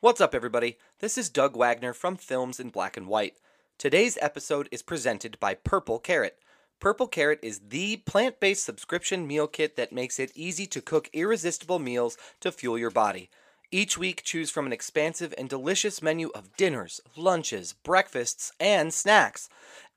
What's 0.00 0.20
up, 0.20 0.34
everybody? 0.34 0.76
This 0.98 1.16
is 1.16 1.30
Doug 1.30 1.56
Wagner 1.56 1.94
from 1.94 2.18
Films 2.18 2.60
in 2.60 2.68
Black 2.68 2.98
and 2.98 3.06
White. 3.06 3.38
Today's 3.78 4.18
episode 4.20 4.68
is 4.70 4.82
presented 4.82 5.40
by 5.40 5.54
Purple 5.54 5.98
Carrot. 5.98 6.36
Purple 6.80 7.08
Carrot 7.08 7.38
is 7.42 7.62
the 7.70 7.96
plant 7.96 8.38
based 8.38 8.62
subscription 8.62 9.26
meal 9.26 9.46
kit 9.46 9.74
that 9.76 9.94
makes 9.94 10.18
it 10.18 10.32
easy 10.34 10.66
to 10.66 10.82
cook 10.82 11.08
irresistible 11.14 11.78
meals 11.78 12.18
to 12.40 12.52
fuel 12.52 12.76
your 12.76 12.90
body. 12.90 13.30
Each 13.70 13.96
week, 13.96 14.22
choose 14.22 14.50
from 14.50 14.66
an 14.66 14.72
expansive 14.72 15.32
and 15.38 15.48
delicious 15.48 16.02
menu 16.02 16.28
of 16.34 16.54
dinners, 16.58 17.00
lunches, 17.16 17.72
breakfasts, 17.72 18.52
and 18.60 18.92
snacks. 18.92 19.48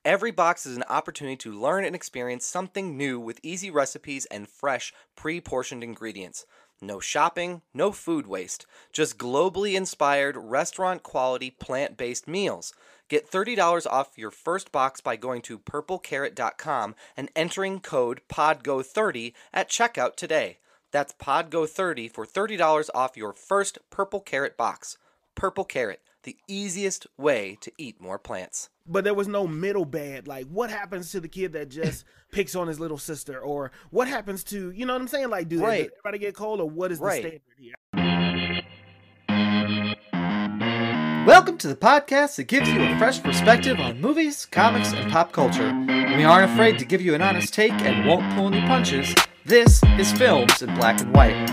Every 0.02 0.30
box 0.30 0.64
is 0.64 0.78
an 0.78 0.84
opportunity 0.88 1.36
to 1.36 1.52
learn 1.52 1.84
and 1.84 1.94
experience 1.94 2.46
something 2.46 2.96
new 2.96 3.20
with 3.20 3.38
easy 3.42 3.70
recipes 3.70 4.24
and 4.30 4.48
fresh, 4.48 4.94
pre 5.14 5.42
portioned 5.42 5.84
ingredients. 5.84 6.46
No 6.82 6.98
shopping, 6.98 7.60
no 7.74 7.92
food 7.92 8.26
waste, 8.26 8.64
just 8.92 9.18
globally 9.18 9.74
inspired, 9.74 10.36
restaurant 10.36 11.02
quality, 11.02 11.50
plant 11.50 11.96
based 11.96 12.26
meals. 12.26 12.72
Get 13.08 13.30
$30 13.30 13.86
off 13.86 14.16
your 14.16 14.30
first 14.30 14.72
box 14.72 15.00
by 15.00 15.16
going 15.16 15.42
to 15.42 15.58
purplecarrot.com 15.58 16.94
and 17.16 17.30
entering 17.36 17.80
code 17.80 18.20
PODGO30 18.28 19.32
at 19.52 19.68
checkout 19.68 20.14
today. 20.16 20.58
That's 20.90 21.12
PODGO30 21.14 22.10
for 22.10 22.24
$30 22.24 22.88
off 22.94 23.16
your 23.16 23.32
first 23.32 23.78
Purple 23.90 24.20
Carrot 24.20 24.56
box. 24.56 24.96
Purple 25.34 25.64
Carrot, 25.64 26.00
the 26.22 26.36
easiest 26.46 27.06
way 27.16 27.56
to 27.62 27.72
eat 27.78 28.00
more 28.00 28.18
plants. 28.18 28.68
but 28.86 29.04
there 29.04 29.14
was 29.14 29.28
no 29.28 29.46
middle 29.46 29.84
bad. 29.84 30.26
Like, 30.28 30.46
what 30.48 30.68
happens 30.70 31.12
to 31.12 31.20
the 31.20 31.28
kid 31.28 31.52
that 31.52 31.68
just 31.70 32.04
picks 32.32 32.54
on 32.54 32.66
his 32.68 32.78
little 32.80 32.98
sister, 32.98 33.38
or 33.40 33.70
what 33.90 34.06
happens 34.08 34.44
to 34.44 34.70
you 34.72 34.84
know 34.84 34.92
what 34.94 35.02
I'm 35.02 35.08
saying? 35.08 35.30
Like, 35.30 35.48
do 35.48 35.60
Right. 35.62 35.84
does 35.84 35.92
everybody 35.98 36.18
get 36.18 36.34
cold, 36.34 36.60
or 36.60 36.68
what 36.68 36.92
is 36.92 36.98
the 36.98 37.10
standard 37.10 37.40
here? 37.58 37.74
Welcome 41.26 41.56
to 41.58 41.68
the 41.68 41.76
podcast 41.76 42.36
that 42.36 42.44
gives 42.44 42.68
you 42.68 42.82
a 42.82 42.98
fresh 42.98 43.22
perspective 43.22 43.78
on 43.78 44.00
movies, 44.00 44.44
comics, 44.46 44.92
and 44.92 45.10
pop 45.12 45.32
culture. 45.32 45.72
We 46.16 46.24
aren't 46.24 46.50
afraid 46.52 46.78
to 46.80 46.84
give 46.84 47.00
you 47.00 47.14
an 47.14 47.22
honest 47.22 47.54
take 47.54 47.72
and 47.72 48.06
won't 48.06 48.34
pull 48.34 48.48
any 48.48 48.60
punches. 48.66 49.14
This 49.44 49.80
is 49.98 50.12
Films 50.12 50.60
in 50.62 50.74
Black 50.74 51.00
and 51.00 51.14
White. 51.14 51.48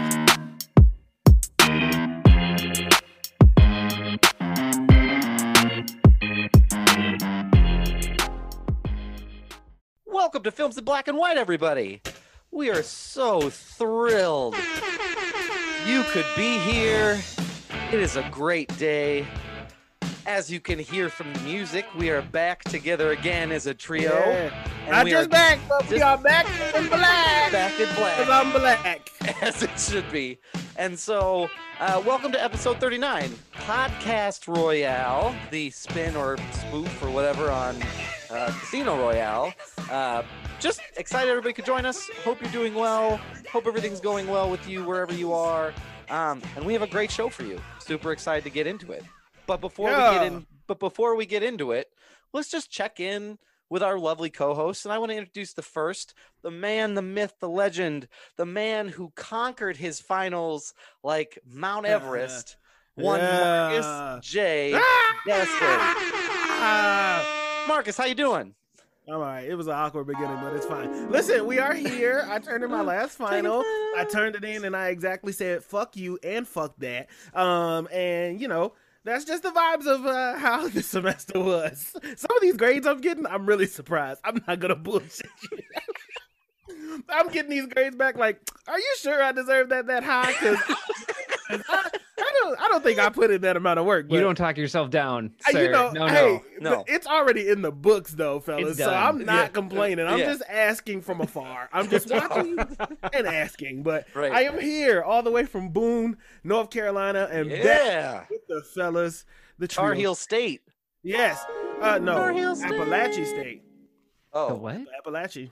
Welcome 10.28 10.44
to 10.44 10.52
Films 10.52 10.78
in 10.78 10.84
Black 10.84 11.08
and 11.08 11.18
White, 11.18 11.38
everybody. 11.38 12.02
We 12.52 12.70
are 12.70 12.84
so 12.84 13.50
thrilled 13.50 14.56
you 15.86 16.04
could 16.10 16.26
be 16.36 16.58
here. 16.58 17.18
It 17.94 18.02
is 18.02 18.18
a 18.18 18.28
great 18.30 18.78
day. 18.78 19.26
As 20.26 20.52
you 20.52 20.60
can 20.60 20.80
hear 20.80 21.08
from 21.08 21.32
the 21.32 21.40
music, 21.40 21.86
we 21.98 22.10
are 22.10 22.22
back 22.22 22.66
together 22.66 23.12
again 23.12 23.54
as 23.54 23.68
a 23.68 23.74
trio. 23.74 24.12
Yeah. 24.12 24.68
and 24.82 24.92
Not 24.92 25.06
we 25.06 25.12
just 25.12 25.28
are 25.28 25.30
back, 25.30 25.60
but 25.70 25.90
we 25.90 26.02
are 26.02 26.18
back 26.18 26.46
in 26.76 26.88
black. 26.90 27.52
back 27.54 27.80
in 27.80 27.96
black. 27.96 28.18
Because 28.18 28.30
I'm 28.30 28.52
black. 28.52 29.10
as 29.42 29.64
it 29.64 29.80
should 29.80 30.12
be. 30.12 30.40
And 30.76 31.00
so, 31.00 31.50
uh, 31.80 32.04
welcome 32.06 32.34
to 32.34 32.44
episode 32.44 32.82
39, 32.82 33.30
Podcast 33.54 34.54
Royale, 34.54 35.34
the 35.52 35.70
spin 35.70 36.18
or 36.18 36.36
spoof 36.52 37.02
or 37.02 37.10
whatever 37.12 37.50
on 37.50 37.78
uh, 38.30 38.52
Casino 38.60 38.98
Royale. 38.98 39.54
Uh, 39.90 40.24
just 40.60 40.82
excited 40.98 41.30
everybody 41.30 41.54
could 41.54 41.66
join 41.66 41.86
us. 41.86 42.10
Hope 42.24 42.42
you're 42.42 42.52
doing 42.52 42.74
well. 42.74 43.20
Hope 43.52 43.68
everything's 43.68 44.00
going 44.02 44.28
well 44.28 44.50
with 44.50 44.68
you 44.68 44.84
wherever 44.84 45.14
you 45.14 45.34
are. 45.34 45.74
Um, 46.10 46.42
and 46.56 46.66
we 46.66 46.74
have 46.74 46.82
a 46.82 46.88
great 46.88 47.12
show 47.12 47.30
for 47.30 47.44
you. 47.44 47.62
Super 47.80 48.12
excited 48.12 48.44
to 48.44 48.50
get 48.50 48.68
into 48.68 48.92
it. 48.92 49.04
But 49.46 49.62
before 49.62 49.90
we 49.90 49.96
get 49.98 50.24
in, 50.24 50.46
but 50.68 50.80
before 50.80 51.16
we 51.16 51.26
get 51.26 51.44
into 51.44 51.72
it, 51.72 51.88
let's 52.34 52.50
just 52.50 52.70
check 52.70 53.00
in 53.00 53.38
with 53.70 53.84
our 53.84 54.00
lovely 54.00 54.30
co-hosts 54.30 54.86
and 54.86 54.94
i 54.94 54.98
want 54.98 55.12
to 55.12 55.18
introduce 55.18 55.52
the 55.52 55.62
first 55.62 56.14
the 56.42 56.50
man 56.50 56.94
the 56.94 57.02
myth 57.02 57.34
the 57.42 57.50
legend 57.50 58.08
the 58.38 58.46
man 58.46 58.88
who 58.88 59.12
conquered 59.18 59.76
his 59.76 60.00
finals 60.00 60.74
like 61.04 61.38
mount 61.46 61.86
everest 61.98 62.56
one 62.96 63.20
Yeah. 63.20 63.70
marcus 63.76 64.26
j 64.26 64.72
Ah! 64.74 65.22
Destin. 65.26 65.58
Ah. 65.60 67.37
Marcus 67.68 67.98
how 67.98 68.06
you 68.06 68.16
doing 68.16 68.54
All 69.10 69.20
right, 69.20 69.44
it 69.44 69.56
was 69.56 69.68
an 69.68 69.74
awkward 69.74 70.08
beginning, 70.08 70.38
but 70.42 70.54
it's 70.54 70.66
fine. 70.66 71.10
Listen, 71.10 71.46
we 71.46 71.60
are 71.60 71.74
here. 71.74 72.26
I 72.30 72.40
turned 72.40 72.64
in 72.64 72.70
my 72.72 72.82
last 72.94 73.18
final. 73.18 73.62
I 73.98 74.06
turned 74.10 74.36
it 74.36 74.44
in, 74.44 74.66
and 74.66 74.76
I 74.76 74.90
exactly 74.90 75.32
said 75.32 75.64
"fuck 75.64 75.96
you" 75.96 76.20
and 76.24 76.46
"fuck 76.48 76.76
that." 76.80 77.08
Um, 77.34 77.88
and 77.92 78.42
you 78.42 78.48
know, 78.50 78.74
that's 79.06 79.24
just 79.24 79.44
the 79.44 79.52
vibes 79.52 79.88
of 79.88 80.06
uh, 80.06 80.38
how 80.38 80.68
the 80.76 80.84
semester 80.84 81.40
was. 81.40 81.96
Some 82.18 82.36
of 82.36 82.42
these 82.42 82.58
grades 82.58 82.86
I'm 82.86 83.00
getting, 83.00 83.26
I'm 83.26 83.46
really 83.46 83.66
surprised. 83.68 84.20
I'm 84.26 84.44
not 84.46 84.60
gonna 84.60 84.76
bullshit 84.76 85.30
you. 85.52 85.60
I'm 87.10 87.30
getting 87.30 87.50
these 87.52 87.68
grades 87.68 87.96
back. 87.96 88.18
Like, 88.18 88.42
are 88.68 88.78
you 88.78 88.96
sure 89.00 89.24
I 89.24 89.32
deserve 89.32 89.70
that 89.70 89.88
that 89.88 90.04
high? 90.04 90.34
Because 90.34 90.58
I, 91.70 91.90
don't, 92.48 92.62
I 92.62 92.68
don't 92.70 92.84
think 92.84 93.00
I 93.00 93.10
put 93.10 93.32
in 93.32 93.42
that 93.42 93.58
amount 93.58 93.80
of 93.80 93.86
work. 93.86 94.08
You 94.12 94.20
don't 94.20 94.36
talk 94.36 94.58
yourself 94.58 94.90
down, 94.90 95.34
uh, 95.48 95.52
sir. 95.52 95.64
You 95.66 95.72
know, 95.72 95.92
no, 95.92 96.08
hey, 96.08 96.42
no. 96.60 96.78
but 96.78 96.86
it's 96.90 97.08
already 97.08 97.50
in 97.50 97.62
the 97.62 97.72
books 97.72 98.12
though, 98.14 98.40
fellas. 98.40 98.78
So. 98.78 98.90
I'm 98.94 99.20
not 99.26 99.36
Yeah. 99.36 99.48
complaining. 99.50 100.08
I'm 100.08 100.20
Yeah. 100.20 100.26
just 100.26 100.44
asking 100.50 101.02
from 101.02 101.22
afar. 101.22 101.70
I'm 101.74 101.90
just 101.90 102.10
watching 102.12 102.58
and 103.14 103.28
asking. 103.28 103.84
But 103.84 104.08
Right. 104.14 104.32
I 104.32 104.44
am 104.44 104.60
here 104.60 105.02
all 105.04 105.24
the 105.24 105.32
way 105.32 105.46
from 105.46 105.70
Boone, 105.70 106.18
North 106.44 106.70
Carolina, 106.70 107.28
and 107.32 107.50
back 107.50 107.64
yeah 107.64 108.24
with 108.30 108.48
the 108.48 108.62
fellas. 108.74 109.26
The 109.60 109.68
tar 109.68 109.90
trio. 109.90 110.00
heel 110.00 110.16
state 110.16 110.62
Yes. 111.04 111.44
Uh, 111.82 112.00
no. 112.00 112.14
Tar 112.16 112.34
Heel 112.34 112.56
State. 112.56 112.72
Appalachia 112.72 113.26
State. 113.26 113.62
The 114.34 114.40
oh 114.40 114.56
what? 114.56 114.78
Appalachia. 115.06 115.50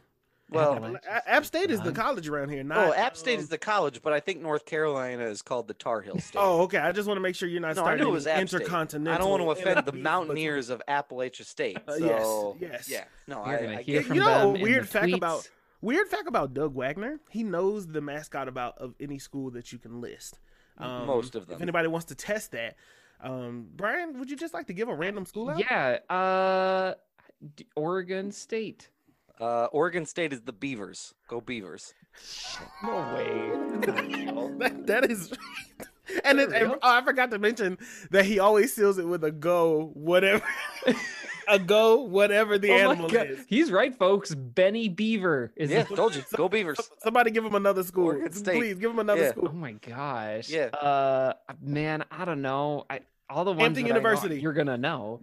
Well 0.49 0.75
Appalachia. 0.75 1.21
App 1.25 1.45
State 1.45 1.71
is 1.71 1.81
the 1.81 1.91
college 1.91 2.27
around 2.29 2.49
here. 2.49 2.63
Not, 2.63 2.77
oh 2.77 2.93
app 2.93 3.17
state 3.17 3.35
um, 3.35 3.39
is 3.41 3.49
the 3.49 3.57
college 3.57 4.01
but 4.03 4.13
i 4.13 4.19
think 4.19 4.41
north 4.41 4.65
carolina 4.65 5.23
is 5.25 5.41
called 5.41 5.67
the 5.67 5.73
tar 5.73 6.01
heel 6.01 6.19
state 6.19 6.37
Oh, 6.39 6.61
okay. 6.63 6.77
I 6.77 6.91
just 6.91 7.07
want 7.07 7.17
to 7.17 7.21
make 7.21 7.35
sure 7.35 7.49
you're 7.49 7.61
not 7.61 7.75
no, 7.75 7.81
I 7.81 7.85
starting 7.85 8.03
knew 8.03 8.09
it 8.09 8.13
was 8.13 8.27
App 8.27 8.47
State. 8.47 8.61
intercontinental. 8.61 9.13
I 9.13 9.17
don't 9.17 9.29
want 9.47 9.57
to 9.57 9.61
offend 9.63 9.85
the 9.85 9.91
mountaineers 9.93 10.69
of 10.69 10.81
Appalachia 10.87 11.45
State. 11.45 11.77
Uh, 11.87 11.95
yes, 11.95 12.55
yes. 12.59 12.89
yeah, 12.89 13.03
no, 13.27 13.37
You're 13.45 13.55
I, 13.57 13.61
gonna 13.61 13.77
I 13.77 13.81
hear 13.81 13.99
get 14.01 14.07
from 14.07 14.15
you 14.17 14.21
know 14.21 14.53
them 14.53 14.61
weird 14.61 14.87
fact 14.87 15.07
tweets. 15.07 15.15
about 15.17 15.49
Weird 15.81 16.07
fact 16.07 16.27
about 16.27 16.53
Doug 16.53 16.73
Wagner: 16.73 17.19
he 17.29 17.43
knows 17.43 17.85
the 17.87 18.01
mascot 18.01 18.47
about 18.47 18.77
of 18.79 18.95
any 18.99 19.19
school 19.19 19.51
that 19.51 19.71
you 19.71 19.77
can 19.77 20.01
list. 20.01 20.39
Um, 20.79 21.05
Most 21.05 21.35
of 21.35 21.45
them. 21.47 21.57
If 21.57 21.61
anybody 21.61 21.87
wants 21.87 22.05
to 22.07 22.15
test 22.15 22.51
that, 22.53 22.75
um, 23.21 23.67
Brian, 23.75 24.17
would 24.19 24.29
you 24.31 24.35
just 24.37 24.53
like 24.53 24.67
to 24.67 24.73
give 24.73 24.89
a 24.89 24.95
random 24.95 25.25
school 25.25 25.49
out? 25.49 25.59
Yeah, 25.59 25.99
uh, 26.09 26.93
Oregon 27.75 28.31
State. 28.31 28.89
Uh, 29.39 29.65
Oregon 29.65 30.05
State 30.05 30.31
is 30.33 30.41
the 30.41 30.53
Beavers. 30.53 31.13
Go 31.27 31.41
Beavers. 31.41 31.93
No 32.83 32.95
way. 33.13 33.51
that, 34.59 34.83
that 34.87 35.11
is. 35.11 35.31
And, 36.23 36.39
it, 36.39 36.53
and 36.53 36.73
oh, 36.73 36.77
I 36.83 37.03
forgot 37.03 37.31
to 37.31 37.39
mention 37.39 37.79
that 38.11 38.25
he 38.25 38.37
always 38.37 38.71
seals 38.71 38.99
it 38.99 39.07
with 39.07 39.23
a 39.23 39.31
go 39.31 39.89
whatever, 39.95 40.43
a 41.47 41.57
go 41.57 42.01
whatever 42.01 42.59
the 42.59 42.69
Oh 42.71 42.91
animal 42.91 43.09
is. 43.15 43.43
He's 43.47 43.71
right, 43.71 43.93
folks. 43.97 44.33
Benny 44.35 44.87
Beaver 44.87 45.51
is. 45.55 45.71
Yeah, 45.71 45.81
the- 45.81 45.95
told 45.95 46.15
you. 46.15 46.23
Go 46.35 46.47
Beavers. 46.47 46.79
Somebody 46.99 47.31
give 47.31 47.43
him 47.43 47.55
another 47.55 47.83
school, 47.83 48.05
Oregon 48.05 48.31
State. 48.33 48.55
please. 48.59 48.77
Give 48.77 48.91
him 48.91 48.99
another 48.99 49.23
Yeah. 49.23 49.31
school. 49.31 49.49
Oh 49.51 49.55
my 49.55 49.71
gosh. 49.73 50.47
Yeah. 50.47 50.65
Uh, 50.67 51.33
man, 51.59 52.05
I 52.11 52.23
don't 52.23 52.43
know. 52.43 52.85
I 52.87 52.99
all 53.27 53.43
the 53.43 53.51
ones 53.51 53.61
Hampton 53.61 53.83
that 53.85 53.89
I 53.89 53.93
know 53.93 53.95
University. 53.97 54.39
you're 54.39 54.53
gonna 54.53 54.77
know. 54.77 55.21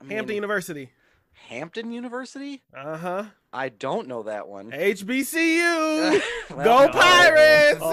I 0.00 0.04
mean, 0.04 0.16
Hampton 0.18 0.36
University. 0.36 0.90
Hampton 1.48 1.92
University? 1.92 2.62
Uh 2.76 2.96
huh. 2.96 3.24
I 3.52 3.68
don't 3.68 4.08
know 4.08 4.24
that 4.24 4.48
one. 4.48 4.70
HBCU. 4.70 6.20
Well, 6.48 6.64
Go 6.64 6.86
no. 6.86 6.92
Pirates! 6.92 7.80
Oh, 7.82 7.92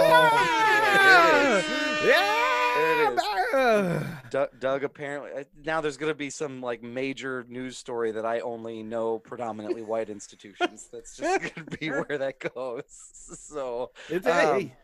yeah! 2.06 2.34
There 2.76 3.14
yeah! 3.54 4.04
Doug, 4.30 4.50
Doug 4.60 4.84
apparently 4.84 5.32
uh, 5.32 5.44
now 5.64 5.82
there's 5.82 5.98
going 5.98 6.12
to 6.12 6.16
be 6.16 6.30
some 6.30 6.62
like 6.62 6.84
major 6.84 7.46
news 7.50 7.78
story 7.78 8.12
that 8.12 8.26
I 8.26 8.40
only 8.42 8.84
know 8.84 9.20
predominantly 9.20 9.82
white 9.82 10.10
institutions. 10.10 10.88
That's 10.94 11.18
just 11.18 11.40
going 11.42 11.68
to 11.68 11.78
be 11.78 11.90
where 11.90 12.18
that 12.18 12.40
goes. 12.40 12.84
So 13.34 13.92
It's 14.10 14.28
Um, 14.28 14.34
hey, 14.34 14.76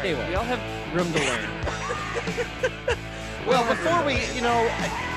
Anyway, 0.00 0.28
we 0.28 0.34
all 0.34 0.44
have 0.44 0.94
room 0.94 1.12
to 1.12 1.18
learn. 1.18 2.98
Well, 3.46 3.68
before 3.68 4.04
we, 4.04 4.14
you 4.34 4.40
know, 4.40 4.64
it, 4.78 5.11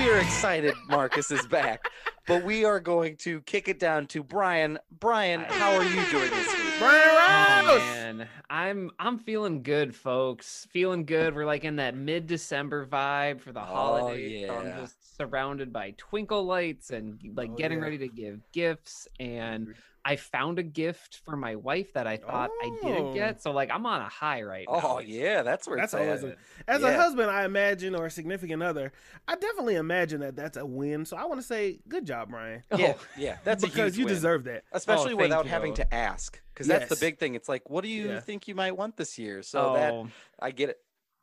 we 0.00 0.08
are 0.10 0.18
excited 0.18 0.74
Marcus 0.88 1.30
is 1.30 1.46
back, 1.46 1.84
but 2.26 2.42
we 2.42 2.64
are 2.64 2.80
going 2.80 3.16
to 3.16 3.42
kick 3.42 3.68
it 3.68 3.78
down 3.78 4.06
to 4.06 4.22
Brian. 4.22 4.78
Brian, 4.98 5.40
how 5.42 5.72
are 5.76 5.84
you 5.84 6.02
doing 6.10 6.30
this 6.30 6.46
week? 6.54 6.72
Brian 6.78 7.66
Oh, 7.68 7.76
man, 7.78 8.28
I'm 8.48 8.90
I'm 8.98 9.18
feeling 9.18 9.62
good, 9.62 9.94
folks. 9.94 10.66
Feeling 10.72 11.04
good. 11.04 11.34
We're 11.34 11.44
like 11.44 11.64
in 11.64 11.76
that 11.76 11.94
mid-December 11.94 12.86
vibe 12.86 13.42
for 13.42 13.52
the 13.52 13.60
Oh, 13.60 13.64
holidays. 13.64 14.46
so 14.48 14.54
yeah. 14.54 14.58
I'm 14.58 14.80
just 14.80 15.16
surrounded 15.18 15.70
by 15.70 15.92
twinkle 15.98 16.44
lights 16.44 16.90
and 16.90 17.20
like 17.34 17.50
Oh, 17.52 17.56
getting 17.56 17.78
yeah. 17.78 17.84
ready 17.84 17.98
to 17.98 18.08
give 18.08 18.40
gifts. 18.52 19.06
And 19.20 19.74
I 20.04 20.16
found 20.16 20.58
a 20.58 20.62
gift 20.62 21.20
for 21.24 21.36
my 21.36 21.56
wife 21.56 21.92
that 21.92 22.06
I 22.06 22.16
thought 22.16 22.50
I 22.62 22.70
didn't 22.82 23.08
Oh. 23.08 23.14
get. 23.14 23.42
So 23.42 23.50
like 23.52 23.70
I'm 23.70 23.84
on 23.86 24.00
a 24.00 24.08
high 24.08 24.42
right 24.42 24.66
oh, 24.68 24.78
now. 24.78 24.82
Oh 24.84 24.98
yeah, 25.00 25.42
that's 25.42 25.68
where 25.68 25.76
That's 25.76 25.92
it's 25.92 26.02
at. 26.02 26.08
awesome. 26.08 26.34
As 26.66 26.82
a 26.82 26.96
husband, 26.96 27.30
I 27.30 27.44
imagine, 27.44 27.94
or 27.94 28.06
a 28.06 28.10
significant 28.10 28.62
other, 28.62 28.92
I 29.28 29.36
definitely 29.36 29.74
imagine 29.76 30.20
that 30.20 30.36
that's 30.36 30.56
a 30.56 30.64
win. 30.64 31.04
So 31.04 31.16
I 31.16 31.24
want 31.26 31.40
to 31.40 31.46
say, 31.46 31.80
good 31.88 32.06
job, 32.06 32.30
Brian, 32.30 32.62
Yeah, 32.76 32.94
Oh, 32.96 33.00
yeah, 33.16 33.36
that's 33.44 33.62
a 33.62 33.66
because 33.66 33.94
huge 33.94 33.98
you 33.98 34.04
win. 34.06 34.14
deserve 34.14 34.44
that. 34.44 34.64
especially 34.72 35.12
oh, 35.14 35.18
thank 35.18 35.20
without 35.20 35.44
you. 35.44 35.50
having 35.50 35.74
to 35.74 35.94
ask, 35.94 36.40
because 36.54 36.66
that's 36.66 36.88
the 36.88 36.96
big 36.96 37.18
thing. 37.18 37.34
It's 37.34 37.48
like, 37.48 37.68
what 37.68 37.82
do 37.84 37.88
you 37.90 38.08
Yeah. 38.08 38.20
think 38.20 38.48
you 38.48 38.54
might 38.54 38.76
want 38.76 38.96
this 38.96 39.18
year? 39.18 39.42
So 39.42 39.74
that 39.74 39.92
Oh. 39.92 40.08
I 40.40 40.50
get 40.50 40.70
it. 40.70 40.78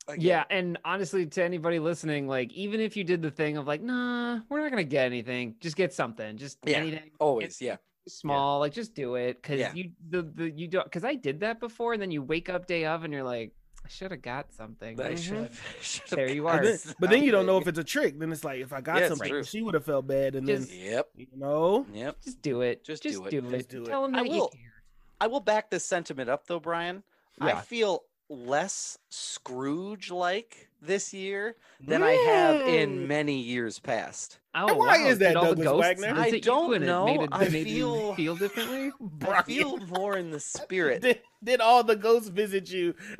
I 0.09 0.15
get 0.15 0.21
Yeah, 0.23 0.43
and 0.49 0.77
honestly, 0.85 1.25
to 1.25 1.43
anybody 1.43 1.79
listening, 1.79 2.27
like 2.27 2.53
even 2.53 2.79
if 2.79 2.95
you 2.95 3.03
did 3.03 3.21
the 3.21 3.31
thing 3.31 3.57
of 3.57 3.67
like, 3.67 3.81
nah, 3.81 4.39
we're 4.49 4.61
not 4.61 4.69
gonna 4.69 4.83
get 4.85 5.05
anything, 5.05 5.55
just 5.59 5.75
get 5.75 5.93
something, 5.93 6.37
just 6.37 6.59
Yeah, 6.63 6.77
anything, 6.77 7.11
always, 7.19 7.57
Get 7.57 7.65
yeah. 7.65 7.77
Small, 8.09 8.59
like 8.59 8.73
just 8.73 8.93
do 8.95 9.15
it, 9.15 9.41
because 9.41 9.59
Yeah. 9.59 9.73
you 9.73 9.91
the 10.09 10.21
the 10.23 10.49
you 10.49 10.67
don't, 10.67 10.83
because 10.85 11.03
I 11.03 11.15
did 11.15 11.39
that 11.41 11.59
before, 11.59 11.93
and 11.93 12.01
then 12.01 12.11
you 12.11 12.21
wake 12.23 12.49
up 12.49 12.65
day 12.67 12.85
of, 12.85 13.03
and 13.03 13.13
you're 13.13 13.23
like, 13.23 13.53
I 13.85 13.89
should 13.89 14.11
have 14.11 14.21
got 14.21 14.51
something. 14.53 14.99
I 14.99 15.15
should 15.15 15.37
have. 15.37 15.51
Mm-hmm. 15.51 15.81
should 15.81 16.09
There 16.17 16.29
you 16.29 16.47
are. 16.47 16.57
But 16.57 16.63
then, 16.63 16.93
but 16.99 17.09
then 17.09 17.23
you 17.23 17.31
don't 17.31 17.45
know 17.45 17.57
if 17.57 17.67
it's 17.69 17.79
a 17.79 17.83
trick. 17.83 18.19
Then 18.19 18.31
it's 18.31 18.43
like, 18.43 18.59
if 18.59 18.73
I 18.73 18.81
got 18.81 18.99
Yeah, 19.01 19.07
something, 19.09 19.29
true. 19.29 19.43
she 19.43 19.61
would 19.61 19.75
have 19.75 19.85
felt 19.85 20.07
bad, 20.07 20.35
and 20.35 20.45
Just- 20.47 20.69
then 20.69 20.79
Yep. 20.79 21.09
you 21.15 21.27
know, 21.35 21.85
Yep. 21.93 22.17
Just 22.23 22.41
do 22.41 22.61
it. 22.61 22.83
Just 22.83 23.03
Just, 23.03 23.15
do 23.17 23.25
it. 23.25 23.31
do 23.31 23.41
Just 23.41 23.53
it. 23.53 23.69
do 23.69 23.83
it. 23.83 23.85
Tell 23.87 24.01
them 24.03 24.15
I 24.15 24.23
that 24.23 24.29
will. 24.29 24.35
you 24.35 24.49
care. 24.51 24.83
I 25.21 25.27
will 25.27 25.39
back 25.39 25.69
this 25.69 25.85
sentiment 25.85 26.29
up 26.29 26.47
though, 26.47 26.59
Brian. 26.59 27.03
I 27.39 27.61
feel 27.61 28.03
less 28.29 28.97
Scrooge 29.09 30.11
like 30.11 30.66
this 30.81 31.13
year 31.13 31.55
than 31.85 32.03
I 32.03 32.11
have 32.11 32.61
in 32.61 33.07
many 33.07 33.39
years 33.39 33.79
past. 33.79 34.39
Oh, 34.55 34.73
why 34.75 34.97
wow. 35.03 35.07
is 35.07 35.19
that, 35.19 35.27
Did 35.29 35.37
all 35.37 35.53
the 35.55 35.63
Douglas 35.63 35.87
ghosts 35.87 36.01
Wagner? 36.03 36.19
I 36.21 36.39
don't 36.39 36.73
and 36.75 36.83
it 36.83 36.87
know. 36.87 37.05
Made 37.05 37.21
it, 37.21 37.29
I 37.31 37.45
feel- 37.49 38.15
feel 38.15 38.35
differently. 38.35 38.91
I 39.29 39.41
feel 39.43 39.77
more 39.87 40.17
in 40.17 40.31
the 40.31 40.39
spirit. 40.39 41.01
did, 41.01 41.21
did 41.43 41.61
all 41.61 41.83
the 41.83 41.95
ghosts 41.95 42.29
visit 42.29 42.69
you? 42.71 42.95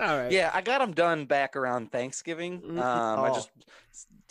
All 0.00 0.16
right. 0.16 0.32
Yeah, 0.32 0.50
I 0.54 0.62
got 0.62 0.78
them 0.78 0.92
done 0.92 1.26
back 1.26 1.56
around 1.56 1.92
Thanksgiving. 1.92 2.62
Um, 2.64 2.78
I 2.80 3.28
Oh. 3.30 3.34
just 3.34 3.50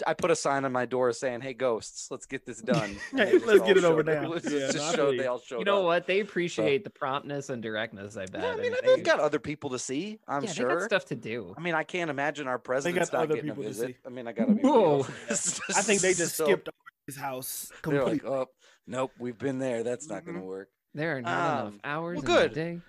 I 0.08 0.14
put 0.14 0.32
a 0.32 0.36
sign 0.36 0.66
on 0.66 0.72
my 0.72 0.86
door 0.86 1.12
saying, 1.14 1.42
"Hey, 1.42 1.54
ghosts, 1.54 2.10
let's 2.12 2.26
get 2.26 2.46
this 2.46 2.62
done." 2.74 2.96
Hey, 3.12 3.38
let's 3.40 3.62
get 3.62 3.78
it 3.78 3.84
over 3.84 4.04
now. 4.04 4.28
Let's 4.30 4.52
Yeah, 4.52 4.72
just 4.72 4.96
show 4.96 5.12
you. 5.12 5.20
they 5.22 5.28
all 5.28 5.40
showed 5.40 5.60
You 5.60 5.66
know 5.66 5.80
up. 5.80 5.86
what? 5.86 6.08
They 6.08 6.20
appreciate 6.20 6.84
the 6.84 6.90
promptness 6.90 7.50
and 7.50 7.62
directness. 7.62 8.18
I 8.18 8.26
bet. 8.26 8.42
Yeah, 8.42 8.50
I 8.52 8.56
mean, 8.56 8.66
and 8.74 8.76
they've 8.86 8.98
they- 8.98 9.02
got 9.04 9.20
other 9.20 9.40
people 9.40 9.70
to 9.72 9.80
see. 9.80 10.20
I'm 10.28 10.44
yeah, 10.44 10.48
they 10.50 10.54
sure. 10.56 10.70
got 10.80 10.84
stuff 10.84 11.06
to 11.06 11.16
do. 11.16 11.54
I 11.58 11.62
mean, 11.62 11.76
I 11.76 11.84
can't 11.84 12.10
imagine 12.10 12.48
our 12.48 12.60
president's 12.60 13.12
not 13.12 13.24
other 13.24 13.36
getting 13.36 13.50
a 13.50 13.54
people 13.54 13.64
to 13.64 13.70
visit. 13.70 13.88
see. 13.88 13.96
I 14.06 14.10
mean, 14.10 14.28
I 14.28 14.32
gotta 14.32 14.54
be 14.54 14.62
Whoa. 14.62 14.98
real. 14.98 15.08
I 15.30 15.82
think 15.82 16.02
they 16.02 16.14
just 16.14 16.36
So, 16.36 16.46
skipped 16.46 16.68
over 16.70 16.76
his 17.06 17.16
house 17.18 17.72
They're 17.84 18.04
like, 18.04 18.22
completely. 18.22 18.30
oh, 18.30 18.46
nope, 18.88 19.12
we've 19.20 19.38
been 19.38 19.60
there. 19.60 19.84
That's 19.84 20.08
not 20.08 20.26
gonna 20.26 20.40
Mhm. 20.40 20.46
work. 20.46 20.70
There 20.94 21.18
are 21.18 21.22
not 21.22 21.60
Um, 21.62 21.68
enough 21.68 21.80
hours 21.84 22.22
well, 22.24 22.38
in 22.38 22.44
the 22.44 22.50
good. 22.50 22.54
day. 22.54 22.82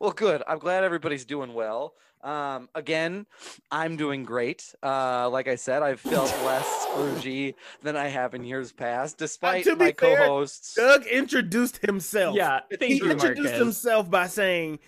well, 0.00 0.12
good. 0.12 0.42
I'm 0.46 0.58
glad 0.58 0.84
everybody's 0.84 1.24
doing 1.24 1.54
well. 1.54 1.94
Um, 2.24 2.70
again, 2.74 3.26
I'm 3.70 3.96
doing 3.98 4.24
great. 4.24 4.74
Uh, 4.82 5.28
like 5.28 5.46
I 5.46 5.56
said, 5.56 5.82
I've 5.82 6.00
felt 6.00 6.30
less 6.44 6.86
Scroogey 6.86 7.54
than 7.82 7.96
I 7.96 8.08
have 8.08 8.34
in 8.34 8.44
years 8.44 8.72
past, 8.72 9.18
despite 9.18 9.64
to 9.64 9.76
my 9.76 9.92
fair, 9.92 10.16
co-hosts. 10.16 10.74
Doug 10.74 11.06
introduced 11.06 11.84
himself. 11.84 12.34
Yeah, 12.34 12.60
thank 12.70 12.92
he 12.92 12.96
you, 12.96 13.10
introduced 13.10 13.50
Marquez. 13.50 13.58
himself 13.58 14.10
by 14.10 14.26
saying, 14.26 14.78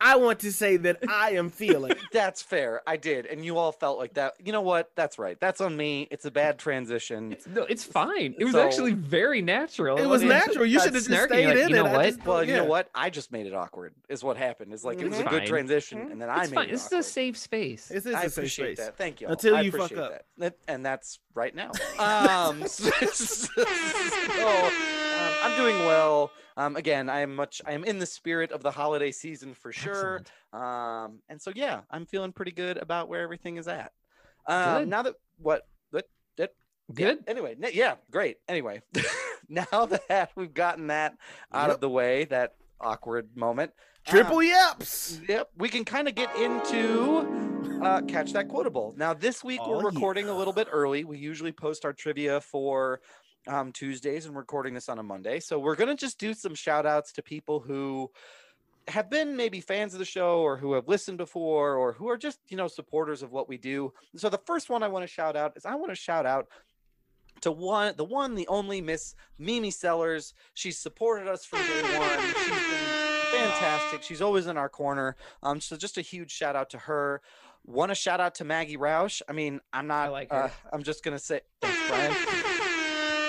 "I 0.00 0.16
want 0.16 0.40
to 0.40 0.52
say 0.52 0.76
that 0.78 0.98
I 1.08 1.32
am 1.32 1.50
feeling." 1.50 1.92
That's 2.12 2.42
fair. 2.42 2.82
I 2.86 2.96
did, 2.96 3.26
and 3.26 3.44
you 3.44 3.58
all 3.58 3.72
felt 3.72 3.98
like 3.98 4.14
that. 4.14 4.34
You 4.44 4.52
know 4.52 4.60
what? 4.62 4.90
That's 4.94 5.18
right. 5.18 5.38
That's 5.40 5.60
on 5.60 5.76
me. 5.76 6.08
It's 6.10 6.24
a 6.24 6.30
bad 6.30 6.58
transition. 6.58 7.32
It's, 7.32 7.46
no, 7.46 7.62
it's 7.62 7.84
fine. 7.84 8.34
It 8.38 8.44
was 8.44 8.54
So- 8.54 8.62
actually 8.64 8.92
very 8.92 9.42
natural. 9.42 9.96
It 9.96 10.02
was 10.02 10.22
wasn't 10.24 10.30
natural. 10.30 10.66
You 10.66 10.78
got 10.78 10.84
should 10.84 10.94
have 10.94 11.04
just 11.04 11.10
snarky, 11.10 11.26
stayed 11.28 11.46
like, 11.46 11.56
in 11.56 11.68
you 11.70 11.74
know 11.76 11.86
it. 11.86 11.92
What? 11.92 12.04
just- 12.06 12.24
Well, 12.26 12.44
you 12.44 12.54
know 12.54 12.64
what? 12.64 12.88
I 12.94 13.10
just 13.10 13.32
made 13.32 13.46
it 13.46 13.54
awkward. 13.54 13.94
Is 14.08 14.22
what 14.24 14.36
happened. 14.36 14.72
Is 14.72 14.84
like 14.84 15.00
it 15.00 15.08
was 15.08 15.18
a 15.18 15.24
Mhm. 15.24 15.30
good 15.30 15.38
Fine. 15.40 15.48
transition, 15.48 15.98
Mhm. 16.08 16.12
and 16.12 16.22
then 16.22 16.30
I 16.30 16.42
It's 16.42 16.50
made 16.50 16.54
fine. 16.56 16.68
it 16.68 16.72
This 16.72 16.86
is 16.86 16.92
a 16.92 17.02
safe 17.02 17.36
space. 17.36 17.88
This 17.88 18.06
is 18.06 18.14
I 18.14 18.20
a 18.20 18.22
safe 18.24 18.32
appreciate 18.38 18.76
space. 18.76 18.86
that. 18.86 18.96
Thank 18.96 19.20
you. 19.20 19.28
Until 19.28 19.56
I 19.56 19.60
you 19.62 19.70
fuck 19.70 19.80
appreciate 19.90 19.98
up. 20.04 20.10
That. 20.12 20.24
That- 20.38 20.56
and 20.72 20.84
that's 20.84 21.18
right 21.34 21.54
now. 21.54 21.70
Um, 21.98 22.66
so, 22.66 22.90
so, 23.12 23.62
um, 25.26 25.32
I'm 25.42 25.56
doing 25.56 25.78
well. 25.86 26.30
Um, 26.56 26.76
again, 26.76 27.08
I 27.08 27.20
am 27.20 27.34
much. 27.34 27.60
I 27.66 27.72
am 27.72 27.84
in 27.84 27.98
the 27.98 28.06
spirit 28.06 28.52
of 28.52 28.62
the 28.62 28.70
holiday 28.70 29.10
season 29.10 29.54
for 29.54 29.72
sure. 29.72 30.22
Um, 30.52 31.20
and 31.28 31.40
so 31.40 31.52
yeah, 31.54 31.80
I'm 31.90 32.06
feeling 32.06 32.32
pretty 32.32 32.52
good 32.52 32.76
about 32.78 33.08
where 33.08 33.22
everything 33.22 33.56
is 33.56 33.66
at. 33.68 33.92
Um, 34.46 34.88
now 34.88 35.02
that 35.02 35.14
what 35.38 35.66
what 35.90 36.08
that 36.36 36.50
yeah, 36.88 36.94
Good. 37.14 37.24
Anyway, 37.26 37.56
n- 37.62 37.70
yeah, 37.74 37.94
great. 38.10 38.36
Anyway, 38.48 38.82
now 39.48 39.86
that 39.86 40.30
we've 40.36 40.54
gotten 40.54 40.88
that 40.88 41.16
out 41.52 41.66
Yep. 41.68 41.74
of 41.76 41.80
the 41.80 41.88
way, 41.90 42.24
that 42.26 42.54
awkward 42.80 43.36
moment. 43.36 43.72
Triple 44.06 44.36
um, 44.38 44.42
yaps. 44.44 45.20
Yep, 45.28 45.50
we 45.56 45.68
can 45.70 45.84
kind 45.84 46.08
of 46.08 46.14
get 46.14 46.34
into 46.36 47.26
uh, 47.82 48.02
catch 48.02 48.32
that 48.34 48.48
quotable. 48.48 48.94
Now, 48.98 49.14
this 49.14 49.42
week 49.42 49.60
Oh, 49.64 49.70
we're 49.70 49.82
recording 49.84 50.26
yeah. 50.26 50.32
a 50.32 50.36
little 50.36 50.52
bit 50.52 50.68
early. 50.70 51.04
We 51.04 51.16
usually 51.18 51.52
post 51.52 51.84
our 51.86 51.92
trivia 51.94 52.40
for 52.42 53.00
um, 53.48 53.72
Tuesdays, 53.72 54.26
and 54.26 54.36
recording 54.36 54.74
this 54.74 54.88
on 54.88 54.98
a 54.98 55.02
Monday. 55.02 55.40
So 55.40 55.58
we're 55.58 55.76
gonna 55.76 55.96
just 55.96 56.18
do 56.18 56.34
some 56.34 56.54
shout 56.54 56.86
outs 56.86 57.12
to 57.12 57.22
people 57.22 57.60
who 57.60 58.10
have 58.88 59.08
been 59.08 59.36
maybe 59.36 59.60
fans 59.60 59.94
of 59.94 59.98
the 59.98 60.04
show 60.04 60.40
or 60.40 60.56
who 60.56 60.74
have 60.74 60.88
listened 60.88 61.18
before 61.18 61.74
or 61.74 61.92
who 61.92 62.08
are 62.08 62.18
just 62.18 62.38
you 62.48 62.56
know 62.56 62.68
supporters 62.68 63.22
of 63.22 63.32
what 63.32 63.48
we 63.48 63.56
do. 63.56 63.92
So 64.16 64.28
the 64.28 64.40
first 64.46 64.70
one 64.70 64.82
I 64.82 64.88
want 64.88 65.02
to 65.04 65.12
shout 65.12 65.36
out 65.36 65.56
is 65.56 65.64
I 65.64 65.74
want 65.74 65.90
to 65.90 65.96
shout 65.96 66.26
out 66.26 66.48
to 67.42 67.52
one 67.52 67.94
the 67.96 68.04
one 68.04 68.34
the 68.34 68.46
only 68.48 68.80
Miss 68.80 69.14
Mimi 69.38 69.70
Sellers. 69.70 70.34
She's 70.54 70.78
supported 70.78 71.28
us 71.28 71.44
from 71.44 71.60
day 71.60 71.98
one. 71.98 72.20
She's 72.20 72.48
been 72.48 73.04
fantastic. 73.32 74.02
She's 74.02 74.22
always 74.22 74.46
in 74.46 74.56
our 74.56 74.68
corner. 74.68 75.16
Um, 75.42 75.60
so 75.60 75.76
just 75.76 75.98
a 75.98 76.02
huge 76.02 76.30
shout 76.30 76.56
out 76.56 76.70
to 76.70 76.78
her. 76.78 77.20
Want 77.66 77.90
to 77.90 77.94
shout 77.94 78.20
out 78.20 78.34
to 78.36 78.44
Maggie 78.44 78.76
Roush. 78.76 79.22
I 79.28 79.32
mean, 79.32 79.60
I'm 79.72 79.86
not. 79.86 80.06
I 80.06 80.08
like 80.08 80.28
uh, 80.32 80.48
her. 80.48 80.52
I'm 80.72 80.82
just 80.82 81.02
gonna 81.02 81.18
say 81.18 81.40
thanks, 81.62 81.78
Brian. 81.88 82.53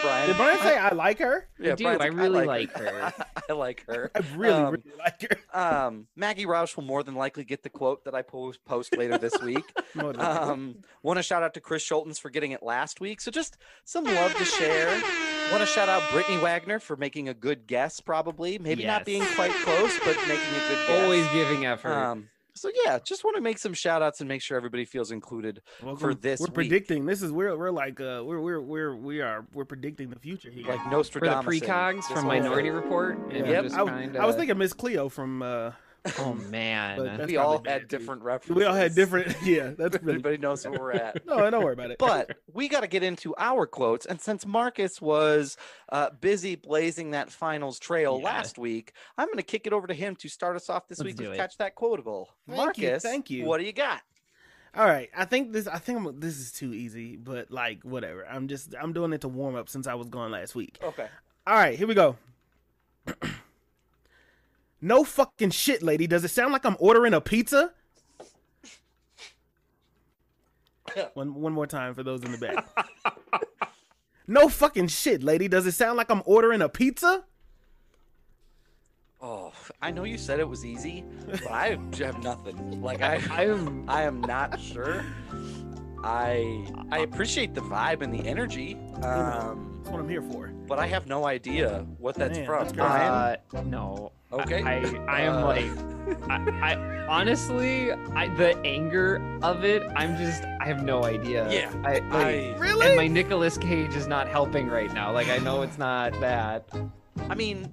Brian. 0.06 0.28
Did 0.28 0.38
Brian 0.38 0.60
say 0.60 0.78
I 0.78 0.90
like 0.94 1.20
her? 1.20 1.48
I 1.60 1.76
do. 1.76 1.84
Brian's 1.84 2.02
I 2.02 2.10
like, 2.10 2.18
really 2.18 2.46
like 2.46 2.72
her. 2.78 3.14
I 3.50 3.54
like 3.54 3.86
her. 3.88 4.12
I 4.16 4.20
really, 4.36 4.54
Um, 4.54 4.72
really 4.72 4.98
like 4.98 5.22
her. 5.22 5.38
Um, 5.56 6.08
Maggie 6.18 6.46
Roush 6.46 6.76
will 6.76 6.84
more 6.84 7.02
than 7.02 7.16
likely 7.16 7.46
get 7.46 7.64
the 7.64 7.70
quote 7.70 8.04
that 8.06 8.14
I 8.14 8.22
post 8.24 8.64
post 8.66 8.98
later 8.98 9.18
this 9.18 9.42
week. 9.42 9.64
More. 9.94 10.14
Um, 10.20 10.78
want 11.02 11.18
to 11.18 11.24
shout 11.24 11.44
out 11.44 11.54
to 11.54 11.62
Chris 11.62 11.82
Schultens 11.82 12.20
for 12.20 12.30
getting 12.30 12.52
it 12.52 12.62
last 12.62 13.00
week. 13.00 13.22
So 13.22 13.32
just 13.32 13.58
some 13.86 14.04
love 14.04 14.36
to 14.36 14.44
share. 14.44 14.90
Want 15.52 15.62
to 15.62 15.66
shout 15.66 15.88
out 15.88 16.04
Brittany 16.12 16.38
Wagner 16.40 16.80
for 16.80 16.98
making 16.98 17.30
a 17.30 17.34
good 17.34 17.68
guess, 17.68 18.02
probably 18.02 18.58
maybe 18.60 18.86
not 18.86 19.06
being 19.06 19.24
quite 19.36 19.52
close, 19.64 19.98
but 20.00 20.18
making 20.28 20.36
a 20.56 20.68
good 20.70 20.88
guess. 20.88 21.04
Always 21.04 21.28
giving 21.30 21.66
effort. 21.66 21.94
Um, 21.94 22.30
so 22.56 22.70
yeah, 22.86 23.00
just 23.04 23.24
want 23.24 23.36
to 23.36 23.42
make 23.42 23.58
some 23.58 23.74
shout 23.74 24.02
outs 24.02 24.22
and 24.22 24.28
make 24.28 24.42
sure 24.42 24.56
everybody 24.58 24.86
feels 24.86 25.12
included. 25.12 25.62
Welcome. 25.84 26.18
this 26.22 26.40
we're 26.40 26.46
week. 26.48 26.54
predicting. 26.54 27.06
This 27.06 27.22
is 27.22 27.32
we're 27.32 27.56
we're 27.58 27.70
like 27.72 28.00
uh 28.00 28.24
we're 28.26 28.40
we're 28.40 28.62
we're 28.62 28.96
we 28.96 29.22
are 29.22 29.46
we're 29.54 29.66
predicting 29.66 30.10
the 30.10 30.20
future 30.20 30.50
here. 30.50 30.66
Like 30.68 30.80
For 30.80 30.90
the 30.90 30.96
Nostradamus. 30.96 31.46
precogs 31.46 32.04
from 32.06 32.28
Minority 32.28 32.70
Report. 32.70 33.18
and 33.32 33.46
Yeah. 33.46 33.52
we're 33.52 33.58
I, 33.58 33.62
was- 33.62 33.74
trying 33.74 34.18
I 34.18 34.26
was 34.26 34.36
thinking 34.36 34.58
Miss 34.58 34.74
Cleo 34.74 35.10
from. 35.10 35.42
uh 35.42 35.72
Oh 36.20 36.34
man. 36.50 37.26
We 37.28 37.38
all 37.38 37.62
had 37.66 37.88
different 37.88 38.22
references. 38.24 38.56
We 38.56 38.64
all 38.66 38.74
had 38.76 38.94
different. 38.96 39.36
Yeah, 39.44 39.72
that's 39.78 39.96
really. 40.02 40.14
Everybody 40.20 40.38
knows 40.38 40.66
where 40.68 40.80
we're 40.80 40.92
at. 40.94 41.26
No, 41.26 41.38
I 41.46 41.50
don't 41.50 41.64
worry 41.64 41.74
about 41.74 41.92
it. 41.92 41.98
but 41.98 42.38
we 42.54 42.68
got 42.68 42.82
to 42.82 42.88
get 42.88 43.02
into 43.04 43.34
our 43.38 43.66
quotes. 43.66 44.06
And 44.06 44.22
since 44.22 44.46
Marcus 44.46 45.02
was 45.02 45.58
uh, 45.92 46.12
busy 46.22 46.56
blazing 46.56 47.12
that 47.12 47.32
finals 47.32 47.80
trail 47.80 48.20
Yeah. 48.20 48.26
last 48.26 48.58
week, 48.58 48.94
I'm 49.18 49.28
going 49.28 49.38
to 49.38 49.44
kick 49.44 49.66
it 49.66 49.74
over 49.74 49.88
to 49.88 49.94
him 49.94 50.16
to 50.18 50.30
start 50.30 50.56
us 50.56 50.70
off 50.70 50.88
this 50.88 51.00
Let's 51.00 51.20
week. 51.20 51.34
Catch 51.36 51.58
That 51.58 51.76
Quotable. 51.76 52.30
Thank 52.48 52.58
you, 52.60 52.64
Marcus, 52.88 53.04
thank 53.04 53.30
you. 53.30 53.46
What 53.46 53.60
do 53.60 53.66
you 53.66 53.74
got? 53.74 54.02
All 54.76 54.86
right, 54.86 55.10
I 55.16 55.24
think 55.26 55.54
this. 55.54 55.68
I 55.68 55.78
think 55.80 56.00
I'm, 56.00 56.20
this 56.20 56.38
is 56.38 56.52
too 56.52 56.74
easy, 56.74 57.16
but 57.16 57.50
like 57.50 57.84
whatever. 57.84 58.28
I'm 58.28 58.48
just. 58.50 58.76
I'm 58.80 58.92
doing 58.92 59.14
it 59.14 59.22
to 59.22 59.30
warm 59.30 59.56
up 59.56 59.70
since 59.70 59.88
I 59.88 59.94
was 59.94 60.10
gone 60.10 60.32
last 60.32 60.54
week. 60.54 60.78
Okay. 60.84 61.08
All 61.48 61.56
right, 61.56 61.78
here 61.78 61.88
we 61.88 61.94
go. 61.96 62.18
no 64.86 65.04
fucking 65.04 65.50
shit, 65.50 65.82
lady. 65.82 66.06
Does 66.06 66.24
it 66.24 66.30
sound 66.30 66.54
like 66.54 66.64
I'm 66.64 66.78
ordering 66.80 67.14
a 67.16 67.22
pizza? 67.22 67.74
one 71.16 71.34
one 71.34 71.54
more 71.54 71.66
time 71.66 71.96
for 71.96 72.04
those 72.04 72.24
in 72.24 72.32
the 72.32 72.38
back. 72.38 72.66
no 74.28 74.48
fucking 74.48 74.88
shit, 74.88 75.24
lady. 75.24 75.48
Does 75.48 75.66
it 75.66 75.72
sound 75.72 75.98
like 75.98 76.12
I'm 76.12 76.22
ordering 76.26 76.62
a 76.62 76.70
pizza? 76.70 77.24
Oh, 79.20 79.52
I 79.82 79.90
know 79.90 80.04
you 80.04 80.20
said 80.20 80.40
it 80.40 80.48
was 80.48 80.64
easy, 80.64 81.04
but 81.28 81.50
I 81.50 81.80
have 81.98 82.22
nothing. 82.22 82.80
Like 82.82 83.02
I, 83.02 83.16
I'm 83.32 83.90
I 83.90 84.04
am 84.04 84.22
not 84.22 84.62
sure. 84.62 85.04
I 86.04 86.64
I 86.92 87.00
appreciate 87.00 87.56
the 87.56 87.62
vibe 87.62 88.04
and 88.04 88.14
the 88.14 88.24
energy, 88.28 88.78
um, 89.02 89.80
That's 89.80 89.90
what 89.90 90.00
I'm 90.00 90.10
here 90.10 90.22
for. 90.22 90.50
but 90.68 90.78
I 90.78 90.86
have 90.86 91.08
no 91.08 91.26
idea 91.26 91.88
what 91.98 92.14
that's 92.14 92.38
Man, 92.38 92.46
from. 92.46 92.68
that's 92.68 92.78
uh, 93.56 93.64
no. 93.64 94.12
Okay. 94.42 94.64
I 94.64 94.82
I 95.08 95.22
am 95.22 95.36
Uh, 95.36 95.46
like 95.46 96.30
I, 96.30 96.74
I 96.74 97.08
honestly 97.08 97.92
I 97.92 98.28
the 98.36 98.58
anger 98.66 99.22
of 99.42 99.64
it. 99.64 99.84
I'm 99.96 100.18
just 100.18 100.44
I 100.62 100.66
have 100.66 100.84
no 100.84 101.04
idea. 101.04 101.50
Yeah, 101.50 101.72
I, 101.84 102.00
like, 102.00 102.04
I, 102.14 102.56
Really? 102.58 102.88
and 102.88 102.96
my 102.96 103.08
Nicolas 103.08 103.58
Cage 103.58 103.96
is 103.96 104.08
not 104.08 104.28
helping 104.28 104.68
right 104.68 104.94
now. 104.94 105.12
Like 105.12 105.30
I 105.30 105.38
know 105.38 105.62
it's 105.62 105.78
not 105.78 106.20
that. 106.20 106.70
I 107.30 107.36
mean, 107.36 107.70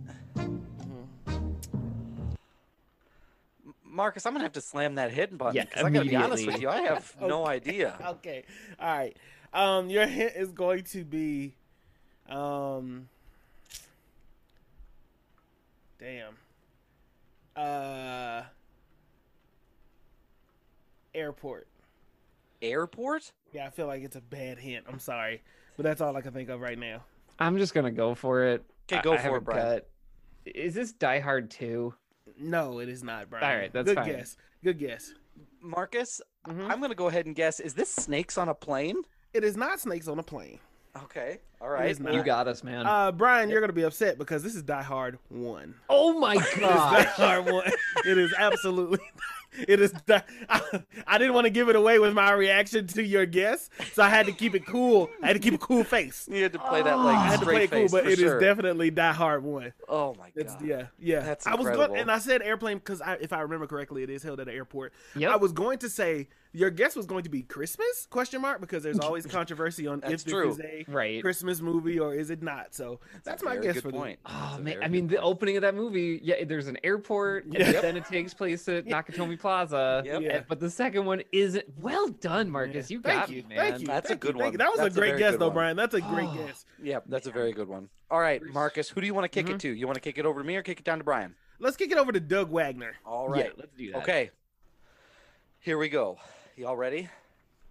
Marcus, 3.84 4.24
I'm 4.24 4.32
gonna 4.32 4.44
have 4.44 4.52
to 4.52 4.60
slam 4.60 4.94
that 4.94 5.10
hit 5.10 5.36
button 5.36 5.56
Yeah, 5.56 5.64
because 5.64 5.84
I 5.84 5.90
gotta 5.90 6.08
be 6.08 6.16
honest 6.16 6.46
with 6.46 6.60
you, 6.60 6.68
I 6.68 6.80
have 6.82 7.14
no 7.20 7.46
idea. 7.46 7.94
okay. 8.06 8.44
All 8.80 8.88
right. 8.88 9.16
Um, 9.52 9.90
your 9.90 10.06
hint 10.06 10.32
is 10.34 10.50
going 10.50 10.84
to 10.84 11.04
be, 11.04 11.54
um, 12.26 13.08
damn. 15.98 16.36
Uh, 17.56 18.42
airport. 21.14 21.68
Airport? 22.60 23.32
Yeah, 23.52 23.66
I 23.66 23.70
feel 23.70 23.86
like 23.86 24.02
it's 24.02 24.16
a 24.16 24.20
bad 24.20 24.58
hint. 24.58 24.86
I'm 24.88 24.98
sorry, 24.98 25.42
but 25.76 25.82
that's 25.82 26.00
all 26.00 26.16
I 26.16 26.20
can 26.20 26.32
think 26.32 26.48
of 26.48 26.60
right 26.60 26.78
now. 26.78 27.02
I'm 27.38 27.58
just 27.58 27.74
gonna 27.74 27.90
go 27.90 28.14
for 28.14 28.44
it. 28.44 28.64
Okay, 28.90 29.02
go 29.02 29.12
I 29.14 29.16
for 29.16 29.22
have 29.22 29.32
it, 29.32 29.36
a 29.36 29.40
Brian. 29.40 29.62
gut. 29.74 29.88
Is 30.44 30.74
this 30.74 30.92
Die 30.92 31.18
Hard 31.20 31.50
2? 31.50 31.94
No, 32.38 32.78
it 32.78 32.88
is 32.88 33.02
not, 33.02 33.28
Brian. 33.30 33.44
All 33.44 33.56
right, 33.56 33.72
that's 33.72 33.86
good 33.88 33.96
fine. 33.96 34.06
guess. 34.08 34.36
Good 34.62 34.78
guess. 34.78 35.12
Marcus, 35.60 36.20
Mhm. 36.46 36.70
I'm 36.70 36.80
gonna 36.80 36.94
go 36.94 37.08
ahead 37.08 37.26
and 37.26 37.34
guess. 37.34 37.60
Is 37.60 37.74
this 37.74 37.90
snakes 37.90 38.38
on 38.38 38.48
a 38.48 38.54
plane? 38.54 39.02
It 39.32 39.44
is 39.44 39.56
not 39.56 39.80
snakes 39.80 40.08
on 40.08 40.18
a 40.18 40.22
plane. 40.22 40.58
Okay, 41.04 41.38
all 41.60 41.68
It 41.68 41.70
right. 41.70 41.90
is 41.90 42.00
not. 42.00 42.12
You 42.12 42.22
got 42.22 42.48
us, 42.48 42.62
man. 42.62 42.86
Uh, 42.86 43.12
Brian, 43.12 43.48
you're 43.48 43.60
gonna 43.62 43.72
be 43.72 43.82
upset 43.84 44.18
because 44.18 44.42
this 44.42 44.54
is 44.54 44.62
Die 44.62 44.82
Hard 44.82 45.18
One. 45.30 45.74
oh 45.88 46.18
my 46.18 46.34
It 46.34 46.40
is 46.42 46.50
Die 46.54 46.60
god. 46.60 47.06
Hard 47.06 47.46
One. 47.46 47.64
It 48.04 48.18
is 48.18 48.34
absolutely. 48.38 48.98
It 49.56 49.80
is. 49.80 49.92
Die- 50.06 50.22
I, 50.48 50.82
I 51.06 51.18
didn't 51.18 51.34
want 51.34 51.44
to 51.46 51.50
give 51.50 51.68
it 51.68 51.76
away 51.76 51.98
with 51.98 52.14
my 52.14 52.32
reaction 52.32 52.86
to 52.88 53.02
your 53.02 53.26
guess, 53.26 53.68
so 53.92 54.02
I 54.02 54.08
had 54.08 54.26
to 54.26 54.32
keep 54.32 54.54
it 54.54 54.66
cool. 54.66 55.10
I 55.22 55.26
had 55.28 55.32
to 55.34 55.38
keep 55.40 55.54
a 55.54 55.58
cool 55.58 55.84
face. 55.84 56.28
You 56.30 56.42
had 56.42 56.52
to 56.54 56.58
play 56.58 56.82
that 56.82 56.94
like 56.98 57.16
I 57.16 57.26
had 57.26 57.38
to 57.40 57.44
straight 57.44 57.54
play 57.54 57.64
it 57.64 57.70
cool, 57.70 57.80
face 57.82 57.90
but 57.92 58.02
for 58.04 58.08
it 58.10 58.12
is 58.14 58.18
sure. 58.20 58.40
definitely 58.40 58.90
Die 58.90 59.12
Hard 59.12 59.42
One. 59.44 59.72
Oh 59.88 60.14
my 60.18 60.30
It's 60.34 60.54
god. 60.54 60.64
yeah, 60.64 60.86
yeah. 60.98 61.20
That's 61.20 61.46
I 61.46 61.50
was 61.50 61.60
incredible. 61.66 61.88
going, 61.88 62.00
and 62.00 62.10
I 62.10 62.18
said 62.18 62.42
airplane 62.42 62.78
because 62.78 63.00
I, 63.00 63.14
if 63.14 63.32
I 63.32 63.40
remember 63.40 63.66
correctly, 63.66 64.02
it 64.02 64.10
is 64.10 64.22
held 64.22 64.40
at 64.40 64.48
an 64.48 64.54
airport. 64.54 64.92
Yep. 65.16 65.30
I 65.30 65.36
was 65.36 65.52
going 65.52 65.78
to 65.80 65.88
say 65.90 66.28
your 66.54 66.68
guess 66.70 66.94
was 66.94 67.06
going 67.06 67.24
to 67.24 67.30
be 67.30 67.42
Christmas 67.42 68.06
question 68.10 68.42
mark 68.42 68.60
because 68.60 68.82
there's 68.82 68.98
always 68.98 69.24
controversy 69.38 69.86
on 69.86 70.00
That's 70.00 70.22
if 70.24 70.26
true. 70.28 70.48
this 70.54 70.58
is 70.58 70.60
a 70.64 70.84
right. 70.92 71.22
Christmas 71.22 71.60
movie 71.62 71.98
or 71.98 72.14
is 72.14 72.28
it 72.30 72.42
not. 72.42 72.74
So 72.74 73.00
that's, 73.24 73.42
a 73.42 73.46
my 73.46 73.56
guess 73.56 73.74
good 73.74 73.82
for 73.84 73.90
the- 73.92 73.98
point. 73.98 74.18
Oh 74.26 74.58
man, 74.60 74.76
I 74.78 74.80
good 74.86 74.90
mean 74.92 75.06
the 75.08 75.20
opening 75.20 75.56
of 75.56 75.62
that 75.62 75.74
movie, 75.74 76.20
yeah, 76.22 76.44
there's 76.44 76.68
an 76.68 76.76
airport, 76.84 77.44
and 77.46 77.54
Yep. 77.54 77.82
then 77.82 77.96
it 77.96 78.04
takes 78.04 78.34
place 78.34 78.68
at 78.68 78.84
Nakatomi 78.86 79.38
Plaza. 79.42 80.02
Yep. 80.06 80.22
Yeah. 80.22 80.40
But 80.48 80.58
the 80.60 80.70
second 80.70 81.04
one 81.04 81.22
isn't. 81.32 81.66
Well 81.80 82.08
done, 82.08 82.48
Marcus. 82.48 82.90
Yeah. 82.90 82.96
You 82.96 83.02
Thank 83.02 83.20
got 83.20 83.30
you, 83.30 83.42
me, 83.42 83.48
man. 83.50 83.58
Thank 83.58 83.80
you. 83.80 83.86
That's 83.86 84.10
a 84.10 84.16
good 84.16 84.36
you, 84.36 84.42
one. 84.42 84.56
That 84.56 84.70
was 84.70 84.78
That's 84.78 84.94
a 84.96 84.98
a 84.98 85.00
great 85.00 85.08
very 85.10 85.18
guess, 85.18 85.36
though, 85.36 85.48
one. 85.48 85.54
Brian. 85.54 85.76
That's 85.76 85.94
a 85.94 86.00
great 86.00 86.28
Oh. 86.30 86.46
guess. 86.46 86.64
Yep, 86.82 87.04
that's 87.08 87.26
a 87.26 87.30
very 87.30 87.52
good 87.52 87.68
one. 87.68 87.90
All 88.10 88.20
right, 88.20 88.42
Marcus, 88.42 88.88
who 88.88 89.00
do 89.00 89.06
you 89.06 89.12
want 89.14 89.24
to 89.24 89.28
kick 89.28 89.46
Mm-hmm. 89.46 89.54
it 89.56 89.60
to? 89.60 89.68
You 89.70 89.86
want 89.86 89.96
to 89.96 90.00
kick 90.00 90.16
it 90.18 90.24
over 90.24 90.40
to 90.40 90.46
me 90.46 90.56
or 90.56 90.62
kick 90.62 90.78
it 90.78 90.84
down 90.84 90.98
to 90.98 91.04
Brian? 91.04 91.34
Let's 91.58 91.76
kick 91.76 91.90
it 91.92 91.98
over 91.98 92.12
to 92.12 92.20
Doug 92.20 92.50
Wagner. 92.50 92.94
All 93.04 93.28
right, 93.28 93.44
Yeah, 93.46 93.50
let's 93.56 93.72
do 93.76 93.92
that. 93.92 93.98
Okay. 94.02 94.30
Here 95.60 95.78
we 95.78 95.88
go. 95.88 96.18
Y'all 96.56 96.76
ready? 96.76 97.08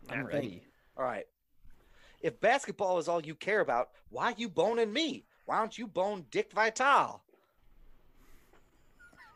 I'm 0.09 0.13
I 0.19 0.21
think- 0.21 0.33
ready. 0.33 0.63
All 0.97 1.03
right. 1.05 1.25
If 2.21 2.39
basketball 2.39 2.99
is 2.99 3.07
all 3.07 3.21
you 3.23 3.33
care 3.35 3.61
about, 3.61 3.89
why 4.09 4.33
you 4.37 4.47
boning 4.49 4.93
me? 4.93 5.25
Why 5.45 5.57
don't 5.59 5.75
you 5.77 5.87
bone 5.87 6.25
Dick 6.31 6.51
Vitale? 6.53 7.21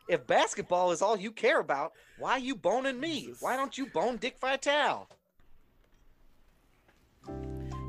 If 0.07 0.27
basketball 0.27 0.91
is 0.91 1.01
all 1.01 1.17
you 1.17 1.31
care 1.31 1.59
about, 1.59 1.93
why 2.19 2.33
are 2.33 2.39
you 2.39 2.55
boning 2.55 2.99
me? 2.99 3.33
Why 3.39 3.55
don't 3.55 3.75
you 3.77 3.87
bone 3.87 4.17
Dick 4.17 4.37
Vitale? 4.39 5.07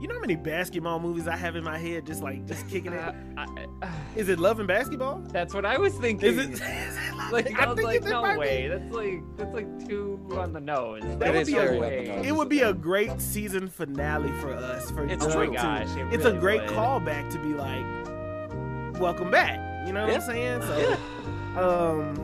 You 0.01 0.09
know 0.09 0.15
how 0.15 0.21
many 0.21 0.37
basketball 0.37 1.01
movies 1.01 1.27
I 1.27 1.37
have 1.37 1.57
in 1.57 1.65
my 1.65 1.79
head, 1.79 2.07
just 2.07 2.23
like 2.23 2.47
just 2.47 2.69
kicking 2.69 2.93
Uh, 2.93 3.13
it. 3.37 3.39
I- 3.83 3.87
uh, 3.87 3.91
Is 4.17 4.29
it 4.31 4.39
Love 4.39 4.59
and 4.61 4.69
Basketball? 4.69 5.23
that's 5.31 5.53
what 5.55 5.67
I 5.67 5.77
was 5.79 5.95
thinking. 5.95 6.27
Is 6.29 6.39
it? 6.39 6.51
is 6.53 6.61
it 6.61 7.15
Love- 7.17 7.33
Like 7.33 7.59
I 7.59 7.67
was 7.67 7.77
think 7.77 7.87
like, 7.87 7.97
it 8.03 8.05
no 8.05 8.23
might 8.23 8.35
be. 8.35 8.39
way. 8.41 8.69
That's 8.69 8.93
like 8.95 9.23
that's 9.37 9.55
like 9.55 9.87
two 9.89 10.21
on 10.39 10.53
the 10.55 10.61
nose. 10.61 11.03
That 11.03 11.19
There's 11.19 11.33
would 11.33 11.41
is 11.43 11.49
be 11.49 11.55
a- 11.55 11.61
very 11.61 11.77
on 11.77 11.83
the 11.83 12.21
way. 12.23 12.29
It 12.29 12.33
would 12.37 12.49
be 12.49 12.61
a 12.63 12.73
great 12.73 13.21
season 13.21 13.69
finale 13.69 14.33
for 14.41 14.53
us. 14.55 14.91
For 14.91 15.07
It's 15.07 15.25
us 15.25 15.35
oh 15.35 15.47
my 15.47 15.55
gosh, 15.55 15.89
it 15.97 16.13
it's 16.15 16.25
a 16.25 16.33
great 16.33 16.63
would. 16.63 16.71
callback 16.71 17.31
to 17.33 17.39
be 17.39 17.53
like, 17.55 19.01
welcome 19.01 19.31
back. 19.31 19.87
You 19.87 19.93
know 19.93 20.03
what 20.03 20.11
Yeah. 20.11 20.17
I'm 20.17 20.23
saying? 20.23 20.63
So, 20.63 20.79
Yeah. 20.79 20.97
Um, 21.57 22.15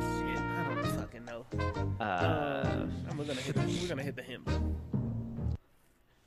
shit, 0.00 0.38
I 0.38 0.74
don't 0.74 0.86
fucking 0.96 1.24
know. 1.24 1.44
Uh, 2.00 2.02
Uh, 2.02 2.86
I'm 3.10 3.16
gonna 3.16 3.34
hit. 3.34 3.54
The, 3.54 3.60
we're 3.82 3.88
gonna 3.88 4.02
hit 4.02 4.16
the 4.16 4.22
hint 4.22 4.44
button. 4.44 4.76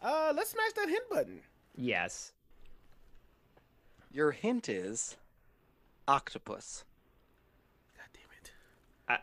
Uh, 0.01 0.33
let's 0.35 0.49
smash 0.51 0.73
that 0.75 0.89
hint 0.89 1.09
button. 1.09 1.39
yes. 1.75 2.31
Your 4.11 4.29
hint 4.31 4.69
is 4.69 5.17
octopus. 6.07 6.83
God 7.97 8.03
damn 8.13 9.17
it. 9.17 9.21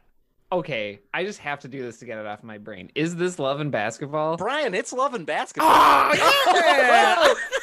Okay, 0.52 0.98
I 1.14 1.22
just 1.22 1.38
have 1.38 1.60
to 1.60 1.68
do 1.68 1.80
this 1.80 1.98
to 2.00 2.06
get 2.06 2.18
it 2.18 2.26
off 2.26 2.42
my 2.42 2.58
brain. 2.58 2.90
Is 2.96 3.14
this 3.14 3.38
love 3.38 3.60
and 3.60 3.70
basketball? 3.70 4.36
Brian, 4.36 4.74
it's 4.74 4.92
love 4.92 5.14
and 5.14 5.24
basketball. 5.24 5.70
Oh 5.70 6.12
yeah! 6.56 7.32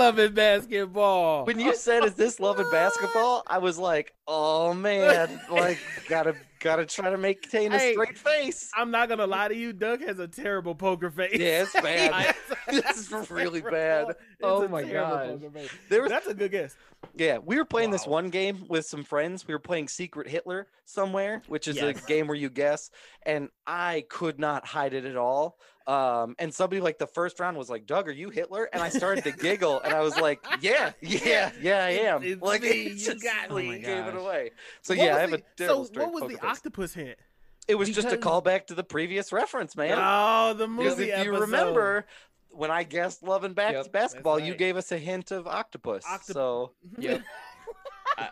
it 0.00 0.02
is 0.02 0.06
love 0.06 0.18
and 0.18 0.34
basketball. 0.34 1.44
when 1.44 1.58
you 1.60 1.74
said 1.74 2.04
is 2.04 2.14
this 2.14 2.40
love 2.40 2.58
and 2.58 2.70
basketball, 2.70 3.42
I 3.46 3.58
was 3.58 3.78
like, 3.78 4.12
oh 4.26 4.74
man, 4.74 5.40
like 5.50 5.78
gotta 6.08 6.34
gotta 6.60 6.84
try 6.84 7.10
to 7.10 7.16
maintain 7.18 7.72
a 7.72 7.78
Hey, 7.78 7.92
straight 7.92 8.18
face. 8.18 8.70
I'm 8.74 8.90
not 8.90 9.08
gonna 9.08 9.26
lie 9.26 9.48
to 9.48 9.54
you, 9.54 9.72
Doug 9.72 10.00
has 10.00 10.18
a 10.18 10.26
terrible 10.28 10.74
poker 10.74 11.10
face. 11.10 11.38
Yeah, 11.38 11.62
it's 11.62 11.72
bad. 11.80 12.12
Oh 12.12 12.54
it's 12.68 13.12
It's 13.12 13.30
really 13.30 13.60
bad. 13.60 14.10
It's 14.10 14.18
Oh 14.42 14.66
my 14.68 14.82
terrible 14.82 15.16
gosh. 15.16 15.26
poker 15.28 15.50
face. 15.50 15.70
There 15.88 16.02
was 16.02 16.10
That's 16.10 16.26
a 16.26 16.34
good 16.34 16.50
guess. 16.50 16.76
Yeah, 17.16 17.38
we 17.38 17.56
were 17.56 17.64
playing 17.64 17.90
this 17.90 18.06
one 18.06 18.28
game 18.30 18.64
with 18.68 18.84
some 18.86 19.04
friends. 19.04 19.46
We 19.46 19.54
were 19.54 19.60
playing 19.60 19.86
Secret 19.88 20.28
Hitler 20.28 20.66
somewhere, 20.84 21.42
which 21.46 21.68
is 21.68 21.80
a 21.80 21.92
game 21.94 22.26
where 22.26 22.36
you 22.36 22.50
guess, 22.50 22.90
and 23.24 23.50
I 23.66 24.04
could 24.08 24.40
not 24.40 24.66
hide 24.66 24.94
it 24.94 25.04
at 25.04 25.16
all. 25.16 25.58
Um, 25.88 26.36
and 26.38 26.52
somebody 26.52 26.80
like 26.82 26.98
the 26.98 27.06
first 27.06 27.40
round 27.40 27.56
was 27.56 27.70
like, 27.70 27.86
"Doug, 27.86 28.08
are 28.08 28.12
you 28.12 28.28
Hitler?" 28.28 28.68
And 28.72 28.82
I 28.82 28.90
started 28.90 29.24
to 29.24 29.30
giggle, 29.46 29.80
and 29.80 29.94
I 29.94 30.00
was 30.02 30.16
like, 30.18 30.44
"Yeah, 30.60 30.92
yeah, 31.00 31.50
yeah, 31.62 31.82
I 31.84 31.90
am." 31.90 32.22
It's 32.22 32.42
like, 32.42 32.60
me, 32.62 32.68
it 32.68 32.92
you 32.92 32.98
just, 32.98 33.22
got 33.24 33.50
like, 33.50 33.64
me. 33.64 33.78
gave 33.80 34.04
it 34.04 34.14
away. 34.14 34.50
So 34.82 34.94
What 34.94 35.02
yeah, 35.02 35.16
I 35.16 35.20
have 35.20 35.30
the- 35.30 35.38
a 35.38 35.42
terrible 35.56 35.84
So 35.86 35.90
what 36.00 36.12
was 36.12 36.22
the 36.24 36.28
face. 36.36 36.38
octopus 36.44 36.92
hint? 36.94 37.18
It 37.66 37.76
was 37.76 37.88
just 37.88 38.08
a 38.08 38.16
Because- 38.16 38.42
callback 38.42 38.66
to 38.66 38.74
the 38.74 38.84
previous 38.84 39.32
reference, 39.32 39.76
man. 39.76 39.96
Oh, 39.98 40.52
the 40.52 40.68
movie. 40.68 40.82
Because 40.84 40.98
movie 40.98 41.10
if 41.10 41.24
you 41.24 41.38
remember, 41.38 42.06
when 42.50 42.70
I 42.70 42.82
guessed 42.82 43.22
love 43.22 43.44
and 43.44 43.54
back 43.54 43.72
Yep, 43.72 43.90
basketball, 43.92 44.36
that's 44.36 44.46
you 44.48 44.54
gave 44.56 44.76
us 44.76 44.92
a 44.92 44.98
hint 44.98 45.30
of 45.30 45.46
octopus. 45.46 46.04
Octop- 46.04 46.22
so 46.34 46.72
Yep. 46.98 47.22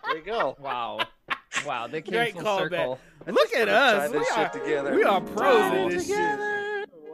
there 0.04 0.16
you 0.16 0.22
go. 0.24 0.56
Wow. 0.60 1.00
Wow, 1.66 1.86
they 1.86 2.02
came 2.02 2.12
Great 2.12 2.34
full 2.34 2.42
callback. 2.42 2.70
circle. 2.70 2.98
Look 3.26 3.54
at 3.54 3.68
us. 3.68 4.10
We 4.10 4.18
are, 4.18 4.52
shit 4.52 4.94
we 4.94 5.02
are 5.04 5.20
pros 5.22 5.70
Tie 5.70 5.76
in 5.78 5.88
this 5.88 6.06
together. 6.06 6.58
shit. 6.58 6.65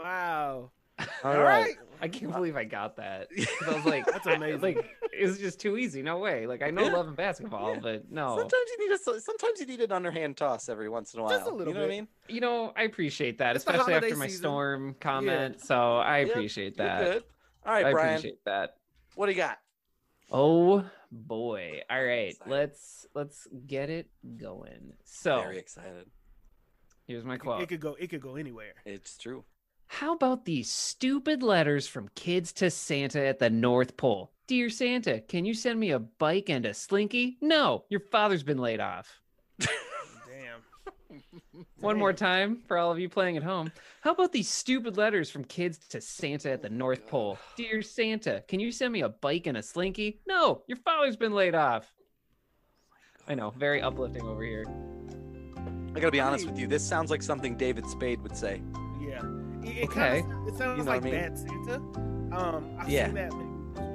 Wow. 0.02 0.70
All 1.24 1.32
All 1.32 1.42
right. 1.42 1.74
I 2.00 2.08
can't 2.08 2.32
believe 2.32 2.56
I 2.56 2.64
got 2.64 2.96
that. 2.96 3.28
I 3.66 3.74
was 3.74 3.84
like, 3.84 4.04
That's 4.06 4.26
amazing. 4.26 4.60
like 4.60 4.84
it 5.12 5.26
was 5.26 5.38
just 5.38 5.60
too 5.60 5.76
easy. 5.76 6.02
No 6.02 6.18
way. 6.18 6.46
Like 6.46 6.62
I 6.62 6.70
know 6.70 6.84
Yeah. 6.84 6.92
love 6.92 7.06
and 7.06 7.16
basketball, 7.16 7.74
Yeah. 7.74 7.80
but 7.80 8.10
no. 8.10 8.36
Sometimes 8.36 8.52
you 8.78 8.88
need 8.88 8.94
a 8.94 8.98
sometimes 9.20 9.60
you 9.60 9.66
need 9.66 9.80
an 9.80 9.92
underhand 9.92 10.36
toss 10.36 10.68
every 10.68 10.88
once 10.88 11.14
in 11.14 11.20
a 11.20 11.22
while. 11.22 11.32
Just 11.32 11.46
a 11.48 11.54
little 11.54 11.72
you 11.72 11.78
know 11.78 11.80
what 11.86 11.92
I 11.92 11.96
mean? 11.96 12.08
You 12.28 12.40
know, 12.40 12.72
I 12.76 12.82
appreciate 12.82 13.38
that, 13.38 13.56
It's 13.56 13.64
especially 13.64 13.94
after 13.94 14.16
my 14.16 14.26
season. 14.26 14.40
storm 14.42 14.96
comment. 15.00 15.60
So 15.64 15.96
I 15.98 16.20
Yep, 16.20 16.28
appreciate 16.30 16.76
You're 16.76 16.86
that. 16.86 17.00
good. 17.12 17.24
All 17.64 17.72
right, 17.72 17.86
I 17.86 17.92
Brian. 17.92 18.08
appreciate 18.16 18.44
that. 18.44 18.76
What 19.14 19.26
do 19.26 19.32
you 19.32 19.38
got? 19.38 19.58
Oh 20.30 20.84
boy. 21.10 21.82
All 21.90 22.04
right, 22.04 22.34
let's 22.46 23.06
let's 23.14 23.46
get 23.66 23.90
it 23.90 24.08
going. 24.38 24.92
So 25.04 25.40
Very 25.42 25.58
excited. 25.58 26.10
here's 27.06 27.24
my 27.24 27.36
quote. 27.36 27.60
It 27.62 27.68
could 27.68 27.80
go. 27.80 27.94
It 27.98 28.08
could 28.08 28.22
go 28.22 28.36
anywhere. 28.36 28.74
It's 28.84 29.16
true. 29.18 29.44
How 29.92 30.14
about 30.14 30.46
these 30.46 30.70
stupid 30.70 31.42
letters 31.42 31.86
from 31.86 32.08
kids 32.14 32.50
to 32.54 32.70
Santa 32.70 33.20
at 33.26 33.38
the 33.38 33.50
North 33.50 33.94
Pole? 33.98 34.32
Dear 34.46 34.70
Santa, 34.70 35.20
can 35.20 35.44
you 35.44 35.52
send 35.52 35.78
me 35.78 35.90
a 35.90 35.98
bike 35.98 36.48
and 36.48 36.64
a 36.64 36.72
slinky? 36.72 37.36
No, 37.42 37.84
your 37.90 38.00
father's 38.00 38.42
been 38.42 38.56
laid 38.56 38.80
off. 38.80 39.20
Damn. 39.60 40.62
One 41.80 41.98
more 41.98 42.14
time 42.14 42.62
for 42.66 42.78
all 42.78 42.90
of 42.90 42.98
you 42.98 43.10
playing 43.10 43.36
at 43.36 43.42
home. 43.42 43.70
How 44.00 44.12
about 44.12 44.32
these 44.32 44.48
stupid 44.48 44.96
letters 44.96 45.30
from 45.30 45.44
kids 45.44 45.78
to 45.90 46.00
Santa 46.00 46.50
at 46.50 46.62
the 46.62 46.70
North 46.70 47.06
Pole? 47.06 47.38
Dear 47.56 47.82
Santa, 47.82 48.42
can 48.48 48.60
you 48.60 48.72
send 48.72 48.94
me 48.94 49.02
a 49.02 49.10
bike 49.10 49.46
and 49.46 49.58
a 49.58 49.62
slinky? 49.62 50.20
No, 50.26 50.62
your 50.68 50.78
father's 50.78 51.18
been 51.18 51.34
laid 51.34 51.54
off. 51.54 51.86
Oh 53.20 53.24
I 53.28 53.34
know, 53.34 53.50
very 53.50 53.82
uplifting 53.82 54.22
over 54.22 54.42
here. 54.42 54.64
I 55.94 56.00
gotta 56.00 56.10
be 56.10 56.20
honest 56.20 56.46
with 56.46 56.58
you. 56.58 56.66
This 56.66 56.82
sounds 56.82 57.10
like 57.10 57.22
something 57.22 57.58
David 57.58 57.86
Spade 57.86 58.22
would 58.22 58.38
say. 58.38 58.62
Yeah. 59.62 59.70
It, 59.70 59.76
it 59.76 59.88
Okay. 59.90 60.20
Kinda, 60.22 60.44
it 60.48 60.56
sounds 60.56 60.78
You 60.78 60.84
know 60.84 60.90
like 60.90 61.02
I 61.02 61.04
mean? 61.04 61.14
Bad 61.14 61.38
Santa. 61.38 61.74
Um, 62.36 62.76
I've 62.78 62.88
Yeah. 62.88 63.06
seen 63.06 63.14
that 63.14 63.30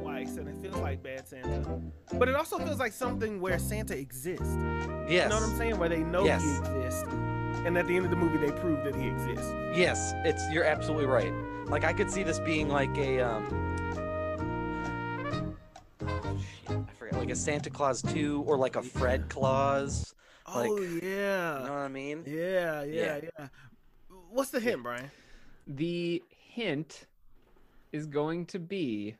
twice, 0.01 0.37
and 0.37 0.47
it 0.47 0.55
feels 0.61 0.75
like 0.77 1.01
Bad 1.03 1.27
Santa, 1.27 1.81
but 2.13 2.27
it 2.29 2.35
also 2.35 2.57
feels 2.59 2.79
like 2.79 2.93
something 2.93 3.39
where 3.41 3.57
Santa 3.59 3.97
exists. 3.97 4.55
Yes. 5.09 5.23
You 5.23 5.29
know 5.29 5.35
what 5.35 5.49
I'm 5.51 5.57
saying? 5.57 5.77
Where 5.79 5.89
they 5.89 6.03
know 6.03 6.23
Yes. 6.25 6.43
he 6.43 6.49
exists, 6.57 7.03
and 7.65 7.77
at 7.77 7.87
the 7.87 7.95
end 7.95 8.05
of 8.05 8.11
the 8.11 8.17
movie, 8.17 8.37
they 8.37 8.51
prove 8.51 8.83
that 8.83 8.95
he 8.95 9.07
exists. 9.07 9.51
Yes, 9.75 10.13
it's 10.25 10.43
you're 10.51 10.63
absolutely 10.63 11.05
right. 11.07 11.33
Like 11.67 11.83
I 11.83 11.93
could 11.93 12.09
see 12.11 12.23
this 12.23 12.39
being 12.39 12.69
like 12.69 12.95
a 12.97 13.19
um 13.21 13.45
oh, 16.01 16.37
shit, 16.37 16.77
I 16.77 16.93
forget 16.97 17.17
like 17.19 17.29
a 17.29 17.35
Santa 17.35 17.69
Claus 17.69 18.01
2 18.01 18.43
or 18.47 18.57
like 18.57 18.75
a 18.75 18.81
Fred 18.83 19.29
Claus. 19.29 20.13
Like, 20.47 20.69
oh 20.69 20.77
yeah. 20.81 21.59
You 21.59 21.65
know 21.65 21.73
what 21.73 21.79
I 21.79 21.87
mean? 21.89 22.23
yeah, 22.25 22.83
yeah, 22.83 23.19
yeah. 23.37 23.47
What's 24.29 24.49
the 24.51 24.59
hint, 24.59 24.83
Brian? 24.83 25.09
The 25.67 26.23
hint 26.29 27.05
is 27.91 28.05
going 28.05 28.45
to 28.47 28.59
be 28.59 29.15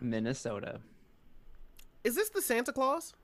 Minnesota. 0.00 0.80
Is 2.04 2.14
this 2.14 2.28
the 2.30 2.40
Santa 2.42 2.72
Claus? 2.72 3.14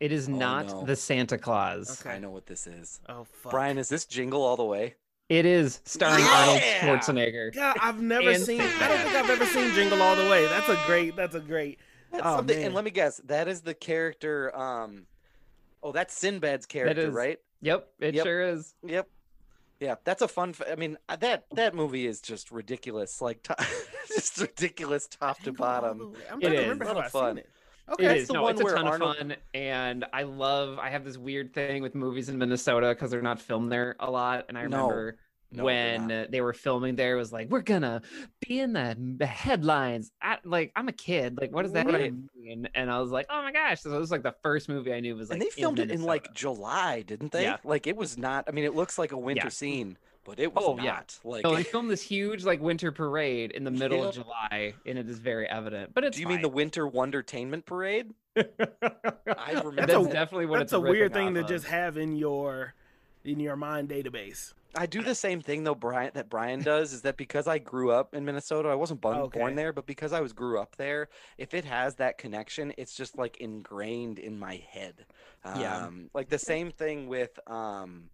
It 0.00 0.12
is 0.12 0.28
Oh, 0.28 0.32
not 0.32 0.66
no. 0.68 0.84
the 0.84 0.96
Santa 0.96 1.38
Claus. 1.38 2.00
Okay. 2.00 2.16
I 2.16 2.18
know 2.18 2.30
what 2.30 2.46
this 2.46 2.66
is. 2.66 3.00
Oh 3.08 3.24
fuck, 3.24 3.52
Brian, 3.52 3.78
is 3.78 3.88
this 3.88 4.04
jingle 4.04 4.42
all 4.42 4.56
the 4.56 4.64
way? 4.64 4.94
It 5.28 5.44
is 5.44 5.80
starring 5.84 6.22
Yeah! 6.22 6.30
Arnold 6.30 6.60
Schwarzenegger. 7.02 7.52
God, 7.54 7.76
I've 7.80 8.00
never 8.00 8.30
And 8.30 8.42
seen. 8.42 8.60
I 8.60 8.88
don't 8.88 8.98
think 9.00 9.14
I've 9.16 9.30
ever 9.30 9.44
seen 9.46 9.72
Jingle 9.74 10.00
All 10.00 10.14
the 10.14 10.30
Way. 10.30 10.46
That's 10.46 10.68
a 10.68 10.80
great. 10.86 11.16
That's 11.16 11.34
a 11.34 11.40
great. 11.40 11.80
That's 12.12 12.22
Oh, 12.24 12.36
something, 12.36 12.56
man. 12.56 12.66
and 12.66 12.74
let 12.76 12.84
me 12.84 12.92
guess, 12.92 13.16
that 13.24 13.48
is 13.48 13.62
the 13.62 13.74
character 13.74 14.56
um 14.56 15.06
Oh, 15.82 15.90
that's 15.92 16.14
Sinbad's 16.14 16.66
character, 16.66 17.08
is. 17.08 17.14
right? 17.14 17.38
Yep, 17.60 17.88
it 18.00 18.14
Yep. 18.14 18.24
sure 18.24 18.42
is. 18.42 18.74
Yep. 18.84 19.08
Yeah, 19.80 19.96
that's 20.04 20.22
a 20.22 20.28
fun. 20.28 20.50
F- 20.50 20.62
I 20.70 20.74
mean, 20.76 20.96
uh, 21.08 21.16
that 21.16 21.44
that 21.52 21.74
movie 21.74 22.06
is 22.06 22.20
just 22.20 22.50
ridiculous. 22.50 23.20
Like, 23.20 23.42
to- 23.44 23.56
just 24.08 24.38
ridiculous 24.40 25.06
top 25.06 25.38
to 25.38 25.44
Jingle 25.46 25.64
All 25.66 25.74
the 25.74 25.80
bottom. 25.82 26.12
Way. 26.12 26.18
I'm 26.32 26.42
It 26.42 26.48
to 26.50 26.58
remember 26.62 26.84
A 26.84 26.88
how 26.88 26.94
lot 26.94 27.00
I've 27.00 27.06
of 27.06 27.12
fun. 27.12 27.30
seen 27.32 27.38
it. 27.38 27.50
It 27.88 27.92
Okay. 27.92 28.18
is. 28.18 28.26
the 28.28 28.32
No, 28.34 28.42
one 28.42 28.52
it's 28.52 28.60
a 28.60 28.64
where 28.64 28.74
ton 28.74 28.86
Arnold- 28.88 29.10
of 29.16 29.18
fun, 29.18 29.36
and 29.54 30.04
I 30.12 30.22
love. 30.24 30.78
I 30.78 30.88
have 30.90 31.04
this 31.04 31.16
weird 31.18 31.52
thing 31.54 31.82
with 31.82 31.94
movies 31.94 32.28
in 32.28 32.36
Minnesota 32.38 32.88
because 32.88 33.10
they're 33.10 33.22
not 33.22 33.40
filmed 33.40 33.70
there 33.70 33.94
a 34.00 34.10
lot, 34.10 34.46
and 34.48 34.58
I 34.58 34.62
No. 34.66 34.86
remember 34.88 35.16
No, 35.52 35.64
when 35.64 36.10
uh, 36.10 36.26
they 36.28 36.40
were 36.40 36.52
filming 36.52 36.96
there 36.96 37.14
it 37.14 37.18
was 37.18 37.32
like 37.32 37.48
we're 37.50 37.60
gonna 37.62 38.02
be 38.46 38.58
in 38.58 38.72
the, 38.72 38.96
the 39.18 39.26
headlines 39.26 40.10
I, 40.20 40.38
like 40.44 40.72
i'm 40.74 40.88
a 40.88 40.92
kid 40.92 41.38
like 41.40 41.52
what 41.52 41.62
does 41.62 41.72
that 41.72 41.86
Right. 41.86 42.12
mean 42.36 42.68
and 42.74 42.90
i 42.90 42.98
was 42.98 43.12
like 43.12 43.26
oh 43.30 43.40
my 43.42 43.52
gosh 43.52 43.80
so 43.80 43.94
it 43.94 43.98
was 43.98 44.10
like 44.10 44.24
the 44.24 44.34
first 44.42 44.68
movie 44.68 44.92
i 44.92 44.98
knew 44.98 45.14
was 45.14 45.30
like 45.30 45.36
and 45.38 45.46
they 45.46 45.50
filmed 45.50 45.78
it 45.78 45.90
in 45.92 46.02
like 46.02 46.34
July, 46.34 47.02
didn't 47.02 47.30
they? 47.30 47.44
Yeah. 47.44 47.58
Like 47.64 47.86
it 47.86 47.96
was 47.96 48.18
not. 48.18 48.46
I 48.48 48.50
mean, 48.50 48.64
it 48.64 48.74
looks 48.74 48.98
like 48.98 49.12
a 49.12 49.18
winter 49.18 49.46
Yeah. 49.46 49.50
scene, 49.50 49.96
but 50.24 50.40
it 50.40 50.52
was 50.52 50.64
Oh, 50.66 50.74
not. 50.74 50.84
yeah. 50.84 51.00
Like, 51.30 51.44
no, 51.44 51.54
they 51.54 51.62
filmed 51.62 51.90
this 51.90 52.02
huge 52.02 52.44
like 52.44 52.60
winter 52.60 52.90
parade 52.90 53.52
in 53.52 53.62
the 53.64 53.70
middle 53.70 53.98
Yep. 53.98 54.08
of 54.08 54.14
july 54.16 54.74
and 54.84 54.98
it 54.98 55.08
is 55.08 55.18
very 55.20 55.48
evident 55.48 55.94
but 55.94 56.02
it's 56.04 56.16
do 56.16 56.22
you 56.22 56.28
mean 56.28 56.42
the 56.42 56.48
Winter 56.48 56.86
Wondertainment 56.88 57.64
Parade? 57.66 58.12
I 58.36 58.42
remember 59.48 59.70
that's 59.76 59.92
That's 59.92 60.06
a- 60.06 60.12
definitely 60.12 60.46
what 60.46 60.58
That's 60.58 60.72
it's 60.72 60.76
a 60.76 60.80
weird 60.80 61.12
thing 61.12 61.34
to 61.34 61.42
off 61.42 61.48
just 61.48 61.66
have 61.66 61.96
in 61.96 62.16
your 62.16 62.74
in 63.24 63.40
your 63.40 63.56
mind 63.56 63.88
database. 63.88 64.52
I 64.76 64.86
do 64.86 65.02
the 65.02 65.14
same 65.14 65.40
thing 65.40 65.64
though, 65.64 65.74
Brian. 65.74 66.10
That 66.14 66.28
Brian 66.28 66.60
does 66.62 66.92
is 66.92 67.02
that 67.02 67.16
because 67.16 67.46
I 67.46 67.58
grew 67.58 67.90
up 67.90 68.14
in 68.14 68.24
Minnesota, 68.24 68.68
I 68.68 68.74
wasn't 68.74 69.00
born, 69.00 69.16
Okay. 69.18 69.38
born 69.40 69.54
there, 69.54 69.72
but 69.72 69.86
because 69.86 70.12
I 70.12 70.20
was 70.20 70.32
grew 70.32 70.60
up 70.60 70.76
there, 70.76 71.08
if 71.38 71.54
it 71.54 71.64
has 71.64 71.94
that 71.96 72.18
connection, 72.18 72.72
it's 72.76 72.94
just 72.94 73.16
like 73.16 73.38
ingrained 73.38 74.18
in 74.18 74.38
my 74.38 74.56
head. 74.70 75.06
Um, 75.44 75.60
Yeah. 75.60 75.88
Like 76.14 76.28
the 76.28 76.38
same 76.38 76.70
thing 76.70 77.08
with 77.08 77.38
um, 77.48 78.10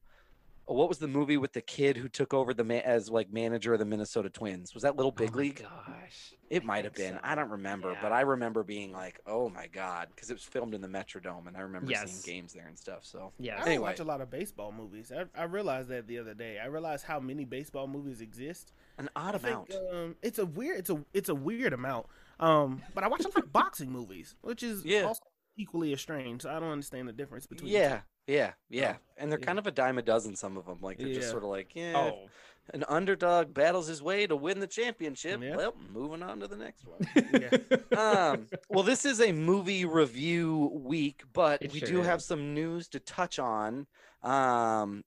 what 0.66 0.88
was 0.88 0.99
the 0.99 1.09
movie 1.09 1.37
with 1.37 1.52
the 1.52 1.61
kid 1.61 1.97
who 1.97 2.09
took 2.09 2.33
over 2.33 2.54
the 2.54 2.64
ma- 2.64 2.75
as 2.76 3.11
like 3.11 3.33
manager 3.33 3.73
of 3.73 3.78
the 3.78 3.85
Minnesota 3.85 4.31
Twins? 4.31 4.73
Was 4.75 4.83
that 4.85 4.97
Little 4.97 5.11
Big 5.12 5.31
oh 5.35 5.38
League? 5.38 5.62
gosh 5.87 6.33
It 6.50 6.62
I 6.62 6.66
might 6.66 6.85
have 6.85 6.95
been. 6.95 7.14
so. 7.14 7.21
I 7.23 7.35
don't 7.35 7.50
remember, 7.50 7.97
but 8.00 8.12
I 8.12 8.21
remember 8.23 8.62
being 8.62 8.92
like, 8.92 9.21
"Oh 9.26 9.49
my 9.49 9.66
god," 9.66 10.09
because 10.14 10.31
it 10.31 10.35
was 10.35 10.45
filmed 10.45 10.75
in 10.75 10.81
the 10.81 10.88
Metrodome, 10.88 11.47
and 11.49 11.57
I 11.57 11.61
remember 11.61 11.90
Yes. 11.90 12.11
seeing 12.11 12.37
games 12.38 12.52
there 12.52 12.66
and 12.66 12.78
stuff. 12.78 13.00
So 13.04 13.33
yeah, 13.38 13.54
I 13.57 13.59
don't 13.61 13.69
Anyway. 13.69 13.88
watch 13.90 14.00
a 14.00 14.04
lot 14.04 14.21
of 14.21 14.31
baseball 14.31 14.73
movies. 14.73 15.12
I, 15.14 15.25
I 15.38 15.45
realized 15.45 15.88
that 15.88 16.07
the 16.07 16.19
other 16.19 16.35
day. 16.35 16.59
I 16.59 16.66
realized 16.66 17.04
how 17.04 17.19
many 17.21 17.45
baseball 17.45 17.87
movies 17.88 18.21
exist. 18.21 18.73
an 18.99 19.09
odd 19.16 19.35
I 19.35 19.38
think 19.38 19.54
amount. 19.71 19.75
um, 19.92 20.16
it's 20.23 20.38
a 20.38 20.47
weird. 20.47 20.78
It's 20.78 20.90
a 20.90 21.04
it's 21.12 21.28
a 21.28 21.35
weird 21.35 21.73
amount. 21.73 22.07
Um, 22.40 22.83
but 22.95 23.04
I 23.04 23.09
watch 23.09 23.21
a 23.25 23.28
lot 23.28 23.38
of 23.38 23.52
boxing 23.52 23.90
movies, 23.90 24.37
which 24.42 24.62
is 24.62 24.85
Yeah. 24.85 25.02
also 25.02 25.23
equally 25.57 25.92
as 25.92 26.00
strange. 26.00 26.42
So 26.42 26.50
I 26.50 26.59
don't 26.61 26.71
understand 26.71 27.09
the 27.09 27.12
difference 27.12 27.47
between. 27.47 27.71
the 27.73 27.78
Yeah, 27.78 28.00
yeah, 28.26 28.52
yeah. 28.69 28.97
And 29.17 29.31
they're 29.31 29.38
yeah. 29.38 29.47
kind 29.47 29.59
of 29.59 29.67
a 29.67 29.71
dime 29.71 29.99
a 29.99 30.02
dozen. 30.02 30.37
Some 30.37 30.57
of 30.57 30.67
them, 30.67 30.79
like 30.81 30.99
they're 30.99 31.09
Yeah. 31.09 31.14
just 31.14 31.31
sort 31.31 31.43
of 31.45 31.50
like, 31.50 31.75
yeah, 31.75 31.93
oh 31.97 32.28
an 32.73 32.85
underdog 32.89 33.52
battles 33.52 33.89
his 33.89 34.02
way 34.02 34.26
to 34.26 34.37
win 34.37 34.61
the 34.61 34.67
championship. 34.67 35.43
Yeah. 35.43 35.56
Well, 35.56 35.75
moving 35.93 36.23
on 36.23 36.41
to 36.41 36.49
the 36.49 36.56
next 36.56 36.87
one. 36.87 37.06
Yeah. 37.17 37.99
um, 37.99 38.47
well, 38.69 38.85
this 38.85 39.04
is 39.04 39.21
a 39.21 39.32
movie 39.32 39.85
review 39.85 40.71
week, 40.73 41.23
but 41.32 41.63
It 41.63 41.73
we 41.73 41.80
sure 41.80 41.89
do 41.89 42.02
have 42.02 42.23
some 42.23 42.54
news 42.54 42.89
to 42.89 43.00
touch 43.00 43.39
on. 43.39 43.87
Um, 44.23 45.04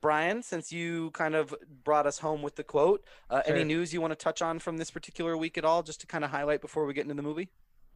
Brian, 0.00 0.42
since 0.42 0.72
you 0.72 1.12
kind 1.12 1.34
of 1.36 1.54
brought 1.84 2.06
us 2.06 2.18
home 2.18 2.42
with 2.42 2.56
the 2.56 2.64
quote, 2.64 3.04
uh, 3.30 3.42
any 3.46 3.62
news 3.62 3.94
you 3.94 4.00
want 4.00 4.10
to 4.10 4.16
touch 4.16 4.42
on 4.42 4.58
from 4.58 4.76
this 4.76 4.90
particular 4.90 5.36
week 5.36 5.56
at 5.56 5.64
all, 5.64 5.82
just 5.82 6.00
to 6.00 6.06
kind 6.06 6.24
of 6.24 6.30
highlight 6.30 6.60
before 6.60 6.84
we 6.84 6.92
get 6.92 7.02
into 7.02 7.14
the 7.14 7.22
movie? 7.22 7.48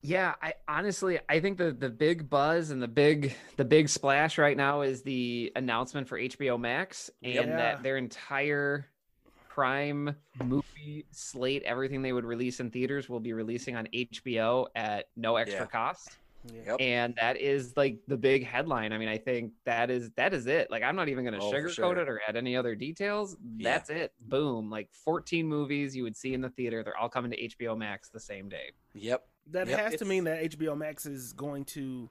Yeah, 0.07 0.35
I 0.40 0.55
honestly 0.69 1.19
I 1.29 1.40
think 1.40 1.59
the 1.59 1.73
the 1.73 1.88
big 1.90 2.31
buzz 2.31 2.71
and 2.71 2.81
the 2.81 2.87
big 2.88 3.35
the 3.57 3.64
big 3.64 3.88
splash 3.88 4.38
right 4.38 4.57
now 4.57 4.83
is 4.83 5.03
the 5.03 5.53
announcement 5.57 6.07
for 6.09 6.16
HBO 6.19 6.59
Max 6.61 7.11
and 7.25 7.35
Yep. 7.35 7.47
that 7.47 7.83
their 7.83 7.97
entire 7.97 8.87
prime 9.49 10.14
movie 10.45 11.07
slate, 11.11 11.62
everything 11.64 12.03
they 12.03 12.12
would 12.12 12.25
release 12.25 12.61
in 12.61 12.71
theaters 12.71 13.09
will 13.09 13.21
be 13.21 13.33
releasing 13.33 13.75
on 13.75 13.87
HBO 13.92 14.66
at 14.77 15.09
no 15.16 15.37
extra 15.37 15.61
Yeah. 15.62 15.66
cost. 15.66 16.16
Yeah. 16.45 16.61
Yep. 16.66 16.77
And 16.79 17.14
that 17.16 17.38
is 17.38 17.77
like 17.77 17.99
the 18.07 18.16
big 18.16 18.45
headline. 18.45 18.92
I 18.92 18.99
mean, 18.99 19.09
I 19.09 19.19
think 19.19 19.55
that 19.64 19.90
is 19.90 20.11
that 20.12 20.33
is 20.35 20.47
it. 20.47 20.71
Like 20.71 20.85
I'm 20.85 20.95
not 20.95 21.09
even 21.09 21.25
gonna 21.25 21.38
Oh, 21.42 21.51
sugarcoat 21.51 21.71
sure. 21.75 21.99
it 21.99 22.09
or 22.09 22.21
add 22.29 22.37
any 22.37 22.55
other 22.55 22.77
details. 22.77 23.37
Yeah. 23.57 23.71
That's 23.73 23.90
it. 23.90 24.12
Boom. 24.21 24.71
Like 24.71 24.88
14 24.92 25.49
movies 25.49 25.97
you 25.97 26.05
would 26.05 26.16
see 26.16 26.33
in 26.35 26.40
the 26.42 26.51
theater. 26.51 26.85
They're 26.85 26.97
all 26.97 27.09
coming 27.09 27.33
to 27.33 27.37
HBO 27.49 27.77
Max 27.77 28.09
the 28.11 28.21
same 28.21 28.49
day. 28.49 28.71
Yep. 28.95 29.27
That 29.53 29.69
Yep, 29.69 29.79
has 29.79 29.95
to 29.97 30.05
mean 30.05 30.25
that 30.25 30.43
HBO 30.43 30.77
Max 30.77 31.07
is 31.07 31.33
going 31.33 31.65
to 31.67 32.09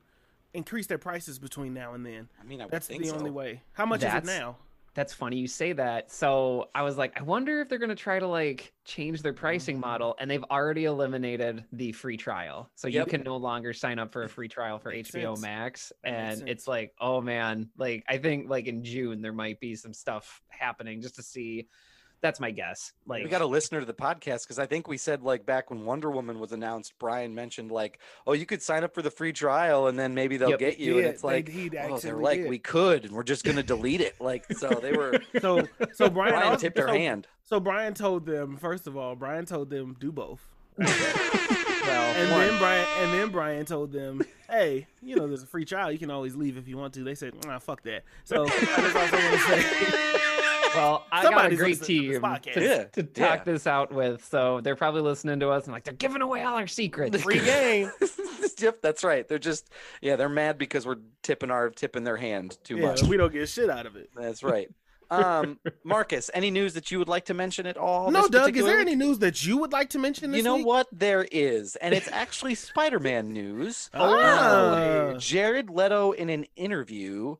increase 0.53 0.87
their 0.87 0.97
prices 0.97 1.37
between 1.37 1.73
now 1.73 1.93
and 1.93 2.05
then. 2.05 2.29
I 2.39 2.43
mean, 2.45 2.61
I 2.61 2.65
would 2.65 2.71
That's 2.71 2.87
think 2.87 3.03
the 3.03 3.09
so. 3.09 3.15
only 3.17 3.31
way. 3.31 3.61
How 3.73 3.85
much 3.85 4.03
is 4.03 4.13
it 4.13 4.25
now? 4.25 4.57
That's 4.93 5.13
funny 5.13 5.35
you 5.35 5.47
say 5.49 5.73
that. 5.73 6.09
So 6.09 6.69
I 6.73 6.81
was 6.83 6.97
like, 6.97 7.19
I 7.19 7.23
wonder 7.23 7.59
if 7.59 7.67
they're 7.67 7.79
gonna 7.79 7.95
try 7.95 8.17
to 8.17 8.27
like 8.27 8.71
change 8.85 9.21
their 9.21 9.33
pricing 9.33 9.75
Mhm. 9.75 9.81
model, 9.81 10.15
and 10.21 10.31
they've 10.31 10.43
already 10.45 10.85
eliminated 10.85 11.65
the 11.73 11.91
free 11.91 12.15
trial, 12.15 12.69
so 12.75 12.87
you 12.87 13.05
can 13.05 13.21
no 13.21 13.35
longer 13.35 13.73
sign 13.73 13.99
up 13.99 14.13
for 14.13 14.23
a 14.23 14.29
free 14.29 14.47
trial 14.47 14.79
for 14.79 14.91
Makes 14.91 15.09
HBO 15.09 15.35
sense. 15.35 15.41
Max. 15.41 15.91
And 16.05 16.47
it's 16.47 16.65
like, 16.65 16.93
oh 17.01 17.19
man, 17.19 17.69
like 17.75 18.05
I 18.07 18.17
think 18.17 18.49
like 18.49 18.67
in 18.67 18.85
June 18.85 19.21
there 19.21 19.33
might 19.33 19.59
be 19.59 19.75
some 19.75 19.93
stuff 19.93 20.41
happening 20.47 21.01
just 21.01 21.15
to 21.15 21.21
see. 21.23 21.67
That's 22.25 22.39
my 22.39 22.49
guess. 22.49 22.91
Like 23.05 23.23
we 23.23 23.29
got 23.29 23.43
a 23.43 23.45
listener 23.45 23.81
to 23.81 23.85
the 23.85 23.93
podcast 23.93 24.45
because 24.45 24.57
I 24.57 24.65
think 24.65 24.87
we 24.87 24.97
said 24.97 25.21
like 25.21 25.45
back 25.45 25.69
when 25.69 25.85
Wonder 25.85 26.09
Woman 26.09 26.39
was 26.39 26.53
announced, 26.53 26.93
Brian 26.97 27.35
mentioned 27.35 27.71
like, 27.71 27.99
oh, 28.25 28.33
you 28.33 28.47
could 28.47 28.63
sign 28.63 28.83
up 28.83 28.95
for 28.95 29.03
the 29.03 29.11
free 29.11 29.31
trial 29.31 29.85
and 29.85 29.99
then 29.99 30.15
maybe 30.15 30.37
they'll 30.37 30.49
Yep. 30.49 30.57
get 30.59 30.79
you. 30.79 30.97
and 30.97 31.05
it's 31.05 31.23
like, 31.23 31.47
he 31.47 31.69
oh, 31.79 31.99
they're 31.99 32.15
like, 32.17 32.39
did. 32.39 32.49
we 32.49 32.57
could, 32.57 33.05
and 33.05 33.13
we're 33.13 33.21
just 33.21 33.43
gonna 33.45 33.61
delete 33.61 34.01
it. 34.01 34.15
Like, 34.19 34.51
so 34.53 34.69
they 34.69 34.93
were. 34.93 35.19
So 35.39 35.67
so 35.93 36.09
Brian, 36.09 36.33
Brian 36.33 36.47
also- 36.47 36.61
tipped 36.61 36.79
her 36.79 36.87
so, 36.87 36.93
hand. 36.93 37.27
So 37.43 37.59
Brian 37.59 37.93
told 37.93 38.25
them 38.25 38.57
first 38.57 38.87
of 38.87 38.97
all, 38.97 39.15
Brian 39.15 39.45
told 39.45 39.69
them 39.69 39.95
do 39.99 40.11
both. 40.11 40.41
well, 40.77 42.15
And 42.15 42.31
one. 42.31 42.39
then 42.41 42.57
Brian 42.57 42.87
and 43.01 43.13
then 43.13 43.29
Brian 43.29 43.65
told 43.65 43.91
them, 43.91 44.21
"Hey, 44.49 44.87
you 45.01 45.15
know, 45.15 45.27
there's 45.27 45.43
a 45.43 45.47
free 45.47 45.63
trial. 45.65 45.91
You 45.91 45.99
can 45.99 46.09
always 46.11 46.35
leave 46.35 46.57
if 46.57 46.67
you 46.67 46.75
want 46.77 46.93
to." 46.95 47.03
They 47.03 47.15
said, 47.15 47.33
"Nah, 47.45 47.59
fuck 47.59 47.83
that." 47.83 48.03
So 48.23 48.43
I 48.43 48.47
just 48.49 48.95
also 48.95 49.17
want 49.17 49.33
to 49.33 49.39
say, 49.39 50.19
Well, 50.75 51.05
I 51.11 51.23
got 51.23 51.51
a 51.51 51.55
great 51.55 51.79
listening 51.79 52.03
to 52.03 52.19
this 52.19 52.41
team 52.43 52.53
to, 52.53 52.63
Yeah, 52.63 52.83
to 52.85 53.03
talk 53.03 53.39
yeah. 53.39 53.43
this 53.43 53.67
out 53.67 53.91
with, 53.93 54.25
so 54.25 54.61
they're 54.61 54.75
probably 54.75 55.01
listening 55.01 55.39
to 55.41 55.49
us 55.49 55.65
and 55.65 55.73
like 55.73 55.83
they're 55.83 55.93
giving 55.93 56.21
away 56.21 56.43
all 56.43 56.55
our 56.55 56.67
secrets. 56.67 57.21
free 57.21 57.39
game. 57.39 57.91
yep, 58.59 58.81
that's 58.81 59.03
right. 59.03 59.27
They're 59.27 59.39
just 59.39 59.69
yeah, 60.01 60.15
they're 60.15 60.29
mad 60.29 60.57
because 60.57 60.85
we're 60.85 60.97
tipping 61.23 61.51
our 61.51 61.69
tipping 61.69 62.03
their 62.03 62.17
hand 62.17 62.57
too 62.63 62.77
yeah, 62.77 62.87
much. 62.87 63.03
we 63.03 63.17
don't 63.17 63.31
get 63.33 63.47
shit 63.49 63.69
out 63.69 63.85
of 63.85 63.95
it. 63.95 64.09
That's 64.15 64.43
right. 64.43 64.69
Um, 65.11 65.59
Marcus, 65.83 66.31
any 66.33 66.49
news 66.51 66.73
that 66.73 66.89
you 66.91 66.99
would 66.99 67.07
like 67.07 67.25
to 67.25 67.33
mention 67.33 67.67
at 67.67 67.77
all? 67.77 68.09
no, 68.11 68.21
this 68.23 68.31
Doug, 68.31 68.57
is 68.57 68.65
there 68.65 68.79
week? 68.79 68.87
any 68.87 68.95
news 68.95 69.19
that 69.19 69.45
you 69.45 69.57
would 69.57 69.71
like 69.71 69.89
to 69.91 69.99
mention 69.99 70.31
this 70.31 70.37
You 70.37 70.43
know 70.43 70.55
week? 70.55 70.65
what? 70.65 70.87
There 70.91 71.27
is, 71.31 71.75
and 71.75 71.93
it's 71.93 72.09
actually 72.11 72.55
Spider-Man 72.55 73.31
news. 73.31 73.89
Ah. 73.93 75.13
Jared 75.17 75.69
Leto, 75.69 76.11
in 76.11 76.29
an 76.29 76.45
interview, 76.55 77.35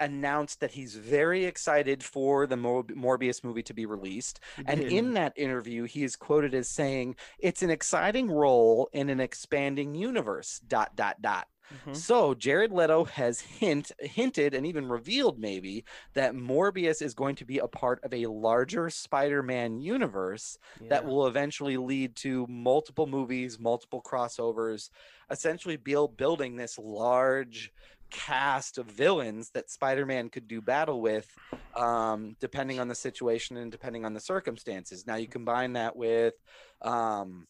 announced 0.00 0.60
that 0.60 0.72
he's 0.72 0.96
very 0.96 1.44
excited 1.44 2.02
for 2.02 2.46
the 2.46 2.56
Mor- 2.56 2.84
Morbius 2.84 3.44
movie 3.44 3.62
to 3.64 3.74
be 3.74 3.86
released. 3.86 4.40
And 4.66 4.80
in 4.80 5.10
mm. 5.10 5.14
that 5.14 5.32
interview, 5.36 5.84
he 5.84 6.04
is 6.04 6.16
quoted 6.16 6.54
as 6.54 6.68
saying, 6.68 7.16
"It's 7.38 7.62
an 7.62 7.70
exciting 7.70 8.30
role 8.30 8.88
in 8.92 9.10
an 9.10 9.20
expanding 9.20 9.94
universe." 9.94 10.60
Dot 10.66 10.96
dot 10.96 11.22
dot. 11.22 11.46
Mhm. 11.72 11.94
So 11.96 12.34
Jared 12.34 12.72
Leto 12.72 13.04
has 13.04 13.40
hint 13.40 13.92
hinted 14.00 14.54
and 14.54 14.66
even 14.66 14.86
revealed 14.88 15.38
maybe 15.38 15.84
that 16.14 16.34
Morbius 16.34 17.02
is 17.02 17.14
going 17.14 17.36
to 17.36 17.44
be 17.44 17.58
a 17.58 17.68
part 17.68 18.00
of 18.04 18.12
a 18.14 18.26
larger 18.26 18.90
Spider-Man 18.90 19.80
universe 19.80 20.58
that 20.88 21.04
will 21.04 21.26
eventually 21.26 21.76
lead 21.76 22.16
to 22.16 22.46
multiple 22.48 23.06
movies, 23.06 23.58
multiple 23.58 24.02
crossovers, 24.02 24.90
essentially 25.30 25.76
build 25.76 26.16
building 26.16 26.56
this 26.56 26.78
large 26.78 27.72
cast 28.10 28.78
of 28.78 28.86
villains 28.86 29.50
that 29.52 29.70
Spider-Man 29.70 30.30
could 30.30 30.48
do 30.48 30.60
battle 30.60 31.00
with 31.00 31.38
um, 31.74 32.36
depending 32.40 32.80
on 32.80 32.88
the 32.88 32.94
situation 32.94 33.56
and 33.56 33.70
depending 33.70 34.04
on 34.04 34.14
the 34.14 34.20
circumstances. 34.20 35.06
Now 35.06 35.16
you 35.16 35.28
combine 35.28 35.74
that 35.74 35.94
with 35.96 36.34
um, 36.82 37.46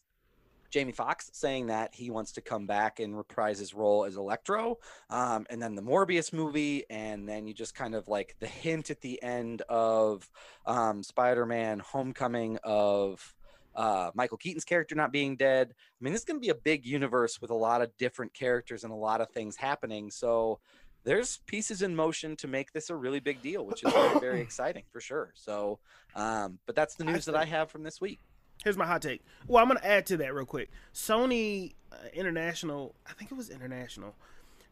Jamie 0.70 0.92
Foxx 0.92 1.30
saying 1.32 1.66
that 1.66 1.94
he 1.94 2.10
wants 2.10 2.32
to 2.32 2.40
come 2.40 2.66
back 2.66 3.00
and 3.00 3.16
reprise 3.16 3.58
his 3.58 3.74
role 3.74 4.04
as 4.04 4.16
Electro, 4.16 4.78
um, 5.10 5.46
and 5.50 5.60
then 5.60 5.74
the 5.74 5.82
Morbius 5.82 6.32
movie, 6.32 6.84
and 6.88 7.28
then 7.28 7.46
you 7.46 7.54
just 7.54 7.74
kind 7.74 7.94
of 7.94 8.08
like 8.08 8.36
the 8.40 8.46
hint 8.46 8.90
at 8.90 9.00
the 9.00 9.22
end 9.22 9.62
of 9.68 10.30
um, 10.66 11.02
Spider-Man: 11.02 11.80
Homecoming 11.80 12.58
of 12.62 13.34
uh, 13.74 14.10
Michael 14.14 14.38
Keaton's 14.38 14.64
character 14.64 14.94
not 14.94 15.12
being 15.12 15.36
dead. 15.36 15.72
I 15.72 16.04
mean, 16.04 16.12
this 16.12 16.22
is 16.22 16.24
going 16.24 16.40
to 16.40 16.44
be 16.44 16.50
a 16.50 16.54
big 16.54 16.86
universe 16.86 17.40
with 17.40 17.50
a 17.50 17.54
lot 17.54 17.82
of 17.82 17.96
different 17.96 18.34
characters 18.34 18.84
and 18.84 18.92
a 18.92 18.96
lot 18.96 19.20
of 19.20 19.30
things 19.30 19.56
happening. 19.56 20.10
So 20.10 20.60
there's 21.04 21.38
pieces 21.46 21.82
in 21.82 21.96
motion 21.96 22.36
to 22.36 22.48
make 22.48 22.72
this 22.72 22.90
a 22.90 22.96
really 22.96 23.20
big 23.20 23.42
deal, 23.42 23.64
which 23.64 23.84
is 23.84 23.92
very, 23.92 24.20
very 24.20 24.40
exciting 24.42 24.84
for 24.92 25.00
sure. 25.00 25.32
So, 25.34 25.78
um, 26.14 26.58
but 26.66 26.74
that's 26.74 26.94
the 26.94 27.04
I 27.04 27.12
news 27.12 27.24
that 27.26 27.36
I 27.36 27.44
have 27.44 27.70
from 27.70 27.82
this 27.82 28.00
week. 28.00 28.20
Here's 28.64 28.76
my 28.76 28.86
hot 28.86 29.02
take. 29.02 29.22
Well, 29.46 29.62
I'm 29.62 29.68
gonna 29.68 29.80
add 29.82 30.06
to 30.06 30.16
that 30.18 30.34
real 30.34 30.44
quick. 30.46 30.70
Sony 30.94 31.74
uh, 31.92 31.96
International, 32.12 32.94
I 33.06 33.12
think 33.14 33.30
it 33.30 33.34
was 33.34 33.50
International. 33.50 34.14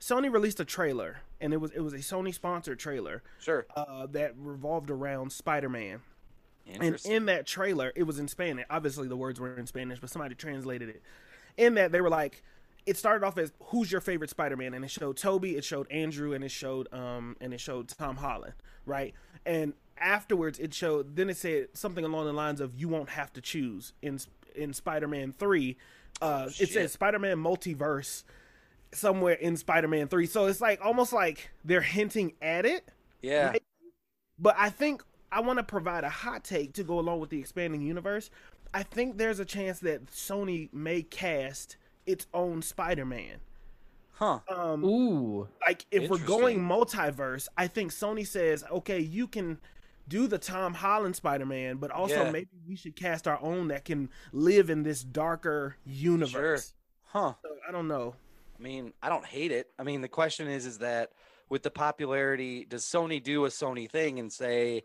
Sony 0.00 0.32
released 0.32 0.60
a 0.60 0.64
trailer, 0.64 1.22
and 1.40 1.52
it 1.52 1.56
was 1.56 1.70
it 1.72 1.80
was 1.80 1.92
a 1.92 1.98
Sony 1.98 2.32
sponsored 2.32 2.78
trailer 2.78 3.22
Sure. 3.40 3.66
uh, 3.76 4.06
that 4.12 4.34
revolved 4.36 4.90
around 4.90 5.32
Spider-Man. 5.32 6.00
And 6.80 7.00
in 7.06 7.24
that 7.26 7.46
trailer, 7.46 7.92
it 7.96 8.02
was 8.02 8.18
in 8.18 8.28
Spanish. 8.28 8.66
Obviously, 8.68 9.08
the 9.08 9.16
words 9.16 9.40
were 9.40 9.56
in 9.56 9.66
Spanish, 9.66 10.00
but 10.00 10.10
somebody 10.10 10.34
translated 10.34 10.90
it. 10.90 11.02
In 11.56 11.74
that, 11.74 11.92
they 11.92 12.02
were 12.02 12.10
like, 12.10 12.42
it 12.84 12.98
started 12.98 13.24
off 13.26 13.38
as 13.38 13.52
"Who's 13.64 13.90
your 13.90 14.02
favorite 14.02 14.28
Spider-Man?" 14.30 14.74
and 14.74 14.84
it 14.84 14.90
showed 14.90 15.16
Tobey, 15.16 15.56
it 15.56 15.64
showed 15.64 15.90
Andrew, 15.90 16.34
and 16.34 16.44
it 16.44 16.50
showed 16.50 16.86
um 16.92 17.36
and 17.40 17.52
it 17.54 17.60
showed 17.60 17.88
Tom 17.88 18.16
Holland, 18.16 18.52
right? 18.86 19.14
And 19.46 19.72
afterwards, 20.00 20.58
it 20.58 20.74
showed. 20.74 21.16
Then 21.16 21.30
it 21.30 21.36
said 21.36 21.68
something 21.74 22.04
along 22.04 22.26
the 22.26 22.32
lines 22.32 22.60
of 22.60 22.74
"You 22.74 22.88
won't 22.88 23.10
have 23.10 23.32
to 23.34 23.40
choose." 23.40 23.92
In 24.02 24.18
in 24.54 24.72
Spider-Man 24.72 25.34
Three, 25.38 25.76
uh, 26.20 26.46
it 26.48 26.54
shit. 26.54 26.70
says 26.70 26.92
Spider-Man 26.92 27.36
Multiverse 27.38 28.24
somewhere 28.92 29.34
in 29.34 29.56
Spider-Man 29.56 30.08
Three. 30.08 30.26
So 30.26 30.46
it's 30.46 30.60
like 30.60 30.80
almost 30.84 31.12
like 31.12 31.50
they're 31.64 31.80
hinting 31.80 32.32
at 32.40 32.66
it. 32.66 32.88
yeah. 33.22 33.48
Right? 33.48 33.62
But 34.38 34.54
I 34.58 34.70
think 34.70 35.02
I 35.32 35.40
want 35.40 35.58
to 35.58 35.64
provide 35.64 36.04
a 36.04 36.08
hot 36.10 36.44
take 36.44 36.72
to 36.74 36.84
go 36.84 36.98
along 36.98 37.20
with 37.20 37.30
the 37.30 37.38
expanding 37.38 37.82
universe. 37.82 38.30
I 38.72 38.82
think 38.82 39.18
there's 39.18 39.40
a 39.40 39.44
chance 39.44 39.80
that 39.80 40.06
Sony 40.06 40.72
may 40.72 41.02
cast 41.02 41.76
its 42.06 42.26
own 42.32 42.62
Spider-Man. 42.62 43.38
Huh. 44.12 44.40
Um, 44.48 44.84
Ooh. 44.84 45.48
like 45.66 45.86
if 45.90 46.10
we're 46.10 46.18
going 46.18 46.58
multiverse, 46.58 47.48
I 47.56 47.68
think 47.68 47.92
Sony 47.92 48.26
says, 48.26 48.64
okay, 48.70 48.98
you 48.98 49.28
can 49.28 49.58
do 50.08 50.26
the 50.26 50.38
Tom 50.38 50.74
Holland 50.74 51.14
Spider-Man, 51.16 51.76
but 51.76 51.90
also 51.90 52.24
Yeah. 52.24 52.30
maybe 52.30 52.48
we 52.66 52.76
should 52.76 52.96
cast 52.96 53.28
our 53.28 53.40
own 53.40 53.68
that 53.68 53.84
can 53.84 54.10
live 54.32 54.70
in 54.70 54.82
this 54.82 55.02
darker 55.02 55.76
universe. 55.84 56.68
Sure. 56.68 56.74
Huh. 57.22 57.34
So, 57.42 57.56
I 57.68 57.72
don't 57.72 57.88
know. 57.88 58.14
I 58.58 58.62
mean, 58.62 58.92
I 59.02 59.08
don't 59.08 59.24
hate 59.24 59.52
it. 59.52 59.70
I 59.78 59.82
mean, 59.84 60.00
the 60.00 60.08
question 60.08 60.48
is, 60.48 60.66
is 60.66 60.78
that 60.78 61.12
with 61.48 61.62
the 61.62 61.70
popularity, 61.70 62.64
does 62.64 62.84
Sony 62.84 63.22
do 63.22 63.44
a 63.44 63.48
Sony 63.48 63.88
thing 63.90 64.18
and 64.18 64.32
say, 64.32 64.82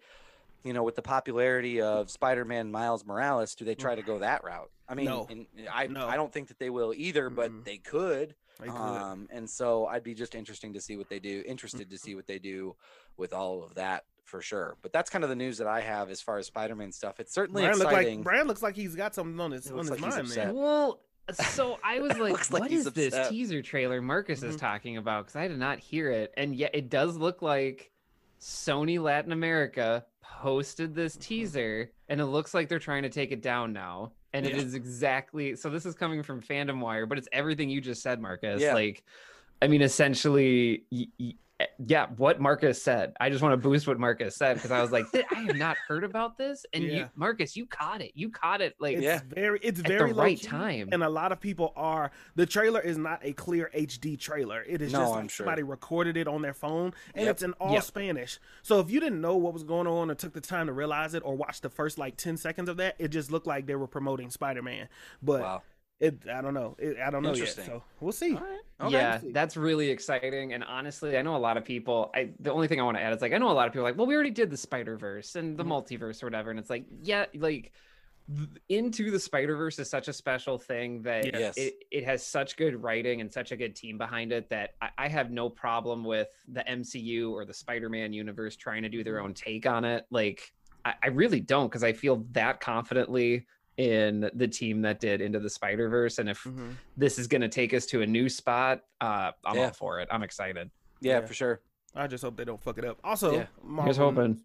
you 0.64 0.72
know, 0.74 0.84
with 0.84 0.96
the 0.96 1.02
popularity 1.02 1.82
of 1.82 2.10
Spider-Man 2.10 2.72
Miles 2.72 3.06
Morales, 3.06 3.56
do 3.56 3.66
they 3.66 3.76
try 3.76 3.96
to 3.96 4.02
go 4.02 4.20
that 4.20 4.44
route? 4.44 4.70
I 4.88 4.96
mean, 4.96 5.06
No. 5.06 5.28
I 5.72 5.88
No. 5.88 6.08
I 6.08 6.16
don't 6.16 6.32
think 6.32 6.50
that 6.50 6.60
they 6.60 6.70
will 6.70 6.94
either, 6.96 7.30
but 7.30 7.66
they 7.66 7.78
could. 7.78 8.36
They 8.60 8.68
could. 8.68 8.76
Um, 8.76 9.28
and 9.32 9.50
so 9.50 9.88
I'd 9.88 10.04
be 10.04 10.14
just 10.14 10.36
interesting 10.36 10.74
to 10.74 10.82
see 10.82 10.96
what 10.96 11.10
they 11.10 11.20
do. 11.20 11.44
Interested 11.46 11.90
to 11.90 11.98
see 11.98 12.16
what 12.16 12.28
they 12.28 12.40
do 12.40 12.76
with 13.18 13.34
all 13.34 13.64
of 13.64 13.76
that 13.76 14.06
for 14.26 14.42
sure. 14.42 14.78
But 14.82 14.94
that's 14.94 15.10
kind 15.10 15.24
of 15.24 15.30
the 15.30 15.36
news 15.36 15.58
that 15.58 15.68
I 15.68 15.82
have 15.82 16.10
as 16.10 16.22
far 16.22 16.38
as 16.38 16.48
Spider-Man 16.48 16.92
stuff. 16.92 17.20
It's 17.20 17.34
certainly 17.34 17.64
Brian, 17.64 17.78
look 17.78 17.88
exciting. 17.90 18.18
like, 18.20 18.24
Brian 18.24 18.48
looks 18.48 18.62
like 18.64 18.76
he's 18.76 18.96
got 18.96 19.14
something 19.16 19.40
on 19.40 19.52
his 19.52 19.70
on 19.72 19.80
his 19.80 19.90
like 19.92 20.00
mind 20.00 20.14
there. 20.14 20.22
upset. 20.24 20.56
Well, 20.56 21.02
so 21.34 21.78
I 21.84 22.00
was 22.00 22.12
like, 22.18 22.32
Looks 22.32 22.52
like 22.52 22.72
is 22.72 22.86
this 22.92 23.14
upset. 23.14 23.30
teaser 23.30 23.62
trailer 23.62 24.02
Marcus 24.02 24.44
is 24.44 24.56
Mhm. 24.56 24.60
talking 24.60 24.98
about? 24.98 25.26
Because 25.26 25.36
I 25.36 25.48
did 25.48 25.60
not 25.60 25.80
hear 25.80 26.10
it. 26.12 26.34
And 26.38 26.56
yet 26.56 26.72
it 26.74 26.90
does 26.90 27.16
look 27.18 27.42
like 27.42 27.92
Sony 28.40 29.02
Latin 29.02 29.32
America 29.32 30.06
posted 30.22 30.94
this 30.96 31.16
teaser 31.16 31.92
and 32.10 32.20
it 32.20 32.26
looks 32.26 32.54
like 32.54 32.68
they're 32.68 32.80
trying 32.80 33.04
to 33.04 33.10
take 33.10 33.32
it 33.32 33.42
down 33.42 33.72
now. 33.74 34.12
And 34.34 34.46
it 34.46 34.56
Yeah. 34.56 34.62
is 34.62 34.74
exactly 34.74 35.56
so 35.56 35.70
this 35.70 35.86
is 35.86 35.96
coming 35.96 36.24
from 36.24 36.42
Fandom 36.42 36.80
Wire, 36.80 37.06
but 37.06 37.18
it's 37.18 37.28
everything 37.32 37.70
you 37.70 37.80
just 37.82 38.02
said, 38.02 38.20
Marcus. 38.20 38.62
Yeah. 38.62 38.74
Like, 38.74 39.04
I 39.62 39.68
mean, 39.68 39.82
essentially, 39.82 40.84
y- 40.92 41.08
y- 41.20 41.36
Eh, 41.60 41.66
yeah, 41.86 42.08
what 42.18 42.42
Marcus 42.42 42.82
said. 42.82 43.14
I 43.20 43.30
just 43.30 43.44
want 43.44 43.54
to 43.54 43.58
boost 43.58 43.88
what 43.88 44.00
Marcus 44.00 44.36
said 44.36 44.56
because 44.56 44.72
I 44.72 44.82
was 44.82 44.92
like, 44.92 45.06
I 45.14 45.36
have 45.42 45.56
not 45.56 45.78
heard 45.78 46.04
about 46.04 46.36
this. 46.36 46.66
And 46.74 46.84
you, 46.84 47.08
Marcus, 47.16 47.56
you 47.56 47.68
caught 47.68 48.02
it. 48.02 48.12
You 48.16 48.32
caught 48.32 48.60
it 48.62 48.76
like 48.80 48.96
It's 48.96 49.04
Yeah. 49.04 49.22
very 49.28 49.60
it's 49.62 49.80
very 49.80 50.14
the 50.14 50.20
right 50.20 50.42
time. 50.42 50.90
and 50.92 51.04
a 51.04 51.10
lot 51.10 51.32
of 51.32 51.40
people 51.40 51.72
are 51.76 52.10
the 52.36 52.48
trailer 52.48 52.80
is 52.82 52.98
not 52.98 53.20
a 53.22 53.34
clear 53.34 53.70
HD 53.76 54.18
trailer. 54.20 54.64
It 54.64 54.82
is 54.82 54.92
No, 54.94 55.00
just 55.02 55.14
I'm 55.14 55.22
like 55.22 55.30
sure. 55.30 55.46
somebody 55.46 55.62
recorded 55.62 56.18
it 56.18 56.28
on 56.28 56.42
their 56.42 56.56
phone 56.56 56.92
and 57.14 57.26
Yep. 57.26 57.32
it's 57.36 57.44
in 57.44 57.54
all 57.54 57.74
Yep. 57.74 57.84
Spanish. 57.84 58.40
So 58.64 58.80
if 58.80 58.90
you 58.90 59.00
didn't 59.00 59.22
know 59.22 59.38
what 59.38 59.54
was 59.54 59.64
going 59.64 59.86
on 59.86 60.10
or 60.10 60.16
took 60.16 60.34
the 60.34 60.42
time 60.42 60.66
to 60.68 60.74
realize 60.74 61.14
it 61.14 61.22
or 61.24 61.36
watch 61.36 61.62
the 61.62 61.70
first 61.70 62.00
like 62.00 62.18
10 62.18 62.36
seconds 62.38 62.68
of 62.68 62.78
that, 62.78 62.96
it 62.98 63.10
just 63.10 63.32
looked 63.32 63.46
like 63.46 63.68
they 63.68 63.76
were 63.76 63.88
promoting 63.88 64.32
Spider-Man. 64.32 64.90
But 65.22 65.42
wow. 65.42 65.62
It 66.04 66.28
I 66.32 66.42
don't 66.42 66.54
know. 66.54 66.76
It, 66.78 66.98
I 67.00 67.10
don't 67.10 67.24
know 67.24 67.34
yet. 67.34 67.50
So 67.50 67.82
we'll 68.02 68.12
see. 68.12 68.36
All 68.36 68.42
right. 68.42 68.60
Okay. 68.82 68.92
yeah, 68.92 69.20
see. 69.20 69.32
that's 69.32 69.56
really 69.56 69.90
exciting. 69.90 70.54
And 70.54 70.64
honestly, 70.64 71.18
I 71.18 71.22
know 71.22 71.36
a 71.36 71.38
lot 71.38 71.56
of 71.56 71.64
people. 71.64 72.12
I 72.14 72.32
the 72.40 72.52
only 72.52 72.68
thing 72.68 72.80
I 72.82 72.84
want 72.84 72.98
to 72.98 73.04
add 73.04 73.14
is 73.14 73.22
like 73.22 73.34
I 73.34 73.38
know 73.38 73.50
a 73.50 73.54
lot 73.54 73.68
of 73.68 73.74
people 73.74 73.86
are 73.86 73.90
like, 73.90 73.98
well, 73.98 74.08
we 74.08 74.14
already 74.14 74.32
did 74.32 74.50
the 74.50 74.58
Spider 74.58 74.98
Verse 74.98 75.36
and 75.36 75.58
the 75.58 75.64
Mhm. 75.64 75.70
multiverse 75.70 76.22
or 76.22 76.26
whatever, 76.26 76.50
and 76.50 76.60
it's 76.60 76.70
like, 76.70 76.86
yeah, 77.02 77.26
like 77.36 77.72
into 78.70 79.12
the 79.12 79.20
Spider 79.20 79.56
Verse 79.56 79.80
is 79.80 79.90
such 79.90 80.08
a 80.08 80.14
special 80.14 80.58
thing 80.58 81.02
that 81.04 81.26
Yes. 81.26 81.58
it, 81.58 81.74
it 81.92 82.04
has 82.06 82.26
such 82.26 82.56
good 82.56 82.82
writing 82.82 83.20
and 83.22 83.32
such 83.32 83.52
a 83.52 83.58
good 83.58 83.76
team 83.76 83.98
behind 83.98 84.32
it 84.32 84.50
that 84.50 84.72
I, 84.82 84.90
I 84.98 85.08
have 85.10 85.30
no 85.30 85.50
problem 85.50 86.04
with 86.06 86.30
the 86.48 86.62
MCU 86.62 87.32
or 87.32 87.44
the 87.46 87.54
Spider 87.54 87.90
Man 87.90 88.14
universe 88.14 88.56
trying 88.56 88.84
to 88.84 88.90
do 88.90 89.04
their 89.04 89.20
own 89.20 89.34
take 89.34 89.66
on 89.66 89.84
it. 89.84 90.06
Like 90.10 90.54
I, 90.86 90.94
I 91.04 91.08
really 91.08 91.42
don't 91.42 91.68
because 91.68 91.84
I 91.84 91.94
feel 91.94 92.26
that 92.32 92.60
confidently 92.62 93.46
in 93.78 94.30
the 94.36 94.48
team 94.48 94.82
that 94.84 95.00
did 95.00 95.22
into 95.22 95.40
the 95.40 95.50
Spider 95.50 95.90
Verse, 95.90 96.20
and 96.20 96.30
if 96.30 96.44
Mhm. 96.44 96.76
this 96.98 97.18
is 97.18 97.28
going 97.28 97.42
to 97.42 97.50
take 97.50 97.74
us 97.74 97.86
to 97.88 98.02
a 98.02 98.06
new 98.08 98.30
spot. 98.30 98.84
Uh, 99.02 99.32
I'm 99.46 99.56
Yeah. 99.58 99.66
all 99.66 99.72
for 99.74 100.00
it. 100.00 100.08
I'm 100.12 100.24
excited. 100.24 100.70
Yeah, 101.02 101.20
Yeah. 101.20 101.26
for 101.26 101.34
sure. 101.34 101.62
I 101.96 102.08
just 102.08 102.24
hope 102.24 102.38
they 102.38 102.46
don't 102.46 102.62
fuck 102.62 102.78
it 102.78 102.86
up. 102.86 103.00
Also, 103.04 103.32
Yeah. 103.32 103.38
Here's 103.84 103.98
Marvel, 104.00 104.12
hoping. 104.12 104.42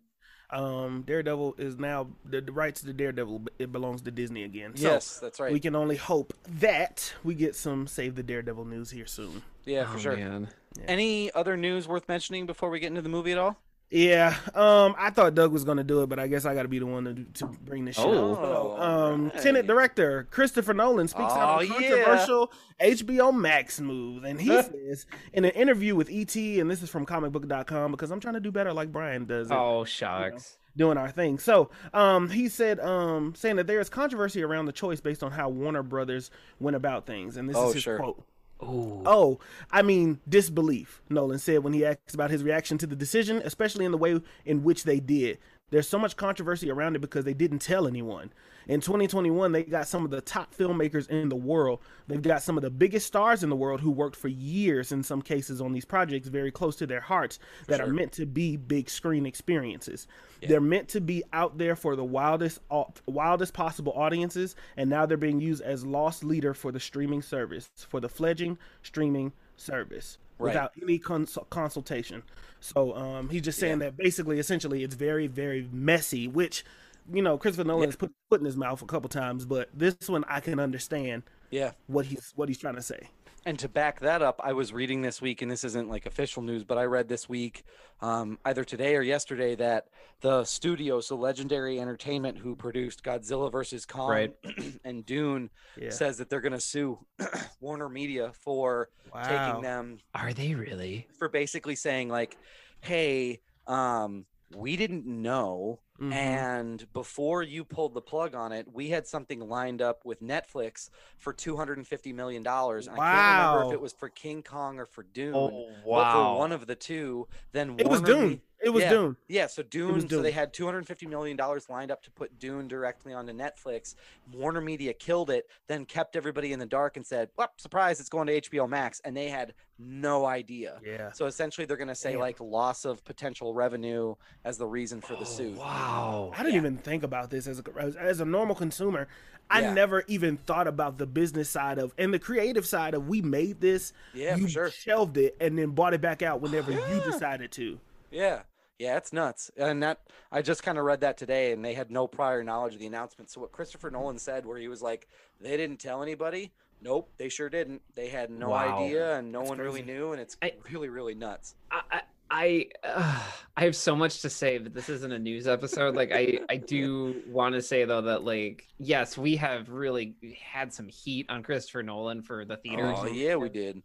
um 0.50 1.02
Daredevil 1.02 1.56
is 1.58 1.76
now 1.78 2.08
the, 2.24 2.40
the 2.40 2.52
rights 2.52 2.80
to 2.82 2.92
Daredevil 2.92 3.46
it 3.58 3.70
belongs 3.70 4.00
to 4.02 4.10
Disney 4.10 4.44
again. 4.44 4.74
So 4.76 4.88
yes, 4.92 5.18
that's 5.18 5.38
right. 5.40 5.52
we 5.52 5.60
can 5.60 5.74
only 5.76 5.96
hope 5.96 6.32
that 6.60 7.14
we 7.22 7.34
get 7.34 7.54
some 7.54 7.86
Save 7.86 8.14
the 8.16 8.22
Daredevil 8.22 8.64
news 8.64 8.90
here 8.90 9.06
soon. 9.06 9.42
yeah, 9.66 9.84
for 9.86 9.96
Oh, 9.96 10.00
sure. 10.00 10.16
man. 10.16 10.48
Any 10.86 11.30
other 11.32 11.56
news 11.56 11.86
worth 11.88 12.08
mentioning 12.08 12.46
before 12.46 12.70
we 12.70 12.80
get 12.80 12.86
into 12.88 13.02
the 13.02 13.08
movie 13.08 13.32
at 13.32 13.38
all? 13.38 13.60
Yeah, 13.90 14.36
um, 14.54 14.94
I 14.98 15.08
thought 15.08 15.34
Doug 15.34 15.50
was 15.50 15.64
gonna 15.64 15.82
do 15.82 16.02
it, 16.02 16.08
but 16.10 16.18
I 16.18 16.26
guess 16.26 16.44
I 16.44 16.54
got 16.54 16.62
to 16.62 16.68
be 16.68 16.78
the 16.78 16.84
one 16.84 17.04
to, 17.04 17.14
to 17.40 17.46
bring 17.46 17.86
this 17.86 17.96
shit 17.96 18.04
Oh. 18.04 18.34
up. 18.34 18.42
So, 18.42 18.76
um, 18.82 19.24
alright. 19.28 19.42
Tenet 19.42 19.66
director 19.66 20.28
Christopher 20.30 20.74
Nolan 20.74 21.08
speaks 21.08 21.32
Oh, 21.32 21.40
on 21.40 21.60
a 21.60 21.64
yeah. 21.64 21.70
controversial 21.72 22.52
HBO 22.80 23.34
Max 23.34 23.80
move, 23.80 24.24
and 24.24 24.38
he 24.38 24.48
says 24.62 25.06
in 25.32 25.46
an 25.46 25.52
interview 25.52 25.94
with 25.96 26.10
ET, 26.10 26.36
and 26.36 26.70
this 26.70 26.82
is 26.82 26.90
from 26.90 27.06
ComicBook.com 27.06 27.90
because 27.92 28.10
I'm 28.10 28.20
trying 28.20 28.34
to 28.34 28.40
do 28.40 28.52
better 28.52 28.74
like 28.74 28.92
Brian 28.92 29.24
does. 29.24 29.50
it. 29.50 29.54
Oh 29.54 29.84
shucks. 29.86 30.58
doing 30.76 30.98
our 30.98 31.10
thing. 31.10 31.38
So, 31.38 31.70
um, 31.94 32.28
he 32.28 32.48
said, 32.50 32.78
um, 32.80 33.34
saying 33.34 33.56
that 33.56 33.66
there 33.66 33.80
is 33.80 33.88
controversy 33.88 34.42
around 34.42 34.66
the 34.66 34.72
choice 34.72 35.00
based 35.00 35.22
on 35.22 35.32
how 35.32 35.48
Warner 35.48 35.82
Brothers 35.82 36.30
went 36.60 36.76
about 36.76 37.06
things, 37.06 37.38
and 37.38 37.48
this 37.48 37.56
Oh, 37.56 37.68
is 37.68 37.74
his 37.74 37.82
sure. 37.84 37.96
quote. 37.98 38.22
Oh. 38.60 39.02
Oh, 39.06 39.40
I 39.70 39.82
mean 39.82 40.20
disbelief, 40.28 41.00
Nolan 41.08 41.38
said 41.38 41.62
when 41.62 41.72
he 41.72 41.84
asked 41.84 42.14
about 42.14 42.30
his 42.30 42.42
reaction 42.42 42.76
to 42.78 42.86
the 42.86 42.96
decision, 42.96 43.40
especially 43.44 43.84
in 43.84 43.92
the 43.92 43.98
way 43.98 44.20
in 44.44 44.64
which 44.64 44.84
they 44.84 45.00
did. 45.00 45.38
There's 45.70 45.88
so 45.88 45.98
much 45.98 46.16
controversy 46.16 46.70
around 46.70 46.96
it 46.96 47.00
because 47.00 47.24
they 47.24 47.34
didn't 47.34 47.58
tell 47.58 47.86
anyone. 47.86 48.32
In 48.66 48.80
2021, 48.80 49.52
they 49.52 49.62
got 49.64 49.88
some 49.88 50.04
of 50.04 50.10
the 50.10 50.20
top 50.20 50.54
filmmakers 50.54 51.08
in 51.08 51.28
the 51.28 51.36
world. 51.36 51.80
They've 52.06 52.20
got 52.20 52.42
some 52.42 52.56
of 52.56 52.62
the 52.62 52.70
biggest 52.70 53.06
stars 53.06 53.42
in 53.42 53.50
the 53.50 53.56
world 53.56 53.80
who 53.80 53.90
worked 53.90 54.16
for 54.16 54.28
years, 54.28 54.92
in 54.92 55.02
some 55.02 55.22
cases, 55.22 55.60
on 55.60 55.72
these 55.72 55.84
projects 55.84 56.28
very 56.28 56.50
close 56.50 56.76
to 56.76 56.86
their 56.86 57.00
hearts 57.00 57.38
that 57.66 57.80
are 57.80 57.86
meant 57.86 58.12
to 58.12 58.26
be 58.26 58.56
big 58.56 58.90
screen 58.90 59.26
experiences. 59.26 60.06
They're 60.42 60.60
meant 60.60 60.88
to 60.90 61.00
be 61.00 61.22
out 61.32 61.58
there 61.58 61.76
for 61.76 61.96
the 61.96 62.04
wildest, 62.04 62.60
wildest 63.06 63.54
possible 63.54 63.92
audiences, 63.94 64.54
and 64.76 64.88
now 64.88 65.06
they're 65.06 65.16
being 65.16 65.40
used 65.40 65.62
as 65.62 65.84
loss 65.84 66.22
leader 66.22 66.54
for 66.54 66.72
the 66.72 66.80
streaming 66.80 67.22
service, 67.22 67.70
for 67.88 68.00
the 68.00 68.08
fledging 68.08 68.58
streaming 68.82 69.32
service 69.56 70.18
Right. 70.38 70.50
without 70.54 70.72
any 70.82 70.98
cons- 70.98 71.38
consultation. 71.50 72.22
So 72.60 72.94
um, 72.94 73.28
he's 73.28 73.42
just 73.42 73.58
saying 73.58 73.80
Yeah. 73.80 73.86
that 73.86 73.96
basically, 73.96 74.38
essentially, 74.38 74.82
it's 74.84 74.94
very, 74.94 75.26
very 75.26 75.68
messy. 75.72 76.28
Which, 76.28 76.64
you 77.12 77.22
know, 77.22 77.38
Christopher 77.38 77.66
Nolan 77.66 77.82
Yeah. 77.82 77.86
has 77.88 77.96
put 77.96 78.12
put 78.30 78.40
in 78.40 78.46
his 78.46 78.56
mouth 78.56 78.82
a 78.82 78.86
couple 78.86 79.08
times, 79.08 79.44
but 79.44 79.68
this 79.74 79.96
one 80.06 80.24
I 80.28 80.40
can 80.40 80.58
understand 80.60 81.22
Yeah. 81.50 81.72
what 81.86 82.06
he's 82.06 82.32
what 82.36 82.48
he's 82.48 82.58
trying 82.58 82.76
to 82.76 82.82
say. 82.82 83.08
And 83.46 83.58
to 83.60 83.68
back 83.68 84.00
that 84.00 84.20
up, 84.20 84.40
I 84.44 84.52
was 84.52 84.72
reading 84.72 85.00
this 85.00 85.22
week, 85.22 85.40
and 85.40 85.50
this 85.50 85.64
isn't 85.64 85.88
like 85.88 86.04
official 86.06 86.42
news, 86.42 86.64
but 86.64 86.76
I 86.76 86.84
read 86.84 87.08
this 87.08 87.28
week, 87.28 87.62
um, 88.00 88.38
either 88.44 88.62
today 88.64 88.94
or 88.94 89.00
yesterday, 89.00 89.54
that 89.54 89.86
the 90.20 90.44
studio, 90.44 91.00
so 91.00 91.16
Legendary 91.16 91.80
Entertainment, 91.80 92.38
who 92.38 92.56
produced 92.56 93.02
Godzilla 93.02 93.50
versus 93.50 93.86
Kong 93.86 94.10
Right. 94.10 94.34
and 94.84 95.06
Dune, 95.06 95.50
Yeah. 95.76 95.90
says 95.90 96.18
that 96.18 96.28
they're 96.28 96.40
going 96.42 96.52
to 96.52 96.60
sue 96.60 96.98
Warner 97.60 97.88
Media 97.88 98.32
for 98.34 98.90
taking 99.24 99.62
them 99.62 99.98
Are 100.14 100.34
they 100.34 100.54
really? 100.54 101.06
for 101.18 101.28
basically 101.28 101.76
saying 101.76 102.08
like, 102.08 102.36
"Hey, 102.80 103.40
um, 103.66 104.26
we 104.54 104.76
didn't 104.76 105.06
know." 105.06 105.80
Mhm. 106.00 106.12
And 106.12 106.92
before 106.92 107.42
you 107.42 107.64
pulled 107.64 107.94
the 107.94 108.00
plug 108.00 108.34
on 108.34 108.52
it, 108.52 108.72
we 108.72 108.90
had 108.90 109.06
something 109.06 109.40
lined 109.48 109.82
up 109.82 110.04
with 110.04 110.22
Netflix 110.22 110.90
for 111.16 111.32
two 111.32 111.56
hundred 111.56 111.78
and 111.78 111.86
fifty 111.86 112.12
million 112.12 112.42
dollars. 112.42 112.86
And 112.86 112.98
I 112.98 112.98
can't 112.98 113.52
remember 113.52 113.68
if 113.68 113.72
it 113.74 113.80
was 113.80 113.92
for 113.92 114.08
King 114.08 114.42
Kong 114.42 114.78
or 114.78 114.86
for 114.86 115.02
Dune. 115.02 115.34
Oh 115.34 115.68
wow. 115.84 116.02
But 116.04 116.12
for 116.12 116.38
one 116.38 116.52
of 116.52 116.66
the 116.66 116.76
two, 116.76 117.26
then 117.52 117.74
It 117.78 117.88
was 117.88 118.00
Warner 118.00 118.14
Dune. 118.28 118.42
It 118.60 118.70
was 118.70 118.82
yeah. 118.82 118.90
Dune. 118.90 119.16
yeah, 119.28 119.46
so 119.46 119.62
Dune, 119.62 120.08
so 120.08 120.20
they 120.20 120.32
had 120.32 120.52
two 120.52 120.64
hundred 120.64 120.86
fifty 120.86 121.06
million 121.06 121.36
dollars 121.36 121.68
lined 121.68 121.90
up 121.92 122.02
to 122.02 122.10
put 122.10 122.38
Dune 122.40 122.66
directly 122.66 123.12
onto 123.14 123.32
Netflix. 123.32 123.94
Warner 124.32 124.60
Media 124.60 124.92
killed 124.92 125.30
it, 125.30 125.48
then 125.68 125.84
kept 125.84 126.16
everybody 126.16 126.52
in 126.52 126.58
the 126.58 126.66
dark 126.66 126.96
and 126.96 127.06
said, 127.06 127.30
"Well, 127.36 127.52
surprise, 127.56 128.00
it's 128.00 128.08
going 128.08 128.26
to 128.26 128.40
HBO 128.40 128.68
Max," 128.68 129.00
and 129.04 129.16
they 129.16 129.28
had 129.28 129.54
no 129.78 130.26
idea. 130.26 130.80
Yeah. 130.84 131.12
So 131.12 131.26
essentially, 131.26 131.66
they're 131.66 131.76
going 131.76 131.86
to 131.88 131.94
say 131.94 132.12
Damn. 132.12 132.20
like 132.20 132.40
loss 132.40 132.84
of 132.84 133.04
potential 133.04 133.54
revenue 133.54 134.16
as 134.44 134.58
the 134.58 134.66
reason 134.66 135.00
for 135.00 135.12
the 135.14 135.20
Oh, 135.20 135.24
suit. 135.24 135.56
wow! 135.56 136.32
I 136.34 136.38
didn't 136.38 136.54
Yeah. 136.54 136.60
even 136.60 136.76
think 136.78 137.04
about 137.04 137.30
this 137.30 137.46
as 137.46 137.60
a 137.60 137.62
as, 137.80 137.94
as 137.94 138.20
a 138.20 138.24
normal 138.24 138.56
consumer. 138.56 139.06
I 139.50 139.60
Yeah. 139.62 139.72
never 139.72 140.04
even 140.08 140.36
thought 140.36 140.66
about 140.66 140.98
the 140.98 141.06
business 141.06 141.48
side 141.48 141.78
of 141.78 141.94
and 141.96 142.12
the 142.12 142.18
creative 142.18 142.66
side 142.66 142.92
of 142.94 143.08
we 143.08 143.22
made 143.22 143.60
this. 143.60 143.92
Yeah, 144.12 144.34
you 144.36 144.42
for 144.44 144.48
sure. 144.50 144.70
shelved 144.70 145.16
it 145.16 145.36
and 145.40 145.56
then 145.56 145.70
bought 145.70 145.94
it 145.94 146.00
back 146.00 146.22
out 146.22 146.40
whenever 146.40 146.72
you 146.72 147.00
decided 147.04 147.52
to. 147.52 147.78
Yeah. 148.10 148.40
Yeah, 148.78 148.96
it's 148.96 149.12
nuts. 149.12 149.50
And 149.56 149.82
that 149.82 149.98
I 150.30 150.40
just 150.40 150.62
kind 150.62 150.78
of 150.78 150.84
read 150.84 151.00
that 151.00 151.18
today 151.18 151.50
and 151.52 151.64
they 151.64 151.74
had 151.74 151.90
no 151.90 152.06
prior 152.06 152.44
knowledge 152.44 152.74
of 152.74 152.80
the 152.80 152.86
announcement. 152.86 153.28
So 153.30 153.40
what 153.40 153.50
Christopher 153.50 153.90
Nolan 153.90 154.18
said 154.18 154.46
where 154.46 154.56
he 154.58 154.68
was 154.68 154.80
like, 154.82 155.08
they 155.40 155.56
didn't 155.56 155.78
tell 155.78 156.00
anybody. 156.02 156.52
Nope, 156.80 157.10
they 157.18 157.28
sure 157.28 157.48
didn't. 157.48 157.82
They 157.96 158.06
had 158.08 158.30
no 158.30 158.50
Wow. 158.50 158.78
idea 158.84 159.18
and 159.18 159.32
no 159.32 159.40
That's 159.40 159.48
one 159.50 159.58
really 159.58 159.82
knew 159.82 160.12
and 160.12 160.20
it's 160.20 160.36
I- 160.40 160.52
really 160.70 160.88
really 160.88 161.14
nuts. 161.16 161.56
I 161.72 161.82
I 161.90 162.00
I, 162.30 162.66
uh, 162.84 163.22
I 163.56 163.64
have 163.64 163.74
so 163.74 163.96
much 163.96 164.20
to 164.20 164.28
say, 164.30 164.58
but 164.58 164.74
this 164.74 164.90
isn't 164.90 165.10
a 165.10 165.18
news 165.18 165.48
episode. 165.48 165.96
Like 165.96 166.10
I 166.12 166.40
I 166.48 166.56
do 166.58 167.22
want 167.26 167.54
to 167.54 167.62
say 167.62 167.84
though 167.86 168.02
that 168.02 168.22
like 168.22 168.68
yes, 168.78 169.16
we 169.18 169.34
have 169.36 169.70
really 169.70 170.14
had 170.40 170.72
some 170.72 170.86
heat 170.88 171.26
on 171.30 171.42
Christopher 171.42 171.82
Nolan 171.82 172.22
for 172.22 172.44
the 172.44 172.58
theaters. 172.58 172.96
Oh, 172.98 173.06
yeah, 173.06 173.34
we 173.36 173.48
did. 173.48 173.82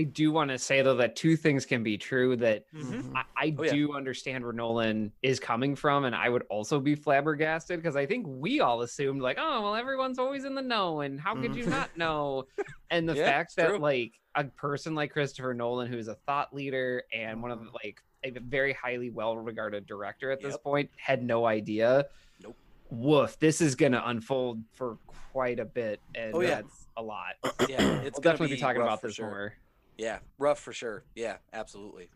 I 0.00 0.04
do 0.04 0.32
want 0.32 0.50
to 0.50 0.58
say 0.58 0.80
though 0.80 0.96
that 0.96 1.14
two 1.14 1.36
things 1.36 1.66
can 1.66 1.82
be 1.82 1.98
true. 1.98 2.34
That 2.36 2.64
Mhm. 2.74 3.12
I, 3.14 3.24
I 3.36 3.54
Oh, 3.58 3.62
yeah. 3.64 3.72
do 3.72 3.92
understand 3.94 4.44
where 4.44 4.52
Nolan 4.54 5.12
is 5.22 5.38
coming 5.38 5.76
from, 5.76 6.04
and 6.06 6.14
I 6.16 6.30
would 6.30 6.44
also 6.48 6.80
be 6.80 6.94
flabbergasted 6.94 7.78
because 7.78 7.96
I 7.96 8.06
think 8.06 8.24
we 8.26 8.60
all 8.60 8.80
assumed 8.80 9.20
like, 9.20 9.36
oh 9.38 9.60
well, 9.62 9.74
everyone's 9.74 10.18
always 10.18 10.46
in 10.46 10.54
the 10.54 10.62
know, 10.62 11.02
and 11.02 11.20
how 11.20 11.34
could 11.34 11.54
you 11.54 11.66
Mhm. 11.66 11.70
not 11.70 11.96
know? 11.98 12.44
And 12.92 13.08
the 13.08 13.14
Yeah, 13.14 13.26
fact 13.26 13.54
that 13.56 13.68
true. 13.68 13.78
like 13.78 14.14
a 14.34 14.44
person 14.44 14.94
like 14.96 15.12
Christopher 15.12 15.52
Nolan, 15.54 15.86
who 15.92 15.98
is 15.98 16.08
a 16.08 16.14
thought 16.26 16.52
leader 16.54 17.04
and 17.12 17.40
one 17.42 17.50
of 17.52 17.60
the, 17.60 17.70
like 17.84 18.02
a 18.24 18.32
very 18.40 18.72
highly 18.72 19.10
well 19.10 19.36
regarded 19.36 19.86
director 19.86 20.30
at 20.32 20.40
this 20.40 20.56
point, 20.56 20.90
had 20.96 21.22
no 21.22 21.44
idea. 21.46 22.06
Nope. 22.42 22.56
Woof! 22.90 23.38
This 23.38 23.60
is 23.60 23.74
gonna 23.76 24.02
unfold 24.06 24.62
for 24.72 24.98
quite 25.32 25.60
a 25.60 25.64
bit, 25.66 26.00
and 26.16 26.34
Oh, 26.34 26.40
yeah. 26.40 26.62
that's 26.62 26.88
a 26.96 27.02
lot. 27.02 27.34
Yeah, 27.68 27.78
it's 28.00 28.14
We'll 28.16 28.22
gonna 28.22 28.22
definitely 28.22 28.56
be, 28.56 28.60
talking 28.60 28.82
about 28.82 29.02
this 29.02 29.14
sure. 29.14 29.26
more. 29.26 29.52
Yeah, 30.00 30.20
rough 30.38 30.58
for 30.58 30.72
sure. 30.72 31.04
Yeah, 31.14 31.36
absolutely. 31.52 32.08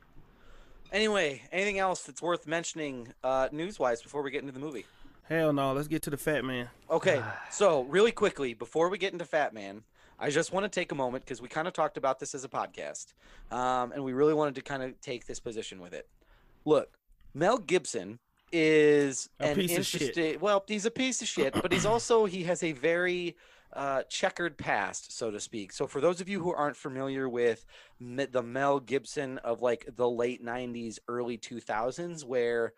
Anyway, 0.90 1.42
anything 1.52 1.78
else 1.78 2.02
that's 2.04 2.22
worth 2.22 2.46
mentioning 2.46 3.12
uh, 3.22 3.48
news-wise 3.52 4.00
before 4.00 4.22
we 4.22 4.30
get 4.30 4.40
into 4.40 4.54
the 4.54 4.58
movie? 4.58 4.86
Hell 5.28 5.52
no, 5.52 5.74
let's 5.74 5.86
get 5.86 6.00
to 6.02 6.10
the 6.10 6.16
fat 6.16 6.46
man. 6.46 6.70
Okay, 6.90 7.22
so 7.50 7.82
really 7.82 8.10
quickly 8.12 8.54
before 8.54 8.88
we 8.88 8.96
get 8.96 9.12
into 9.12 9.26
Fat 9.26 9.52
Man, 9.52 9.82
I 10.18 10.30
just 10.30 10.50
want 10.50 10.64
to 10.64 10.70
take 10.70 10.92
a 10.92 10.94
moment 10.94 11.24
because 11.24 11.42
we 11.42 11.48
kind 11.48 11.68
of 11.68 11.74
talked 11.74 11.98
about 11.98 12.18
this 12.20 12.34
as 12.34 12.42
a 12.42 12.48
podcast, 12.48 13.12
um, 13.50 13.92
and 13.92 14.02
we 14.02 14.14
really 14.14 14.34
wanted 14.34 14.54
to 14.54 14.62
kind 14.62 14.82
of 14.82 14.98
take 15.02 15.26
this 15.26 15.38
position 15.40 15.78
with 15.78 15.92
it. 15.92 16.08
Look, 16.64 16.96
Mel 17.34 17.58
Gibson 17.58 18.18
is 18.50 19.28
A 19.40 19.48
an 19.48 19.56
piece 19.56 19.76
of 19.76 19.84
shit. 19.84 20.00
interesting. 20.00 20.40
Well, 20.40 20.64
he's 20.66 20.86
a 20.86 20.90
piece 20.90 21.20
of 21.20 21.28
shit, 21.28 21.52
but 21.52 21.70
he's 21.70 21.84
also 21.84 22.24
he 22.24 22.44
has 22.44 22.62
a 22.62 22.72
very 22.72 23.36
uh, 23.74 24.02
checkered 24.04 24.56
past, 24.56 25.16
so 25.16 25.30
to 25.30 25.40
speak. 25.40 25.72
So 25.72 25.86
for 25.86 26.00
those 26.00 26.20
of 26.20 26.28
you 26.28 26.40
who 26.40 26.52
aren't 26.52 26.76
familiar 26.76 27.28
with 27.28 27.64
the 28.00 28.42
Mel 28.42 28.80
Gibson 28.80 29.38
of 29.38 29.62
like 29.62 29.88
the 29.96 30.08
late 30.08 30.44
'90s, 30.44 30.98
early 31.08 31.38
2000s, 31.38 32.24
where 32.24 32.72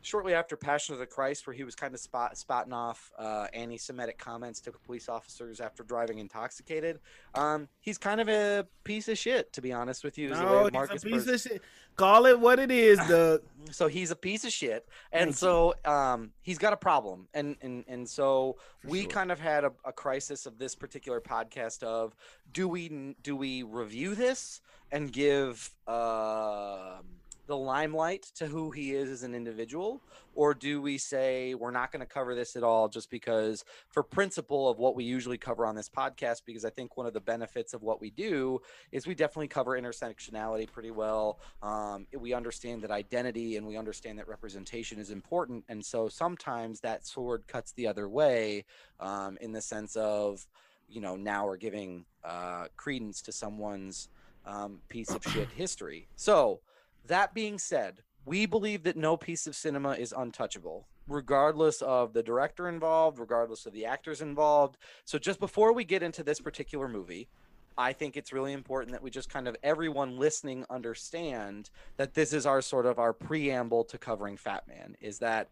shortly 0.00 0.34
after 0.34 0.56
Passion 0.56 0.92
of 0.94 0.98
the 0.98 1.06
Christ, 1.06 1.46
where 1.46 1.54
he 1.54 1.64
was 1.64 1.74
kind 1.74 1.94
of 1.94 2.00
spot, 2.00 2.36
spotting 2.38 2.72
off 2.72 3.10
uh, 3.18 3.46
anti-Semitic 3.52 4.18
comments 4.18 4.60
to 4.60 4.72
police 4.72 5.08
officers 5.08 5.60
after 5.60 5.82
driving 5.82 6.18
intoxicated. 6.18 7.00
Um, 7.34 7.68
he's 7.80 7.98
kind 7.98 8.20
of 8.20 8.28
a 8.28 8.66
piece 8.84 9.08
of 9.08 9.18
shit, 9.18 9.52
to 9.54 9.60
be 9.60 9.72
honest 9.72 10.04
with 10.04 10.18
you. 10.18 10.32
is 10.32 10.38
the 10.38 10.44
way 10.44 10.70
No, 10.72 10.80
he's 10.86 11.02
a 11.02 11.06
piece 11.06 11.24
Burns- 11.24 11.28
of 11.46 11.52
shit. 11.52 11.62
Call 11.94 12.24
it 12.24 12.40
what 12.40 12.58
it 12.58 12.70
is, 12.70 12.98
Doug. 13.08 13.42
so 13.70 13.86
he's 13.86 14.10
a 14.10 14.16
piece 14.16 14.44
of 14.44 14.52
shit 14.52 14.88
and 15.12 15.26
Thank 15.26 15.36
so 15.36 15.74
um 15.84 16.30
he's 16.40 16.56
got 16.56 16.72
a 16.72 16.76
problem 16.76 17.28
and 17.34 17.54
and 17.60 17.84
and 17.86 18.08
so 18.08 18.56
For 18.80 18.88
we 18.88 19.02
sure. 19.02 19.10
kind 19.10 19.30
of 19.30 19.38
had 19.38 19.64
a, 19.64 19.72
a 19.84 19.92
crisis 19.92 20.46
of 20.46 20.56
this 20.58 20.74
particular 20.74 21.20
podcast 21.20 21.82
of 21.82 22.14
do 22.50 22.66
we 22.66 23.14
do 23.22 23.36
we 23.36 23.62
review 23.62 24.14
this 24.14 24.62
and 24.90 25.12
give 25.12 25.70
um 25.86 27.04
the 27.46 27.56
limelight 27.56 28.22
to 28.34 28.46
who 28.46 28.70
he 28.70 28.94
is 28.94 29.10
as 29.10 29.22
an 29.22 29.34
individual 29.34 30.00
or 30.34 30.54
do 30.54 30.80
we 30.80 30.96
say 30.96 31.54
we're 31.54 31.70
not 31.70 31.92
going 31.92 32.00
to 32.00 32.06
cover 32.06 32.34
this 32.34 32.56
at 32.56 32.62
all 32.62 32.88
just 32.88 33.10
because 33.10 33.64
for 33.88 34.02
principle 34.02 34.68
of 34.68 34.78
what 34.78 34.94
we 34.94 35.04
usually 35.04 35.38
cover 35.38 35.66
on 35.66 35.74
this 35.74 35.88
podcast 35.88 36.42
because 36.46 36.64
i 36.64 36.70
think 36.70 36.96
one 36.96 37.06
of 37.06 37.12
the 37.12 37.20
benefits 37.20 37.74
of 37.74 37.82
what 37.82 38.00
we 38.00 38.10
do 38.10 38.60
is 38.92 39.06
we 39.06 39.14
definitely 39.14 39.48
cover 39.48 39.80
intersectionality 39.80 40.70
pretty 40.70 40.90
well. 40.90 41.38
Um, 41.62 42.06
we 42.18 42.32
understand 42.32 42.82
that 42.82 42.90
identity 42.90 43.56
and 43.56 43.66
we 43.66 43.76
understand 43.76 44.18
that 44.18 44.28
representation 44.28 44.98
is 44.98 45.10
important 45.10 45.64
and 45.68 45.84
so 45.84 46.08
sometimes 46.08 46.80
that 46.80 47.06
sword 47.06 47.46
cuts 47.48 47.72
the 47.72 47.86
other 47.86 48.08
way 48.08 48.64
um, 49.00 49.36
in 49.40 49.52
the 49.52 49.60
sense 49.60 49.96
of 49.96 50.46
you 50.88 51.00
know 51.00 51.16
now 51.16 51.46
we're 51.46 51.56
giving 51.56 52.04
uh, 52.24 52.66
credence 52.76 53.22
to 53.22 53.32
someone's 53.32 54.08
um, 54.46 54.80
piece 54.88 55.10
of 55.10 55.22
shit 55.24 55.48
history. 55.50 56.08
So 56.16 56.60
that 57.06 57.34
being 57.34 57.58
said 57.58 58.02
we 58.24 58.46
believe 58.46 58.84
that 58.84 58.96
no 58.96 59.16
piece 59.16 59.46
of 59.46 59.56
cinema 59.56 59.92
is 59.92 60.14
untouchable 60.16 60.86
regardless 61.08 61.82
of 61.82 62.12
the 62.12 62.22
director 62.22 62.68
involved 62.68 63.18
regardless 63.18 63.66
of 63.66 63.72
the 63.72 63.84
actors 63.84 64.20
involved 64.20 64.76
so 65.04 65.18
just 65.18 65.40
before 65.40 65.72
we 65.72 65.84
get 65.84 66.02
into 66.02 66.22
this 66.22 66.40
particular 66.40 66.88
movie 66.88 67.28
I 67.76 67.92
think 67.92 68.16
it's 68.16 68.32
really 68.32 68.52
important 68.52 68.92
that 68.92 69.02
we 69.02 69.10
just 69.10 69.30
kind 69.30 69.48
of 69.48 69.56
everyone 69.62 70.18
listening 70.18 70.64
understand 70.68 71.70
that 71.96 72.14
this 72.14 72.32
is 72.32 72.46
our 72.46 72.60
sort 72.60 72.86
of 72.86 72.98
our 72.98 73.12
preamble 73.12 73.84
to 73.84 73.98
covering 73.98 74.36
Fat 74.36 74.68
Man 74.68 74.96
is 75.00 75.18
that 75.20 75.48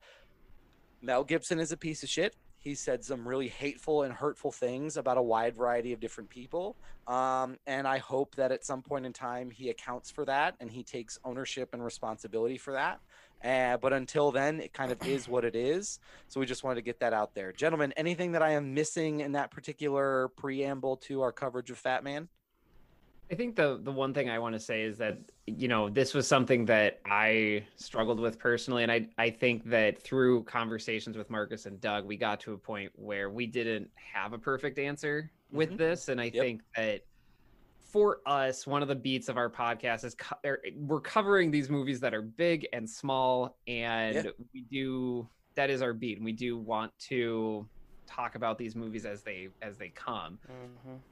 Mel 1.03 1.25
Gibson 1.25 1.59
is 1.59 1.73
a 1.73 1.77
piece 1.77 2.03
of 2.03 2.09
shit. 2.09 2.37
He 2.61 2.75
said 2.75 3.03
some 3.03 3.27
really 3.27 3.49
hateful 3.49 4.03
and 4.03 4.13
hurtful 4.13 4.53
things 4.53 4.99
about 4.99 5.17
a 5.17 5.23
wide 5.23 5.57
variety 5.57 5.95
of 5.95 6.01
different 6.01 6.29
people. 6.29 6.77
Um, 7.07 7.57
and 7.67 7.89
I 7.89 7.99
hope 7.99 8.37
that 8.37 8.53
at 8.53 8.65
some 8.67 8.83
point 8.83 9.07
in 9.07 9.15
time 9.15 9.51
he 9.51 9.71
accounts 9.71 10.11
for 10.11 10.27
that 10.27 10.57
and 10.61 10.71
he 10.71 10.83
takes 10.83 11.19
ownership 11.25 11.71
and 11.73 11.83
responsibility 11.83 12.59
for 12.59 12.75
that. 12.75 13.01
Uh, 13.43 13.79
but 13.79 13.95
until 13.95 14.31
then, 14.31 14.61
it 14.61 14.75
kind 14.75 14.93
of 14.93 15.03
is 15.07 15.27
what 15.27 15.47
it 15.47 15.57
is. 15.57 15.99
So 16.29 16.39
we 16.39 16.45
just 16.45 16.63
wanted 16.63 16.77
to 16.77 16.83
get 16.83 17.01
that 17.01 17.15
out 17.15 17.35
there. 17.35 17.51
Gentlemen, 17.53 17.95
anything 17.97 18.33
that 18.33 18.43
I 18.43 18.51
am 18.51 18.75
missing 18.75 19.21
in 19.21 19.33
that 19.33 19.51
particular 19.51 20.29
preamble 20.37 20.99
to 20.99 21.23
our 21.23 21.33
coverage 21.33 21.71
of 21.71 21.79
Fat 21.79 22.05
Man? 22.05 22.29
I 23.31 23.37
think 23.37 23.55
the 23.55 23.79
the 23.83 23.93
one 23.93 24.13
thing 24.13 24.29
I 24.29 24.39
want 24.41 24.55
to 24.55 24.61
say 24.61 24.83
is 24.83 24.99
that 24.99 25.19
you 25.47 25.69
know 25.69 25.89
this 25.89 26.15
was 26.15 26.27
something 26.27 26.65
that 26.67 27.01
I 27.07 27.65
struggled 27.77 28.19
with 28.19 28.39
personally, 28.39 28.83
and 28.83 28.91
I 28.91 29.09
I 29.19 29.31
think 29.31 29.65
that 29.71 30.03
through 30.03 30.45
conversations 30.45 31.17
with 31.17 31.31
Marcus 31.31 31.67
and 31.67 31.81
Doug, 31.81 32.07
we 32.07 32.17
got 32.17 32.41
to 32.41 32.55
a 32.55 32.59
point 32.59 32.91
where 32.97 33.31
we 33.31 33.47
didn't 33.47 33.91
have 33.95 34.33
a 34.33 34.39
perfect 34.39 34.79
answer 34.79 35.31
with 35.53 35.71
Mhm. 35.73 35.79
this, 35.79 36.09
and 36.09 36.21
I 36.21 36.25
Yep. 36.25 36.33
think 36.35 36.63
that 36.77 37.03
for 37.93 38.21
us, 38.27 38.67
one 38.67 38.83
of 38.83 38.89
the 38.89 38.95
beats 38.95 39.29
of 39.29 39.37
our 39.37 39.51
podcast 39.51 40.05
is 40.05 40.15
co- 40.15 40.37
er, 40.45 40.61
we're 40.77 41.01
covering 41.01 41.51
these 41.51 41.69
movies 41.69 41.99
that 42.01 42.15
are 42.15 42.23
big 42.23 42.67
and 42.73 42.89
small, 42.89 43.59
and 43.67 44.33
we 44.53 44.63
do 44.63 45.29
that 45.55 45.71
is 45.71 45.83
our 45.83 45.93
beat, 45.93 46.17
and 46.19 46.25
we 46.25 46.33
do 46.33 46.59
want 46.59 46.93
to 46.99 47.69
talk 48.07 48.35
about 48.35 48.59
these 48.59 48.75
movies 48.75 49.05
as 49.07 49.23
they 49.23 49.49
as 49.63 49.77
they 49.79 49.89
come. 49.91 50.41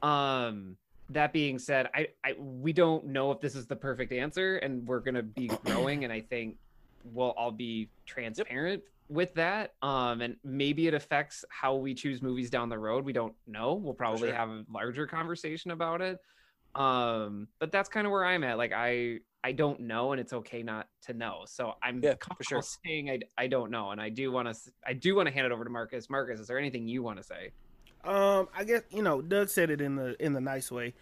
Um, 0.01 0.77
that 1.09 1.33
being 1.33 1.59
said, 1.59 1.89
I, 1.93 2.07
I 2.23 2.35
we 2.37 2.73
don't 2.73 3.07
know 3.07 3.31
if 3.31 3.39
this 3.39 3.55
is 3.55 3.65
the 3.65 3.75
perfect 3.75 4.11
answer, 4.11 4.57
and 4.57 4.87
we're 4.87 4.99
gonna 4.99 5.23
be 5.23 5.47
growing, 5.65 6.03
and 6.03 6.13
I 6.13 6.21
think 6.21 6.57
we'll 7.03 7.31
all 7.31 7.51
be 7.51 7.89
transparent 8.05 8.83
with 9.09 9.33
that. 9.33 9.73
Um, 9.81 10.21
and 10.21 10.35
maybe 10.43 10.87
it 10.87 10.93
affects 10.93 11.43
how 11.49 11.75
we 11.75 11.93
choose 11.93 12.21
movies 12.21 12.49
down 12.49 12.69
the 12.69 12.77
road. 12.77 13.03
We 13.03 13.13
don't 13.13 13.33
know. 13.47 13.73
We'll 13.73 13.93
probably 13.93 14.29
sure. 14.29 14.37
have 14.37 14.49
a 14.49 14.65
larger 14.71 15.07
conversation 15.07 15.71
about 15.71 16.01
it. 16.01 16.19
Um, 16.75 17.47
but 17.59 17.71
that's 17.71 17.89
kind 17.89 18.05
of 18.05 18.11
where 18.11 18.23
I'm 18.23 18.43
at. 18.43 18.57
Like 18.57 18.71
I 18.73 19.19
I 19.43 19.53
don't 19.53 19.81
know, 19.81 20.11
and 20.11 20.21
it's 20.21 20.33
okay 20.33 20.63
not 20.63 20.87
to 21.03 21.13
know. 21.13 21.43
So 21.47 21.73
I'm 21.81 22.01
Yeah, 22.03 22.15
for 22.37 22.43
sure. 22.43 22.61
saying 22.85 23.09
I 23.09 23.19
I 23.37 23.47
don't 23.47 23.71
know, 23.71 23.91
and 23.91 23.99
I 23.99 24.09
do 24.09 24.31
want 24.31 24.53
to 24.53 24.71
I 24.85 24.93
do 24.93 25.15
want 25.15 25.27
to 25.27 25.33
hand 25.33 25.47
it 25.47 25.51
over 25.51 25.63
to 25.63 25.69
Marcus. 25.69 26.09
Marcus, 26.09 26.39
is 26.39 26.47
there 26.47 26.59
anything 26.59 26.87
you 26.87 27.01
want 27.01 27.17
to 27.17 27.23
say? 27.23 27.51
Um, 28.03 28.47
I 28.57 28.63
guess 28.63 28.81
you 28.91 29.01
know 29.01 29.21
Doug 29.21 29.49
said 29.49 29.69
it 29.69 29.81
in 29.81 29.95
the 29.95 30.15
in 30.23 30.33
the 30.33 30.41
nice 30.41 30.71
way, 30.71 30.93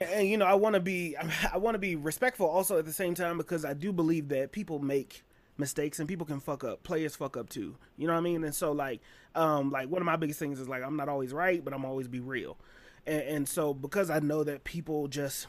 and 0.00 0.28
you 0.28 0.36
know 0.36 0.46
I 0.46 0.54
want 0.54 0.74
to 0.74 0.80
be 0.80 1.16
I 1.52 1.58
want 1.58 1.74
to 1.74 1.78
be 1.78 1.96
respectful 1.96 2.46
also 2.46 2.78
at 2.78 2.84
the 2.84 2.92
same 2.92 3.14
time 3.14 3.36
because 3.38 3.64
I 3.64 3.74
do 3.74 3.92
believe 3.92 4.28
that 4.28 4.52
people 4.52 4.78
make 4.78 5.24
mistakes 5.56 5.98
and 5.98 6.08
people 6.08 6.26
can 6.26 6.40
fuck 6.40 6.64
up. 6.64 6.82
Players 6.82 7.16
fuck 7.16 7.36
up 7.36 7.48
too. 7.48 7.76
You 7.96 8.06
know 8.06 8.12
what 8.12 8.20
I 8.20 8.22
mean? 8.22 8.44
And 8.44 8.54
so 8.54 8.72
like 8.72 9.00
um 9.34 9.70
like 9.70 9.88
one 9.88 10.02
of 10.02 10.06
my 10.06 10.16
biggest 10.16 10.38
things 10.38 10.60
is 10.60 10.68
like 10.68 10.82
I'm 10.82 10.96
not 10.96 11.08
always 11.08 11.32
right, 11.32 11.64
but 11.64 11.74
I'm 11.74 11.84
always 11.84 12.08
be 12.08 12.20
real. 12.20 12.56
And, 13.06 13.22
and 13.22 13.48
so 13.48 13.74
because 13.74 14.10
I 14.10 14.20
know 14.20 14.44
that 14.44 14.64
people 14.64 15.08
just 15.08 15.46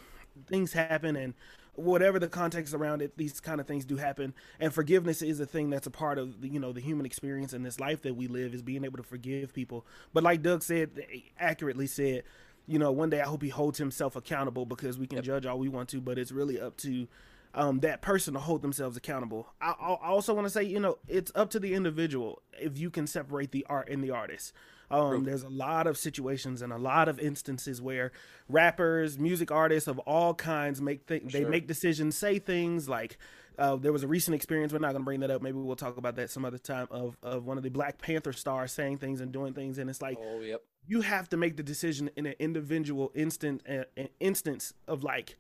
things 0.48 0.74
happen 0.74 1.16
and 1.16 1.34
whatever 1.76 2.20
the 2.20 2.28
context 2.28 2.74
around 2.74 3.02
it 3.02 3.18
these 3.18 3.40
kind 3.40 3.60
of 3.60 3.68
things 3.68 3.86
do 3.86 3.98
happen. 3.98 4.34
And 4.60 4.74
forgiveness 4.74 5.22
is 5.22 5.40
a 5.40 5.46
thing 5.46 5.70
that's 5.70 5.88
a 5.88 5.92
part 5.92 6.18
of 6.18 6.42
the, 6.42 6.48
you 6.48 6.60
know 6.60 6.72
the 6.72 6.82
human 6.82 7.06
experience 7.06 7.54
in 7.54 7.64
this 7.64 7.80
life 7.80 8.02
that 8.04 8.16
we 8.16 8.28
live 8.28 8.54
is 8.54 8.62
being 8.62 8.86
able 8.86 8.98
to 8.98 9.04
forgive 9.04 9.54
people. 9.54 9.86
But 10.14 10.24
like 10.24 10.42
doug 10.42 10.64
said 10.64 10.92
accurately 11.40 11.88
said 11.88 12.24
you 12.68 12.80
know 12.80 12.92
one 12.92 13.10
day 13.12 13.22
i 13.22 13.26
hope 13.26 13.44
he 13.44 13.50
holds 13.50 13.78
himself 13.78 14.16
accountable 14.16 14.66
because 14.66 14.98
we 14.98 15.06
can 15.06 15.22
judge 15.22 15.46
all 15.46 15.60
we 15.60 15.70
want 15.70 15.88
to 15.90 16.02
but 16.02 16.18
it's 16.18 16.32
really 16.32 16.60
up 16.60 16.76
to 16.78 17.08
um, 17.56 17.80
that 17.80 18.02
person 18.02 18.34
to 18.34 18.40
hold 18.40 18.62
themselves 18.62 18.98
accountable. 18.98 19.48
I, 19.62 19.72
I 19.72 20.10
also 20.10 20.34
want 20.34 20.46
to 20.46 20.50
say 20.50 20.64
you 20.64 20.80
know 20.80 20.98
it's 21.08 21.32
up 21.34 21.50
to 21.52 21.60
the 21.60 21.74
individual 21.74 22.42
if 22.60 22.78
you 22.78 22.90
can 22.90 23.08
separate 23.08 23.52
the 23.52 23.66
art 23.70 23.90
and 23.90 24.04
the 24.04 24.12
artist 24.12 24.54
um, 24.92 25.24
there's 25.24 25.44
a 25.44 25.50
lot 25.50 25.88
of 25.88 25.98
situations 25.98 26.62
and 26.62 26.72
a 26.74 26.78
lot 26.78 27.08
of 27.10 27.20
instances 27.20 27.82
where 27.82 28.12
rappers, 28.50 29.18
music 29.20 29.52
artists 29.52 29.88
of 29.88 30.00
all 30.00 30.34
kinds 30.34 30.82
make 30.82 31.08
th- 31.08 31.24
they 31.32 31.46
make 31.46 31.68
decisions, 31.68 32.18
say 32.18 32.40
things 32.40 32.88
like. 32.90 33.18
Uh, 33.58 33.78
there 33.78 33.94
was 33.94 34.04
a 34.04 34.08
recent 34.08 34.36
experience. 34.36 34.74
We're 34.74 34.80
not 34.80 34.92
going 34.92 35.02
to 35.04 35.06
bring 35.06 35.22
that 35.22 35.32
up. 35.32 35.42
Maybe 35.42 35.58
we'll 35.58 35.78
talk 35.78 35.96
about 35.96 36.18
that 36.18 36.30
some 36.30 36.44
other 36.44 36.58
time. 36.58 36.88
Of 36.92 37.16
of 37.24 37.46
one 37.46 37.56
of 37.56 37.64
the 37.64 37.70
Black 37.70 37.98
Panther 38.00 38.34
stars 38.34 38.74
saying 38.74 38.98
things 38.98 39.22
and 39.22 39.32
doing 39.32 39.54
things, 39.54 39.78
and 39.78 39.90
it's 39.90 40.02
like 40.02 40.18
Oh, 40.22 40.42
yep. 40.42 40.62
you 40.88 41.00
have 41.00 41.30
to 41.30 41.38
make 41.38 41.56
the 41.56 41.64
decision 41.64 42.10
in 42.18 42.26
an 42.26 42.36
individual 42.38 43.14
instant 43.16 43.62
uh, 43.70 43.84
an 43.96 44.10
instance 44.20 44.74
of 44.90 45.06
like 45.06 45.38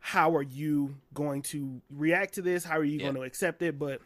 how 0.00 0.34
are 0.34 0.42
you 0.42 0.94
going 1.12 1.42
to 1.42 1.82
react 1.90 2.32
to 2.34 2.40
this 2.40 2.64
how 2.64 2.78
are 2.78 2.84
you 2.84 2.98
Yeah. 2.98 3.04
going 3.10 3.16
to 3.16 3.22
accept 3.22 3.60
it 3.62 3.78
but 3.78 4.00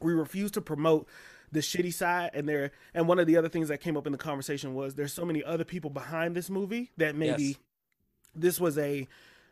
we 0.00 0.12
refuse 0.12 0.50
to 0.52 0.60
promote 0.60 1.08
the 1.54 1.60
shitty 1.60 1.92
side 1.94 2.30
and 2.34 2.48
there 2.48 2.70
and 2.92 3.08
one 3.08 3.18
of 3.18 3.26
the 3.26 3.36
other 3.36 3.48
things 3.48 3.68
that 3.68 3.78
came 3.80 3.96
up 3.96 4.06
in 4.06 4.12
the 4.12 4.18
conversation 4.18 4.74
was 4.74 4.94
there's 4.94 5.12
so 5.12 5.24
many 5.24 5.42
other 5.42 5.64
people 5.64 5.88
behind 5.90 6.36
this 6.36 6.50
movie 6.50 6.90
that 6.96 7.14
maybe 7.16 7.42
Yes. 7.44 7.56
this 8.34 8.60
was 8.60 8.76
a 8.76 9.08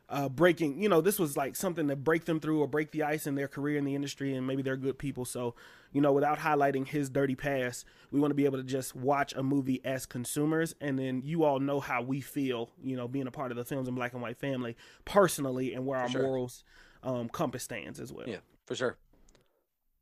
uh, 0.09 0.29
breaking 0.29 0.83
you 0.83 0.89
know 0.91 1.01
this 1.01 1.19
was 1.19 1.37
like 1.39 1.57
something 1.57 1.89
to 1.89 1.97
break 1.97 2.27
them 2.27 2.39
through 2.39 2.61
or 2.61 2.67
break 2.67 2.91
the 2.91 3.03
ice 3.03 3.27
in 3.27 3.35
their 3.35 3.49
career 3.49 3.79
in 3.79 3.85
the 3.85 3.95
industry 3.95 4.35
and 4.35 4.47
maybe 4.47 4.61
they're 4.61 4.77
good 4.77 4.99
people 4.99 5.25
so 5.25 5.55
you 5.93 6.03
know 6.03 6.13
without 6.13 6.39
highlighting 6.41 6.87
his 6.87 7.09
dirty 7.09 7.35
past 7.35 7.87
we 8.11 8.21
want 8.21 8.31
to 8.31 8.35
be 8.35 8.45
able 8.45 8.59
to 8.59 8.65
just 8.65 8.95
watch 8.95 9.33
a 9.35 9.43
movie 9.43 9.81
as 9.87 10.05
consumers 10.05 10.75
and 10.83 10.99
then 10.99 11.23
you 11.25 11.45
all 11.45 11.61
know 11.61 11.81
how 11.81 12.03
we 12.03 12.21
feel 12.21 12.69
you 12.83 12.95
know 12.95 13.09
being 13.09 13.27
a 13.27 13.31
part 13.31 13.51
of 13.53 13.57
the 13.57 13.65
films 13.65 13.89
and 13.89 13.97
black 13.97 14.13
and 14.13 14.21
white 14.21 14.37
family 14.37 14.77
personally 15.07 15.73
and 15.73 15.87
where 15.87 15.99
our 15.99 16.09
sure. 16.11 16.23
morals 16.23 16.63
um, 17.05 17.29
compass 17.31 17.63
stands 17.63 17.99
as 17.99 18.13
well 18.13 18.29
Yeah, 18.29 18.39
for 18.67 18.75
sure. 18.75 18.99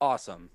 Awesome. 0.00 0.48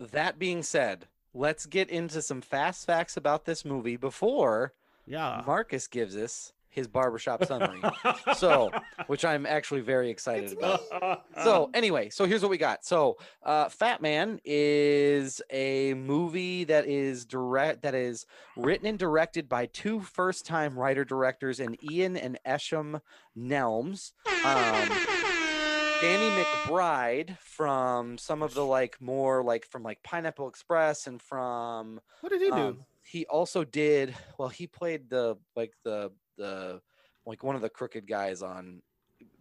That 0.00 0.38
being 0.38 0.62
said, 0.62 1.06
let's 1.34 1.66
get 1.66 1.90
into 1.90 2.22
some 2.22 2.40
fast 2.40 2.86
facts 2.86 3.16
about 3.16 3.44
this 3.44 3.64
movie 3.64 3.96
before 3.96 4.72
yeah 5.06 5.42
Marcus 5.46 5.86
gives 5.86 6.16
us 6.16 6.52
his 6.70 6.86
barbershop 6.86 7.44
summary. 7.44 7.80
so, 8.36 8.70
which 9.06 9.24
I'm 9.24 9.46
actually 9.46 9.80
very 9.80 10.10
excited 10.10 10.52
about. 10.52 11.24
So, 11.42 11.70
anyway, 11.74 12.10
so 12.10 12.24
here's 12.24 12.42
what 12.42 12.50
we 12.50 12.58
got. 12.58 12.84
So, 12.84 13.16
uh, 13.42 13.68
Fat 13.68 14.00
Man 14.00 14.40
is 14.44 15.42
a 15.50 15.94
movie 15.94 16.64
that 16.64 16.86
is 16.86 17.24
direct 17.24 17.82
that 17.82 17.94
is 17.94 18.26
written 18.56 18.86
and 18.86 18.98
directed 18.98 19.48
by 19.48 19.66
two 19.66 20.00
first-time 20.00 20.78
writer 20.78 21.04
directors, 21.04 21.58
and 21.58 21.76
Ian 21.90 22.16
and 22.16 22.38
Eshom 22.46 23.00
Nelms. 23.36 24.12
Um, 24.44 25.17
Danny 26.00 26.30
McBride 26.30 27.36
from 27.38 28.18
some 28.18 28.42
of 28.42 28.54
the 28.54 28.64
like 28.64 29.00
more 29.00 29.42
like 29.42 29.66
from 29.66 29.82
like 29.82 30.00
Pineapple 30.04 30.48
Express 30.48 31.06
and 31.08 31.20
from 31.20 32.00
what 32.20 32.30
did 32.30 32.40
he 32.40 32.50
do 32.50 32.56
um, 32.56 32.84
he 33.02 33.26
also 33.26 33.64
did 33.64 34.14
well 34.38 34.48
he 34.48 34.66
played 34.66 35.10
the 35.10 35.36
like 35.56 35.72
the 35.84 36.10
the 36.36 36.80
like 37.26 37.42
one 37.42 37.56
of 37.56 37.62
the 37.62 37.68
crooked 37.68 38.06
guys 38.06 38.42
on 38.42 38.80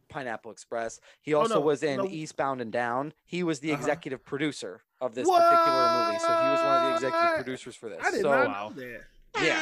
Pineapple 0.10 0.52
Express. 0.52 1.00
He 1.22 1.34
Oh, 1.34 1.40
also 1.42 1.56
no, 1.56 1.62
was 1.62 1.84
in 1.84 1.98
no. 1.98 2.08
Eastbound 2.08 2.62
and 2.62 2.72
Down. 2.72 3.14
He 3.26 3.44
was 3.44 3.60
the 3.60 3.72
Uh-huh. 3.72 3.80
executive 3.80 4.24
producer 4.26 4.82
of 5.02 5.14
this 5.14 5.30
particular 5.30 5.90
movie. 5.92 6.18
So 6.20 6.34
he 6.34 6.50
was 6.50 6.60
one 6.64 6.78
of 6.78 6.84
the 6.84 6.92
executive 6.94 7.36
producers 7.36 7.76
for 7.76 7.90
this. 7.90 8.00
i 8.04 8.12
did 8.12 8.22
so 8.22 8.30
not 8.32 8.48
Wow. 8.48 8.70
know 8.70 8.82
that 8.82 9.04
yeah. 9.44 9.62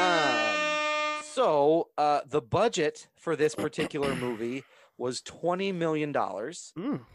Um, 0.00 1.22
so 1.22 1.88
uh, 1.98 2.20
the 2.26 2.40
budget 2.40 3.08
for 3.16 3.36
this 3.36 3.54
particular 3.54 4.14
movie 4.16 4.64
was 5.00 5.20
twenty 5.22 5.72
million 5.72 6.12
dollars. 6.12 6.72
Mm. 6.78 7.00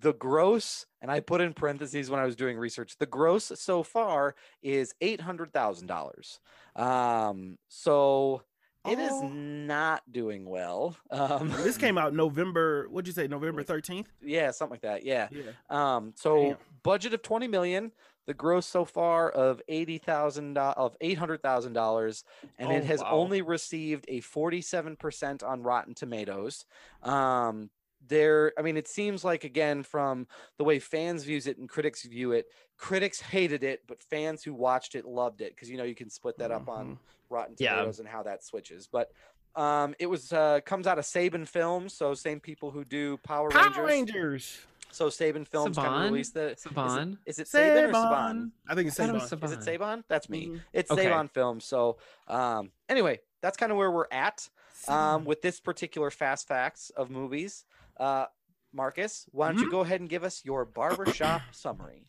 The 0.00 0.12
gross, 0.14 0.86
and 1.02 1.10
I 1.10 1.18
put 1.20 1.40
in 1.40 1.52
parentheses 1.54 2.08
when 2.08 2.20
I 2.20 2.24
was 2.24 2.36
doing 2.36 2.56
research. 2.56 2.96
The 2.98 3.06
gross 3.06 3.50
so 3.56 3.82
far 3.82 4.36
is 4.62 4.94
eight 5.00 5.20
hundred 5.20 5.52
thousand 5.52 5.88
dollars. 5.88 6.38
Um, 6.76 7.58
so 7.68 8.42
it 8.88 8.98
is 9.00 9.10
Oh. 9.12 9.28
not 9.28 10.02
doing 10.10 10.44
well. 10.48 10.96
Um, 11.10 11.50
this 11.64 11.76
came 11.76 11.98
out 11.98 12.14
november 12.14 12.86
what'd 12.88 13.08
you 13.08 13.12
say 13.12 13.26
november 13.26 13.62
13th 13.64 14.06
yeah, 14.22 14.52
something 14.52 14.74
like 14.74 14.82
that. 14.82 15.04
Yeah. 15.04 15.28
yeah 15.32 15.50
Um, 15.68 16.12
so 16.16 16.36
Damn. 16.50 16.56
budget 16.84 17.12
of 17.14 17.22
twenty 17.22 17.48
million, 17.48 17.90
the 18.30 18.34
gross 18.34 18.64
so 18.64 18.84
far 18.84 19.28
of 19.28 19.60
eighty 19.66 19.98
thousand 19.98 20.56
of 20.56 20.96
eight 21.00 21.18
hundred 21.18 21.42
thousand 21.42 21.72
dollars, 21.72 22.22
and 22.60 22.70
it 22.70 22.84
Oh, 22.84 22.86
has 22.86 23.00
wow. 23.00 23.10
only 23.10 23.42
received 23.42 24.04
a 24.06 24.20
forty-seven 24.20 24.94
percent 24.94 25.42
on 25.42 25.64
Rotten 25.64 25.94
Tomatoes. 25.94 26.64
Um, 27.02 27.70
there, 28.06 28.52
I 28.56 28.62
mean, 28.62 28.76
it 28.76 28.86
seems 28.86 29.24
like 29.24 29.42
again 29.42 29.82
from 29.82 30.28
the 30.58 30.64
way 30.64 30.78
fans 30.78 31.24
views 31.24 31.48
it 31.48 31.58
and 31.58 31.68
critics 31.68 32.04
view 32.04 32.30
it, 32.30 32.46
critics 32.78 33.20
hated 33.20 33.64
it, 33.64 33.80
but 33.88 34.00
fans 34.00 34.44
who 34.44 34.54
watched 34.54 34.94
it 34.94 35.04
loved 35.04 35.40
it 35.40 35.56
because 35.56 35.68
you 35.68 35.76
know 35.76 35.82
you 35.82 35.96
can 35.96 36.08
split 36.08 36.38
that 36.38 36.52
up 36.52 36.68
on 36.68 37.00
Rotten 37.30 37.56
Yeah. 37.58 37.70
Tomatoes 37.74 37.98
and 37.98 38.08
how 38.08 38.22
that 38.22 38.44
switches, 38.44 38.86
but. 38.86 39.10
Um, 39.56 39.96
it 39.98 40.06
was 40.06 40.32
uh 40.32 40.60
comes 40.64 40.86
out 40.86 41.00
of 41.00 41.04
Saban 41.04 41.44
Films, 41.48 41.92
so 41.92 42.14
same 42.14 42.38
people 42.38 42.70
who 42.70 42.84
do 42.84 43.16
Power, 43.24 43.48
power 43.50 43.64
Rangers. 43.64 43.84
rangers 43.84 44.58
So 44.92 45.08
Saban 45.08 45.46
Films 45.46 45.76
kind 45.76 45.94
of 45.94 46.02
released 46.10 46.34
the. 46.34 46.50
is 46.52 46.66
it- 46.66 46.72
Saban? 46.74 47.18
Is 47.26 47.38
it, 47.38 47.46
Saban 47.46 47.88
or 47.88 47.92
Saban? 47.92 47.92
Saban. 47.94 48.50
I 48.68 48.74
think 48.74 48.88
it's 48.88 48.98
I 49.00 49.06
thought 49.06 49.14
it 49.14 49.18
Saban. 49.22 49.40
was 49.42 49.52
Is 49.52 49.66
it 49.66 49.78
Saban. 49.78 49.78
Saban? 49.98 50.04
That's 50.08 50.28
me. 50.28 50.46
Mhm. 50.48 50.60
It's 50.72 50.90
Okay. 50.90 51.06
Saban 51.06 51.30
Films. 51.30 51.64
So, 51.64 51.98
um, 52.28 52.70
anyway, 52.88 53.20
that's 53.40 53.56
kind 53.56 53.70
of 53.72 53.78
where 53.78 53.90
we're 53.90 54.06
at 54.10 54.48
um, 54.88 55.24
with 55.24 55.42
this 55.42 55.60
particular 55.60 56.10
fast 56.10 56.48
facts 56.48 56.90
of 56.90 57.10
movies. 57.10 57.64
Uh, 57.98 58.26
Marcus, 58.72 59.26
why 59.32 59.48
don't 59.48 59.58
you 59.60 59.66
Mhm. 59.68 59.72
go 59.72 59.80
ahead 59.80 60.00
and 60.00 60.08
give 60.08 60.24
us 60.24 60.42
your 60.44 60.64
barbershop 60.64 61.42
summary? 61.52 62.06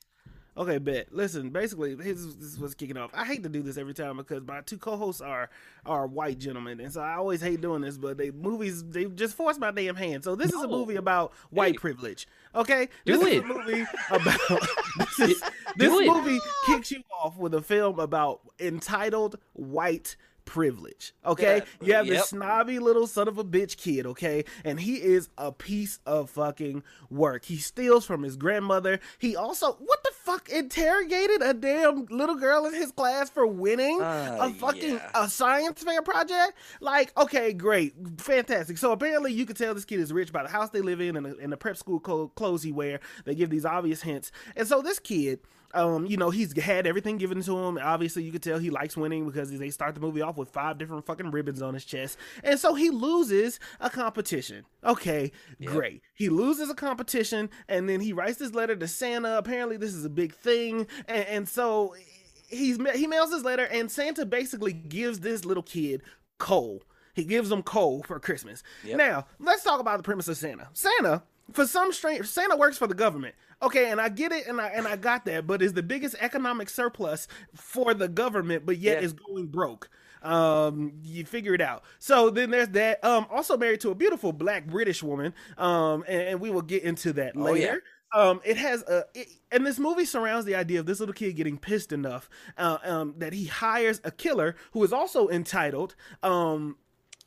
Okay, 0.57 0.79
bet. 0.79 1.13
Listen, 1.13 1.49
basically, 1.49 1.95
this 1.95 2.19
is 2.19 2.59
what's 2.59 2.73
kicking 2.73 2.97
off. 2.97 3.11
I 3.13 3.25
hate 3.25 3.41
to 3.43 3.49
do 3.49 3.61
this 3.61 3.77
every 3.77 3.93
time 3.93 4.17
because 4.17 4.45
my 4.45 4.59
two 4.61 4.77
co-hosts 4.77 5.21
are 5.21 5.49
are 5.85 6.05
white 6.05 6.39
gentlemen, 6.39 6.81
and 6.81 6.91
so 6.91 6.99
I 6.99 7.13
always 7.13 7.39
hate 7.41 7.61
doing 7.61 7.81
this. 7.81 7.97
But 7.97 8.17
they 8.17 8.31
movies 8.31 8.83
they 8.83 9.05
just 9.05 9.35
force 9.35 9.57
my 9.57 9.71
damn 9.71 9.95
hand. 9.95 10.25
So 10.25 10.35
this 10.35 10.51
is 10.51 10.61
a 10.61 10.67
movie 10.67 10.97
about 10.97 11.31
white 11.51 11.75
Hey. 11.75 11.77
privilege. 11.77 12.27
Okay, 12.53 12.89
Do 13.05 13.17
this 13.17 13.27
is 13.27 13.39
a 13.39 13.45
movie 13.45 13.85
about 14.09 14.39
this 14.97 15.19
is 15.21 15.43
this 15.77 16.07
movie 16.07 16.39
kicks 16.65 16.91
you 16.91 17.01
off 17.23 17.37
with 17.37 17.53
a 17.53 17.61
film 17.61 17.97
about 17.97 18.41
entitled 18.59 19.37
white 19.53 20.17
privilege. 20.51 21.13
Okay, 21.25 21.61
Yeah, 21.79 21.85
you 21.87 21.93
have 21.93 22.05
yep. 22.07 22.17
this 22.17 22.29
snobby 22.29 22.77
little 22.79 23.07
son 23.07 23.29
of 23.29 23.37
a 23.37 23.43
bitch 23.43 23.77
kid. 23.77 24.05
Okay, 24.05 24.43
and 24.65 24.77
he 24.79 24.95
is 24.95 25.29
a 25.37 25.51
piece 25.53 25.99
of 26.05 26.29
fucking 26.29 26.83
work. 27.09 27.45
He 27.45 27.55
steals 27.57 28.05
from 28.05 28.21
his 28.23 28.35
grandmother. 28.35 28.99
He 29.17 29.33
also 29.37 29.73
what 29.79 30.03
the 30.03 30.11
fuck 30.13 30.49
interrogated 30.49 31.41
a 31.41 31.53
damn 31.53 32.05
little 32.07 32.35
girl 32.35 32.65
in 32.65 32.73
his 32.73 32.91
class 32.91 33.29
for 33.29 33.47
winning 33.47 34.01
Uh, 34.01 34.37
a 34.41 34.49
fucking 34.53 34.95
yeah. 34.95 35.09
a 35.15 35.29
science 35.29 35.81
fair 35.83 36.01
project. 36.01 36.53
Like, 36.81 37.17
okay, 37.17 37.53
great, 37.53 37.93
fantastic. 38.17 38.77
So 38.77 38.91
apparently, 38.91 39.31
you 39.31 39.45
could 39.45 39.55
tell 39.57 39.73
this 39.73 39.85
kid 39.85 40.01
is 40.01 40.11
rich 40.11 40.33
by 40.33 40.43
the 40.43 40.49
house 40.49 40.69
they 40.71 40.81
live 40.81 40.99
in 40.99 41.15
and 41.15 41.25
the, 41.25 41.37
and 41.37 41.51
the 41.51 41.57
prep 41.57 41.77
school 41.77 41.99
clothes 42.01 42.63
he 42.63 42.73
wear. 42.73 42.99
They 43.23 43.35
give 43.35 43.49
these 43.49 43.65
obvious 43.65 44.01
hints, 44.01 44.33
and 44.57 44.67
so 44.67 44.81
this 44.81 44.99
kid 44.99 45.39
Um, 45.73 46.05
you 46.05 46.17
know, 46.17 46.29
he's 46.29 46.57
had 46.61 46.85
everything 46.87 47.17
given 47.17 47.41
to 47.43 47.57
him. 47.57 47.77
Obviously, 47.81 48.23
you 48.23 48.31
could 48.31 48.43
tell 48.43 48.59
he 48.59 48.69
likes 48.69 48.97
winning 48.97 49.25
because 49.25 49.51
they 49.57 49.69
start 49.69 49.95
the 49.95 50.01
movie 50.01 50.21
off 50.21 50.37
with 50.37 50.49
five 50.49 50.77
different 50.77 51.05
fucking 51.05 51.31
ribbons 51.31 51.61
on 51.61 51.73
his 51.73 51.85
chest. 51.85 52.17
And 52.43 52.59
so 52.59 52.73
he 52.75 52.89
loses 52.89 53.59
a 53.79 53.89
competition. 53.89 54.65
Okay, 54.83 55.31
Yep. 55.59 55.71
great. 55.71 56.01
He 56.13 56.29
loses 56.29 56.69
a 56.69 56.75
competition 56.75 57.49
and 57.67 57.87
then 57.87 57.99
he 58.01 58.13
writes 58.13 58.37
this 58.37 58.53
letter 58.53 58.75
to 58.75 58.87
Santa. 58.87 59.37
Apparently, 59.37 59.77
this 59.77 59.93
is 59.93 60.05
a 60.05 60.09
big 60.09 60.33
thing. 60.33 60.87
And, 61.07 61.25
and 61.27 61.49
so 61.49 61.95
he's 62.49 62.77
he 62.95 63.07
mails 63.07 63.31
this 63.31 63.43
letter 63.43 63.65
and 63.65 63.89
Santa 63.89 64.25
basically 64.25 64.73
gives 64.73 65.19
this 65.21 65.45
little 65.45 65.63
kid 65.63 66.01
coal. 66.37 66.83
He 67.13 67.25
gives 67.25 67.51
him 67.51 67.61
coal 67.61 68.03
for 68.03 68.19
Christmas. 68.19 68.63
Yep. 68.85 68.97
Now, 68.97 69.25
let's 69.39 69.63
talk 69.63 69.79
about 69.81 69.97
the 69.97 70.03
premise 70.03 70.27
of 70.29 70.37
Santa. 70.37 70.69
Santa, 70.73 71.23
for 71.53 71.65
some 71.67 71.91
strange 71.91 72.25
Santa 72.27 72.55
works 72.55 72.77
for 72.77 72.87
the 72.87 72.93
government. 72.93 73.35
Okay, 73.61 73.91
and 73.91 74.01
I 74.01 74.09
get 74.09 74.31
it 74.31 74.47
and 74.47 74.59
I 74.59 74.67
and 74.69 74.87
I 74.87 74.95
got 74.95 75.25
that, 75.25 75.45
but 75.45 75.61
is 75.61 75.73
the 75.73 75.83
biggest 75.83 76.15
economic 76.19 76.69
surplus 76.69 77.27
for 77.55 77.93
the 77.93 78.07
government, 78.07 78.65
but 78.65 78.77
yet 78.77 78.99
Yeah. 78.99 79.05
is 79.05 79.13
going 79.13 79.47
broke. 79.47 79.89
Um, 80.23 80.93
you 81.03 81.25
figure 81.25 81.53
it 81.55 81.61
out. 81.61 81.83
So 81.99 82.29
then 82.29 82.51
there's 82.51 82.69
that. 82.69 83.03
Um, 83.03 83.25
also 83.31 83.57
married 83.57 83.81
to 83.81 83.89
a 83.89 83.95
beautiful 83.95 84.31
black 84.31 84.67
British 84.67 85.01
woman. 85.01 85.33
Um, 85.57 86.03
and, 86.07 86.21
and 86.21 86.39
we 86.39 86.51
will 86.51 86.61
get 86.61 86.83
into 86.83 87.11
that 87.13 87.33
Oh, 87.35 87.53
yeah. 87.53 87.65
later. 87.65 87.83
Um, 88.13 88.41
it 88.43 88.57
has 88.57 88.81
a, 88.83 89.05
it, 89.15 89.29
and 89.51 89.65
this 89.65 89.79
movie 89.79 90.05
surrounds 90.05 90.45
the 90.45 90.53
idea 90.53 90.79
of 90.79 90.85
this 90.85 90.99
little 90.99 91.13
kid 91.13 91.35
getting 91.37 91.57
pissed 91.57 91.91
enough, 91.93 92.29
uh, 92.57 92.77
um, 92.83 93.15
that 93.17 93.31
he 93.33 93.45
hires 93.45 94.01
a 94.03 94.11
killer 94.11 94.55
who 94.73 94.83
is 94.83 94.91
also 94.93 95.29
entitled, 95.29 95.95
um, 96.21 96.75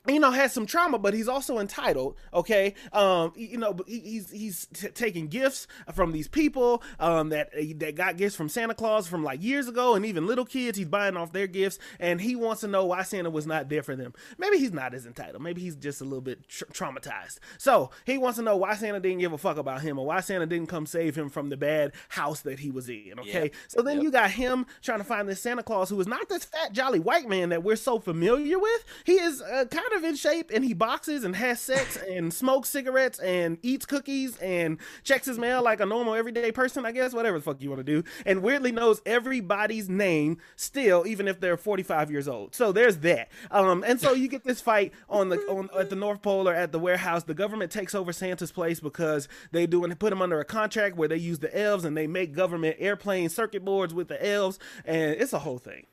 you 0.06 0.20
know, 0.20 0.30
has 0.30 0.52
some 0.52 0.66
trauma, 0.66 0.98
but 0.98 1.14
he's 1.14 1.28
also 1.28 1.58
entitled. 1.58 2.16
Okay, 2.32 2.74
um, 2.92 3.32
you 3.36 3.56
know, 3.58 3.76
he's 3.86 4.30
he's 4.30 4.66
t- 4.74 4.88
taking 4.88 5.28
gifts 5.28 5.66
from 5.94 6.12
these 6.12 6.28
people 6.28 6.82
um, 7.00 7.30
that 7.30 7.50
that 7.78 7.94
got 7.94 8.16
gifts 8.16 8.36
from 8.36 8.48
Santa 8.48 8.74
Claus 8.74 9.06
from 9.08 9.24
like 9.24 9.42
years 9.42 9.66
ago, 9.68 9.94
and 9.94 10.04
even 10.04 10.26
little 10.26 10.44
kids. 10.44 10.76
He's 10.78 10.88
buying 10.88 11.16
off 11.16 11.32
their 11.32 11.46
gifts, 11.46 11.78
and 11.98 12.20
he 12.20 12.36
wants 12.36 12.60
to 12.60 12.68
know 12.68 12.84
why 12.84 13.02
Santa 13.02 13.30
was 13.30 13.46
not 13.46 13.68
there 13.68 13.82
for 13.82 13.96
them. 13.96 14.12
Maybe 14.38 14.58
he's 14.58 14.72
not 14.72 14.94
as 14.94 15.06
entitled. 15.06 15.42
Maybe 15.42 15.62
he's 15.62 15.76
just 15.76 16.00
a 16.00 16.04
little 16.04 16.20
bit 16.20 16.46
tr- 16.48 16.64
traumatized. 16.66 17.38
So 17.58 17.90
he 18.04 18.18
wants 18.18 18.36
to 18.38 18.42
know 18.44 18.56
why 18.56 18.74
Santa 18.74 19.00
didn't 19.00 19.20
give 19.20 19.32
a 19.32 19.38
fuck 19.38 19.56
about 19.56 19.80
him, 19.82 19.98
or 19.98 20.06
why 20.06 20.20
Santa 20.20 20.46
didn't 20.46 20.68
come 20.68 20.86
save 20.86 21.16
him 21.16 21.30
from 21.30 21.48
the 21.48 21.56
bad 21.56 21.92
house 22.10 22.40
that 22.42 22.58
he 22.60 22.70
was 22.70 22.88
in. 22.88 23.14
Okay, 23.20 23.44
Yep. 23.44 23.54
so 23.68 23.82
then 23.82 23.96
Yep. 23.96 24.04
you 24.04 24.10
got 24.10 24.30
him 24.32 24.66
trying 24.82 24.98
to 24.98 25.04
find 25.04 25.28
this 25.28 25.40
Santa 25.40 25.62
Claus 25.62 25.88
who 25.88 25.98
is 26.00 26.06
not 26.06 26.28
this 26.28 26.44
fat 26.44 26.72
jolly 26.72 26.98
white 27.00 27.28
man 27.28 27.48
that 27.48 27.62
we're 27.62 27.76
so 27.76 27.98
familiar 27.98 28.58
with. 28.58 28.84
He 29.04 29.12
is 29.14 29.40
uh, 29.40 29.64
kind 29.70 29.86
of 29.93 29.93
in 30.02 30.16
shape 30.16 30.50
and 30.52 30.64
he 30.64 30.74
boxes 30.74 31.22
and 31.22 31.36
has 31.36 31.60
sex 31.60 31.96
and 32.08 32.32
smokes 32.32 32.68
cigarettes 32.68 33.18
and 33.18 33.58
eats 33.62 33.86
cookies 33.86 34.36
and 34.38 34.78
checks 35.04 35.26
his 35.26 35.38
mail 35.38 35.62
like 35.62 35.80
a 35.80 35.86
normal 35.86 36.14
everyday 36.14 36.50
person, 36.50 36.84
I 36.84 36.92
guess, 36.92 37.12
whatever 37.12 37.38
the 37.38 37.44
fuck 37.44 37.60
you 37.60 37.70
want 37.70 37.80
to 37.80 37.84
do. 37.84 38.02
And 38.26 38.42
weirdly 38.42 38.72
knows 38.72 39.00
everybody's 39.06 39.88
name 39.88 40.38
still, 40.56 41.06
even 41.06 41.28
if 41.28 41.38
they're 41.38 41.56
45 41.56 42.10
years 42.10 42.26
old. 42.26 42.54
So 42.54 42.72
there's 42.72 42.98
that. 42.98 43.30
Um, 43.50 43.84
and 43.86 44.00
so 44.00 44.12
you 44.12 44.28
get 44.28 44.44
this 44.44 44.60
fight 44.60 44.92
on 45.08 45.28
the 45.28 45.38
on 45.46 45.68
at 45.78 45.90
the 45.90 45.96
North 45.96 46.22
Pole 46.22 46.48
or 46.48 46.54
at 46.54 46.72
the 46.72 46.78
warehouse. 46.78 47.24
The 47.24 47.34
government 47.34 47.70
takes 47.70 47.94
over 47.94 48.12
Santa's 48.12 48.52
place 48.52 48.80
because 48.80 49.28
they 49.52 49.66
do 49.66 49.84
and 49.84 49.98
put 49.98 50.12
him 50.12 50.22
under 50.22 50.40
a 50.40 50.44
contract 50.44 50.96
where 50.96 51.08
they 51.08 51.16
use 51.16 51.38
the 51.38 51.56
elves 51.56 51.84
and 51.84 51.96
they 51.96 52.06
make 52.06 52.32
government 52.32 52.76
airplane 52.78 53.28
circuit 53.28 53.64
boards 53.64 53.92
with 53.92 54.08
the 54.08 54.26
elves, 54.26 54.58
and 54.84 55.12
it's 55.12 55.32
a 55.32 55.40
whole 55.40 55.58
thing. 55.58 55.86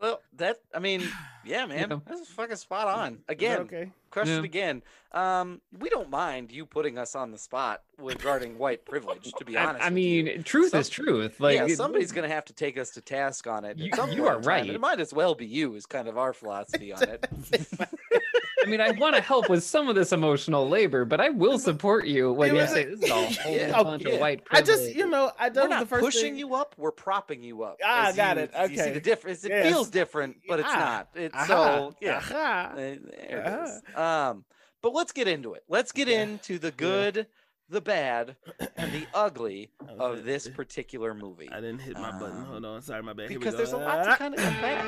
Well, 0.00 0.20
that 0.36 0.58
I 0.74 0.78
mean, 0.78 1.02
yeah, 1.44 1.66
man, 1.66 1.90
Yeah. 1.90 1.98
that's 2.06 2.28
fucking 2.28 2.56
spot 2.56 2.88
on. 2.88 3.18
Again, 3.28 3.60
okay. 3.60 3.90
question 4.10 4.38
Yeah. 4.38 4.44
again. 4.44 4.82
Um, 5.12 5.62
we 5.78 5.88
don't 5.88 6.10
mind 6.10 6.52
you 6.52 6.66
putting 6.66 6.98
us 6.98 7.14
on 7.14 7.30
the 7.30 7.38
spot 7.38 7.82
regarding 7.96 8.58
white 8.58 8.84
privilege. 8.84 9.32
To 9.38 9.44
be 9.44 9.56
honest, 9.56 9.82
I, 9.82 9.86
I 9.86 9.90
mean, 9.90 10.42
truth 10.42 10.74
is 10.74 10.90
truth. 10.90 11.40
Like, 11.40 11.56
yeah, 11.56 11.74
somebody's 11.74 12.12
gonna 12.12 12.28
have 12.28 12.44
to 12.46 12.52
take 12.52 12.76
us 12.78 12.90
to 12.90 13.00
task 13.00 13.46
on 13.46 13.64
it. 13.64 13.78
You- 13.78 13.90
you 14.12 14.26
are 14.26 14.38
right. 14.40 14.68
It 14.68 14.80
might 14.80 15.00
as 15.00 15.14
well 15.14 15.34
be 15.34 15.46
you. 15.46 15.74
Is 15.74 15.86
kind 15.86 16.08
of 16.08 16.18
our 16.18 16.32
philosophy 16.34 16.92
on 16.92 17.02
it. 17.02 17.26
I 18.66 18.68
mean, 18.68 18.80
I 18.80 18.90
want 18.92 19.14
to 19.14 19.22
help 19.22 19.48
with 19.48 19.62
some 19.62 19.88
of 19.88 19.94
this 19.94 20.10
emotional 20.12 20.68
labor, 20.68 21.04
but 21.04 21.20
I 21.20 21.28
will 21.30 21.58
support 21.58 22.06
you 22.06 22.32
when 22.32 22.48
you 22.54 22.60
was 22.60 22.70
say 22.70 22.84
this 22.84 23.00
is 23.00 23.10
all 23.10 23.22
a 23.24 23.26
whole 23.30 23.54
Yeah. 23.54 23.82
bunch 23.82 24.04
Okay. 24.04 24.14
of 24.16 24.20
white 24.20 24.44
privilege. 24.44 24.68
I 24.68 24.72
just, 24.84 24.94
you 24.96 25.08
know, 25.08 25.30
I 25.38 25.48
that 25.50 25.54
We're 25.54 25.68
was 25.68 25.70
the 25.70 25.78
not 25.80 25.88
first 25.88 26.04
pushing 26.04 26.22
thing. 26.32 26.38
you 26.38 26.54
up. 26.56 26.74
We're 26.76 26.90
propping 26.90 27.42
you 27.44 27.62
up. 27.62 27.78
Ah, 27.84 28.08
as 28.08 28.16
got 28.16 28.36
you- 28.36 28.42
it. 28.52 28.70
You 28.72 28.76
see 28.78 28.90
the 28.90 29.00
difference. 29.00 29.44
It 29.44 29.50
Yes. 29.50 29.72
feels 29.72 29.88
different, 29.88 30.38
but 30.48 30.58
it's 30.58 30.68
Ah. 30.70 30.78
not. 30.78 31.08
It's 31.14 31.34
Aha, 31.34 31.46
so 31.46 31.94
yeah. 32.00 32.16
aha. 32.16 32.70
Uh, 32.72 32.76
There 32.76 32.92
it 32.92 33.68
is. 33.68 33.96
Um, 33.96 34.44
but 34.82 34.92
let's 34.92 35.12
get 35.12 35.28
into 35.28 35.54
it. 35.54 35.62
Let's 35.68 35.92
get 35.92 36.08
Yeah. 36.08 36.22
into 36.22 36.58
the 36.58 36.72
good, 36.72 37.28
the 37.68 37.80
bad, 37.80 38.34
and 38.76 38.92
the 38.92 39.06
ugly 39.14 39.70
of 39.98 40.24
this 40.24 40.48
particular 40.48 41.14
movie. 41.14 41.48
I 41.52 41.56
didn't 41.60 41.78
hit 41.80 41.94
my 41.94 42.10
button. 42.18 42.36
Um, 42.38 42.44
Hold 42.46 42.64
on. 42.64 42.82
Sorry, 42.82 43.02
my 43.02 43.12
bad. 43.12 43.30
Here 43.30 43.38
we 43.38 43.44
Because 43.44 43.54
go. 43.54 43.58
there's 43.58 43.72
a 43.72 43.76
lot 43.78 44.02
to 44.04 44.10
Ah. 44.10 44.16
kind 44.16 44.34
of 44.34 44.40
unpack, 44.40 44.84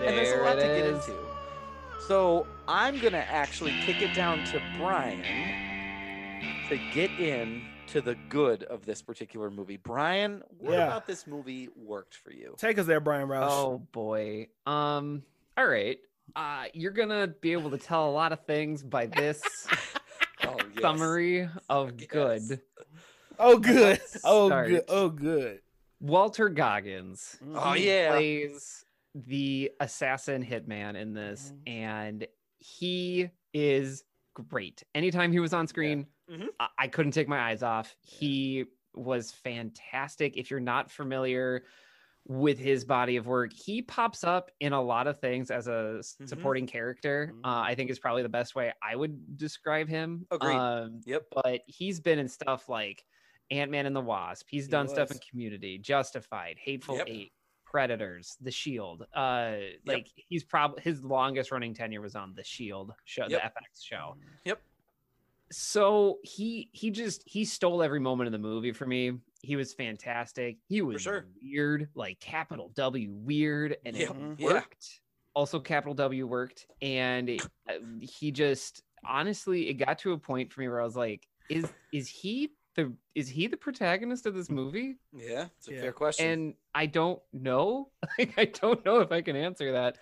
and 0.00 0.16
there's 0.16 0.32
a 0.32 0.42
lot 0.42 0.54
to 0.54 0.60
get 0.62 0.86
into. 0.86 1.14
So 2.06 2.46
I'm 2.66 2.98
gonna 2.98 3.24
actually 3.28 3.72
kick 3.82 4.02
it 4.02 4.14
down 4.14 4.44
to 4.46 4.60
Brian 4.76 5.22
to 6.68 6.76
get 6.92 7.10
in 7.20 7.62
to 7.88 8.00
the 8.00 8.16
good 8.28 8.64
of 8.64 8.84
this 8.84 9.00
particular 9.02 9.50
movie. 9.50 9.76
Brian, 9.76 10.42
what 10.58 10.72
Yeah. 10.72 10.86
about 10.86 11.06
this 11.06 11.26
movie 11.26 11.68
worked 11.76 12.14
for 12.16 12.32
you? 12.32 12.54
Take 12.58 12.78
us 12.78 12.86
there, 12.86 13.00
Brian 13.00 13.28
Roush. 13.28 13.48
Oh 13.50 13.78
boy. 13.92 14.48
Um. 14.66 15.22
All 15.56 15.66
right. 15.66 15.98
Uh, 16.36 16.64
you're 16.74 16.92
gonna 16.92 17.26
be 17.28 17.52
able 17.52 17.70
to 17.70 17.78
tell 17.78 18.08
a 18.08 18.12
lot 18.12 18.32
of 18.32 18.44
things 18.44 18.82
by 18.82 19.06
this 19.06 19.42
Oh, 20.44 20.56
yes. 20.72 20.80
summary 20.80 21.48
of 21.68 21.92
Yes. 22.00 22.06
good. 22.08 22.60
Oh, 23.38 23.58
good. 23.58 24.00
Oh, 24.24 24.48
good. 24.48 24.84
Oh, 24.88 25.08
good. 25.10 25.60
Walton 26.00 26.54
Goggins 26.54 27.36
Oh 27.54 27.74
yeah. 27.74 28.10
plays 28.12 28.84
the 29.14 29.72
assassin 29.80 30.44
hitman 30.44 30.96
in 30.96 31.12
this, 31.14 31.52
Mhm. 31.52 31.68
and 31.68 32.26
he 32.58 33.30
is 33.52 34.04
great. 34.34 34.82
Anytime 34.94 35.32
he 35.32 35.40
was 35.40 35.52
on 35.52 35.66
screen, 35.66 36.06
Mhm. 36.28 36.48
I-, 36.60 36.68
I 36.78 36.88
couldn't 36.88 37.12
take 37.12 37.28
my 37.28 37.38
eyes 37.50 37.62
off. 37.62 37.96
He 38.02 38.66
was 38.94 39.32
fantastic. 39.32 40.36
If 40.36 40.50
you're 40.50 40.60
not 40.60 40.90
familiar 40.90 41.64
with 42.28 42.58
his 42.58 42.84
body 42.84 43.16
of 43.16 43.26
work, 43.26 43.52
he 43.52 43.82
pops 43.82 44.22
up 44.24 44.50
in 44.60 44.72
a 44.72 44.80
lot 44.80 45.06
of 45.06 45.18
things 45.20 45.50
as 45.50 45.66
a 45.66 45.98
Mhm. 46.00 46.28
supporting 46.28 46.66
character. 46.66 47.32
Mhm. 47.34 47.40
Uh, 47.44 47.62
I 47.62 47.74
think 47.74 47.90
is 47.90 47.98
probably 47.98 48.22
the 48.22 48.28
best 48.28 48.54
way 48.54 48.72
I 48.82 48.94
would 48.94 49.36
describe 49.36 49.88
him. 49.88 50.26
Agreed. 50.30 50.54
Um, 50.56 51.00
Yep. 51.06 51.28
but 51.42 51.62
he's 51.66 51.98
been 52.00 52.18
in 52.18 52.28
stuff 52.28 52.68
like 52.68 53.04
Ant 53.50 53.70
Man 53.70 53.86
and 53.86 53.96
the 53.96 54.00
Wasp. 54.02 54.46
He's 54.50 54.68
done 54.68 54.86
stuff 54.86 55.10
in. 55.10 55.18
Community, 55.30 55.78
Justified, 55.78 56.58
Hateful 56.58 56.98
Yep. 56.98 57.06
Eight, 57.08 57.32
Predators, 57.70 58.36
The 58.40 58.50
Shield. 58.50 59.06
Uh, 59.14 59.56
like 59.86 60.08
he's 60.16 60.42
probably 60.42 60.82
his 60.82 61.04
longest 61.04 61.52
running 61.52 61.72
tenure 61.74 62.00
was 62.00 62.16
on 62.16 62.34
The 62.34 62.42
Shield 62.44 62.92
show, 63.04 63.26
Yep. 63.28 63.40
the 63.42 63.60
FX 63.60 63.84
show. 63.84 64.16
Yep. 64.44 64.60
So 65.52 66.18
he 66.22 66.68
he 66.72 66.90
just 66.90 67.22
he 67.26 67.44
stole 67.44 67.82
every 67.82 68.00
moment 68.00 68.26
of 68.28 68.32
the 68.32 68.38
movie 68.38 68.72
for 68.72 68.86
me. 68.86 69.12
He 69.42 69.56
was 69.56 69.72
fantastic. 69.72 70.58
He 70.68 70.82
was 70.82 71.02
sure. 71.02 71.26
weird, 71.42 71.88
like 71.94 72.20
capital 72.20 72.70
W 72.74 73.12
weird, 73.12 73.76
and 73.84 73.96
Yep. 73.96 74.10
it 74.10 74.16
Yeah. 74.40 74.46
worked. 74.54 75.00
Also, 75.34 75.60
capital 75.60 75.94
W 75.94 76.26
worked, 76.26 76.66
and 76.82 77.28
it, 77.28 77.42
uh, 77.68 77.74
he 78.00 78.30
just 78.32 78.82
honestly, 79.04 79.68
it 79.68 79.74
got 79.74 79.98
to 80.00 80.12
a 80.12 80.18
point 80.18 80.52
for 80.52 80.60
me 80.60 80.68
where 80.68 80.80
I 80.80 80.84
was 80.84 80.96
like, 80.96 81.26
"Is 81.48 81.72
is 81.92 82.08
he 82.08 82.52
the 82.84 82.92
is 83.14 83.28
he 83.28 83.46
the 83.46 83.56
protagonist 83.56 84.26
of 84.26 84.34
this 84.34 84.50
movie?" 84.50 84.96
Yeah, 85.12 85.46
it's 85.58 85.68
a 85.68 85.72
Yeah. 85.72 85.80
fair 85.80 85.92
question. 85.92 86.26
And 86.30 86.54
I 86.74 86.86
don't 86.86 87.22
know. 87.32 87.90
Like, 88.18 88.34
I 88.38 88.44
don't 88.46 88.84
know 88.84 89.00
if 89.00 89.12
I 89.12 89.22
can 89.22 89.36
answer 89.36 89.72
that. 89.72 89.98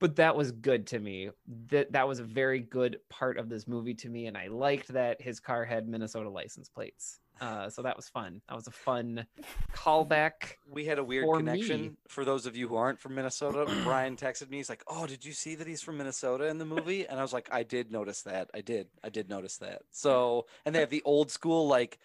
But 0.00 0.14
that 0.16 0.36
was 0.36 0.52
good 0.52 0.86
to 0.88 1.00
me. 1.00 1.30
That 1.70 1.90
that 1.92 2.06
was 2.06 2.20
a 2.20 2.24
very 2.24 2.60
good 2.60 3.00
part 3.08 3.36
of 3.36 3.48
this 3.48 3.66
movie 3.66 3.94
to 3.94 4.08
me, 4.08 4.26
and 4.26 4.36
I 4.38 4.46
liked 4.46 4.88
that 4.88 5.20
his 5.20 5.40
car 5.40 5.64
had 5.64 5.88
Minnesota 5.88 6.30
license 6.30 6.68
plates. 6.68 7.18
Uh, 7.40 7.70
so 7.70 7.82
that 7.82 7.96
was 7.96 8.08
fun. 8.08 8.40
That 8.48 8.54
was 8.56 8.66
a 8.66 8.70
fun 8.72 9.26
callback. 9.74 10.56
we 10.70 10.84
had 10.84 10.98
a 10.98 11.04
weird 11.04 11.24
for 11.24 11.36
connection. 11.38 11.80
me. 11.82 11.90
For 12.08 12.24
those 12.24 12.46
of 12.46 12.56
you 12.56 12.68
who 12.68 12.76
aren't 12.76 12.98
from 13.00 13.14
Minnesota, 13.14 13.66
Brian 13.84 14.16
texted 14.16 14.50
me. 14.50 14.56
He's 14.58 14.68
like, 14.68 14.82
"Oh, 14.86 15.06
did 15.06 15.24
you 15.24 15.32
see 15.32 15.54
that 15.56 15.66
he's 15.66 15.82
from 15.82 15.98
Minnesota 15.98 16.46
in 16.48 16.58
the 16.58 16.64
movie?" 16.64 17.06
And 17.06 17.18
I 17.18 17.22
was 17.22 17.32
like, 17.32 17.48
"I 17.52 17.62
did 17.62 17.90
notice 17.92 18.22
that. 18.22 18.50
I 18.54 18.60
did. 18.60 18.88
I 19.04 19.08
did 19.08 19.28
notice 19.28 19.58
that." 19.58 19.82
So, 19.90 20.46
and 20.64 20.74
they 20.74 20.80
have 20.80 20.90
the 20.90 21.02
old 21.04 21.30
school 21.30 21.68
like 21.68 21.98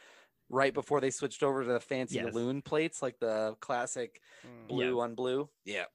right 0.50 0.74
before 0.74 1.02
they 1.02 1.10
switched 1.10 1.42
over 1.42 1.64
to 1.64 1.68
the 1.74 1.80
fancy 1.80 2.16
Yes. 2.16 2.34
loon 2.34 2.62
plates, 2.62 3.02
like 3.02 3.20
the 3.20 3.56
classic 3.60 4.22
Mm. 4.46 4.68
blue 4.68 4.96
Yes. 4.98 5.04
on 5.04 5.16
blue. 5.16 5.50
Yeah. 5.66 5.86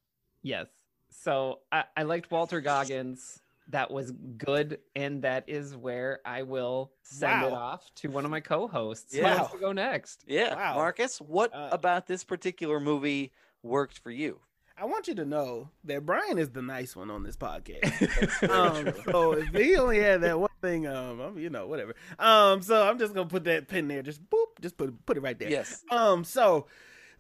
Yes. 0.43 0.67
So 1.11 1.61
I, 1.71 1.85
I 1.97 2.03
liked 2.03 2.31
Walton 2.31 2.63
Goggins. 2.63 3.41
That 3.71 3.91
was 3.91 4.13
good, 4.13 4.79
and 4.97 5.23
that 5.23 5.45
is 5.47 5.77
where 5.77 6.21
I 6.25 6.43
will 6.43 6.93
send 7.03 7.45
it 7.45 7.53
off 7.53 7.85
to 7.97 8.09
one 8.09 8.25
of 8.25 8.31
my 8.31 8.41
co-hosts. 8.41 9.13
Who 9.15 9.21
Yeah. 9.21 9.37
wants 9.37 9.53
to 9.53 9.59
go 9.59 9.73
next? 9.73 10.25
Yeah. 10.27 10.55
Wow. 10.55 10.75
Marcus, 10.77 11.19
what 11.21 11.55
Uh, 11.55 11.69
about 11.71 12.07
this 12.07 12.25
particular 12.25 12.81
movie 12.81 13.33
worked 13.63 13.99
for 13.99 14.11
you? 14.11 14.41
I 14.81 14.85
want 14.87 15.09
you 15.09 15.15
to 15.17 15.25
know 15.25 15.71
that 15.85 16.07
Brian 16.07 16.39
is 16.39 16.51
the 16.51 16.63
nice 16.63 16.95
one 16.97 17.11
on 17.11 17.25
this 17.25 17.37
podcast. 17.37 18.49
Um, 18.49 18.95
so 19.13 19.33
if 19.33 19.49
he 19.53 19.77
only 19.77 19.99
had 20.01 20.21
that 20.23 20.39
one 20.39 20.49
thing, 20.63 20.87
um, 20.87 21.21
I'm- 21.21 21.39
you 21.39 21.51
know, 21.51 21.67
whatever. 21.67 21.95
Um, 22.19 22.63
so 22.63 22.89
I'm 22.89 22.99
just 22.99 23.13
gonna 23.13 23.29
put 23.29 23.45
that 23.45 23.67
pin 23.69 23.89
there, 23.89 24.03
just 24.03 24.23
boop, 24.31 24.47
just 24.63 24.77
put 24.79 25.05
put 25.05 25.17
it 25.17 25.21
right 25.21 25.39
there. 25.39 25.51
Yes. 25.51 25.85
Um, 25.91 26.23
so 26.25 26.69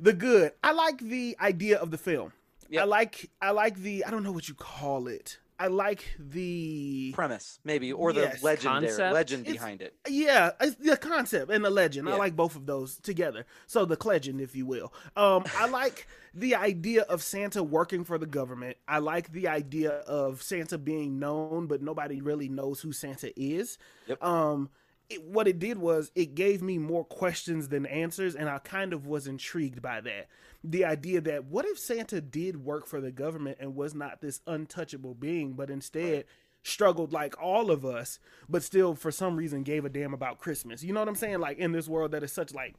the 0.00 0.12
good. 0.12 0.52
I 0.62 0.70
like 0.72 0.98
the 0.98 1.36
idea 1.40 1.78
of 1.78 1.90
the 1.90 1.98
film. 1.98 2.32
Yep. 2.70 2.80
I 2.82 2.84
like 2.84 3.30
I 3.42 3.50
like 3.50 3.76
the 3.78 4.04
I 4.04 4.10
don't 4.12 4.22
know 4.22 4.32
what 4.32 4.48
you 4.48 4.54
call 4.54 5.08
it. 5.08 5.38
I 5.60 5.66
like 5.66 6.04
the 6.18 7.12
Premise, 7.14 7.58
maybe, 7.64 7.92
or 7.92 8.12
the 8.12 8.20
Yes. 8.20 8.42
legendary 8.42 8.86
Concept? 8.86 9.12
legend 9.14 9.40
It's- 9.42 9.54
behind 9.56 9.82
it. 9.82 9.94
yeah, 10.08 10.52
it's 10.60 10.76
the 10.76 10.96
concept 10.96 11.50
and 11.50 11.64
the 11.64 11.70
legend. 11.70 12.08
I 12.08 12.16
like 12.16 12.36
both 12.36 12.54
of 12.54 12.66
those 12.66 12.98
together. 12.98 13.44
So 13.66 13.84
the 13.84 13.98
legend, 14.04 14.40
if 14.40 14.54
you 14.54 14.66
will. 14.66 14.92
Um, 15.16 15.44
I 15.56 15.66
like 15.70 16.06
the 16.32 16.54
idea 16.54 17.02
of 17.02 17.22
Santa 17.22 17.62
working 17.64 18.04
for 18.04 18.18
the 18.18 18.26
government. 18.26 18.76
I 18.86 18.98
like 18.98 19.32
the 19.32 19.48
idea 19.48 19.90
of 19.90 20.42
Santa 20.42 20.78
being 20.78 21.18
known, 21.18 21.66
but 21.66 21.82
nobody 21.82 22.20
really 22.20 22.48
knows 22.48 22.80
who 22.80 22.92
Santa 22.92 23.32
is. 23.40 23.78
Yep. 24.06 24.22
Um, 24.22 24.70
it, 25.10 25.24
what 25.24 25.48
it 25.48 25.58
did 25.58 25.78
was 25.78 26.10
it 26.14 26.34
gave 26.34 26.62
me 26.62 26.78
more 26.78 27.04
questions 27.04 27.68
than 27.68 27.86
answers, 27.86 28.34
and 28.34 28.48
I 28.48 28.58
kind 28.58 28.92
of 28.92 29.06
was 29.06 29.26
intrigued 29.26 29.80
by 29.80 30.00
that. 30.02 30.28
The 30.62 30.84
idea 30.84 31.20
that 31.22 31.46
what 31.46 31.64
if 31.64 31.78
Santa 31.78 32.20
did 32.20 32.64
work 32.64 32.86
for 32.86 33.00
the 33.00 33.10
government 33.10 33.58
and 33.60 33.74
was 33.74 33.94
not 33.94 34.20
this 34.20 34.40
untouchable 34.46 35.14
being, 35.14 35.52
but 35.52 35.70
instead 35.70 36.24
struggled 36.62 37.12
like 37.12 37.40
all 37.40 37.70
of 37.70 37.84
us, 37.84 38.18
but 38.48 38.62
still 38.62 38.94
for 38.94 39.10
some 39.10 39.36
reason 39.36 39.62
gave 39.62 39.84
a 39.84 39.88
damn 39.88 40.12
about 40.12 40.38
Christmas. 40.38 40.82
You 40.82 40.92
know 40.92 41.00
what 41.00 41.08
I'm 41.08 41.14
saying? 41.14 41.38
Like 41.38 41.58
in 41.58 41.72
this 41.72 41.88
world 41.88 42.10
that 42.12 42.22
is 42.22 42.32
such 42.32 42.52
like 42.52 42.74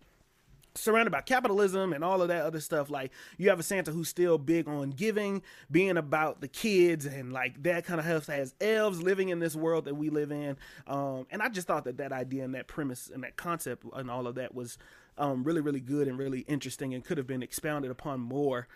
surrounded 0.76 1.11
by 1.11 1.22
capitalism 1.22 1.93
and 1.93 2.03
all 2.03 2.22
of 2.22 2.28
that 2.28 2.45
other 2.45 2.59
stuff 2.59 2.89
like 2.89 3.11
you 3.38 3.49
have 3.49 3.59
a 3.59 3.63
santa 3.63 3.91
who's 3.91 4.07
still 4.07 4.38
big 4.38 4.67
on 4.67 4.91
giving 4.91 5.41
being 5.72 5.97
about 5.97 6.41
the 6.41 6.47
kids 6.47 7.05
and 7.05 7.34
like 7.34 7.61
that 7.63 7.86
kind 7.86 7.99
of 7.99 8.05
stuff 8.05 8.28
has 8.28 8.53
elves 8.61 9.01
living 9.01 9.30
in 9.30 9.39
this 9.39 9.55
world 9.55 9.86
that 9.86 9.95
we 9.95 10.09
live 10.09 10.32
in. 10.32 10.57
Um 10.88 11.26
and 11.32 11.41
i 11.41 11.49
just 11.49 11.67
thought 11.67 11.86
that 11.86 11.97
that 11.97 12.11
idea 12.11 12.43
and 12.43 12.55
that 12.55 12.67
premise 12.67 13.09
and 13.13 13.24
that 13.24 13.36
concept 13.36 13.84
and 13.93 14.09
all 14.09 14.28
of 14.28 14.36
that 14.36 14.53
was 14.53 14.78
um 15.17 15.43
really 15.43 15.61
really 15.61 15.80
good 15.82 16.07
and 16.07 16.17
really 16.17 16.41
interesting 16.41 16.93
and 16.93 17.03
could 17.03 17.17
have 17.17 17.28
been 17.28 17.43
expounded 17.43 17.91
upon 17.91 18.20
more 18.20 18.67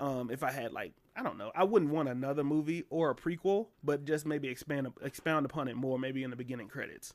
um 0.00 0.30
if 0.30 0.42
i 0.42 0.50
had 0.50 0.72
like 0.72 0.92
i 1.16 1.22
don't 1.22 1.38
know 1.38 1.52
i 1.54 1.64
wouldn't 1.64 1.90
want 1.90 2.08
another 2.08 2.44
movie 2.44 2.84
or 2.90 3.10
a 3.10 3.14
prequel 3.14 3.68
but 3.84 4.04
just 4.04 4.26
maybe 4.26 4.48
expand 4.48 4.88
expound 5.02 5.46
upon 5.46 5.68
it 5.68 5.76
more 5.76 5.98
maybe 5.98 6.22
in 6.22 6.30
the 6.30 6.36
beginning 6.36 6.68
credits 6.68 7.14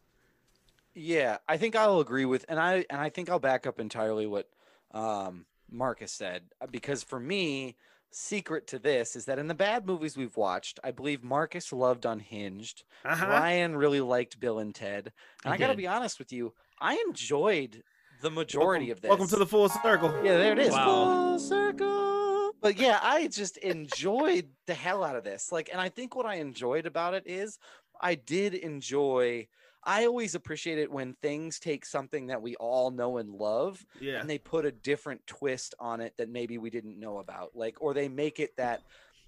Yeah, 0.99 1.37
I 1.47 1.57
think 1.57 1.75
I'll 1.75 1.99
agree 1.99 2.25
with, 2.25 2.43
and 2.49 2.59
I 2.59 2.83
and 2.89 2.99
I 2.99 3.09
think 3.09 3.29
I'll 3.29 3.37
back 3.37 3.67
up 3.67 3.79
entirely 3.79 4.25
what 4.25 4.49
um, 4.91 5.45
Marcus 5.69 6.11
said 6.11 6.43
uh, 6.59 6.65
because 6.65 7.03
for 7.03 7.19
me, 7.19 7.75
secret 8.09 8.65
to 8.67 8.79
this 8.79 9.15
is 9.15 9.25
that 9.25 9.37
in 9.37 9.47
the 9.47 9.53
bad 9.53 9.85
movies 9.85 10.17
we've 10.17 10.35
watched, 10.35 10.79
I 10.83 10.89
believe 10.89 11.23
Marcus 11.23 11.71
loved 11.71 12.05
Unhinged. 12.05 12.83
uh-huh 13.05 13.27
Ryan 13.27 13.75
really 13.75 14.01
liked 14.01 14.39
Bill 14.39 14.57
and 14.57 14.73
Ted, 14.73 15.11
and 15.45 15.53
He 15.53 15.55
I 15.55 15.57
got 15.57 15.71
to 15.71 15.77
be 15.77 15.85
honest 15.85 16.17
with 16.17 16.33
you, 16.33 16.53
I 16.81 17.01
enjoyed 17.07 17.83
the 18.23 18.31
majority 18.31 18.85
welcome, 18.87 18.91
of 18.97 19.01
this. 19.01 19.09
welcome 19.09 19.27
to 19.27 19.35
the 19.35 19.45
full 19.45 19.69
circle 19.69 20.09
Yeah, 20.23 20.37
there 20.37 20.53
it 20.53 20.59
is. 20.59 20.71
Wow. 20.71 20.85
Full 20.85 21.39
circle. 21.39 22.51
But 22.59 22.79
yeah, 22.79 22.99
I 23.03 23.27
just 23.27 23.57
enjoyed 23.57 24.47
the 24.65 24.73
hell 24.73 25.03
out 25.03 25.15
of 25.15 25.23
this. 25.23 25.51
Like, 25.51 25.69
and 25.71 25.79
I 25.79 25.89
think 25.89 26.15
what 26.15 26.25
I 26.25 26.35
enjoyed 26.35 26.87
about 26.87 27.13
it 27.13 27.23
is 27.27 27.59
I 28.01 28.15
did 28.15 28.55
enjoy. 28.55 29.47
I 29.87 30.05
always 30.05 30.35
appreciate 30.35 30.77
it 30.77 30.91
when 30.91 31.13
things 31.21 31.59
take 31.59 31.85
something 31.85 32.27
that 32.27 32.41
we 32.41 32.55
all 32.57 32.91
know 32.91 33.17
and 33.17 33.29
love 33.29 33.83
yeah 34.01 34.19
and 34.19 34.29
they 34.29 34.37
put 34.37 34.65
a 34.65 34.71
different 34.71 35.25
twist 35.25 35.73
on 35.79 36.01
it 36.01 36.13
that 36.17 36.29
maybe 36.29 36.57
we 36.57 36.69
didn't 36.69 36.99
know 36.99 37.19
about. 37.19 37.51
Like, 37.55 37.77
or 37.79 37.93
they 37.93 38.09
make 38.09 38.39
it 38.41 38.55
that 38.57 38.81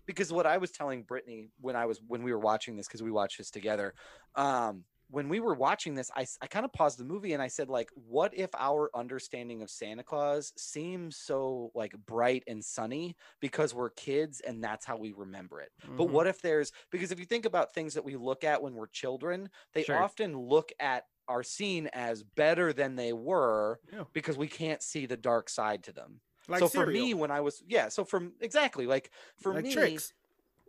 because 0.05 0.33
what 0.33 0.45
I 0.45 0.57
was 0.57 0.71
telling 0.71 1.03
Brittany 1.03 1.47
when 1.61 1.77
I 1.77 1.85
was 1.85 2.01
when 2.07 2.23
we 2.23 2.33
were 2.33 2.39
watching 2.39 2.75
this 2.75 2.87
because 2.87 3.01
we 3.01 3.09
watched 3.11 3.37
this 3.37 3.49
together. 3.49 3.93
Um, 4.35 4.83
when 5.09 5.27
we 5.29 5.39
were 5.39 5.55
watching 5.55 5.95
this, 5.95 6.11
I, 6.15 6.25
I 6.41 6.47
kind 6.47 6.65
of 6.65 6.73
paused 6.73 6.99
the 6.99 7.03
movie 7.03 7.33
and 7.33 7.41
I 7.41 7.47
said, 7.47 7.69
like, 7.69 7.89
what 7.95 8.33
if 8.37 8.49
our 8.57 8.89
understanding 8.95 9.61
of 9.61 9.69
Santa 9.69 10.03
Claus 10.03 10.53
seems 10.57 11.17
so 11.17 11.71
like 11.73 11.93
bright 12.05 12.43
and 12.47 12.63
sunny 12.63 13.15
because 13.39 13.73
we're 13.73 13.89
kids 13.89 14.39
and 14.41 14.63
that's 14.63 14.85
how 14.85 14.97
we 14.97 15.11
remember 15.13 15.61
it? 15.61 15.71
But 15.97 16.05
Mhm. 16.05 16.11
what 16.11 16.27
if 16.27 16.41
there's 16.41 16.71
because 16.91 17.11
if 17.11 17.19
you 17.19 17.25
think 17.25 17.45
about 17.45 17.73
things 17.73 17.93
that 17.95 18.05
we 18.05 18.15
look 18.15 18.43
at 18.43 18.61
when 18.61 18.73
we're 18.75 18.87
children, 18.87 19.49
they 19.73 19.85
Sure. 19.85 19.93
often 19.93 20.37
look 20.37 20.71
at 20.79 21.05
are 21.27 21.43
seen 21.43 21.87
as 21.93 22.23
better 22.23 22.73
than 22.73 22.95
they 22.95 23.13
were 23.13 23.79
Yeah. 23.91 24.05
because 24.13 24.37
we 24.37 24.47
can't 24.47 24.81
see 24.81 25.05
the 25.05 25.17
dark 25.17 25.49
side 25.49 25.83
to 25.83 25.91
them. 25.93 26.21
like 26.47 26.65
so 26.65 26.69
for 26.69 26.85
me, 26.87 27.13
when 27.13 27.31
I 27.31 27.41
was 27.41 27.63
yeah, 27.67 27.89
so 27.89 28.03
from 28.03 28.33
exactly 28.41 28.87
like 28.87 29.11
for 29.37 29.53
like 29.53 29.67
me, 29.67 29.69
Trix. 29.69 30.13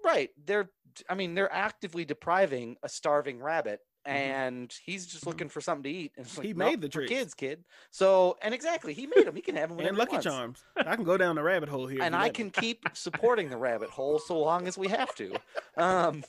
right? 0.05 0.31
They're 0.37 0.73
I 1.09 1.15
mean 1.15 1.35
they're 1.35 1.53
actively 1.53 2.05
depriving 2.05 2.77
a 2.83 2.89
starving 2.89 3.41
rabbit. 3.43 3.81
Mhm. 4.07 4.11
And 4.11 4.75
he's 4.85 5.07
just 5.07 5.25
Mhm. 5.25 5.27
looking 5.29 5.49
for 5.51 5.61
something 5.61 5.83
to 5.85 5.91
eat. 5.91 6.13
And 6.17 6.27
like, 6.37 6.47
He 6.47 6.53
"Nope, 6.55 6.69
made 6.71 6.81
the 6.81 6.87
for 6.89 6.93
Trix. 6.93 7.09
kids, 7.11 7.35
kid. 7.35 7.65
So, 7.91 8.39
and 8.43 8.55
exactly, 8.55 8.95
he 8.95 9.07
made 9.07 9.27
them. 9.27 9.37
He 9.37 9.43
can 9.43 9.57
have 9.57 9.69
them 9.69 9.81
and 9.81 9.97
Lucky. 9.97 10.19
Charms. 10.19 10.65
I 10.77 10.97
can 10.97 11.05
go 11.05 11.17
down 11.17 11.37
the 11.37 11.43
rabbit 11.43 11.69
hole 11.69 11.87
here. 11.87 12.03
and 12.03 12.17
I 12.17 12.31
can 12.31 12.51
keep 12.51 12.85
supporting 12.95 13.51
the 13.51 13.57
rabbit 13.59 13.91
hole 13.91 14.19
so 14.19 14.39
long 14.39 14.67
as 14.67 14.79
we 14.79 14.89
have 14.89 15.15
to. 15.17 15.35
Um, 15.77 16.25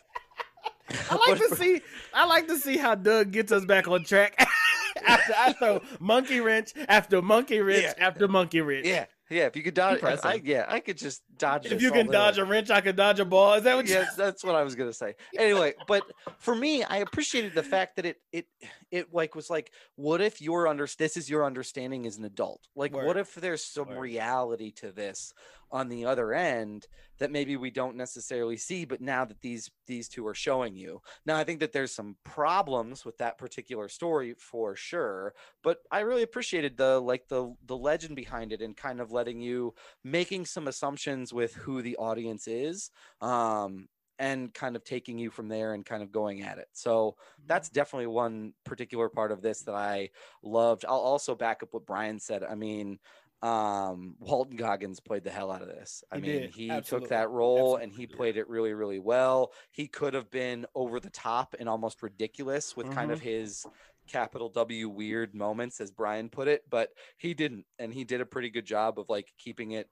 I 0.89 1.15
like 1.27 1.39
to 1.49 1.55
see. 1.55 1.81
I 2.13 2.25
like 2.25 2.47
to 2.47 2.57
see 2.57 2.77
how 2.77 2.95
Doug 2.95 3.31
gets 3.31 3.51
us 3.51 3.63
back 3.65 3.87
on 3.87 4.03
track. 4.03 4.35
after 5.07 5.33
I 5.37 5.53
throw 5.53 5.81
monkey 5.99 6.41
wrench 6.41 6.73
after 6.89 7.21
monkey 7.21 7.59
wrench 7.61 7.83
Yeah. 7.97 8.05
after 8.05 8.27
monkey 8.27 8.59
wrench. 8.61 8.85
Yeah, 8.85 9.05
yeah. 9.31 9.45
If 9.45 9.55
you 9.55 9.63
could 9.63 9.73
dodge, 9.73 10.03
I, 10.03 10.41
yeah, 10.43 10.65
I 10.67 10.79
could 10.79 10.97
just 10.97 11.23
dodge. 11.37 11.65
If 11.65 11.81
you 11.81 11.91
can 11.91 12.07
dodge 12.07 12.37
long. 12.37 12.47
a 12.47 12.49
wrench, 12.49 12.69
I 12.69 12.81
could 12.81 12.95
dodge 12.95 13.19
a 13.19 13.25
ball. 13.25 13.53
Is 13.53 13.63
that 13.63 13.75
what 13.75 13.87
you? 13.87 13.93
yes, 13.93 14.15
that's 14.15 14.43
what 14.43 14.55
I 14.55 14.63
was 14.63 14.75
gonna 14.75 14.93
say. 14.93 15.15
Anyway, 15.37 15.73
but 15.87 16.03
for 16.37 16.53
me, 16.53 16.83
I 16.83 16.97
appreciated 16.97 17.53
the 17.53 17.63
fact 17.63 17.95
that 17.95 18.05
it 18.05 18.17
it 18.31 18.47
it 18.91 19.13
like 19.13 19.33
was 19.33 19.49
like, 19.49 19.71
what 19.95 20.21
if 20.21 20.41
your 20.41 20.67
under 20.67 20.87
this 20.97 21.17
is 21.17 21.29
your 21.29 21.45
understanding 21.45 22.05
as 22.05 22.17
an 22.17 22.25
adult? 22.25 22.61
Like, 22.75 22.93
Word. 22.93 23.07
what 23.07 23.17
if 23.17 23.33
there's 23.35 23.63
some 23.63 23.89
Word. 23.89 23.99
reality 23.99 24.71
to 24.73 24.91
this 24.91 25.33
on 25.71 25.89
the 25.89 26.05
other 26.05 26.33
end 26.33 26.87
that 27.19 27.31
maybe 27.31 27.55
we 27.55 27.69
don't 27.69 27.95
necessarily 27.95 28.57
see, 28.57 28.83
but 28.85 29.01
now 29.01 29.25
that 29.25 29.41
these 29.41 29.69
these 29.87 30.09
two 30.09 30.25
are 30.27 30.33
showing 30.33 30.75
you. 30.75 31.01
Now, 31.25 31.37
I 31.37 31.43
think 31.43 31.59
that 31.59 31.71
there's 31.71 31.93
some 31.93 32.15
problems 32.23 33.05
with 33.05 33.17
that 33.19 33.37
particular 33.37 33.87
story 33.89 34.33
for 34.37 34.75
sure, 34.75 35.33
but 35.63 35.77
I 35.91 35.99
really 35.99 36.23
appreciated 36.23 36.77
the 36.77 36.99
like 36.99 37.27
the 37.27 37.53
the 37.65 37.77
legend 37.77 38.15
behind 38.15 38.53
it 38.53 38.61
and 38.61 38.75
kind 38.75 38.99
of 38.99 39.11
letting 39.11 39.39
you 39.39 39.73
making 40.03 40.45
some 40.45 40.67
assumptions 40.67 41.33
with 41.33 41.53
who 41.53 41.81
the 41.81 41.95
audience 41.97 42.47
is 42.47 42.91
um 43.21 43.87
and 44.21 44.53
kind 44.53 44.75
of 44.75 44.83
taking 44.83 45.17
you 45.17 45.31
from 45.31 45.47
there 45.47 45.73
and 45.73 45.83
kind 45.83 46.03
of 46.03 46.11
going 46.11 46.43
at 46.43 46.59
it. 46.59 46.67
So 46.73 47.15
that's 47.47 47.69
definitely 47.69 48.05
one 48.05 48.53
particular 48.63 49.09
part 49.09 49.31
of 49.31 49.41
this 49.41 49.63
that 49.63 49.73
i 49.73 50.11
loved. 50.43 50.85
I'll 50.87 50.93
also 50.93 51.33
back 51.33 51.63
up 51.63 51.69
what 51.73 51.87
brian 51.87 52.19
said. 52.19 52.43
I 52.43 52.53
mean 52.53 52.99
um 53.41 54.15
walton 54.19 54.55
goggins 54.55 54.99
played 54.99 55.23
the 55.23 55.31
hell 55.31 55.51
out 55.51 55.63
of 55.63 55.67
this 55.67 56.03
i 56.11 56.15
He 56.15 56.21
mean 56.21 56.41
did. 56.41 56.51
he 56.51 56.69
Absolutely. 56.69 57.07
took 57.07 57.09
that 57.09 57.29
role 57.29 57.75
and 57.77 57.91
he 57.91 58.05
played 58.05 58.37
it 58.37 58.47
really 58.47 58.73
really 58.73 58.99
well 58.99 59.51
he 59.71 59.87
could 59.87 60.13
have 60.13 60.29
been 60.29 60.65
over 60.75 60.99
the 60.99 61.09
top 61.09 61.55
and 61.59 61.67
almost 61.67 62.03
ridiculous 62.03 62.75
with 62.75 62.89
kind 62.91 63.11
of 63.11 63.19
Mm-hmm. 63.19 63.25
his 63.27 63.65
capital 64.07 64.49
w 64.49 64.89
weird 64.89 65.33
moments 65.33 65.81
as 65.81 65.89
brian 65.91 66.29
put 66.29 66.47
it 66.47 66.63
but 66.69 66.89
he 67.17 67.33
didn't 67.33 67.65
and 67.79 67.93
he 67.93 68.03
did 68.03 68.21
a 68.21 68.25
pretty 68.25 68.49
good 68.49 68.65
job 68.65 68.99
of 68.99 69.09
like 69.09 69.33
keeping 69.37 69.71
it 69.71 69.89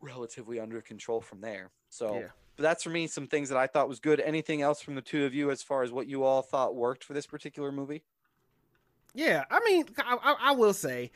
relatively 0.00 0.58
under 0.58 0.80
control 0.80 1.20
from 1.20 1.40
there 1.40 1.70
so 1.88 2.12
Yeah. 2.14 2.28
but 2.56 2.62
that's 2.64 2.82
for 2.82 2.90
me 2.90 3.06
some 3.06 3.26
things 3.28 3.48
that 3.48 3.58
i 3.58 3.66
thought 3.66 3.88
was 3.88 4.00
good 4.00 4.20
anything 4.20 4.62
else 4.62 4.80
from 4.80 4.94
the 4.96 5.02
two 5.02 5.24
of 5.24 5.34
you 5.34 5.50
as 5.50 5.62
far 5.62 5.82
as 5.82 5.92
what 5.92 6.08
you 6.08 6.24
all 6.24 6.42
thought 6.42 6.74
worked 6.74 7.04
for 7.04 7.12
this 7.12 7.26
particular 7.26 7.70
movie 7.70 8.02
Yeah, 9.14 9.44
I 9.50 9.60
mean, 9.64 9.84
I, 9.98 10.16
I, 10.22 10.36
I 10.48 10.52
will 10.52 10.72
say, 10.72 11.10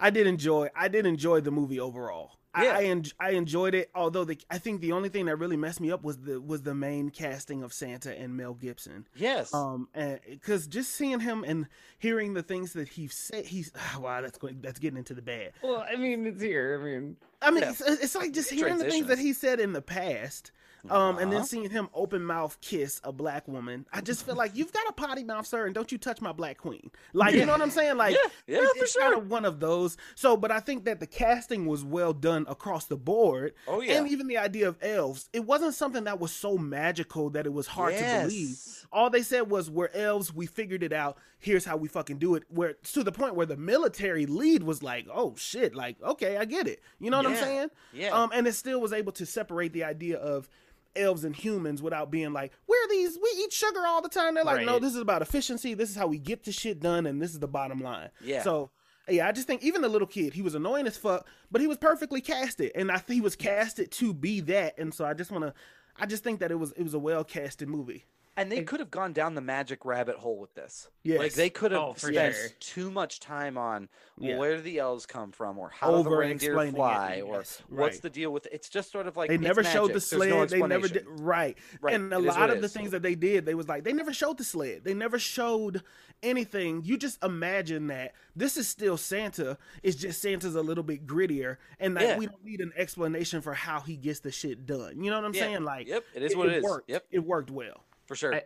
I 0.00 0.10
did 0.10 0.26
enjoy. 0.26 0.68
I 0.74 0.88
did 0.88 1.06
enjoy 1.06 1.40
the 1.40 1.50
movie 1.50 1.78
overall. 1.78 2.32
I, 2.52 2.64
Yeah. 2.64 2.76
I, 2.78 2.82
en- 2.84 3.04
I 3.20 3.30
enjoyed 3.30 3.74
it. 3.76 3.90
Although 3.94 4.24
the, 4.24 4.36
I 4.50 4.58
think 4.58 4.80
the 4.80 4.90
only 4.90 5.08
thing 5.08 5.26
that 5.26 5.36
really 5.36 5.56
messed 5.56 5.80
me 5.80 5.92
up 5.92 6.02
was 6.02 6.18
the 6.18 6.40
was 6.40 6.62
the 6.62 6.74
main 6.74 7.10
casting 7.10 7.62
of 7.62 7.72
Santa 7.72 8.18
and 8.18 8.36
Mel 8.36 8.54
Gibson. 8.54 9.06
yes 9.14 9.54
Um, 9.54 9.86
because 10.28 10.66
just 10.66 10.90
seeing 10.94 11.20
him 11.20 11.44
and 11.46 11.66
hearing 12.00 12.34
the 12.34 12.42
things 12.42 12.72
that 12.72 12.88
he 12.88 13.06
said, 13.06 13.44
he's 13.44 13.70
wow, 14.00 14.20
that's 14.20 14.36
going, 14.38 14.60
that's 14.62 14.80
getting 14.80 14.98
into 14.98 15.14
the 15.14 15.22
bad. 15.22 15.52
Well, 15.62 15.86
I 15.88 15.94
mean, 15.94 16.26
it's 16.26 16.42
here. 16.42 16.80
I 16.80 16.84
mean, 16.84 17.16
I 17.40 17.50
mean, 17.52 17.62
Yeah. 17.62 17.70
it's, 17.70 17.80
it's 17.82 18.14
like 18.16 18.32
just 18.32 18.50
hearing 18.50 18.78
the 18.78 18.90
things 18.90 19.06
that 19.06 19.18
he 19.20 19.32
said 19.32 19.60
in 19.60 19.72
the 19.72 19.82
past. 19.82 20.50
Um, 20.88 21.18
and 21.18 21.30
then 21.30 21.38
Uh-huh. 21.40 21.46
seeing 21.46 21.70
him 21.70 21.88
open 21.92 22.22
mouth 22.24 22.56
kiss 22.60 23.00
a 23.04 23.12
black 23.12 23.46
woman, 23.46 23.86
I 23.92 24.00
just 24.00 24.24
feel 24.24 24.34
like 24.34 24.52
you've 24.54 24.72
got 24.72 24.88
a 24.88 24.92
potty 24.92 25.24
mouth, 25.24 25.46
sir, 25.46 25.66
and 25.66 25.74
don't 25.74 25.90
you 25.92 25.98
touch 25.98 26.20
my 26.20 26.32
black 26.32 26.58
queen. 26.58 26.90
Like, 27.12 27.34
you 27.34 27.44
know 27.44 27.52
what 27.52 27.60
I'm 27.62 27.70
saying? 27.70 27.96
Like, 27.96 28.14
yeah, 28.14 28.30
yeah 28.46 28.58
it's, 28.62 28.72
for 28.78 28.84
it's 28.84 28.92
sure 28.92 29.02
kind 29.02 29.14
of 29.14 29.30
one 29.30 29.44
of 29.44 29.60
those. 29.60 29.96
So, 30.14 30.36
but 30.36 30.50
I 30.50 30.60
think 30.60 30.84
that 30.86 31.00
the 31.00 31.06
casting 31.06 31.66
was 31.66 31.84
well 31.84 32.12
done 32.12 32.46
across 32.48 32.86
the 32.86 32.96
board, 32.96 33.52
oh 33.68 33.80
yeah 33.80 33.98
and 33.98 34.08
even 34.08 34.26
the 34.26 34.38
idea 34.38 34.68
of 34.68 34.76
elves. 34.82 35.28
It 35.32 35.44
wasn't 35.44 35.74
something 35.74 36.04
that 36.04 36.18
was 36.20 36.32
so 36.32 36.56
magical 36.56 37.30
that 37.30 37.46
it 37.46 37.52
was 37.52 37.66
hard 37.66 37.94
to 37.96 38.00
believe. 38.22 38.79
All 38.92 39.10
they 39.10 39.22
said 39.22 39.50
was, 39.50 39.70
"We're 39.70 39.90
elves. 39.94 40.34
We 40.34 40.46
figured 40.46 40.82
it 40.82 40.92
out. 40.92 41.18
Here's 41.38 41.64
how 41.64 41.76
we 41.76 41.88
fucking 41.88 42.18
do 42.18 42.34
it." 42.34 42.44
Where 42.48 42.74
to 42.74 43.04
the 43.04 43.12
point 43.12 43.34
where 43.34 43.46
the 43.46 43.56
military 43.56 44.26
lead 44.26 44.62
was 44.62 44.82
like, 44.82 45.06
"Oh 45.12 45.34
shit! 45.36 45.74
Like, 45.74 46.02
okay, 46.02 46.36
I 46.36 46.44
get 46.44 46.66
it." 46.66 46.80
You 46.98 47.10
know 47.10 47.18
what 47.18 47.26
I'm 47.26 47.36
saying? 47.36 47.68
yeah 47.92 48.10
Um, 48.10 48.30
and 48.34 48.46
it 48.46 48.54
still 48.54 48.80
was 48.80 48.92
able 48.92 49.12
to 49.12 49.26
separate 49.26 49.72
the 49.72 49.84
idea 49.84 50.18
of 50.18 50.48
elves 50.96 51.22
and 51.24 51.36
humans 51.36 51.80
without 51.80 52.10
being 52.10 52.32
like, 52.32 52.52
we're 52.66 52.88
these, 52.88 53.16
we 53.16 53.28
eat 53.38 53.52
sugar 53.52 53.86
all 53.86 54.02
the 54.02 54.08
time. 54.08 54.34
They're 54.34 54.42
like, 54.42 54.66
no, 54.66 54.80
this 54.80 54.92
is 54.92 55.00
about 55.00 55.22
efficiency. 55.22 55.74
This 55.74 55.88
is 55.88 55.94
how 55.94 56.08
we 56.08 56.18
get 56.18 56.42
the 56.42 56.50
shit 56.50 56.80
done, 56.80 57.06
and 57.06 57.22
this 57.22 57.30
is 57.30 57.38
the 57.38 57.46
bottom 57.46 57.80
line. 57.80 58.10
Yeah. 58.20 58.42
So 58.42 58.70
yeah, 59.08 59.26
I 59.26 59.32
just 59.32 59.46
think 59.46 59.62
even 59.62 59.82
the 59.82 59.88
little 59.88 60.06
kid, 60.08 60.34
he 60.34 60.42
was 60.42 60.54
annoying 60.54 60.86
as 60.86 60.96
fuck, 60.96 61.26
but 61.50 61.60
he 61.60 61.66
was 61.66 61.78
perfectly 61.78 62.20
casted, 62.20 62.72
and 62.74 62.90
I 62.90 62.98
think 62.98 63.16
he 63.16 63.20
was 63.20 63.36
casted 63.36 63.90
to 63.92 64.12
be 64.12 64.40
that. 64.40 64.78
And 64.78 64.92
so 64.92 65.04
I 65.04 65.14
just 65.14 65.30
want 65.30 65.44
to, 65.44 65.54
I 65.96 66.06
just 66.06 66.24
think 66.24 66.40
that 66.40 66.50
it 66.50 66.56
was 66.56 66.72
it 66.72 66.82
was 66.82 66.94
a 66.94 66.98
well 66.98 67.24
casted 67.24 67.68
movie. 67.68 68.04
And 68.40 68.50
they 68.50 68.62
could 68.62 68.80
have 68.80 68.90
gone 68.90 69.12
down 69.12 69.34
the 69.34 69.40
magic 69.42 69.84
rabbit 69.84 70.16
hole 70.16 70.38
with 70.38 70.54
this. 70.54 70.88
Yes. 71.02 71.18
Like 71.18 71.34
they 71.34 71.50
could 71.50 71.72
have 71.72 71.80
Oh, 71.82 71.94
spent 71.94 72.34
sure. 72.34 72.48
too 72.58 72.90
much 72.90 73.20
time 73.20 73.58
on 73.58 73.88
Yeah. 74.18 74.38
where 74.38 74.60
the 74.60 74.78
elves 74.78 75.04
come 75.04 75.30
from, 75.32 75.58
or 75.58 75.68
how 75.68 75.88
do 75.90 76.02
the 76.02 76.08
Over 76.08 76.18
reindeer 76.18 76.52
explaining 76.52 76.74
it, 76.74 76.76
fly, 76.76 77.22
or 77.24 77.36
yes, 77.38 77.62
what's 77.68 77.96
right. 77.96 78.02
the 78.02 78.10
deal 78.10 78.32
with 78.32 78.46
it. 78.46 78.52
it's 78.54 78.68
just 78.70 78.90
sort 78.92 79.06
of 79.06 79.16
like 79.16 79.28
they 79.28 79.34
it's 79.34 79.42
never 79.44 79.62
showed 79.62 79.88
magic. 79.88 80.02
the 80.02 80.16
There's 80.16 80.30
no 80.30 80.46
sled. 80.46 80.48
they 80.48 80.66
never 80.66 80.88
did 80.88 81.04
right. 81.06 81.58
Right, 81.82 81.94
And 81.94 82.12
a 82.12 82.16
it 82.16 82.20
is 82.20 82.26
what 82.28 82.36
lot 82.40 82.50
it 82.50 82.54
of 82.56 82.60
the 82.62 82.66
is. 82.66 82.72
things 82.72 82.90
that 82.92 83.02
they 83.02 83.14
did, 83.14 83.44
they 83.44 83.54
was 83.54 83.68
like 83.68 83.84
they 83.84 83.92
never 83.92 84.12
showed 84.14 84.38
the 84.38 84.44
sled. 84.44 84.84
They 84.84 84.94
never 84.94 85.18
showed 85.18 85.82
anything. 86.22 86.82
You 86.84 86.96
just 86.96 87.22
imagine 87.22 87.88
that 87.88 88.12
this 88.36 88.56
is 88.56 88.68
still 88.68 88.96
Santa. 88.96 89.58
It's 89.82 89.96
just 89.96 90.20
Santa's 90.22 90.54
a 90.54 90.62
little 90.62 90.84
bit 90.84 91.06
grittier, 91.06 91.56
and 91.78 91.94
like 91.94 92.04
Yeah. 92.04 92.18
we 92.18 92.26
don't 92.26 92.44
need 92.44 92.60
an 92.60 92.72
explanation 92.76 93.40
for 93.42 93.52
how 93.54 93.80
he 93.80 93.96
gets 93.96 94.20
the 94.20 94.30
shit 94.32 94.66
done. 94.66 95.02
You 95.02 95.10
know 95.10 95.16
what 95.16 95.24
I'm 95.26 95.34
Yeah. 95.34 95.40
saying? 95.42 95.64
Like, 95.64 95.88
Yep, 95.88 96.04
it 96.14 96.22
is 96.22 96.34
what 96.36 96.48
it 96.48 96.56
is. 96.56 96.62
Worked. 96.64 96.88
Yep. 96.90 97.06
it 97.10 97.18
worked 97.20 97.50
well. 97.50 97.84
For 98.10 98.16
sure. 98.16 98.34
I- 98.34 98.42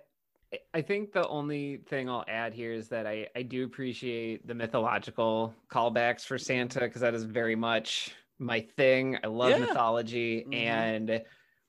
I 0.75 0.83
think 0.83 1.13
the 1.13 1.27
only 1.27 1.79
thing 1.89 2.09
I'll 2.09 2.25
add 2.29 2.53
here 2.55 2.71
is 2.73 2.89
that 2.91 3.07
I, 3.09 3.27
I 3.35 3.43
do 3.43 3.65
appreciate 3.65 4.47
the 4.47 4.55
mythological 4.55 5.53
callbacks 5.69 6.21
for 6.25 6.37
Santa 6.39 6.81
because 6.81 7.01
that 7.01 7.13
is 7.15 7.25
very 7.25 7.57
much 7.57 8.15
my 8.39 8.61
thing. 8.61 9.17
I 9.25 9.27
love 9.29 9.51
Yeah. 9.51 9.59
mythology 9.61 10.45
Mhm. 10.47 10.55
and 10.55 11.25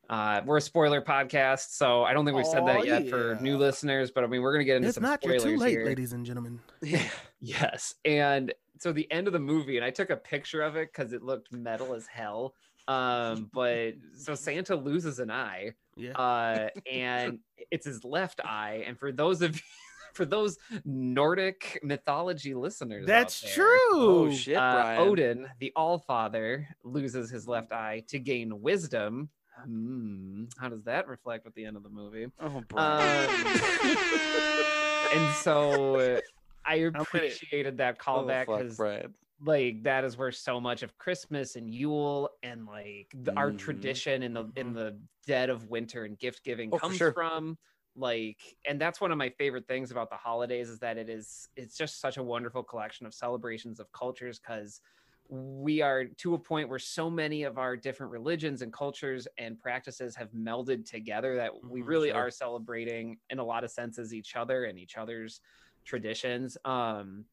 uh, 0.08 0.42
we're 0.46 0.58
a 0.58 0.62
spoiler 0.62 1.02
podcast, 1.02 1.70
so 1.72 2.04
I 2.04 2.14
don't 2.14 2.26
think 2.26 2.38
we've 2.38 2.46
said 2.46 2.62
Oh, 2.62 2.68
that 2.68 2.86
yet 2.86 3.08
for 3.10 3.40
new 3.42 3.58
listeners, 3.58 4.12
but 4.12 4.24
I 4.24 4.28
mean 4.28 4.42
we're 4.44 4.52
gonna 4.54 4.66
get 4.66 4.76
into 4.76 4.90
It's 4.90 4.96
some 4.96 5.04
not. 5.04 5.24
You're 5.24 5.40
spoilers 5.40 5.58
too 5.58 5.64
late, 5.64 5.72
here. 5.72 5.86
ladies 5.86 6.14
and 6.14 6.24
gentlemen. 6.26 6.60
yeah. 6.84 7.02
Yes. 7.40 7.96
And 8.06 8.54
so 8.78 8.92
the 8.92 9.10
end 9.12 9.26
of 9.28 9.34
the 9.34 9.40
movie, 9.40 9.78
and 9.78 9.86
I 9.86 9.90
took 9.90 10.10
a 10.12 10.16
picture 10.18 10.62
of 10.62 10.76
it 10.76 10.92
because 10.94 11.12
it 11.14 11.24
looked 11.24 11.52
metal 11.52 11.94
as 11.96 12.06
hell. 12.06 12.54
Um, 12.88 13.50
but 13.52 13.94
so 14.16 14.36
Santa 14.36 14.76
loses 14.76 15.18
an 15.20 15.32
eye, 15.32 15.72
Yeah. 15.96 16.12
uh, 16.12 16.70
and 16.92 17.40
it's 17.72 17.86
his 17.86 18.04
left 18.04 18.42
eye. 18.44 18.84
And 18.86 19.00
for 19.00 19.12
those 19.12 19.42
of 19.42 19.56
you, 19.56 19.62
for 20.14 20.26
those 20.26 20.58
Nordic 20.84 21.80
mythology 21.84 22.54
listeners, 22.54 23.04
out 23.04 23.08
That's 23.08 23.42
there, 23.42 23.54
true. 23.54 23.90
Oh 23.94 24.32
shit, 24.32 24.58
Uh, 24.58 24.96
Odin, 25.00 25.48
the 25.60 25.72
All 25.76 26.00
Father, 26.00 26.68
loses 26.84 27.30
his 27.30 27.48
left 27.48 27.72
eye 27.72 28.04
to 28.08 28.20
gain 28.20 28.62
wisdom. 28.62 29.30
Hmm, 29.64 30.46
how 30.58 30.68
does 30.70 30.84
that 30.84 31.08
reflect 31.08 31.46
with 31.46 31.56
the 31.56 31.66
end 31.66 31.78
of 31.78 31.84
the 31.84 31.90
movie? 31.90 32.28
Oh, 32.42 32.62
Brian. 32.68 33.30
Um, 33.30 33.46
and 35.14 35.34
so 35.36 35.96
uh, 35.96 36.20
I 36.66 36.76
appreciated 36.76 37.78
that 37.78 37.98
oh, 38.00 38.04
callback 38.04 38.48
because 38.48 38.76
Brian. 38.76 39.14
Like 39.40 39.84
that 39.84 40.04
is 40.06 40.18
where 40.18 40.32
so 40.32 40.62
much 40.62 40.82
of 40.84 40.98
Christmas 40.98 41.56
and 41.56 41.70
Yule 41.74 42.30
and 42.44 42.66
like 42.66 43.16
the, 43.24 43.38
our 43.38 43.52
Mhm. 43.52 43.54
tradition 43.54 44.24
in 44.24 44.34
the 44.34 44.46
in 44.56 44.74
the 44.74 45.02
dead 45.28 45.50
of 45.50 45.68
winter 45.68 46.06
and 46.06 46.18
gift 46.18 46.44
giving 46.44 46.72
Oh, 46.72 46.80
comes 46.80 47.08
sure. 47.08 47.16
from 47.16 47.58
like 47.96 48.56
and 48.68 48.80
that's 48.80 49.00
one 49.02 49.12
of 49.12 49.18
my 49.18 49.30
favorite 49.30 49.68
things 49.68 49.92
about 49.92 50.10
the 50.10 50.16
holidays 50.18 50.70
is 50.70 50.80
that 50.80 50.98
it 50.98 51.10
is 51.10 51.50
it's 51.56 51.78
just 51.78 52.00
such 52.00 52.18
a 52.18 52.24
wonderful 52.24 52.64
collection 52.64 53.06
of 53.06 53.14
celebrations 53.14 53.80
of 53.80 53.92
cultures 53.92 54.40
because 54.40 54.82
we 55.28 55.82
are 55.82 56.06
to 56.06 56.36
a 56.36 56.40
point 56.40 56.70
where 56.70 56.78
so 56.80 57.10
many 57.10 57.44
of 57.44 57.58
our 57.58 57.76
different 57.76 58.12
religions 58.12 58.62
and 58.62 58.72
cultures 58.72 59.28
and 59.38 59.60
practices 59.60 60.16
have 60.16 60.32
melded 60.32 60.86
together 60.86 61.36
that 61.36 61.52
we 61.68 61.82
Mhm, 61.82 61.82
really 61.82 62.12
sure. 62.12 62.14
are 62.14 62.30
celebrating 62.30 63.18
in 63.30 63.40
a 63.40 63.44
lot 63.44 63.64
of 63.64 63.72
senses 63.72 64.14
each 64.14 64.36
other 64.36 64.66
and 64.66 64.78
each 64.78 64.98
other's 64.98 65.42
traditions 65.84 66.58
um 66.66 67.26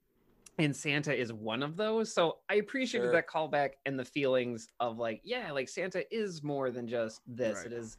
and 0.58 0.74
Santa 0.76 1.14
is 1.14 1.32
one 1.32 1.62
of 1.62 1.76
those. 1.76 2.12
So 2.12 2.38
I 2.48 2.56
appreciated 2.56 3.06
Sure. 3.06 3.12
that 3.12 3.28
callback 3.28 3.70
and 3.86 3.98
the 3.98 4.04
feelings 4.04 4.68
of 4.80 4.98
like, 4.98 5.20
yeah, 5.24 5.50
like 5.52 5.68
Santa 5.68 6.04
is 6.14 6.42
more 6.42 6.70
than 6.70 6.86
just 6.86 7.20
this. 7.26 7.58
Right. 7.58 7.66
It 7.66 7.72
is, 7.72 7.96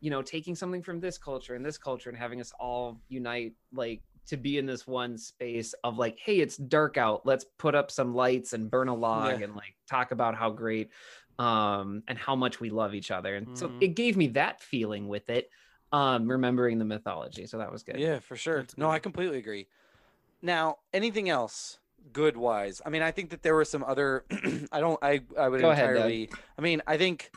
you 0.00 0.10
know, 0.10 0.22
taking 0.22 0.54
something 0.54 0.82
from 0.82 1.00
this 1.00 1.18
culture 1.18 1.54
and 1.54 1.64
this 1.64 1.78
culture 1.78 2.08
and 2.08 2.18
having 2.18 2.40
us 2.40 2.52
all 2.60 3.00
unite, 3.08 3.54
like 3.72 4.02
to 4.26 4.36
be 4.36 4.58
in 4.58 4.66
this 4.66 4.86
one 4.86 5.18
space 5.18 5.74
of 5.84 5.98
like, 5.98 6.18
hey, 6.18 6.38
it's 6.38 6.56
dark 6.56 6.96
out. 6.96 7.24
Let's 7.24 7.44
put 7.58 7.74
up 7.74 7.90
some 7.90 8.14
lights 8.14 8.52
and 8.52 8.70
burn 8.70 8.88
a 8.88 8.94
log 8.94 9.40
Yeah. 9.40 9.44
and 9.44 9.54
like 9.54 9.74
talk 9.88 10.10
about 10.12 10.34
how 10.36 10.50
great 10.50 10.90
um 11.38 12.02
and 12.08 12.16
how 12.16 12.34
much 12.34 12.60
we 12.60 12.70
love 12.70 12.94
each 12.94 13.10
other. 13.10 13.34
And 13.34 13.46
so 13.54 13.68
Mhm. 13.68 13.82
it 13.82 13.88
gave 13.88 14.16
me 14.16 14.28
that 14.28 14.62
feeling 14.62 15.08
with 15.08 15.28
it. 15.28 15.50
Um, 15.92 16.28
remembering 16.28 16.78
the 16.78 16.84
mythology. 16.84 17.46
So 17.46 17.58
that 17.58 17.70
was 17.70 17.82
good. 17.84 18.00
Yeah, 18.00 18.18
for 18.18 18.36
sure. 18.36 18.58
That's 18.58 18.76
No, 18.76 18.86
good. 18.86 18.92
I 18.92 18.98
completely 18.98 19.38
agree. 19.38 19.68
Now, 20.42 20.78
anything 20.92 21.28
else 21.28 21.78
good 22.12 22.36
wise? 22.36 22.80
I 22.84 22.90
mean, 22.90 23.02
I 23.02 23.10
think 23.10 23.30
that 23.30 23.42
there 23.42 23.54
were 23.54 23.64
some 23.64 23.84
other 23.84 24.24
I 24.72 24.80
don't 24.80 24.98
I 25.02 25.20
I 25.38 25.48
would 25.48 25.60
Go 25.60 25.70
ahead, 25.70 25.90
entirely 25.90 26.30
I 26.58 26.62
mean, 26.62 26.82
I 26.86 26.96
think 26.96 27.30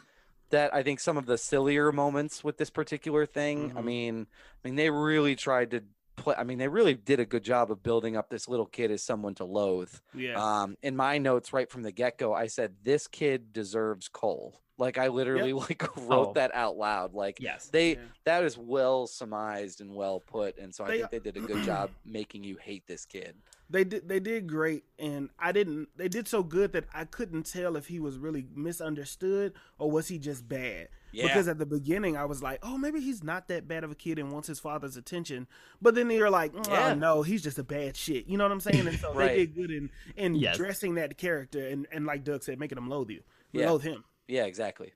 that 0.51 0.73
I 0.73 0.81
think 0.83 0.99
some 0.99 1.17
of 1.17 1.25
the 1.25 1.37
sillier 1.37 1.91
moments 1.91 2.43
with 2.43 2.57
this 2.57 2.69
particular 2.69 3.25
thing, 3.25 3.71
I 3.75 3.81
Mhm. 3.81 3.85
mean, 3.85 4.27
I 4.63 4.67
mean 4.67 4.75
they 4.75 4.89
really 4.89 5.35
tried 5.35 5.71
to 5.71 5.83
play 6.19 6.35
I 6.37 6.43
mean, 6.43 6.57
they 6.57 6.67
really 6.67 6.93
did 6.93 7.19
a 7.19 7.25
good 7.25 7.43
job 7.43 7.71
of 7.71 7.81
building 7.83 8.15
up 8.17 8.29
this 8.29 8.47
little 8.47 8.65
kid 8.65 8.91
as 8.91 9.01
someone 9.03 9.35
to 9.35 9.45
loathe. 9.45 9.93
Yeah. 10.13 10.35
Um, 10.35 10.77
in 10.83 10.95
my 10.95 11.17
notes 11.17 11.53
right 11.53 11.69
from 11.69 11.83
the 11.83 11.91
get 11.91 12.17
go, 12.17 12.33
I 12.33 12.47
said 12.47 12.73
this 12.83 13.07
kid 13.07 13.53
deserves 13.53 14.07
coal. 14.07 14.61
Like 14.77 14.97
I 14.97 15.09
literally 15.09 15.51
like 15.69 15.83
wrote 15.97 16.29
Oh. 16.29 16.33
that 16.33 16.53
out 16.53 16.77
loud. 16.77 17.13
Like 17.13 17.39
Yes. 17.39 17.67
they 17.67 17.93
Yeah. 17.95 18.01
that 18.25 18.43
is 18.43 18.57
well 18.57 19.07
surmised 19.07 19.81
and 19.81 19.93
well 19.93 20.19
put, 20.19 20.57
and 20.57 20.73
so 20.73 20.83
I 20.85 20.87
They- 20.87 20.97
think 20.99 21.11
they 21.11 21.19
did 21.19 21.37
a 21.37 21.41
good 21.41 21.63
job 21.65 21.89
making 22.05 22.43
you 22.43 22.57
hate 22.57 22.87
this 22.87 23.05
kid. 23.05 23.35
They 23.69 23.83
did 23.83 24.07
they 24.07 24.19
did 24.19 24.47
great 24.47 24.83
and 24.97 25.29
I 25.37 25.51
didn't 25.51 25.89
they 25.95 26.07
did 26.07 26.27
so 26.27 26.41
good 26.43 26.71
that 26.73 26.85
I 26.93 27.05
couldn't 27.05 27.43
tell 27.43 27.75
if 27.75 27.87
he 27.87 27.99
was 27.99 28.17
really 28.17 28.47
misunderstood 28.55 29.53
or 29.77 29.91
was 29.91 30.07
he 30.07 30.17
just 30.17 30.47
bad. 30.47 30.89
Because 31.11 31.47
at 31.47 31.57
the 31.57 31.65
beginning 31.65 32.15
I 32.17 32.25
was 32.25 32.41
like, 32.43 32.59
oh 32.63 32.77
maybe 32.77 32.99
he's 32.99 33.23
not 33.23 33.47
that 33.47 33.67
bad 33.67 33.83
of 33.83 33.91
a 33.91 33.95
kid 33.95 34.19
and 34.19 34.31
wants 34.31 34.47
his 34.47 34.59
father's 34.59 34.97
attention. 34.97 35.47
But 35.81 35.95
then 35.95 36.09
you're 36.09 36.29
like, 36.29 36.53
oh 36.55 36.61
Yeah. 36.71 36.93
no, 36.93 37.21
he's 37.23 37.41
just 37.41 37.57
a 37.59 37.63
bad 37.63 37.95
shit. 37.97 38.27
You 38.27 38.37
know 38.37 38.43
what 38.45 38.51
I'm 38.51 38.59
saying? 38.59 38.87
And 38.87 38.97
so 38.99 39.13
Right. 39.13 39.27
they 39.29 39.35
did 39.45 39.55
good 39.55 39.71
in 39.71 39.89
in 40.15 40.35
Yes. 40.35 40.57
dressing 40.57 40.95
that 40.95 41.17
character 41.17 41.67
and, 41.67 41.87
and 41.91 42.05
like 42.05 42.23
Doug 42.23 42.43
said, 42.43 42.59
making 42.59 42.77
him 42.77 42.89
loathe 42.89 43.09
you. 43.09 43.21
Yeah. 43.51 43.69
Loathe 43.71 43.83
him. 43.83 44.03
yeah, 44.27 44.45
exactly. 44.45 44.93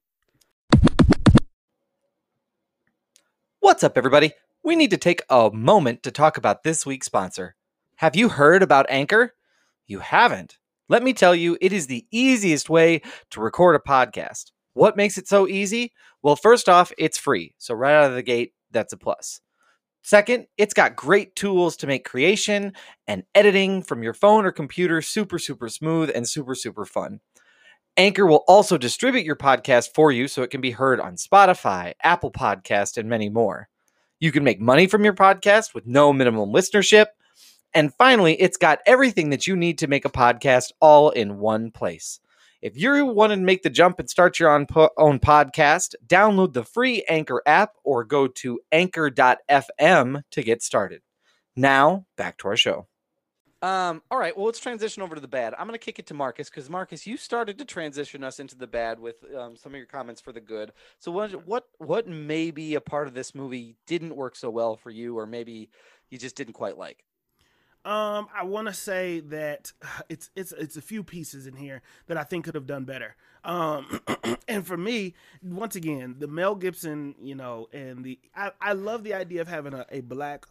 What's 3.60 3.84
up, 3.84 3.98
everybody? 3.98 4.32
We 4.64 4.76
need 4.76 4.92
to 4.92 4.98
take 4.98 5.22
a 5.30 5.50
moment 5.52 6.04
to 6.04 6.12
talk 6.12 6.38
about 6.38 6.64
this 6.64 6.86
week's 6.86 7.06
sponsor. 7.08 7.56
Have 7.98 8.16
you 8.16 8.30
heard 8.30 8.64
about 8.64 8.86
Anchor? 8.90 9.34
You 9.88 10.00
haven't. 10.00 10.58
Let 10.90 11.04
me 11.04 11.14
tell 11.14 11.34
you, 11.36 11.58
it 11.62 11.72
is 11.74 11.88
the 11.88 12.06
easiest 12.12 12.70
way 12.70 13.02
to 13.32 13.42
record 13.42 13.76
a 13.76 13.80
podcast. 13.80 14.52
What 14.74 14.98
makes 14.98 15.18
it 15.18 15.28
so 15.28 15.48
easy? 15.48 15.94
Well, 16.22 16.36
first 16.36 16.70
off, 16.70 16.92
it's 16.98 17.18
free. 17.18 17.54
So, 17.58 17.74
right 17.74 17.96
out 17.96 18.10
of 18.10 18.16
the 18.16 18.24
gate, 18.24 18.54
that's 18.72 18.94
a 18.94 18.98
plus. 18.98 19.42
Second, 20.02 20.48
it's 20.58 20.74
got 20.74 20.98
great 20.98 21.36
tools 21.36 21.78
to 21.78 21.88
make 21.88 22.04
creation 22.04 22.74
and 23.08 23.24
editing 23.34 23.82
from 23.82 24.04
your 24.04 24.14
phone 24.14 24.46
or 24.46 24.52
computer 24.52 25.02
super, 25.02 25.40
super 25.40 25.70
smooth 25.70 26.12
and 26.14 26.28
super, 26.28 26.56
super 26.56 26.86
fun. 26.86 27.22
Anchor 27.96 28.26
will 28.26 28.44
also 28.48 28.78
distribute 28.78 29.24
your 29.24 29.36
podcast 29.36 29.94
for 29.94 30.12
you 30.12 30.28
so 30.28 30.42
it 30.42 30.50
can 30.50 30.62
be 30.62 30.72
heard 30.72 31.00
on 31.00 31.16
Spotify, 31.16 31.94
Apple 32.04 32.32
Podcast, 32.32 32.98
and 32.98 33.08
many 33.08 33.30
more. 33.30 33.70
You 34.20 34.32
can 34.32 34.44
make 34.44 34.60
money 34.60 34.88
from 34.88 35.04
your 35.04 35.14
podcast 35.14 35.74
with 35.74 35.86
no 35.86 36.12
minimum 36.12 36.52
listenership. 36.52 37.08
And 37.74 37.94
finally, 37.94 38.34
it's 38.42 38.58
got 38.58 38.80
everything 38.86 39.30
that 39.30 39.48
you 39.48 39.56
need 39.56 39.78
to 39.80 39.88
make 39.88 40.06
a 40.06 40.10
podcast 40.10 40.72
all 40.82 41.12
in 41.12 41.40
one 41.40 41.72
place. 41.72 42.20
If 42.64 42.78
you 42.78 43.06
want 43.06 43.34
to 43.34 43.36
make 43.36 43.62
the 43.62 43.70
jump 43.70 44.00
and 44.00 44.10
start 44.10 44.40
your 44.40 44.50
own, 44.50 44.68
po- 44.68 44.90
own 44.96 45.20
podcast, 45.20 45.96
download 46.08 46.54
the 46.54 46.64
free 46.64 47.04
Anchor 47.10 47.44
app 47.46 47.72
or 47.84 48.06
go 48.06 48.26
to 48.26 48.62
anchor.fm 48.72 50.22
to 50.32 50.44
get 50.44 50.64
started. 50.64 51.02
Now, 51.58 52.06
back 52.16 52.38
to 52.38 52.48
our 52.48 52.56
show. 52.56 52.88
Um, 53.62 54.02
all 54.10 54.18
right, 54.18 54.36
well, 54.36 54.46
let's 54.46 54.60
transition 54.60 55.04
over 55.04 55.14
to 55.14 55.20
the 55.20 55.28
bad. 55.28 55.54
I'm 55.56 55.68
going 55.68 55.78
to 55.78 55.86
kick 55.86 56.00
it 56.00 56.08
to 56.08 56.14
Marcus 56.14 56.50
because 56.50 56.70
Marcus, 56.70 57.06
you 57.06 57.18
started 57.18 57.58
to 57.58 57.66
transition 57.66 58.24
us 58.24 58.40
into 58.40 58.56
the 58.56 58.66
bad 58.66 58.98
with 58.98 59.18
um, 59.38 59.58
some 59.58 59.74
of 59.74 59.78
your 59.78 59.86
comments 59.86 60.22
for 60.22 60.32
the 60.32 60.40
good. 60.40 60.72
So, 61.00 61.12
what, 61.12 61.46
what, 61.46 61.66
what 61.80 62.08
maybe 62.08 62.76
a 62.76 62.82
part 62.82 63.10
of 63.10 63.14
this 63.14 63.36
movie 63.36 63.76
didn't 63.88 64.16
work 64.16 64.38
so 64.38 64.50
well 64.50 64.78
for 64.78 64.90
you, 64.90 65.20
or 65.20 65.26
maybe 65.26 65.70
you 66.10 66.18
just 66.18 66.38
didn't 66.38 66.54
quite 66.54 66.78
like? 66.78 67.04
Um, 67.86 68.28
I 68.34 68.44
want 68.44 68.68
to 68.70 68.74
say 68.74 69.20
that 69.22 69.74
it's 70.10 70.30
it's 70.36 70.52
it's 70.54 70.78
a 70.78 70.82
few 70.82 71.04
pieces 71.04 71.48
in 71.48 71.56
here 71.56 71.82
that 72.08 72.18
I 72.18 72.24
think 72.24 72.46
could 72.46 72.56
have 72.56 72.68
done 72.68 72.86
better. 72.86 73.16
Um, 73.44 74.00
and 74.48 74.66
for 74.66 74.78
me, 74.78 75.16
once 75.42 75.76
again, 75.76 76.16
the 76.20 76.28
Mel 76.28 76.56
Gibson, 76.56 77.16
you 77.22 77.36
know, 77.36 77.68
and 77.74 78.04
the 78.04 78.20
I, 78.36 78.52
I 78.62 78.74
love 78.74 79.04
the 79.04 79.14
idea 79.14 79.42
of 79.42 79.48
having 79.48 79.74
a, 79.74 79.86
a 79.90 80.02
black 80.02 80.46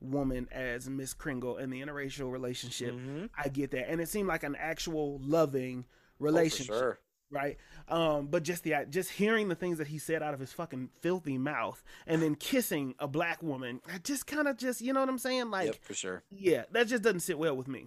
woman 0.00 0.46
as 0.52 0.88
Miss 0.88 1.14
Kringle 1.14 1.56
and 1.56 1.72
the 1.72 1.80
interracial 1.80 2.30
relationship. 2.30 2.94
Mhm. 2.94 3.30
I 3.36 3.48
get 3.48 3.70
that, 3.72 3.90
and 3.90 4.00
it 4.00 4.08
seemed 4.08 4.28
like 4.28 4.42
an 4.44 4.56
actual 4.56 5.18
loving 5.22 5.84
Oh, 6.18 6.24
relationship 6.24 6.74
sure. 6.74 6.98
Right? 7.30 7.56
Um, 7.88 8.26
but 8.26 8.42
just 8.42 8.62
the 8.64 8.74
just 8.90 9.10
hearing 9.10 9.48
the 9.48 9.54
things 9.54 9.78
that 9.78 9.86
he 9.88 9.98
said 9.98 10.22
out 10.22 10.34
of 10.34 10.40
his 10.40 10.52
fucking 10.52 10.90
filthy 11.00 11.38
mouth, 11.38 11.82
and 12.06 12.22
then 12.22 12.34
kissing 12.34 12.94
a 12.98 13.06
black 13.08 13.42
woman, 13.42 13.80
I 13.92 13.98
just 13.98 14.26
kind 14.26 14.48
of 14.48 14.56
just 14.56 14.80
you 14.80 14.92
know 14.92 15.00
what 15.00 15.08
I'm 15.08 15.18
saying? 15.18 15.50
Like, 15.50 15.66
yep, 15.66 15.76
for 15.82 15.94
sure. 15.94 16.22
yeah, 16.30 16.64
that 16.72 16.86
just 16.88 17.02
doesn't 17.02 17.20
sit 17.20 17.38
well 17.38 17.56
with 17.56 17.68
me. 17.68 17.86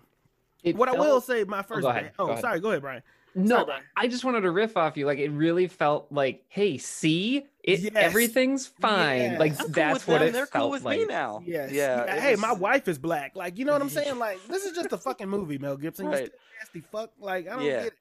It 0.64 0.76
what 0.76 0.90
I 0.90 0.94
will 0.94 1.22
say, 1.22 1.44
my 1.46 1.62
first. 1.62 1.82
go 1.82 1.90
ahead, 1.90 2.12
oh, 2.20 2.26
go 2.26 2.32
ahead. 2.32 2.42
sorry. 2.42 2.60
Go 2.60 2.70
ahead, 2.70 2.82
Brian. 2.82 3.02
No, 3.36 3.58
Sorry, 3.58 3.66
Brian. 3.66 3.84
I 3.96 4.08
just 4.08 4.26
wanted 4.26 4.42
to 4.42 4.50
riff 4.52 4.76
off 4.76 4.98
you. 4.98 5.06
Like 5.06 5.20
it 5.20 5.30
really 5.30 5.68
felt 5.68 6.08
like, 6.12 6.44
hey, 6.50 6.78
see, 6.80 7.46
it 7.64 7.80
Yes. 7.80 7.92
everything's 7.96 8.66
fine. 8.68 9.38
Like 9.38 9.52
Yes. 9.52 9.62
I'm 9.66 9.72
that's 9.72 9.94
with 9.94 10.08
what 10.08 10.20
them. 10.20 10.28
it 10.30 10.32
They're 10.32 10.46
felt 10.48 10.64
cool 10.64 10.72
with 10.72 10.84
like. 10.84 11.00
me 11.00 11.06
now. 11.06 11.44
Yes. 11.46 11.72
Yeah. 11.72 12.06
Yeah, 12.06 12.20
hey, 12.20 12.32
was- 12.32 12.42
my 12.42 12.54
wife 12.54 12.88
is 12.88 12.98
black. 12.98 13.36
Like, 13.36 13.58
you 13.60 13.66
know 13.66 13.72
what 13.74 13.82
I'm 13.84 13.90
saying? 13.90 14.18
Like, 14.18 14.40
this 14.48 14.66
is 14.66 14.76
just 14.76 14.92
a 14.92 14.98
fucking 14.98 15.30
movie, 15.30 15.58
Mel 15.60 15.78
Gibson. 15.78 16.08
Right. 16.10 16.32
nasty 16.60 16.82
fuck. 16.82 17.12
Like, 17.20 17.48
I 17.48 17.56
don't 17.56 17.66
Yeah. 17.66 17.78
get 17.84 17.88
it. 17.88 17.94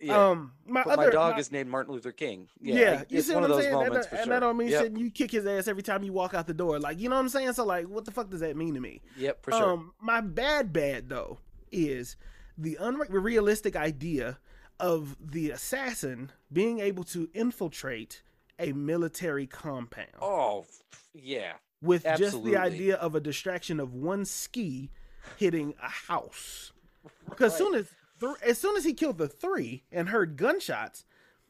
Yeah. 0.00 0.28
Um, 0.28 0.52
my 0.66 0.84
but 0.84 0.98
other 0.98 1.06
my 1.08 1.12
dog 1.12 1.32
my- 1.34 1.40
is 1.40 1.50
named 1.50 1.68
Martin 1.68 1.92
Luther 1.92 2.12
King. 2.12 2.48
Yeah, 2.60 2.74
Yeah, 2.74 3.02
you 3.08 3.18
it's 3.18 3.26
see 3.26 3.34
one 3.34 3.42
what 3.42 3.50
of 3.50 3.56
I'm 3.56 3.56
those 3.56 3.64
saying? 3.64 3.74
And, 3.74 3.88
moments 3.88 4.06
that, 4.08 4.16
and 4.16 4.24
sure. 4.26 4.34
that 4.34 4.40
don't 4.40 4.56
mean 4.56 4.68
yep. 4.68 4.82
shit. 4.84 4.96
You 4.96 5.10
kick 5.10 5.30
his 5.32 5.46
ass 5.46 5.66
every 5.66 5.82
time 5.82 6.04
you 6.04 6.12
walk 6.12 6.34
out 6.34 6.46
the 6.46 6.54
door. 6.54 6.78
Like, 6.78 7.00
you 7.00 7.08
know 7.08 7.16
what 7.16 7.22
I'm 7.22 7.28
saying? 7.28 7.52
So, 7.54 7.64
like, 7.64 7.86
what 7.88 8.04
the 8.04 8.12
fuck 8.12 8.30
does 8.30 8.40
that 8.40 8.56
mean 8.56 8.74
to 8.74 8.80
me? 8.80 9.00
Yep, 9.16 9.42
for 9.42 9.52
sure. 9.52 9.72
Um, 9.72 9.92
my 10.00 10.20
bad 10.20 10.72
bad 10.72 11.08
though 11.08 11.38
is 11.72 12.16
the 12.56 12.76
unrealistic 12.80 13.76
idea 13.76 14.38
of 14.80 15.16
the 15.20 15.50
assassin 15.50 16.30
being 16.52 16.78
able 16.78 17.04
to 17.04 17.28
infiltrate 17.34 18.22
a 18.58 18.72
military 18.72 19.46
compound 19.46 20.08
oh, 20.20 20.64
yeah. 21.14 21.52
with 21.82 22.04
just 22.16 22.42
the 22.44 22.56
idea 22.56 22.96
of 22.96 23.14
a 23.14 23.20
distraction 23.20 23.80
of 23.80 23.94
one 23.94 24.24
ski 24.24 24.90
hitting 25.36 25.74
a 25.82 25.88
house. 25.88 26.72
Because 27.28 27.52
Right. 27.52 27.58
soon 27.58 27.74
as 27.74 27.88
th- 28.20 28.36
as 28.44 28.58
soon 28.58 28.76
as 28.76 28.84
he 28.84 28.92
killed 28.94 29.18
the 29.18 29.28
three 29.28 29.84
and 29.92 30.08
heard 30.08 30.36
gunshots, 30.36 31.04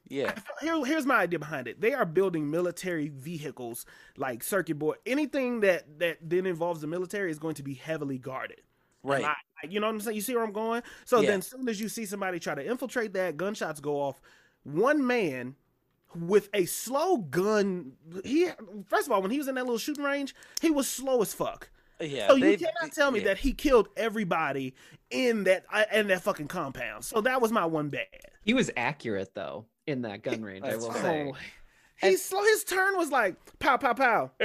Yeah. 0.08 0.34
here, 0.60 0.84
here's 0.84 1.06
my 1.06 1.16
idea 1.16 1.38
behind 1.38 1.68
it. 1.68 1.80
They 1.80 1.92
are 1.94 2.04
building 2.06 2.50
military 2.50 3.08
vehicles 3.08 3.84
like 4.16 4.42
circuit 4.42 4.78
board. 4.78 4.98
Anything 5.06 5.60
that 5.60 5.98
that 5.98 6.18
then 6.22 6.46
involves 6.46 6.80
the 6.80 6.86
military 6.86 7.30
is 7.30 7.38
going 7.38 7.54
to 7.56 7.62
be 7.62 7.74
heavily 7.74 8.18
guarded. 8.18 8.62
Right. 9.02 9.24
I- 9.24 9.34
you 9.68 9.80
know 9.80 9.86
what 9.88 9.94
I'm 9.94 10.00
saying? 10.00 10.14
You 10.14 10.20
see 10.22 10.34
where 10.36 10.44
I'm 10.44 10.52
going? 10.52 10.82
So 11.04 11.20
Yeah. 11.20 11.30
then, 11.30 11.38
as 11.40 11.46
soon 11.48 11.68
as 11.68 11.80
you 11.80 11.88
see 11.88 12.06
somebody 12.06 12.38
try 12.38 12.54
to 12.54 12.64
infiltrate 12.64 13.12
that, 13.14 13.36
gunshots 13.36 13.80
go 13.80 13.96
off. 14.00 14.20
One 14.62 15.04
man 15.04 15.56
with 16.14 16.48
a 16.54 16.64
slow 16.64 17.18
gun. 17.18 17.92
He 18.24 18.48
first 18.86 19.06
of 19.08 19.12
all, 19.12 19.20
when 19.20 19.30
he 19.30 19.38
was 19.38 19.48
in 19.48 19.56
that 19.56 19.64
little 19.64 19.78
shooting 19.78 20.04
range, 20.04 20.34
he 20.60 20.70
was 20.70 20.88
slow 20.88 21.20
as 21.22 21.34
fuck. 21.34 21.70
Yeah. 22.00 22.28
So 22.28 22.34
you 22.36 22.44
they- 22.44 22.56
cannot 22.56 22.92
tell 22.92 23.10
me 23.10 23.20
yeah. 23.20 23.26
that 23.26 23.38
he 23.38 23.52
killed 23.52 23.88
everybody 23.96 24.74
in 25.10 25.44
that 25.44 25.64
uh, 25.72 25.84
in 25.92 26.08
that 26.08 26.22
fucking 26.22 26.48
compound. 26.48 27.04
So 27.04 27.20
that 27.22 27.40
was 27.40 27.52
my 27.52 27.64
one 27.64 27.88
bad. 27.88 28.06
He 28.42 28.54
was 28.54 28.70
accurate 28.76 29.34
though 29.34 29.66
in 29.86 30.02
that 30.02 30.22
gun 30.22 30.42
range. 30.44 30.64
I 30.64 30.76
will 30.76 30.90
true. 30.90 31.00
say. 31.00 31.32
He's 32.00 32.24
slow. 32.24 32.42
His 32.44 32.62
turn 32.64 32.96
was 32.96 33.10
like 33.10 33.34
pow 33.58 33.76
pow 33.76 33.92
pow, 33.92 34.30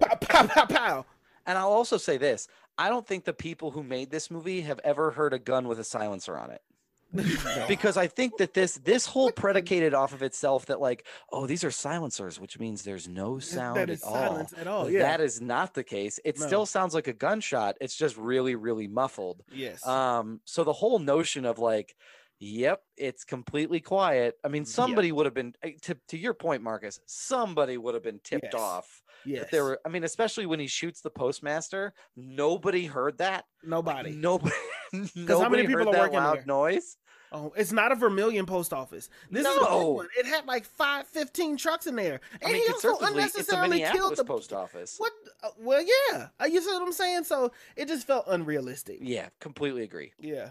pow 0.00 0.14
pow 0.20 0.46
pow 0.46 0.64
pow. 0.64 1.06
And 1.46 1.58
I'll 1.58 1.68
also 1.72 1.98
say 1.98 2.16
this: 2.16 2.48
I 2.78 2.88
don't 2.88 3.06
think 3.06 3.24
the 3.24 3.32
people 3.34 3.72
who 3.72 3.82
made 3.82 4.10
this 4.10 4.30
movie 4.30 4.62
have 4.62 4.80
ever 4.82 5.10
heard 5.10 5.34
a 5.34 5.38
gun 5.38 5.68
with 5.68 5.78
a 5.78 5.84
silencer 5.84 6.38
on 6.38 6.50
it. 6.50 6.62
Because 7.68 7.96
I 7.96 8.06
think 8.06 8.36
that 8.38 8.54
this 8.54 8.74
this 8.78 9.06
whole 9.06 9.30
predicated 9.32 9.94
off 9.94 10.12
of 10.12 10.22
itself 10.22 10.66
that 10.66 10.80
like 10.80 11.06
oh 11.32 11.46
these 11.46 11.64
are 11.64 11.70
silencers 11.70 12.38
which 12.38 12.58
means 12.58 12.82
there's 12.82 13.08
no 13.08 13.38
sound 13.38 13.76
that 13.76 13.90
is 13.90 14.02
at 14.02 14.08
all. 14.08 14.46
at 14.56 14.66
all. 14.66 14.90
Yeah. 14.90 15.00
That 15.02 15.20
is 15.20 15.40
not 15.40 15.74
the 15.74 15.84
case. 15.84 16.20
It 16.24 16.38
No. 16.38 16.46
still 16.46 16.66
sounds 16.66 16.94
like 16.94 17.08
a 17.08 17.12
gunshot. 17.12 17.76
It's 17.80 17.96
just 17.96 18.16
really 18.16 18.54
really 18.54 18.86
muffled. 18.88 19.42
yes. 19.52 19.86
Um 19.86 20.40
so 20.44 20.64
the 20.64 20.72
whole 20.72 20.98
notion 20.98 21.44
of 21.44 21.58
like 21.58 21.96
yep 22.38 22.82
it's 22.96 23.24
completely 23.24 23.80
quiet. 23.80 24.36
I 24.44 24.48
mean 24.48 24.64
somebody 24.64 25.12
would 25.12 25.26
have 25.26 25.34
been 25.34 25.54
eh, 25.62 25.72
to 25.82 25.96
to 26.08 26.16
your 26.18 26.34
point 26.34 26.62
Marcus 26.62 27.00
somebody 27.06 27.76
would 27.76 27.94
have 27.94 28.02
been 28.04 28.20
tipped 28.22 28.44
Yes. 28.52 28.54
off 28.54 29.02
that 29.26 29.50
there 29.50 29.64
were 29.64 29.80
I 29.84 29.88
mean 29.88 30.04
especially 30.04 30.46
when 30.46 30.60
he 30.60 30.66
shoots 30.66 31.00
the 31.00 31.10
postmaster 31.10 31.92
nobody 32.16 32.86
heard 32.86 33.18
that. 33.18 33.44
nobody. 33.62 34.12
Nobody 34.12 34.54
nobody 35.14 35.50
many 35.50 35.66
people 35.66 35.78
heard 35.78 35.88
are 35.88 35.92
that 35.92 36.00
working 36.00 36.18
loud 36.18 36.38
there? 36.38 36.46
noise. 36.46 36.96
Oh, 37.32 37.52
it's 37.56 37.70
not 37.70 37.92
a 37.92 37.94
Vermilion 37.94 38.44
post 38.44 38.72
office. 38.72 39.08
This 39.30 39.46
is 39.46 39.56
a 39.56 39.86
one. 39.86 40.08
It 40.18 40.26
had 40.26 40.46
like 40.46 40.64
five, 40.64 41.06
15 41.06 41.56
trucks 41.56 41.86
in 41.86 41.94
there. 41.94 42.20
And 42.42 42.50
I 42.50 42.52
mean, 42.52 42.62
he 42.66 42.72
also 42.72 42.96
conservatively, 42.96 43.22
it's 43.22 43.52
a 43.52 43.54
unnecessarily 43.62 43.78
killed 43.92 44.16
the 44.16 44.24
post 44.24 44.52
office. 44.52 44.96
What? 44.98 45.12
Uh, 45.42 45.50
well, 45.60 45.80
yeah. 45.80 46.28
Uh, 46.40 46.46
you 46.46 46.60
see 46.60 46.72
what 46.72 46.82
I'm 46.82 46.92
saying? 46.92 47.24
So 47.24 47.52
it 47.76 47.86
just 47.86 48.04
felt 48.04 48.24
unrealistic. 48.26 48.98
Yeah, 49.00 49.28
completely 49.38 49.84
agree. 49.84 50.12
Yeah. 50.18 50.50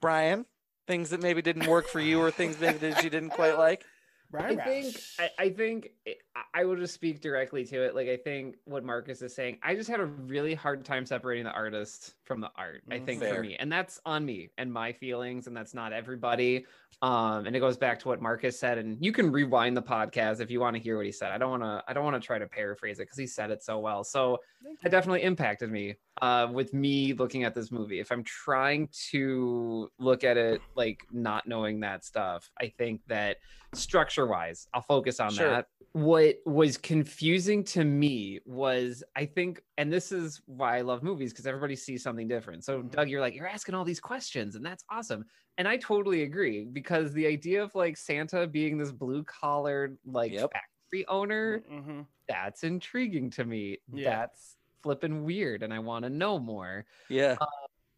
Brian, 0.00 0.44
things 0.88 1.10
that 1.10 1.22
maybe 1.22 1.40
didn't 1.40 1.68
work 1.68 1.86
for 1.86 2.00
you 2.00 2.20
or 2.20 2.32
things 2.32 2.58
maybe 2.60 2.78
that 2.78 3.04
you 3.04 3.10
didn't 3.10 3.30
quite 3.30 3.56
like. 3.56 3.84
Right. 4.32 4.58
I 4.58 4.64
think 4.64 4.96
I, 5.18 5.30
I 5.38 5.48
think 5.50 5.90
I- 6.06 6.16
I 6.54 6.64
will 6.64 6.76
just 6.76 6.94
speak 6.94 7.20
directly 7.20 7.64
to 7.66 7.82
it. 7.82 7.94
Like 7.94 8.08
I 8.08 8.16
think 8.16 8.56
what 8.64 8.82
Marcus 8.84 9.20
is 9.22 9.34
saying, 9.34 9.58
I 9.62 9.74
just 9.74 9.88
had 9.90 10.00
a 10.00 10.06
really 10.06 10.54
hard 10.54 10.84
time 10.84 11.04
separating 11.06 11.44
the 11.44 11.50
artist 11.52 12.14
from 12.24 12.40
the 12.40 12.50
art. 12.56 12.82
I 12.90 12.96
Mm, 12.98 13.06
think 13.06 13.20
fair. 13.20 13.34
for 13.36 13.42
me, 13.42 13.56
and 13.56 13.70
that's 13.70 14.00
on 14.06 14.24
me 14.24 14.50
and 14.56 14.72
my 14.72 14.92
feelings, 14.92 15.46
and 15.46 15.56
that's 15.56 15.74
not 15.74 15.92
everybody. 15.92 16.64
Um, 17.00 17.46
and 17.46 17.56
it 17.56 17.60
goes 17.60 17.76
back 17.76 17.98
to 18.00 18.08
what 18.08 18.20
Marcus 18.22 18.58
said, 18.58 18.78
and 18.78 18.96
you 19.04 19.10
can 19.12 19.32
rewind 19.32 19.76
the 19.76 19.82
podcast 19.82 20.40
if 20.40 20.50
you 20.50 20.60
want 20.60 20.76
to 20.76 20.82
hear 20.82 20.96
what 20.96 21.06
he 21.06 21.10
said. 21.12 21.32
I 21.32 21.38
don't 21.38 21.50
want 21.50 21.62
to. 21.62 21.82
I 21.88 21.92
don't 21.92 22.04
want 22.04 22.20
to 22.20 22.24
try 22.24 22.38
to 22.38 22.46
paraphrase 22.46 22.98
it 23.00 23.04
because 23.04 23.18
he 23.18 23.26
said 23.26 23.50
it 23.50 23.62
so 23.62 23.78
well. 23.80 24.04
So 24.04 24.38
it 24.84 24.90
definitely 24.90 25.22
impacted 25.24 25.70
me 25.70 25.96
uh, 26.20 26.48
with 26.52 26.72
me 26.74 27.12
looking 27.14 27.42
at 27.42 27.54
this 27.54 27.72
movie. 27.72 27.98
If 27.98 28.12
I'm 28.12 28.22
trying 28.22 28.88
to 29.10 29.90
look 29.98 30.22
at 30.22 30.36
it 30.36 30.60
like 30.76 31.00
not 31.10 31.48
knowing 31.48 31.80
that 31.80 32.04
stuff, 32.04 32.48
I 32.60 32.72
think 32.78 33.00
that 33.08 33.38
structure 33.74 34.26
wise, 34.26 34.68
I'll 34.74 34.82
focus 34.82 35.18
on 35.18 35.30
Sure. 35.32 35.48
that. 35.50 35.66
What 35.94 36.36
was 36.46 36.78
confusing 36.78 37.64
to 37.64 37.84
me 37.84 38.40
was, 38.46 39.02
I 39.16 39.26
think, 39.26 39.62
and 39.76 39.92
this 39.92 40.10
is 40.12 40.40
why 40.46 40.78
I 40.78 40.80
love 40.82 41.02
movies 41.02 41.32
because 41.32 41.46
everybody 41.46 41.76
sees 41.76 42.02
something 42.02 42.28
different. 42.28 42.64
So, 42.64 42.82
Mhm. 42.82 42.90
Doug, 42.92 43.08
you're 43.10 43.20
like, 43.20 43.34
you're 43.34 43.48
asking 43.48 43.74
all 43.74 43.84
these 43.84 44.00
questions, 44.00 44.54
and 44.56 44.64
that's 44.64 44.84
awesome. 44.88 45.26
And 45.58 45.68
I 45.68 45.76
totally 45.76 46.22
agree 46.22 46.64
because 46.64 47.12
the 47.12 47.26
idea 47.26 47.62
of 47.62 47.74
like 47.74 47.96
Santa 47.96 48.46
being 48.46 48.78
this 48.78 48.92
blue 48.92 49.22
collared, 49.24 49.98
like 50.04 50.32
Yep. 50.32 50.50
factory 50.52 51.06
owner, 51.08 51.60
Mhm. 51.70 52.06
that's 52.26 52.64
intriguing 52.64 53.30
to 53.30 53.44
me. 53.44 53.78
Yeah. 53.92 54.10
That's 54.20 54.56
flipping 54.82 55.24
weird, 55.24 55.62
and 55.62 55.72
I 55.72 55.78
want 55.78 56.04
to 56.04 56.10
know 56.10 56.38
more. 56.38 56.86
Yeah. 57.08 57.36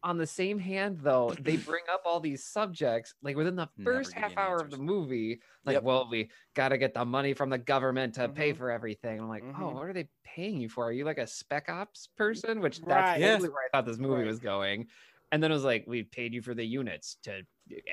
On 0.03 0.17
the 0.19 0.27
same 0.27 0.59
hand, 0.59 0.99
though, 0.99 1.31
they 1.39 1.57
bring 1.57 1.83
up 1.91 2.01
all 2.05 2.19
these 2.19 2.43
subjects 2.45 3.15
like 3.23 3.35
within 3.35 3.55
the 3.55 3.67
first 3.83 4.13
half 4.13 4.37
hour 4.37 4.57
of 4.57 4.69
the 4.69 4.77
movie. 4.77 5.41
Like, 5.63 5.75
Yep. 5.75 5.83
well, 5.83 6.07
we 6.11 6.29
got 6.53 6.69
to 6.69 6.77
get 6.77 6.93
the 6.93 7.03
money 7.05 7.33
from 7.33 7.49
the 7.49 7.57
government 7.57 8.13
to 8.15 8.29
pay 8.29 8.53
Mhm. 8.53 8.57
for 8.57 8.69
everything. 8.69 9.19
I'm 9.19 9.27
like, 9.29 9.43
oh, 9.43 9.47
Mhm. 9.47 9.73
what 9.73 9.87
are 9.87 9.93
they 9.93 10.07
paying 10.23 10.61
you 10.61 10.69
for? 10.69 10.85
Are 10.85 10.91
you 10.91 11.05
like 11.05 11.17
a 11.17 11.25
spec 11.25 11.69
ops 11.69 12.05
person? 12.05 12.59
Which 12.59 12.79
Right. 12.81 13.17
that's 13.17 13.19
totally 13.21 13.49
where 13.49 13.63
I 13.65 13.69
thought 13.69 13.85
this 13.87 13.97
movie 13.97 14.17
Right. 14.21 14.27
was 14.27 14.37
going. 14.39 14.87
And 15.35 15.43
then 15.43 15.51
it 15.51 15.55
was 15.55 15.65
like, 15.65 15.83
we 15.85 16.01
paid 16.03 16.33
you 16.33 16.41
for 16.41 16.53
the 16.53 16.63
units 16.65 17.17
to, 17.23 17.41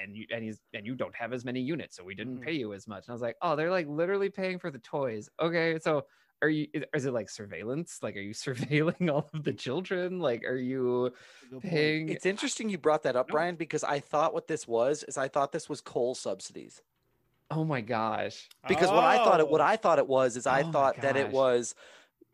and 0.00 0.14
you 0.16 0.26
and 0.32 0.44
he's 0.44 0.60
and 0.74 0.86
you 0.86 0.94
don't 0.94 1.14
have 1.16 1.32
as 1.32 1.44
many 1.44 1.60
units, 1.60 1.96
so 1.96 2.04
we 2.04 2.14
didn't 2.14 2.38
Mhm. 2.38 2.42
pay 2.44 2.52
you 2.52 2.72
as 2.72 2.86
much. 2.86 3.06
And 3.08 3.10
I 3.10 3.14
was 3.14 3.20
like, 3.20 3.34
oh, 3.42 3.56
they're 3.56 3.68
like 3.68 3.88
literally 3.88 4.30
paying 4.30 4.60
for 4.60 4.70
the 4.70 4.78
toys. 4.78 5.28
Okay, 5.40 5.76
so 5.80 6.06
are 6.40 6.48
you? 6.48 6.68
Is, 6.72 6.84
is 6.94 7.04
it 7.06 7.10
like 7.12 7.28
surveillance? 7.28 7.98
Like, 8.00 8.14
are 8.14 8.20
you 8.20 8.32
surveilling 8.46 9.12
all 9.12 9.28
of 9.34 9.42
the 9.42 9.52
children? 9.52 10.20
Like, 10.20 10.44
are 10.44 10.54
you 10.54 11.14
paying? 11.62 12.10
It's 12.10 12.26
interesting 12.26 12.68
you 12.68 12.78
brought 12.78 13.02
that 13.02 13.16
up, 13.16 13.26
No. 13.28 13.32
Brian, 13.32 13.56
because 13.56 13.82
I 13.82 13.98
thought 13.98 14.32
what 14.32 14.46
this 14.46 14.68
was 14.68 15.02
is 15.02 15.18
I 15.18 15.26
thought 15.26 15.50
this 15.50 15.68
was 15.68 15.80
coal 15.80 16.14
subsidies. 16.14 16.80
Oh 17.50 17.64
my 17.64 17.80
gosh. 17.80 18.48
Because 18.68 18.88
what 18.88 19.02
I 19.02 19.16
thought 19.16 19.40
it 19.40 19.48
what 19.48 19.60
Oh. 19.60 19.64
I 19.64 19.74
thought 19.76 19.98
it 19.98 20.06
was 20.06 20.36
is 20.36 20.46
I 20.46 20.62
Oh 20.62 20.70
thought 20.70 21.00
that 21.00 21.16
it 21.16 21.30
was 21.32 21.74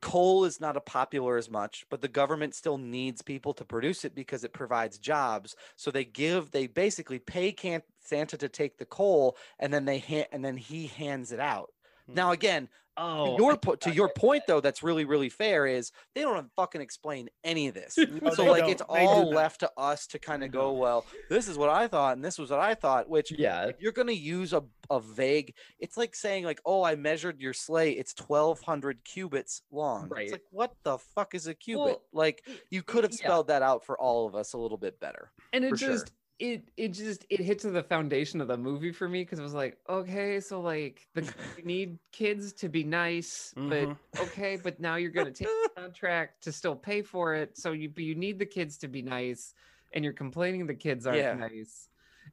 coal 0.00 0.44
is 0.44 0.60
not 0.60 0.76
a 0.76 0.80
popular 0.80 1.36
as 1.36 1.50
much, 1.50 1.84
but 1.90 2.00
the 2.00 2.08
government 2.08 2.54
still 2.54 2.78
needs 2.78 3.22
people 3.22 3.52
to 3.54 3.64
produce 3.64 4.04
it 4.04 4.14
because 4.14 4.44
it 4.44 4.52
provides 4.52 4.98
jobs. 4.98 5.56
So 5.76 5.90
they 5.90 6.04
give 6.04 6.50
they 6.50 6.66
basically 6.66 7.18
pay 7.18 7.52
can- 7.52 7.82
Santa 8.00 8.36
to 8.38 8.48
take 8.48 8.78
the 8.78 8.86
coal 8.86 9.36
and 9.58 9.72
then 9.72 9.84
they 9.84 9.98
ha- 9.98 10.28
and 10.32 10.44
then 10.44 10.56
he 10.56 10.86
hands 10.86 11.32
it 11.32 11.40
out. 11.40 11.70
Hmm. 12.06 12.14
Now 12.14 12.30
again, 12.32 12.68
Oh, 12.98 13.36
your 13.38 13.52
I 13.52 13.56
po- 13.56 13.74
to 13.76 13.90
your 13.94 14.08
point 14.08 14.42
though, 14.48 14.60
that's 14.60 14.82
really 14.82 15.04
really 15.04 15.28
fair. 15.28 15.66
Is 15.66 15.92
they 16.14 16.22
don't 16.22 16.50
fucking 16.56 16.80
explain 16.80 17.28
any 17.44 17.68
of 17.68 17.74
this. 17.74 17.96
No, 18.22 18.30
so 18.34 18.44
like 18.44 18.62
don't. 18.62 18.70
it's 18.70 18.82
They 18.92 19.06
all 19.06 19.30
left 19.30 19.60
to 19.60 19.70
us 19.76 20.06
to 20.08 20.18
kind 20.18 20.42
of 20.42 20.50
go, 20.50 20.72
well, 20.72 21.06
this 21.30 21.46
is 21.48 21.56
what 21.56 21.68
I 21.70 21.86
thought 21.86 22.16
and 22.16 22.24
this 22.24 22.38
was 22.38 22.50
what 22.50 22.60
I 22.60 22.74
thought. 22.74 23.08
Which 23.08 23.30
Yeah. 23.30 23.66
if 23.66 23.76
you're 23.80 23.92
gonna 23.92 24.12
use 24.12 24.52
a, 24.52 24.64
a 24.90 24.98
vague, 25.00 25.54
it's 25.78 25.96
like 25.96 26.16
saying 26.16 26.44
like, 26.44 26.60
oh, 26.66 26.82
I 26.82 26.96
measured 26.96 27.40
your 27.40 27.52
sleigh. 27.52 27.92
It's 27.92 28.12
twelve 28.14 28.60
hundred 28.60 29.04
cubits 29.04 29.62
long. 29.70 30.08
Right. 30.08 30.24
It's 30.24 30.32
like 30.32 30.42
what 30.50 30.74
the 30.82 30.98
fuck 30.98 31.34
is 31.34 31.46
a 31.46 31.54
cubit? 31.54 31.84
Well, 31.86 32.02
like 32.12 32.42
you 32.70 32.82
could 32.82 33.04
have 33.04 33.12
yeah. 33.12 33.18
spelled 33.26 33.48
that 33.48 33.62
out 33.62 33.84
for 33.84 33.96
all 33.98 34.26
of 34.26 34.34
us 34.34 34.52
a 34.54 34.58
little 34.58 34.78
bit 34.78 34.98
better. 34.98 35.30
and 35.52 35.64
it 35.64 35.70
just 35.76 36.08
sure. 36.08 36.14
It 36.38 36.70
it 36.76 36.88
just 36.88 37.26
it 37.30 37.40
hit 37.40 37.58
to 37.60 37.70
the 37.70 37.82
foundation 37.82 38.40
of 38.40 38.48
the 38.48 38.56
movie 38.56 38.92
for 38.92 39.08
me 39.08 39.22
because 39.22 39.38
it 39.38 39.42
was 39.42 39.54
like 39.54 39.78
okay 39.88 40.38
so 40.40 40.60
like 40.60 41.08
the 41.14 41.22
you 41.56 41.62
need 41.64 41.98
kids 42.12 42.52
to 42.52 42.68
be 42.68 42.84
nice 42.84 43.54
Mhm. 43.56 43.96
but 44.14 44.20
okay 44.22 44.56
but 44.56 44.78
now 44.78 44.96
you're 44.96 45.10
gonna 45.10 45.32
take 45.32 45.48
a 45.76 45.80
contract 45.80 46.44
to 46.44 46.52
still 46.52 46.76
pay 46.76 47.02
for 47.02 47.34
it 47.34 47.56
so 47.56 47.72
you 47.72 47.92
you 47.96 48.14
need 48.14 48.38
the 48.38 48.46
kids 48.46 48.78
to 48.78 48.88
be 48.88 49.02
nice 49.02 49.52
and 49.92 50.04
you're 50.04 50.12
complaining 50.12 50.66
the 50.66 50.74
kids 50.74 51.06
aren't 51.06 51.18
Yeah. 51.18 51.34
nice 51.34 51.88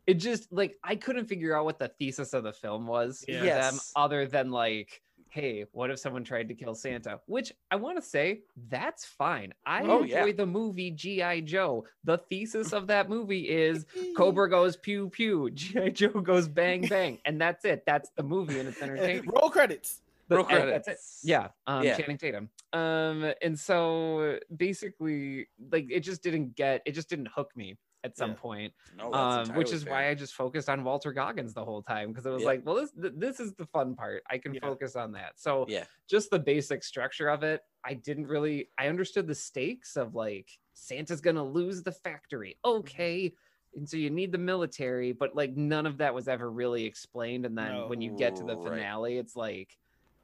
it 0.06 0.16
just 0.16 0.52
like 0.52 0.78
i 0.84 0.96
couldn't 0.96 1.26
figure 1.26 1.58
out 1.58 1.66
what 1.66 1.80
the 1.80 1.88
thesis 1.88 2.34
of 2.34 2.44
the 2.44 2.54
film 2.54 2.86
was 2.86 3.26
Yeah. 3.28 3.40
for 3.40 3.46
them 3.46 3.80
other 3.96 4.28
than 4.28 4.52
like 4.52 5.02
hey, 5.30 5.66
what 5.74 5.90
if 5.90 6.00
someone 6.00 6.24
tried 6.24 6.48
to 6.48 6.54
kill 6.56 6.76
Santa? 6.76 7.20
Which 7.26 7.52
I 7.70 7.76
want 7.76 7.98
to 7.98 8.02
say, 8.02 8.42
that's 8.70 9.04
fine. 9.06 9.54
I 9.66 9.82
Oh, 9.84 10.04
enjoy 10.04 10.26
yeah. 10.28 10.32
the 10.32 10.46
movie 10.46 10.92
G.I. 10.92 11.42
Joe. 11.42 11.86
The 12.06 12.18
thesis 12.18 12.72
of 12.72 12.88
that 12.88 13.10
movie 13.10 13.50
is 13.50 13.86
Cobra 14.18 14.50
goes 14.50 14.78
pew 14.78 15.10
pew, 15.10 15.50
G.I. 15.54 15.90
Joe 15.90 16.10
goes 16.22 16.48
bang 16.48 16.88
bang, 16.88 17.20
and 17.26 17.40
that's 17.42 17.66
it. 17.66 17.84
That's 17.86 18.10
the 18.16 18.24
movie 18.24 18.60
and 18.60 18.70
it's 18.70 18.82
entertaining. 18.82 19.26
Roll 19.28 19.50
credits. 19.50 20.02
The- 20.28 20.38
Roll 20.38 20.46
and 20.48 20.70
that's 20.70 20.88
it. 20.88 20.92
credits. 20.92 21.22
Yeah, 21.24 21.48
um, 21.68 21.84
Yeah. 21.84 21.98
Channing 21.98 22.18
Tatum. 22.18 22.50
Um, 22.74 23.32
and 23.42 23.60
so 23.60 24.40
basically, 24.56 25.48
like, 25.72 25.88
it 25.92 26.00
just 26.02 26.24
didn't 26.24 26.56
get, 26.56 26.82
it 26.86 26.92
just 26.94 27.10
didn't 27.10 27.28
hook 27.36 27.52
me 27.56 27.78
at 28.06 28.16
some 28.16 28.32
Yeah. 28.32 28.36
point. 28.38 28.74
No, 28.96 29.12
Um, 29.12 29.50
which 29.56 29.74
is 29.74 29.84
fair. 29.84 29.92
why 29.94 30.10
I 30.10 30.14
just 30.14 30.34
focused 30.36 30.70
on 30.70 30.84
Walton 30.84 31.14
Goggins 31.14 31.54
the 31.54 31.66
whole 31.66 31.82
time 31.82 32.10
because 32.10 32.26
it 32.26 32.30
was 32.30 32.44
Yeah. 32.44 32.48
like, 32.48 32.66
well, 32.66 32.76
this 32.76 32.92
this 32.96 33.40
is 33.40 33.54
the 33.56 33.66
fun 33.66 33.96
part. 33.96 34.24
I 34.30 34.38
can 34.38 34.54
Yeah. 34.54 34.60
focus 34.62 34.96
on 34.96 35.12
that. 35.14 35.40
So 35.40 35.66
Yeah. 35.68 35.86
just 36.08 36.30
the 36.30 36.40
basic 36.40 36.84
structure 36.84 37.28
of 37.30 37.44
it, 37.44 37.62
I 37.84 37.96
didn't 37.96 38.28
really. 38.28 38.70
I 38.78 38.88
understood 38.88 39.28
the 39.28 39.36
stakes 39.36 39.98
of 39.98 40.14
like 40.16 40.50
Santa's 40.74 41.22
gonna 41.22 41.44
lose 41.44 41.84
the 41.84 41.92
factory. 41.92 42.58
Mm-hmm. 42.64 42.80
Okay. 42.80 43.36
And 43.76 43.90
so 43.90 43.98
you 43.98 44.10
need 44.10 44.32
the 44.32 44.38
military, 44.38 45.12
but 45.12 45.36
like 45.36 45.56
none 45.58 45.86
of 45.86 45.98
that 45.98 46.14
was 46.14 46.28
ever 46.30 46.50
really 46.50 46.86
explained. 46.86 47.46
And 47.46 47.58
then 47.58 47.90
when 47.90 48.00
you 48.02 48.12
get 48.16 48.36
to 48.38 48.44
the 48.44 48.56
Right. 48.56 48.64
finale, 48.64 49.18
it's 49.18 49.36
like 49.36 49.78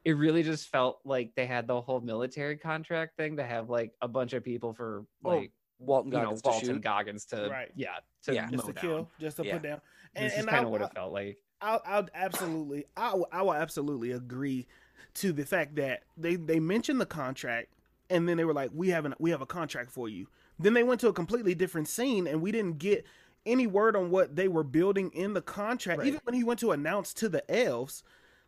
it 0.04 0.12
really 0.12 0.42
just 0.42 0.68
felt 0.68 1.00
like 1.04 1.32
they 1.36 1.46
had 1.46 1.66
the 1.68 1.80
whole 1.80 2.00
military 2.00 2.56
contract 2.56 3.16
thing 3.16 3.36
to 3.36 3.44
have 3.44 3.70
like 3.70 3.92
a 4.00 4.08
bunch 4.08 4.32
of 4.32 4.42
people 4.42 4.72
for 4.74 5.06
Well, 5.22 5.36
like 5.38 5.52
Walton 5.86 6.12
you 6.12 6.18
know 6.18 6.24
Goggins 6.36 6.42
to 6.42 6.66
shoot. 6.66 6.80
Goggins 6.82 7.24
to 7.26 7.48
Right. 7.50 7.70
yeah 7.74 7.96
to 8.24 8.34
Yeah. 8.34 8.48
Just 8.50 8.66
mow 8.66 8.72
to 8.72 8.80
kill, 8.80 9.10
just 9.20 9.36
to 9.38 9.44
Yeah. 9.44 9.52
put 9.54 9.62
down. 9.62 9.80
And, 10.14 10.26
This 10.30 10.38
is 10.38 10.46
kind 10.46 10.64
of 10.64 10.70
what 10.70 10.82
it 10.82 10.92
felt 10.94 11.12
like. 11.12 11.38
I'll, 11.60 11.80
I'll 11.86 12.08
absolutely, 12.14 12.86
I 12.96 13.14
will, 13.14 13.28
I 13.32 13.42
will 13.42 13.54
absolutely 13.54 14.12
agree 14.12 14.66
to 15.14 15.32
the 15.32 15.44
fact 15.44 15.76
that 15.76 16.02
they 16.16 16.36
they 16.36 16.58
mentioned 16.58 17.00
the 17.00 17.06
contract, 17.06 17.68
and 18.10 18.28
then 18.28 18.36
they 18.36 18.44
were 18.44 18.54
like, 18.54 18.70
"We 18.74 18.88
have 18.88 19.04
an 19.04 19.14
we 19.18 19.30
have 19.30 19.42
a 19.42 19.46
contract 19.46 19.90
for 19.90 20.08
you." 20.08 20.26
Then 20.58 20.74
they 20.74 20.82
went 20.82 21.00
to 21.02 21.08
a 21.08 21.12
completely 21.12 21.54
different 21.54 21.88
scene, 21.88 22.26
and 22.26 22.42
we 22.42 22.50
didn't 22.52 22.78
get 22.78 23.04
any 23.46 23.66
word 23.66 23.94
on 23.96 24.10
what 24.10 24.36
they 24.36 24.48
were 24.48 24.64
building 24.64 25.10
in 25.12 25.34
the 25.34 25.42
contract. 25.42 25.98
Right. 26.00 26.08
Even 26.08 26.20
when 26.24 26.34
he 26.34 26.44
went 26.44 26.60
to 26.60 26.72
announce 26.72 27.12
to 27.14 27.28
the 27.28 27.48
elves, 27.50 28.02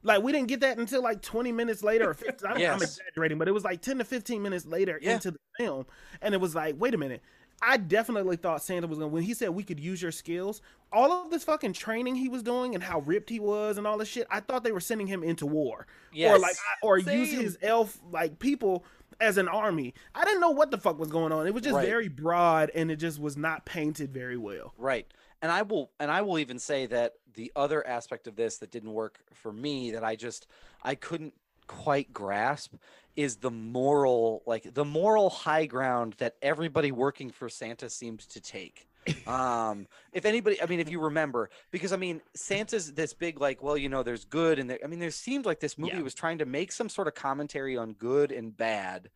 like 0.05 0.23
we 0.23 0.31
didn't 0.31 0.47
get 0.49 0.61
that 0.61 0.79
until 0.79 1.03
like 1.03 1.21
20 1.23 1.51
minutes 1.51 1.83
later 1.83 2.11
or 2.11 2.15
15, 2.15 2.49
I'm, 2.49 2.57
I'm 2.57 2.83
exaggerating, 2.83 3.39
but 3.39 3.49
it 3.49 3.53
was 3.53 3.65
like 3.65 3.81
10 3.81 3.99
to 3.99 4.05
15 4.05 4.41
minutes 4.43 4.65
later 4.67 4.99
Yeah. 5.03 5.15
into 5.15 5.33
the 5.33 5.39
film, 5.59 5.87
and 6.23 6.33
it 6.35 6.41
was 6.41 6.55
like, 6.55 6.77
wait 6.79 6.95
a 6.95 6.99
minute. 6.99 7.23
I 7.63 7.77
definitely 7.79 8.37
thought 8.37 8.63
Santa 8.63 8.87
was 8.87 8.99
gonna 8.99 9.09
when 9.09 9.23
he 9.23 9.33
said 9.33 9.51
we 9.51 9.63
could 9.63 9.81
use 9.81 10.03
your 10.03 10.13
skills. 10.13 10.61
All 10.93 11.11
of 11.25 11.31
this 11.31 11.45
fucking 11.45 11.73
training 11.73 12.15
he 12.17 12.29
was 12.29 12.43
doing 12.43 12.75
and 12.75 12.83
how 12.85 13.01
ripped 13.01 13.31
he 13.31 13.41
was 13.41 13.79
and 13.79 13.87
all 13.87 13.97
this 13.97 14.09
shit. 14.09 14.27
I 14.31 14.41
thought 14.41 14.65
they 14.65 14.73
were 14.73 14.81
sending 14.81 15.07
him 15.07 15.23
into 15.23 15.47
war 15.47 15.87
yes. 16.13 16.35
or 16.35 16.39
like 16.39 16.57
or 16.83 16.99
use 16.99 17.33
his 17.33 17.57
elf 17.63 17.99
like 18.13 18.39
people 18.39 18.85
as 19.21 19.39
an 19.39 19.49
army. 19.49 19.95
I 20.15 20.25
didn't 20.25 20.41
know 20.41 20.51
what 20.51 20.73
the 20.73 20.79
fuck 20.79 20.99
was 20.99 21.09
going 21.11 21.33
on. 21.33 21.47
It 21.47 21.55
was 21.55 21.63
just 21.63 21.77
Right. 21.77 21.87
very 21.89 22.09
broad 22.09 22.71
and 22.75 22.91
it 22.91 22.97
just 22.97 23.19
was 23.21 23.37
not 23.37 23.65
painted 23.65 24.13
very 24.13 24.37
well. 24.37 24.75
Right. 24.77 25.07
And 25.45 25.53
I 25.53 25.61
will 25.61 25.91
and 26.01 26.11
I 26.11 26.23
will 26.23 26.39
even 26.39 26.59
say 26.59 26.87
that 26.87 27.13
the 27.35 27.53
other 27.55 27.87
aspect 27.87 28.27
of 28.27 28.35
this 28.35 28.57
that 28.59 28.71
didn't 28.71 28.95
work 28.95 29.19
for 29.35 29.53
me 29.53 29.91
that 29.91 30.03
I 30.03 30.17
just 30.17 30.47
I 30.83 30.95
couldn't 30.95 31.35
quite 31.67 32.15
grasp 32.15 32.73
is 33.15 33.37
the 33.37 33.51
moral 33.51 34.43
like 34.47 34.73
the 34.73 34.87
moral 34.87 35.29
high 35.29 35.67
ground 35.67 36.15
that 36.17 36.37
everybody 36.41 36.93
working 36.93 37.31
for 37.31 37.51
Santa 37.51 37.91
seemed 37.91 38.21
to 38.21 38.41
take. 38.41 38.89
um 39.27 39.87
if 40.15 40.25
anybody 40.25 40.63
i 40.63 40.67
mean 40.67 40.81
if 40.81 40.89
you 40.91 40.99
remember 40.99 41.51
because 41.71 41.93
i 41.93 41.97
mean 41.97 42.23
santa's 42.35 42.95
this 42.95 43.13
big 43.13 43.39
like 43.39 43.63
well 43.63 43.77
you 43.77 43.91
know 43.91 44.03
there's 44.03 44.25
good 44.25 44.59
and 44.59 44.71
there 44.71 44.79
i 44.83 44.87
mean 44.87 44.99
there 44.99 45.11
seemed 45.11 45.45
like 45.45 45.61
this 45.61 45.77
movie 45.77 45.97
Yeah. 45.97 46.03
was 46.03 46.15
trying 46.15 46.39
to 46.39 46.47
make 46.47 46.73
some 46.73 46.89
sort 46.89 47.07
of 47.07 47.15
commentary 47.15 47.77
on 47.77 47.93
good 47.93 48.33
and 48.33 48.57
bad 48.57 49.11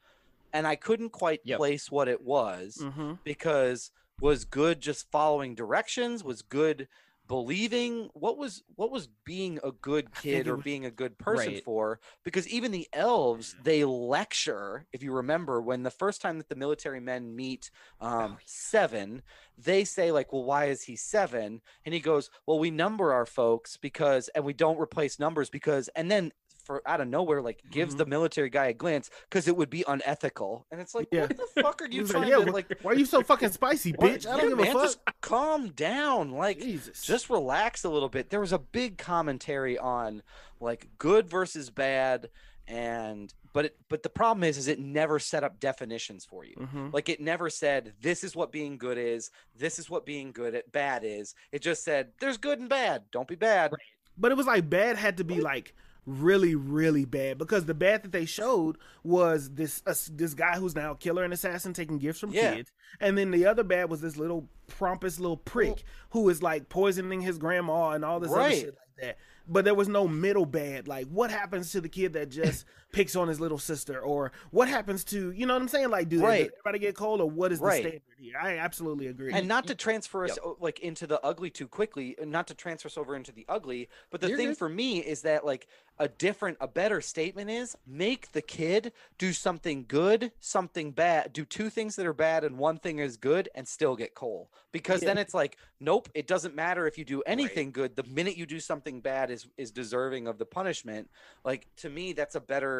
and 0.53 0.67
i 0.67 0.77
couldn't 0.77 1.09
quite 1.09 1.41
Yep. 1.45 1.57
place 1.57 1.91
what 1.91 2.07
it 2.07 2.21
was 2.23 2.77
Mm-hmm. 2.83 3.15
because 3.25 3.91
was 4.21 4.45
good 4.45 4.81
just 4.81 5.11
following 5.11 5.55
directions 5.55 6.23
was 6.25 6.43
good 6.43 6.89
believing 7.29 8.09
what 8.15 8.39
was 8.39 8.63
what 8.77 8.91
was 8.91 9.07
being 9.25 9.59
a 9.63 9.71
good 9.71 10.15
kid 10.15 10.49
or 10.49 10.57
was- 10.57 10.65
being 10.65 10.87
a 10.87 10.91
good 10.91 11.19
person 11.19 11.53
Right. 11.55 11.65
for 11.65 12.01
because 12.25 12.49
even 12.49 12.73
the 12.73 12.89
elves 12.95 13.55
they 13.63 13.85
lecture 13.85 14.87
if 14.95 15.03
you 15.03 15.13
remember 15.13 15.61
when 15.61 15.83
the 15.83 15.91
first 15.91 16.23
time 16.23 16.39
that 16.39 16.49
the 16.49 16.57
military 16.57 17.01
men 17.01 17.37
meet 17.37 17.71
um, 18.01 18.39
seven 18.47 19.23
they 19.59 19.85
say 19.85 20.11
like 20.11 20.33
well 20.33 20.45
why 20.45 20.67
is 20.67 20.83
he 20.83 20.97
seven? 20.97 21.61
And 21.85 21.93
he 21.93 22.01
goes 22.01 22.31
well 22.47 22.59
we 22.59 22.71
number 22.71 23.13
our 23.13 23.27
folks 23.27 23.77
because 23.77 24.29
and 24.35 24.43
we 24.45 24.55
don't 24.55 24.81
replace 24.81 25.19
numbers 25.19 25.51
because 25.51 25.89
and 25.95 26.11
then 26.11 26.33
for 26.69 26.83
out 26.87 27.01
of 27.01 27.09
nowhere 27.09 27.41
like 27.41 27.63
gives 27.71 27.95
Mhm. 27.95 27.99
the 27.99 28.07
military 28.07 28.51
guy 28.51 28.67
a 28.67 28.75
glance 28.75 29.09
because 29.29 29.49
it 29.49 29.57
would 29.57 29.71
be 29.71 29.85
unethical 29.89 30.67
and 30.71 30.83
it's 30.83 30.95
like 30.95 31.09
Yeah. 31.11 31.23
what 31.23 31.37
the 31.55 31.63
fuck 31.63 31.81
are 31.81 31.87
you 31.87 32.07
trying 32.07 32.25
like, 32.25 32.31
yeah, 32.31 32.45
to 32.45 32.53
like 32.53 32.79
why 32.83 32.93
are 32.93 32.95
you 32.95 33.07
so 33.07 33.23
fucking 33.23 33.53
spicy, 33.53 33.95
bitch? 33.95 34.27
I 34.27 34.37
don't 34.37 34.51
give 34.51 34.59
man, 34.59 34.69
a 34.69 34.73
fuck. 34.75 34.83
Just 34.83 34.99
calm 35.23 35.71
down. 35.71 36.33
Like, 36.33 36.61
Jesus. 36.61 37.01
just 37.03 37.31
relax 37.31 37.85
a 37.85 37.89
little 37.89 38.11
bit. 38.11 38.29
There 38.29 38.39
was 38.41 38.53
a 38.53 38.59
big 38.59 38.99
commentary 38.99 39.79
on 39.79 40.23
like 40.61 40.89
good 40.99 41.27
versus 41.27 41.71
bad, 41.71 42.29
and 42.67 43.33
but 43.55 43.65
it 43.65 43.77
but 43.89 44.03
the 44.03 44.11
problem 44.11 44.45
is, 44.45 44.59
is 44.59 44.69
it 44.69 44.79
never 44.79 45.19
set 45.19 45.43
up 45.43 45.59
definitions 45.59 46.27
for 46.27 46.45
you. 46.45 46.55
Mhm. 46.57 46.93
Like 46.93 47.09
it 47.09 47.19
never 47.19 47.49
said 47.49 47.95
this 47.99 48.23
is 48.23 48.37
what 48.37 48.53
being 48.53 48.77
good 48.77 48.99
is. 48.99 49.31
This 49.57 49.79
is 49.79 49.89
what 49.89 50.05
being 50.05 50.33
good 50.33 50.55
at 50.55 50.71
bad 50.71 51.03
is. 51.03 51.35
It 51.51 51.63
just 51.63 51.83
said 51.83 52.13
there's 52.21 52.37
good 52.37 52.61
and 52.61 52.69
bad. 52.69 53.05
Don't 53.11 53.27
be 53.27 53.37
bad. 53.37 53.73
But 54.19 54.33
it 54.33 54.37
was 54.37 54.47
like 54.47 54.69
bad 54.69 54.97
had 54.99 55.17
to 55.17 55.25
be 55.25 55.41
like 55.41 55.75
really 56.09 56.55
really 56.55 57.05
bad. 57.05 57.39
Because 57.39 57.67
the 57.67 57.75
bad 57.75 58.03
that 58.03 58.13
they 58.13 58.25
showed 58.25 58.79
was 59.05 59.51
this 59.51 59.83
uh, 59.87 59.95
this 60.13 60.35
guy 60.35 60.57
who's 60.57 60.75
now 60.75 60.93
a 60.93 60.97
killer 60.97 61.23
and 61.25 61.33
assassin 61.33 61.73
taking 61.73 61.99
gifts 61.99 62.21
from 62.21 62.31
Yeah. 62.31 62.55
kids. 62.55 62.73
And 63.01 63.17
then 63.19 63.31
the 63.31 63.47
other 63.47 63.63
bad 63.65 63.91
was 63.91 64.01
this 64.01 64.17
little 64.17 64.49
pompous 64.79 65.21
little 65.21 65.37
prick 65.37 65.83
who 66.11 66.29
is 66.29 66.43
like 66.43 66.69
poisoning 66.69 67.21
his 67.21 67.39
grandma 67.39 67.91
and 67.91 68.05
all 68.05 68.21
this 68.21 68.33
other 68.33 68.51
shit 68.51 68.67
like 68.67 69.03
that. 69.07 69.19
But 69.51 69.65
there 69.65 69.75
was 69.75 69.89
no 69.89 70.07
middle 70.09 70.45
bad. 70.47 70.89
Like 70.89 71.07
what 71.09 71.31
happens 71.31 71.73
to 71.73 71.81
the 71.81 71.89
kid 71.89 72.15
that 72.15 72.31
just 72.31 72.65
picks 72.93 73.15
on 73.15 73.29
his 73.29 73.39
little 73.39 73.59
sister 73.59 74.01
or 74.01 74.33
what 74.51 74.67
happens 74.69 75.05
to 75.05 75.31
you 75.33 75.45
know 75.47 75.53
what 75.55 75.61
i'm 75.63 75.69
saying 75.69 75.91
like 75.91 76.09
do, 76.09 76.21
Right. 76.21 76.45
does 76.45 76.53
everybody 76.61 76.79
get 76.79 76.95
cold 76.97 77.21
or 77.21 77.29
what 77.29 77.53
is 77.53 77.61
Right. 77.61 77.83
the 77.83 77.89
standard 77.91 78.03
here 78.19 78.35
i 78.41 78.57
absolutely 78.59 79.09
agree 79.09 79.33
and 79.33 79.47
not 79.47 79.67
to 79.67 79.75
transfer 79.75 80.25
us 80.25 80.39
Yep. 80.43 80.57
like 80.61 80.81
into 80.81 81.07
the 81.07 81.21
ugly 81.25 81.51
too 81.51 81.69
quickly 81.69 82.17
and 82.21 82.31
not 82.31 82.47
to 82.49 82.55
transfer 82.55 82.87
us 82.87 82.97
over 82.97 83.15
into 83.15 83.31
the 83.33 83.45
ugly 83.49 83.89
but 84.11 84.21
the 84.21 84.29
You're 84.29 84.37
thing 84.39 84.49
good. 84.49 84.59
for 84.59 84.69
me 84.69 84.99
is 85.01 85.23
that 85.23 85.45
like 85.45 85.67
a 85.99 86.09
different 86.09 86.57
a 86.61 86.69
better 86.69 87.01
statement 87.01 87.51
is 87.51 87.77
make 87.87 88.33
the 88.33 88.41
kid 88.43 88.93
do 89.19 89.33
something 89.33 89.85
good 89.87 90.33
something 90.41 90.93
bad 90.93 91.33
do 91.33 91.45
two 91.45 91.69
things 91.69 91.97
that 91.97 92.07
are 92.07 92.13
bad 92.15 92.43
and 92.45 92.57
one 92.57 92.79
thing 92.79 93.01
is 93.01 93.17
good 93.17 93.49
and 93.55 93.67
still 93.69 93.97
get 93.97 94.15
coal 94.15 94.51
because 94.73 95.01
then 95.03 95.19
it's 95.19 95.35
like 95.35 95.59
nope 95.81 96.09
it 96.15 96.27
doesn't 96.27 96.55
matter 96.55 96.87
if 96.87 96.97
you 96.97 97.05
do 97.05 97.21
anything 97.27 97.71
good 97.71 97.97
the 97.97 98.05
minute 98.05 98.37
you 98.37 98.47
do 98.47 98.61
something 98.61 99.01
bad 99.01 99.31
is 99.31 99.47
is 99.59 99.71
deserving 99.71 100.27
of 100.29 100.39
the 100.39 100.47
punishment 100.47 101.11
like 101.45 101.67
to 101.77 101.91
me 101.91 102.13
that's 102.13 102.35
a 102.37 102.41
better 102.41 102.78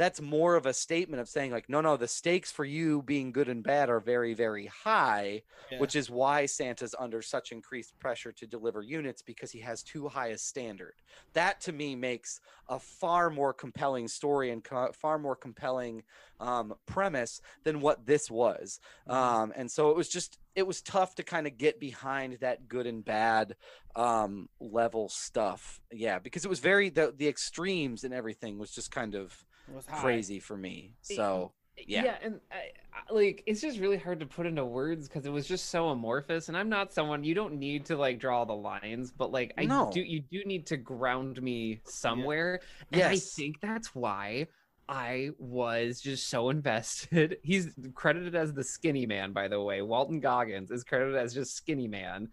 that's 0.00 0.20
more 0.20 0.54
of 0.56 0.64
a 0.64 0.72
statement 0.72 1.20
of 1.20 1.28
saying 1.28 1.50
like 1.52 1.68
no 1.68 1.80
no 1.82 1.94
the 1.98 2.08
stakes 2.08 2.50
for 2.50 2.64
you 2.64 3.02
being 3.02 3.32
good 3.32 3.48
and 3.50 3.62
bad 3.62 3.90
are 3.90 4.00
very 4.00 4.32
very 4.32 4.66
high 4.66 5.42
Yeah. 5.70 5.78
which 5.78 5.94
is 5.94 6.08
why 6.08 6.46
Santa's 6.46 6.94
under 6.98 7.20
such 7.20 7.52
increased 7.52 7.92
pressure 7.98 8.32
to 8.32 8.46
deliver 8.46 8.80
units 8.82 9.20
because 9.22 9.50
he 9.52 9.60
has 9.60 9.82
too 9.82 10.08
high 10.08 10.28
a 10.28 10.38
standard. 10.38 10.94
That 11.34 11.60
to 11.66 11.72
me 11.72 11.94
makes 11.94 12.40
a 12.68 12.78
far 12.78 13.30
more 13.30 13.52
compelling 13.52 14.08
story 14.08 14.50
and 14.50 14.64
co- 14.64 14.92
far 14.92 15.18
more 15.18 15.36
compelling 15.36 16.02
um, 16.40 16.74
premise 16.86 17.40
than 17.64 17.80
what 17.80 18.06
this 18.06 18.30
was. 18.30 18.80
Um, 19.06 19.52
and 19.54 19.70
so 19.70 19.90
it 19.90 19.96
was 19.96 20.08
just 20.08 20.38
it 20.56 20.66
was 20.66 20.80
tough 20.82 21.14
to 21.16 21.22
kind 21.22 21.46
of 21.46 21.58
get 21.58 21.78
behind 21.78 22.38
that 22.40 22.66
good 22.68 22.86
and 22.86 23.04
bad 23.04 23.54
um, 23.94 24.48
level 24.60 25.08
stuff. 25.08 25.80
Yeah, 25.92 26.18
because 26.18 26.44
it 26.44 26.48
was 26.48 26.60
very 26.60 26.88
the 26.90 27.14
the 27.16 27.28
extremes 27.28 28.04
and 28.04 28.14
everything 28.14 28.58
was 28.58 28.70
just 28.72 28.90
kind 28.90 29.14
of 29.14 29.26
It 29.26 29.32
was 29.32 29.34
high. 29.34 29.49
Crazy 30.00 30.38
for 30.40 30.56
me. 30.56 30.94
So 31.02 31.52
Yeah. 31.76 32.16
and 32.22 32.40
I, 32.52 32.70
like 33.12 33.42
it's 33.46 33.60
just 33.60 33.78
really 33.78 33.96
hard 33.96 34.20
to 34.20 34.26
put 34.26 34.46
into 34.46 34.64
words 34.64 35.08
because 35.08 35.26
it 35.26 35.32
was 35.32 35.46
just 35.46 35.70
so 35.70 35.88
amorphous. 35.88 36.48
And 36.48 36.56
I'm 36.56 36.68
not 36.68 36.92
someone 36.92 37.24
you 37.24 37.34
don't 37.34 37.54
need 37.58 37.86
to 37.86 37.96
like 37.96 38.18
draw 38.18 38.44
the 38.44 38.54
lines, 38.54 39.10
but 39.10 39.32
like 39.32 39.52
I 39.58 39.64
No. 39.64 39.90
do, 39.92 40.00
you 40.00 40.20
do 40.20 40.44
need 40.44 40.66
to 40.66 40.76
ground 40.76 41.40
me 41.42 41.80
somewhere. 41.84 42.60
And 42.92 43.02
I 43.04 43.18
think 43.18 43.60
that's 43.60 43.94
why 43.94 44.46
I 44.88 45.30
was 45.38 46.00
just 46.00 46.28
so 46.28 46.50
invested. 46.50 47.38
He's 47.44 47.74
credited 47.94 48.34
as 48.34 48.52
the 48.52 48.64
skinny 48.64 49.06
man, 49.06 49.32
by 49.32 49.46
the 49.48 49.60
way. 49.60 49.82
Walton 49.82 50.20
Goggins 50.20 50.70
is 50.70 50.82
credited 50.84 51.16
as 51.16 51.32
just 51.32 51.54
skinny 51.56 51.86
man. 51.86 52.28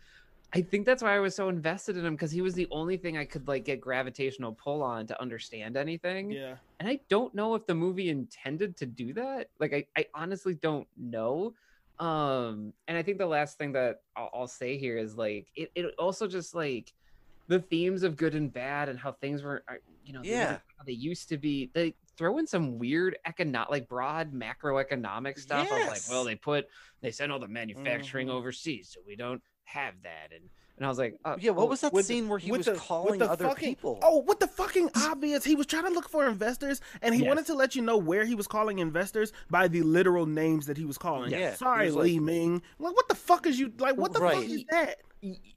I 0.53 0.61
think 0.61 0.85
that's 0.85 1.03
why 1.03 1.15
I 1.15 1.19
was 1.19 1.35
so 1.35 1.49
invested 1.49 1.97
in 1.97 2.05
him 2.05 2.15
because 2.15 2.31
he 2.31 2.41
was 2.41 2.53
the 2.53 2.67
only 2.71 2.97
thing 2.97 3.17
I 3.17 3.25
could 3.25 3.47
like 3.47 3.65
get 3.65 3.81
gravitational 3.81 4.53
pull 4.53 4.81
on 4.81 5.05
to 5.07 5.21
understand 5.21 5.75
anything 5.75 6.31
yeah 6.31 6.55
and 6.79 6.87
I 6.87 6.99
don't 7.09 7.33
know 7.33 7.55
if 7.55 7.65
the 7.65 7.73
movie 7.73 8.09
intended 8.09 8.77
to 8.77 8.85
do 8.85 9.11
that. 9.13 9.47
Like, 9.59 9.73
I, 9.73 9.85
I 9.97 10.05
honestly 10.13 10.53
don't 10.53 10.87
know. 10.95 11.55
Um, 11.97 12.71
and 12.87 12.95
I 12.95 13.01
think 13.01 13.17
the 13.17 13.25
last 13.25 13.57
thing 13.57 13.71
that 13.71 14.01
I'll, 14.15 14.29
I'll 14.31 14.47
say 14.47 14.77
here 14.77 14.95
is 14.95 15.15
like, 15.15 15.47
it, 15.55 15.71
it 15.73 15.95
also 15.97 16.27
just 16.27 16.53
like, 16.53 16.93
the 17.47 17.59
themes 17.59 18.03
of 18.03 18.15
good 18.15 18.35
and 18.35 18.53
bad 18.53 18.89
and 18.89 18.99
how 18.99 19.13
things 19.13 19.41
were, 19.41 19.63
are- 19.67 19.79
you 20.03 20.13
know, 20.13 20.21
Yeah. 20.23 20.59
how 20.77 20.83
they 20.85 20.91
used 20.91 21.29
to 21.29 21.37
be. 21.39 21.71
They 21.73 21.95
throw 22.15 22.37
in 22.37 22.45
some 22.45 22.77
weird 22.77 23.17
economic, 23.25 23.71
like 23.71 23.87
broad 23.87 24.31
macroeconomic 24.33 25.39
stuff. 25.39 25.71
Of 25.71 25.87
like, 25.87 26.01
well, 26.09 26.25
they 26.25 26.35
put 26.35 26.67
they 27.01 27.09
sent 27.09 27.31
all 27.31 27.39
the 27.39 27.47
manufacturing 27.47 28.27
Mhm. 28.27 28.33
overseas, 28.33 28.91
so 28.93 28.99
we 29.07 29.15
don't 29.15 29.41
have 29.67 29.93
that. 30.03 30.31
And 30.33 30.49
and 30.77 30.85
I 30.85 30.89
was 30.89 30.99
like, 30.99 31.15
uh, 31.25 31.37
Yeah, 31.39 31.51
what 31.51 31.57
well, 31.61 31.67
was 31.69 31.81
that 31.81 31.95
scene 32.05 32.29
where 32.29 32.37
he 32.37 32.51
was 32.51 32.67
the- 32.67 32.75
calling 32.75 33.17
the 33.19 33.29
other 33.29 33.45
fucking- 33.47 33.69
people? 33.69 33.97
Oh, 34.03 34.17
what 34.19 34.39
the 34.39 34.47
fucking 34.47 34.91
obvious? 34.95 35.43
He 35.43 35.55
was 35.55 35.65
trying 35.65 35.85
to 35.85 35.89
look 35.89 36.07
for 36.07 36.27
investors, 36.27 36.81
and 37.01 37.15
he 37.15 37.21
Yes. 37.21 37.27
wanted 37.27 37.45
to 37.47 37.55
let 37.55 37.75
you 37.75 37.81
know 37.81 37.97
where 37.97 38.25
he 38.25 38.35
was 38.35 38.45
calling 38.47 38.77
investors 38.77 39.33
by 39.49 39.67
the 39.67 39.81
literal 39.81 40.27
names 40.27 40.67
that 40.67 40.77
he 40.77 40.85
was 40.85 40.97
calling. 40.99 41.31
Yeah, 41.31 41.55
Sorry, 41.55 41.87
was 41.87 41.95
like- 41.95 42.03
Li 42.05 42.19
Ming. 42.19 42.61
Like, 42.77 42.95
what 42.95 43.07
the 43.07 43.15
fuck 43.15 43.47
is 43.47 43.59
you 43.59 43.73
like? 43.79 43.97
What 43.97 44.13
the 44.13 44.19
fuck 44.19 44.43
is 44.43 44.63
that? 44.69 44.97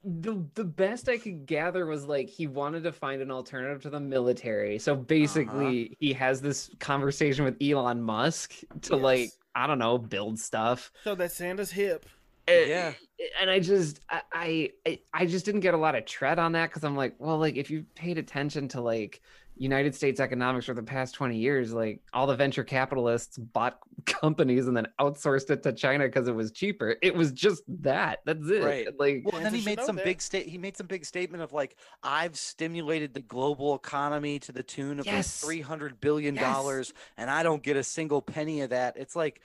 the 0.03 0.43
the 0.55 0.63
best 0.63 1.07
I 1.07 1.19
could 1.19 1.45
gather 1.45 1.85
was 1.85 2.05
like 2.05 2.27
he 2.27 2.47
wanted 2.47 2.81
to 2.83 2.91
find 2.91 3.21
an 3.21 3.29
alternative 3.29 3.83
to 3.83 3.91
the 3.91 3.99
military. 3.99 4.79
So 4.79 4.95
basically, 4.95 5.95
he 5.99 6.13
has 6.13 6.41
this 6.41 6.71
conversation 6.79 7.45
with 7.45 7.57
Elon 7.61 8.01
Musk 8.01 8.55
to 8.83 8.95
like 8.95 9.29
I 9.53 9.67
don't 9.67 9.77
know 9.79 9.99
build 9.99 10.39
stuff. 10.39 10.91
So 11.03 11.13
that 11.13 11.31
Santa's 11.31 11.71
hip. 11.71 12.05
Yeah. 12.47 12.93
and 13.39 13.49
I 13.49 13.59
just 13.59 13.99
I 14.09 14.21
I, 14.33 14.71
I- 14.87 14.99
I 15.13 15.25
just 15.25 15.45
didn't 15.45 15.61
get 15.61 15.73
a 15.73 15.77
lot 15.77 15.95
of 15.95 16.05
tread 16.05 16.39
on 16.39 16.53
that 16.53 16.69
because 16.69 16.83
I'm 16.83 16.95
like, 16.95 17.15
well, 17.19 17.37
like 17.37 17.55
if 17.55 17.69
you 17.69 17.85
paid 17.95 18.17
attention 18.17 18.67
to 18.69 18.81
like 18.81 19.21
United 19.57 19.93
States 19.93 20.19
economics 20.19 20.65
for 20.65 20.73
the 20.73 20.81
past 20.81 21.13
20 21.13 21.37
years, 21.37 21.73
like 21.73 22.01
all 22.13 22.25
the 22.25 22.35
venture 22.35 22.63
capitalists 22.63 23.37
bought 23.37 23.79
companies 24.05 24.67
and 24.67 24.75
then 24.75 24.87
outsourced 24.99 25.49
it 25.49 25.61
to 25.63 25.71
China 25.71 26.05
because 26.05 26.27
it 26.27 26.35
was 26.35 26.51
cheaper. 26.51 26.95
It 27.01 27.15
was 27.15 27.31
just 27.31 27.63
that. 27.83 28.19
That's 28.25 28.49
it. 28.49 28.63
Right. 28.63 28.87
Like 28.99 29.21
Well, 29.25 29.35
and 29.35 29.45
then 29.45 29.53
he 29.53 29.63
made 29.63 29.79
some 29.81 29.97
that. 29.97 30.05
big 30.05 30.21
state. 30.21 30.47
He 30.47 30.57
made 30.57 30.77
some 30.77 30.87
big 30.87 31.05
statement 31.05 31.43
of 31.43 31.53
like, 31.53 31.75
I've 32.01 32.35
stimulated 32.35 33.13
the 33.13 33.21
global 33.21 33.75
economy 33.75 34.39
to 34.39 34.51
the 34.51 34.63
tune 34.63 34.99
of 34.99 35.05
like 35.05 35.25
three 35.25 35.61
hundred 35.61 36.01
billion 36.01 36.35
dollars, 36.35 36.93
and 37.17 37.29
I 37.29 37.43
don't 37.43 37.61
get 37.61 37.77
a 37.77 37.83
single 37.83 38.21
penny 38.21 38.61
of 38.61 38.71
that. 38.71 38.97
It's 38.97 39.15
like, 39.15 39.41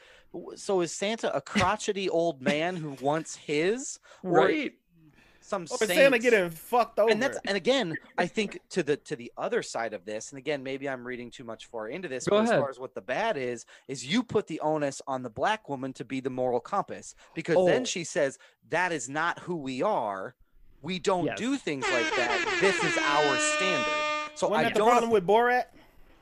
so 0.55 0.81
is 0.81 0.93
Santa 0.93 1.35
a 1.35 1.41
crotchety 1.41 2.09
old 2.09 2.41
man 2.41 2.77
who 2.77 2.97
wants 3.01 3.37
his, 3.37 3.99
or 4.23 4.31
right. 4.31 4.73
Some 5.47 5.63
Or 5.63 5.79
Santa 5.79 5.95
saints? 5.95 6.19
getting 6.23 6.51
fucked 6.51 6.99
over. 6.99 7.11
and 7.11 7.23
that's 7.23 7.39
and 7.47 7.57
again 7.57 7.95
i 8.19 8.27
think 8.37 8.59
to 8.71 8.83
the 8.83 8.97
to 8.97 9.15
the 9.17 9.31
other 9.37 9.63
side 9.63 9.93
of 9.95 10.05
this 10.05 10.31
and 10.31 10.39
again 10.39 10.63
maybe 10.63 10.89
i'm 10.89 11.07
reading 11.07 11.31
too 11.31 11.45
much 11.45 11.67
far 11.67 11.89
into 11.89 12.09
this 12.09 12.27
Go 12.27 12.37
but 12.37 12.45
as 12.45 12.51
far 12.51 12.69
as 12.69 12.79
what 12.79 12.95
the 12.95 13.01
bad 13.01 13.37
is 13.37 13.65
is 13.87 14.05
you 14.05 14.23
put 14.23 14.47
the 14.49 14.61
onus 14.61 15.01
on 15.07 15.23
the 15.23 15.31
black 15.31 15.69
woman 15.69 15.93
to 15.95 16.05
be 16.05 16.21
the 16.21 16.31
moral 16.31 16.61
compass 16.61 17.15
because 17.35 17.57
then 17.67 17.83
Oh. 17.83 17.85
she 17.85 18.03
says 18.05 18.39
that 18.71 18.91
is 18.93 19.09
not 19.09 19.39
who 19.41 19.57
we 19.57 19.83
are 19.83 20.35
we 20.83 20.99
don't 20.99 21.27
Yes. 21.27 21.39
do 21.39 21.57
things 21.57 21.85
like 21.91 22.11
that 22.17 22.59
this 22.61 22.83
is 22.83 22.97
our 22.99 23.37
standard 23.37 23.93
so 24.35 24.49
Wasn't 24.49 24.59
i 24.61 24.63
that 24.65 24.75
the 24.75 24.79
don't 24.81 24.91
problem 24.91 25.11
with 25.11 25.27
Borat? 25.27 25.65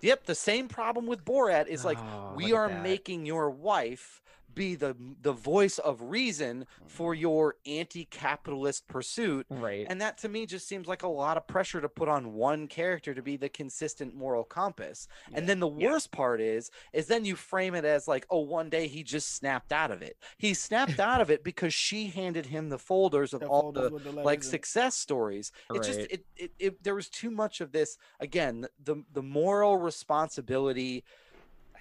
yep 0.03 0.25
the 0.27 0.35
same 0.35 0.69
problem 0.69 1.07
with 1.07 1.25
borat 1.25 1.67
is 1.67 1.83
like 1.85 1.99
Oh, 1.99 2.33
we 2.37 2.53
are 2.53 2.69
that. 2.69 2.83
making 2.83 3.25
your 3.25 3.51
wife 3.51 4.21
be 4.55 4.75
the 4.75 4.97
the 5.23 5.33
voice 5.33 5.79
of 5.79 6.01
reason 6.03 6.67
for 6.87 7.13
mm-hmm. 7.13 7.21
your 7.23 7.57
anti-capitalist 7.67 8.87
pursuit 8.89 9.47
Right. 9.51 9.87
and 9.89 10.01
that 10.01 10.19
to 10.19 10.29
me 10.29 10.47
just 10.47 10.69
seems 10.69 10.87
like 10.87 11.03
a 11.03 11.09
lot 11.09 11.37
of 11.37 11.47
pressure 11.47 11.81
to 11.81 11.89
put 11.89 12.09
on 12.09 12.35
one 12.35 12.67
character 12.69 13.15
to 13.15 13.23
be 13.23 13.37
the 13.37 13.49
consistent 13.49 14.15
moral 14.15 14.45
compass. 14.45 15.09
And 15.33 15.49
then 15.49 15.61
the 15.61 15.69
Yeah. 15.69 15.91
worst 15.91 16.13
part 16.13 16.41
is 16.41 16.71
is 16.93 17.07
then 17.07 17.25
you 17.25 17.37
frame 17.37 17.75
it 17.75 17.85
as 17.85 18.09
like, 18.09 18.27
oh, 18.31 18.41
one 18.41 18.69
day 18.71 18.87
he 18.89 19.03
just 19.03 19.35
snapped 19.35 19.73
out 19.73 19.91
of 19.91 20.03
it. 20.03 20.17
He 20.39 20.55
snapped 20.55 21.01
out 21.01 21.21
of 21.21 21.31
it 21.31 21.43
because 21.45 21.75
she 21.75 22.07
handed 22.07 22.47
him 22.47 22.69
the 22.69 22.79
folders 22.79 23.33
of 23.35 23.41
The 23.41 23.47
all 23.47 23.73
folders 23.73 23.91
the 23.91 24.11
the 24.11 24.23
like 24.23 24.43
success 24.43 24.95
stories. 24.97 25.53
It 25.73 25.83
just 25.83 26.01
it, 26.01 26.25
it 26.37 26.53
it 26.59 26.83
there 26.83 26.95
was 26.95 27.09
too 27.09 27.31
much 27.31 27.61
of 27.61 27.73
this 27.73 27.99
again, 28.21 28.67
the 28.83 29.05
the 29.13 29.23
moral 29.23 29.77
responsibility 29.79 31.05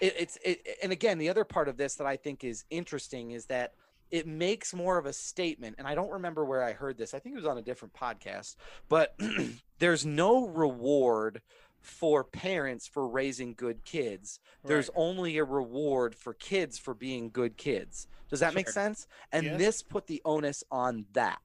it, 0.03 0.13
it's 0.19 0.37
it, 0.43 0.67
and 0.83 0.91
again 0.91 1.17
the 1.17 1.29
other 1.29 1.43
part 1.43 1.67
of 1.67 1.77
this 1.77 1.95
that 1.95 2.07
i 2.07 2.15
think 2.15 2.43
is 2.43 2.65
interesting 2.69 3.31
is 3.31 3.45
that 3.45 3.73
it 4.11 4.27
makes 4.27 4.73
more 4.73 4.97
of 4.97 5.05
a 5.05 5.13
statement 5.13 5.75
and 5.79 5.87
i 5.87 5.95
don't 5.95 6.11
remember 6.11 6.45
where 6.45 6.63
i 6.63 6.73
heard 6.73 6.97
this. 6.97 7.13
I 7.13 7.19
think 7.19 7.33
it 7.33 7.37
was 7.39 7.45
on 7.47 7.57
a 7.57 7.61
different 7.61 7.93
podcast 7.93 8.55
but 8.89 9.15
there's 9.79 10.05
no 10.05 10.47
reward 10.47 11.41
for 11.81 12.23
parents 12.23 12.87
for 12.87 13.05
raising 13.05 13.53
good 13.53 13.83
kids. 13.83 14.39
There's 14.63 14.87
Right. 14.87 14.95
only 15.07 15.37
a 15.37 15.43
reward 15.43 16.15
for 16.15 16.33
kids 16.33 16.79
for 16.79 16.93
being 16.93 17.29
good 17.29 17.57
kids. 17.57 18.07
Does 18.29 18.39
that 18.39 18.53
make 18.53 18.69
sense? 18.69 19.05
And 19.33 19.43
Yes. 19.47 19.57
this 19.59 19.81
put 19.81 20.07
the 20.07 20.21
onus 20.23 20.63
on 20.71 21.05
that 21.11 21.41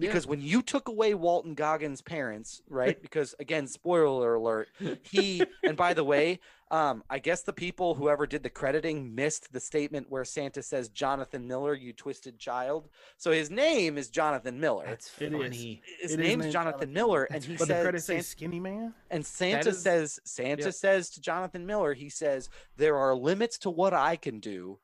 Yeah. 0.00 0.08
because 0.08 0.26
when 0.26 0.40
you 0.40 0.62
took 0.62 0.88
away 0.88 1.14
Walton 1.14 1.54
Goggins' 1.54 2.00
parents, 2.02 2.62
right? 2.68 3.00
Because 3.08 3.34
again, 3.40 3.66
spoiler 3.66 4.34
alert, 4.34 4.68
he 5.02 5.42
and 5.62 5.76
by 5.76 5.94
the 5.94 6.04
way, 6.04 6.40
um, 6.70 7.02
I 7.08 7.18
guess 7.18 7.42
the 7.42 7.52
people 7.52 7.94
whoever 7.94 8.26
did 8.26 8.42
the 8.42 8.50
crediting 8.50 9.14
missed 9.14 9.52
the 9.52 9.60
statement 9.60 10.10
where 10.10 10.24
Santa 10.24 10.62
says 10.62 10.90
Jonathan 10.90 11.48
Miller, 11.48 11.72
you 11.74 11.92
twisted 11.94 12.38
child. 12.38 12.88
So 13.16 13.30
his 13.32 13.50
name 13.50 13.96
is 13.96 14.10
Jonathan 14.10 14.60
Miller. 14.60 14.84
That's 14.86 15.10
It 15.18 15.32
is. 15.32 15.40
funny. 15.40 15.82
his 16.00 16.12
it 16.12 16.14
is 16.14 16.16
name's 16.18 16.42
named 16.42 16.52
Jonathan 16.52 16.52
Jonathan 16.52 16.92
Miller, 16.92 17.24
and 17.30 17.42
he 17.42 17.52
But 17.56 17.60
the 17.68 17.74
says 17.74 17.82
credits 17.82 18.04
say 18.04 18.20
Skinny 18.20 18.60
Man. 18.60 18.92
and 19.10 19.24
Santa 19.24 19.70
is- 19.70 19.82
says 19.82 20.20
Santa 20.24 20.64
Yep. 20.64 20.74
says 20.74 21.10
to 21.10 21.20
Jonathan 21.22 21.64
Miller, 21.64 21.94
he 21.94 22.10
says, 22.10 22.50
There 22.76 22.96
are 22.98 23.14
limits 23.14 23.56
to 23.58 23.70
what 23.70 23.94
I 23.94 24.16
can 24.16 24.38
do. 24.38 24.78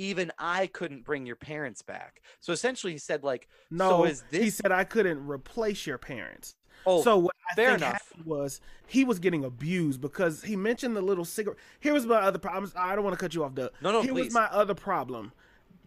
Even 0.00 0.32
I 0.38 0.66
couldn't 0.66 1.04
bring 1.04 1.26
your 1.26 1.36
parents 1.36 1.82
back. 1.82 2.22
So 2.40 2.54
essentially 2.54 2.94
he 2.94 2.98
said, 2.98 3.22
like, 3.22 3.48
No, 3.70 4.04
is 4.04 4.24
he 4.30 4.48
said 4.48 4.72
I 4.72 4.84
couldn't 4.84 5.26
replace 5.26 5.86
your 5.86 5.98
parents. 5.98 6.56
oh 6.86 7.02
so 7.02 7.18
what 7.18 7.34
I 7.50 7.54
fair 7.54 7.68
think 7.72 7.82
enough. 7.82 7.92
happened 8.08 8.24
was 8.24 8.62
he 8.86 9.04
was 9.04 9.18
getting 9.18 9.44
abused 9.44 10.00
because 10.00 10.42
he 10.42 10.56
mentioned 10.56 10.96
the 10.96 11.02
little 11.02 11.26
cigarette. 11.26 11.58
Here 11.80 11.92
was 11.92 12.06
my 12.06 12.16
other 12.16 12.38
problem. 12.38 12.72
I 12.76 12.94
don't 12.94 13.04
want 13.04 13.12
to 13.12 13.22
cut 13.22 13.34
you 13.34 13.44
off, 13.44 13.54
Doug. 13.54 13.72
No, 13.82 13.92
no, 13.92 14.00
Here 14.00 14.12
please. 14.14 14.24
was 14.26 14.32
my 14.34 14.46
other 14.46 14.74
problem 14.74 15.32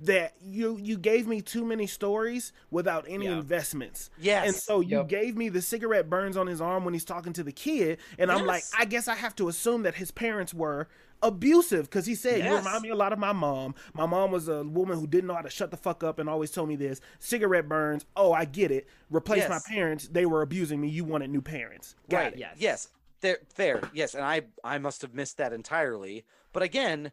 that 0.06 0.34
you 0.42 0.78
you 0.82 0.98
gave 0.98 1.28
me 1.28 1.42
too 1.42 1.66
many 1.66 1.88
stories 1.88 2.52
without 2.72 3.06
any 3.08 3.26
Yeah. 3.26 3.34
investments. 3.38 4.10
Yes. 4.20 4.48
And 4.48 4.56
so 4.56 4.80
you 4.82 4.98
Yep. 5.00 5.08
gave 5.08 5.38
me 5.38 5.50
the 5.50 5.62
cigarette 5.62 6.10
burns 6.10 6.36
on 6.38 6.48
his 6.48 6.62
arm 6.62 6.84
when 6.86 6.94
he's 6.94 7.06
talking 7.06 7.34
to 7.34 7.44
the 7.44 7.52
kid, 7.52 8.00
and 8.18 8.32
I'm 8.32 8.46
like, 8.46 8.64
I 8.78 8.86
guess 8.86 9.08
I 9.08 9.16
have 9.16 9.36
to 9.38 9.48
assume 9.48 9.84
that 9.84 9.96
his 9.96 10.12
parents 10.12 10.54
were 10.54 10.88
abusive 11.22 11.86
because 11.90 12.06
he 12.06 12.16
said 12.16 12.44
you 12.44 12.54
remind 12.56 12.82
me 12.82 12.90
a 12.90 12.96
lot 12.96 13.14
of 13.14 13.20
my 13.20 13.32
mom. 13.32 13.76
My 13.94 14.06
mom 14.06 14.32
was 14.32 14.50
a 14.50 14.64
woman 14.64 15.00
who 15.00 15.08
didn't 15.08 15.28
know 15.28 15.36
how 15.36 15.42
to 15.42 15.50
shut 15.50 15.72
the 15.72 15.78
fuck 15.78 16.04
up 16.04 16.20
and 16.20 16.28
always 16.30 16.52
told 16.52 16.68
me 16.68 16.76
this. 16.76 17.00
Cigarette 17.20 17.70
burns. 17.70 18.06
Oh, 18.16 18.34
I 18.34 18.44
get 18.46 18.72
it. 18.72 18.88
Replace 19.10 19.48
my 19.48 19.60
parents. 19.68 20.08
They 20.10 20.26
were 20.26 20.42
abusing 20.42 20.82
me. 20.82 20.90
You 20.90 21.06
wanted 21.06 21.30
new 21.30 21.42
parents. 21.42 21.96
Got 22.10 22.18
right 22.18 22.34
it. 22.34 22.40
Yes. 22.40 22.56
yes 22.58 22.88
fair 23.22 23.38
fair 23.54 23.80
yes 23.94 24.16
and 24.16 24.26
i 24.26 24.42
i 24.66 24.78
must 24.78 25.02
have 25.02 25.14
missed 25.14 25.38
that 25.38 25.54
entirely 25.54 26.26
but 26.52 26.62
again 26.62 27.10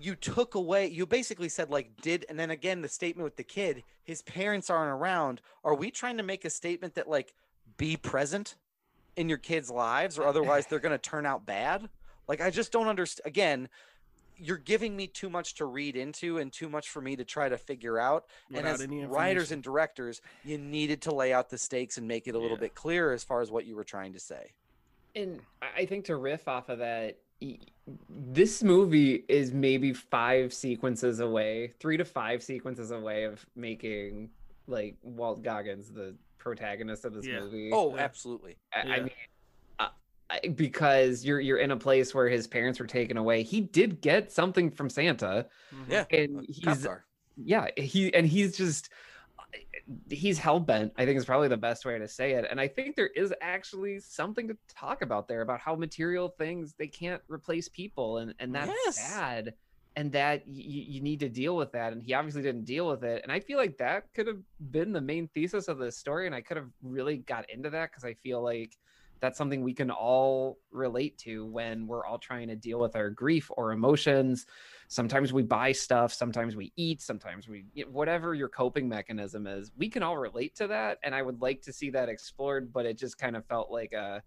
you 0.00 0.14
took 0.14 0.54
away 0.54 0.86
you 0.86 1.04
basically 1.06 1.48
said 1.48 1.70
like 1.70 2.00
did 2.00 2.24
and 2.28 2.38
then 2.38 2.50
again 2.50 2.80
the 2.80 2.88
statement 2.88 3.24
with 3.24 3.36
the 3.36 3.42
kid 3.44 3.82
his 4.04 4.22
parents 4.22 4.68
aren't 4.70 4.90
around. 4.90 5.40
Are 5.64 5.74
we 5.74 5.90
trying 5.90 6.16
to 6.16 6.22
make 6.22 6.44
a 6.44 6.50
statement 6.50 6.94
that 6.96 7.08
like 7.08 7.34
be 7.76 7.96
present 7.96 8.56
in 9.16 9.28
your 9.28 9.38
kids 9.38 9.70
lives 9.70 10.18
or 10.18 10.24
otherwise 10.26 10.66
they're 10.66 10.80
going 10.80 10.90
to 10.92 10.98
turn 10.98 11.26
out 11.26 11.44
bad? 11.46 11.88
Like 12.28 12.40
i 12.40 12.50
just 12.50 12.72
don't 12.72 12.88
understand 12.88 13.26
again 13.26 13.68
you're 14.38 14.56
giving 14.56 14.96
me 14.96 15.06
too 15.06 15.28
much 15.30 15.54
to 15.54 15.66
read 15.66 15.94
into 15.94 16.38
and 16.38 16.52
too 16.52 16.68
much 16.68 16.88
for 16.88 17.00
me 17.00 17.14
to 17.14 17.24
try 17.24 17.48
to 17.48 17.56
figure 17.58 17.98
out. 17.98 18.24
And 18.52 18.66
as 18.66 18.80
any 18.80 19.04
writers 19.04 19.52
and 19.52 19.62
directors 19.62 20.20
you 20.42 20.58
needed 20.58 21.02
to 21.02 21.14
lay 21.14 21.32
out 21.32 21.48
the 21.50 21.58
stakes 21.58 21.96
and 21.98 22.08
make 22.08 22.26
it 22.26 22.34
a 22.34 22.38
little 22.38 22.56
Yeah. 22.56 22.62
bit 22.62 22.74
clearer 22.74 23.12
as 23.12 23.22
far 23.22 23.40
as 23.42 23.50
what 23.52 23.66
you 23.66 23.76
were 23.76 23.84
trying 23.84 24.14
to 24.14 24.18
say. 24.18 24.52
And 25.14 25.40
I 25.60 25.66
I 25.82 25.86
think 25.86 26.06
to 26.06 26.16
riff 26.16 26.48
off 26.48 26.70
of 26.70 26.78
that, 26.78 27.04
y- 27.04 27.14
this 28.08 28.62
movie 28.62 29.24
is 29.28 29.52
maybe 29.52 29.92
five 29.92 30.52
sequences 30.54 31.20
away, 31.20 31.72
three 31.80 31.96
to 31.96 32.04
five 32.04 32.42
sequences 32.42 32.90
away 32.90 33.24
of 33.24 33.44
making 33.56 34.30
like 34.66 34.96
Walt 35.02 35.42
Goggins 35.42 35.90
the 35.90 36.14
protagonist 36.38 37.04
of 37.04 37.14
this 37.14 37.26
Yeah. 37.26 37.40
movie. 37.40 37.70
Oh, 37.72 37.96
absolutely. 37.96 38.56
I, 38.72 38.80
I 38.80 39.00
mean, 39.00 39.10
uh, 39.80 39.88
I- 40.30 40.48
because 40.48 41.24
you're 41.24 41.40
you're 41.40 41.58
in 41.58 41.72
a 41.72 41.76
place 41.76 42.14
where 42.14 42.28
his 42.28 42.46
parents 42.46 42.78
were 42.78 42.86
taken 42.86 43.16
away. 43.16 43.42
He 43.42 43.60
did 43.60 44.00
get 44.00 44.30
something 44.30 44.70
from 44.70 44.88
Santa, 44.88 45.46
Mhm. 45.74 45.90
Yeah. 45.90 46.04
and 46.10 46.46
he's 46.48 46.86
yeah 47.36 47.66
he 47.76 48.12
and 48.14 48.26
he's 48.26 48.56
just 48.56 48.90
he's 50.10 50.38
hell-bent 50.38 50.92
i 50.96 51.04
think 51.04 51.18
is 51.18 51.24
probably 51.24 51.48
the 51.48 51.56
best 51.56 51.84
way 51.84 51.98
to 51.98 52.08
say 52.08 52.32
it 52.32 52.46
and 52.50 52.60
i 52.60 52.68
think 52.68 52.96
there 52.96 53.10
is 53.16 53.32
actually 53.40 53.98
something 53.98 54.48
to 54.48 54.56
talk 54.68 55.02
about 55.02 55.28
there 55.28 55.42
about 55.42 55.60
how 55.60 55.74
material 55.74 56.28
things 56.38 56.74
they 56.78 56.86
can't 56.86 57.22
replace 57.28 57.68
people 57.68 58.18
and 58.18 58.34
and 58.38 58.54
that's 58.54 58.72
Yes. 58.84 58.96
sad 58.96 59.54
and 59.96 60.12
that 60.12 60.42
y- 60.46 60.52
you 60.56 61.00
need 61.02 61.20
to 61.20 61.28
deal 61.28 61.56
with 61.56 61.72
that 61.72 61.92
and 61.92 62.02
he 62.02 62.14
obviously 62.14 62.42
didn't 62.42 62.64
deal 62.64 62.88
with 62.88 63.04
it 63.04 63.22
and 63.22 63.32
i 63.32 63.40
feel 63.40 63.58
like 63.58 63.76
that 63.78 64.04
could 64.14 64.26
have 64.26 64.40
been 64.70 64.92
the 64.92 65.00
main 65.00 65.28
thesis 65.28 65.68
of 65.68 65.78
the 65.78 65.90
story 65.92 66.26
and 66.26 66.34
i 66.34 66.40
could 66.40 66.56
have 66.56 66.70
really 66.82 67.18
got 67.18 67.48
into 67.50 67.68
that 67.70 67.90
because 67.90 68.04
i 68.04 68.14
feel 68.14 68.42
like 68.42 68.76
that's 69.20 69.38
something 69.38 69.62
we 69.62 69.72
can 69.72 69.90
all 69.90 70.58
relate 70.72 71.16
to 71.16 71.46
when 71.46 71.86
we're 71.86 72.04
all 72.04 72.18
trying 72.18 72.48
to 72.48 72.56
deal 72.56 72.80
with 72.80 72.96
our 72.96 73.08
grief 73.08 73.48
or 73.56 73.70
emotions. 73.70 74.46
Sometimes 74.92 75.32
we 75.32 75.42
buy 75.42 75.72
stuff, 75.72 76.12
sometimes 76.12 76.54
we 76.54 76.70
eat, 76.76 77.00
sometimes 77.00 77.48
we 77.48 77.64
whatever 77.90 78.34
your 78.34 78.50
coping 78.50 78.86
mechanism 78.86 79.46
is. 79.46 79.72
We 79.78 79.88
can 79.88 80.02
all 80.02 80.18
relate 80.18 80.54
to 80.56 80.66
that 80.66 80.98
and 81.02 81.14
I 81.14 81.22
would 81.22 81.40
like 81.40 81.62
to 81.62 81.72
see 81.72 81.88
that 81.92 82.10
explored, 82.10 82.74
but 82.74 82.84
it 82.84 82.98
just 82.98 83.16
kind 83.16 83.34
of 83.34 83.46
felt 83.46 83.70
like 83.70 83.94
a 83.94 84.22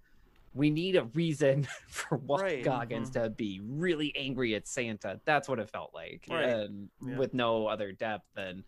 we 0.56 0.72
need 0.72 0.96
a 0.96 1.04
reason 1.14 1.68
for 1.88 2.18
Walt 2.18 2.42
Right. 2.42 2.64
Goggins 2.64 3.12
mm-hmm. 3.12 3.26
to 3.26 3.30
be 3.30 3.62
really 3.64 4.12
angry 4.16 4.56
at 4.56 4.68
Santa. 4.68 5.22
That's 5.24 5.48
what 5.48 5.60
it 5.60 5.70
felt 5.70 5.94
like, 5.94 6.26
Right. 6.28 6.46
and 6.50 6.90
Yeah. 7.00 7.18
with 7.20 7.36
no 7.36 7.68
other 7.68 7.92
depth. 7.92 8.26
than 8.34 8.64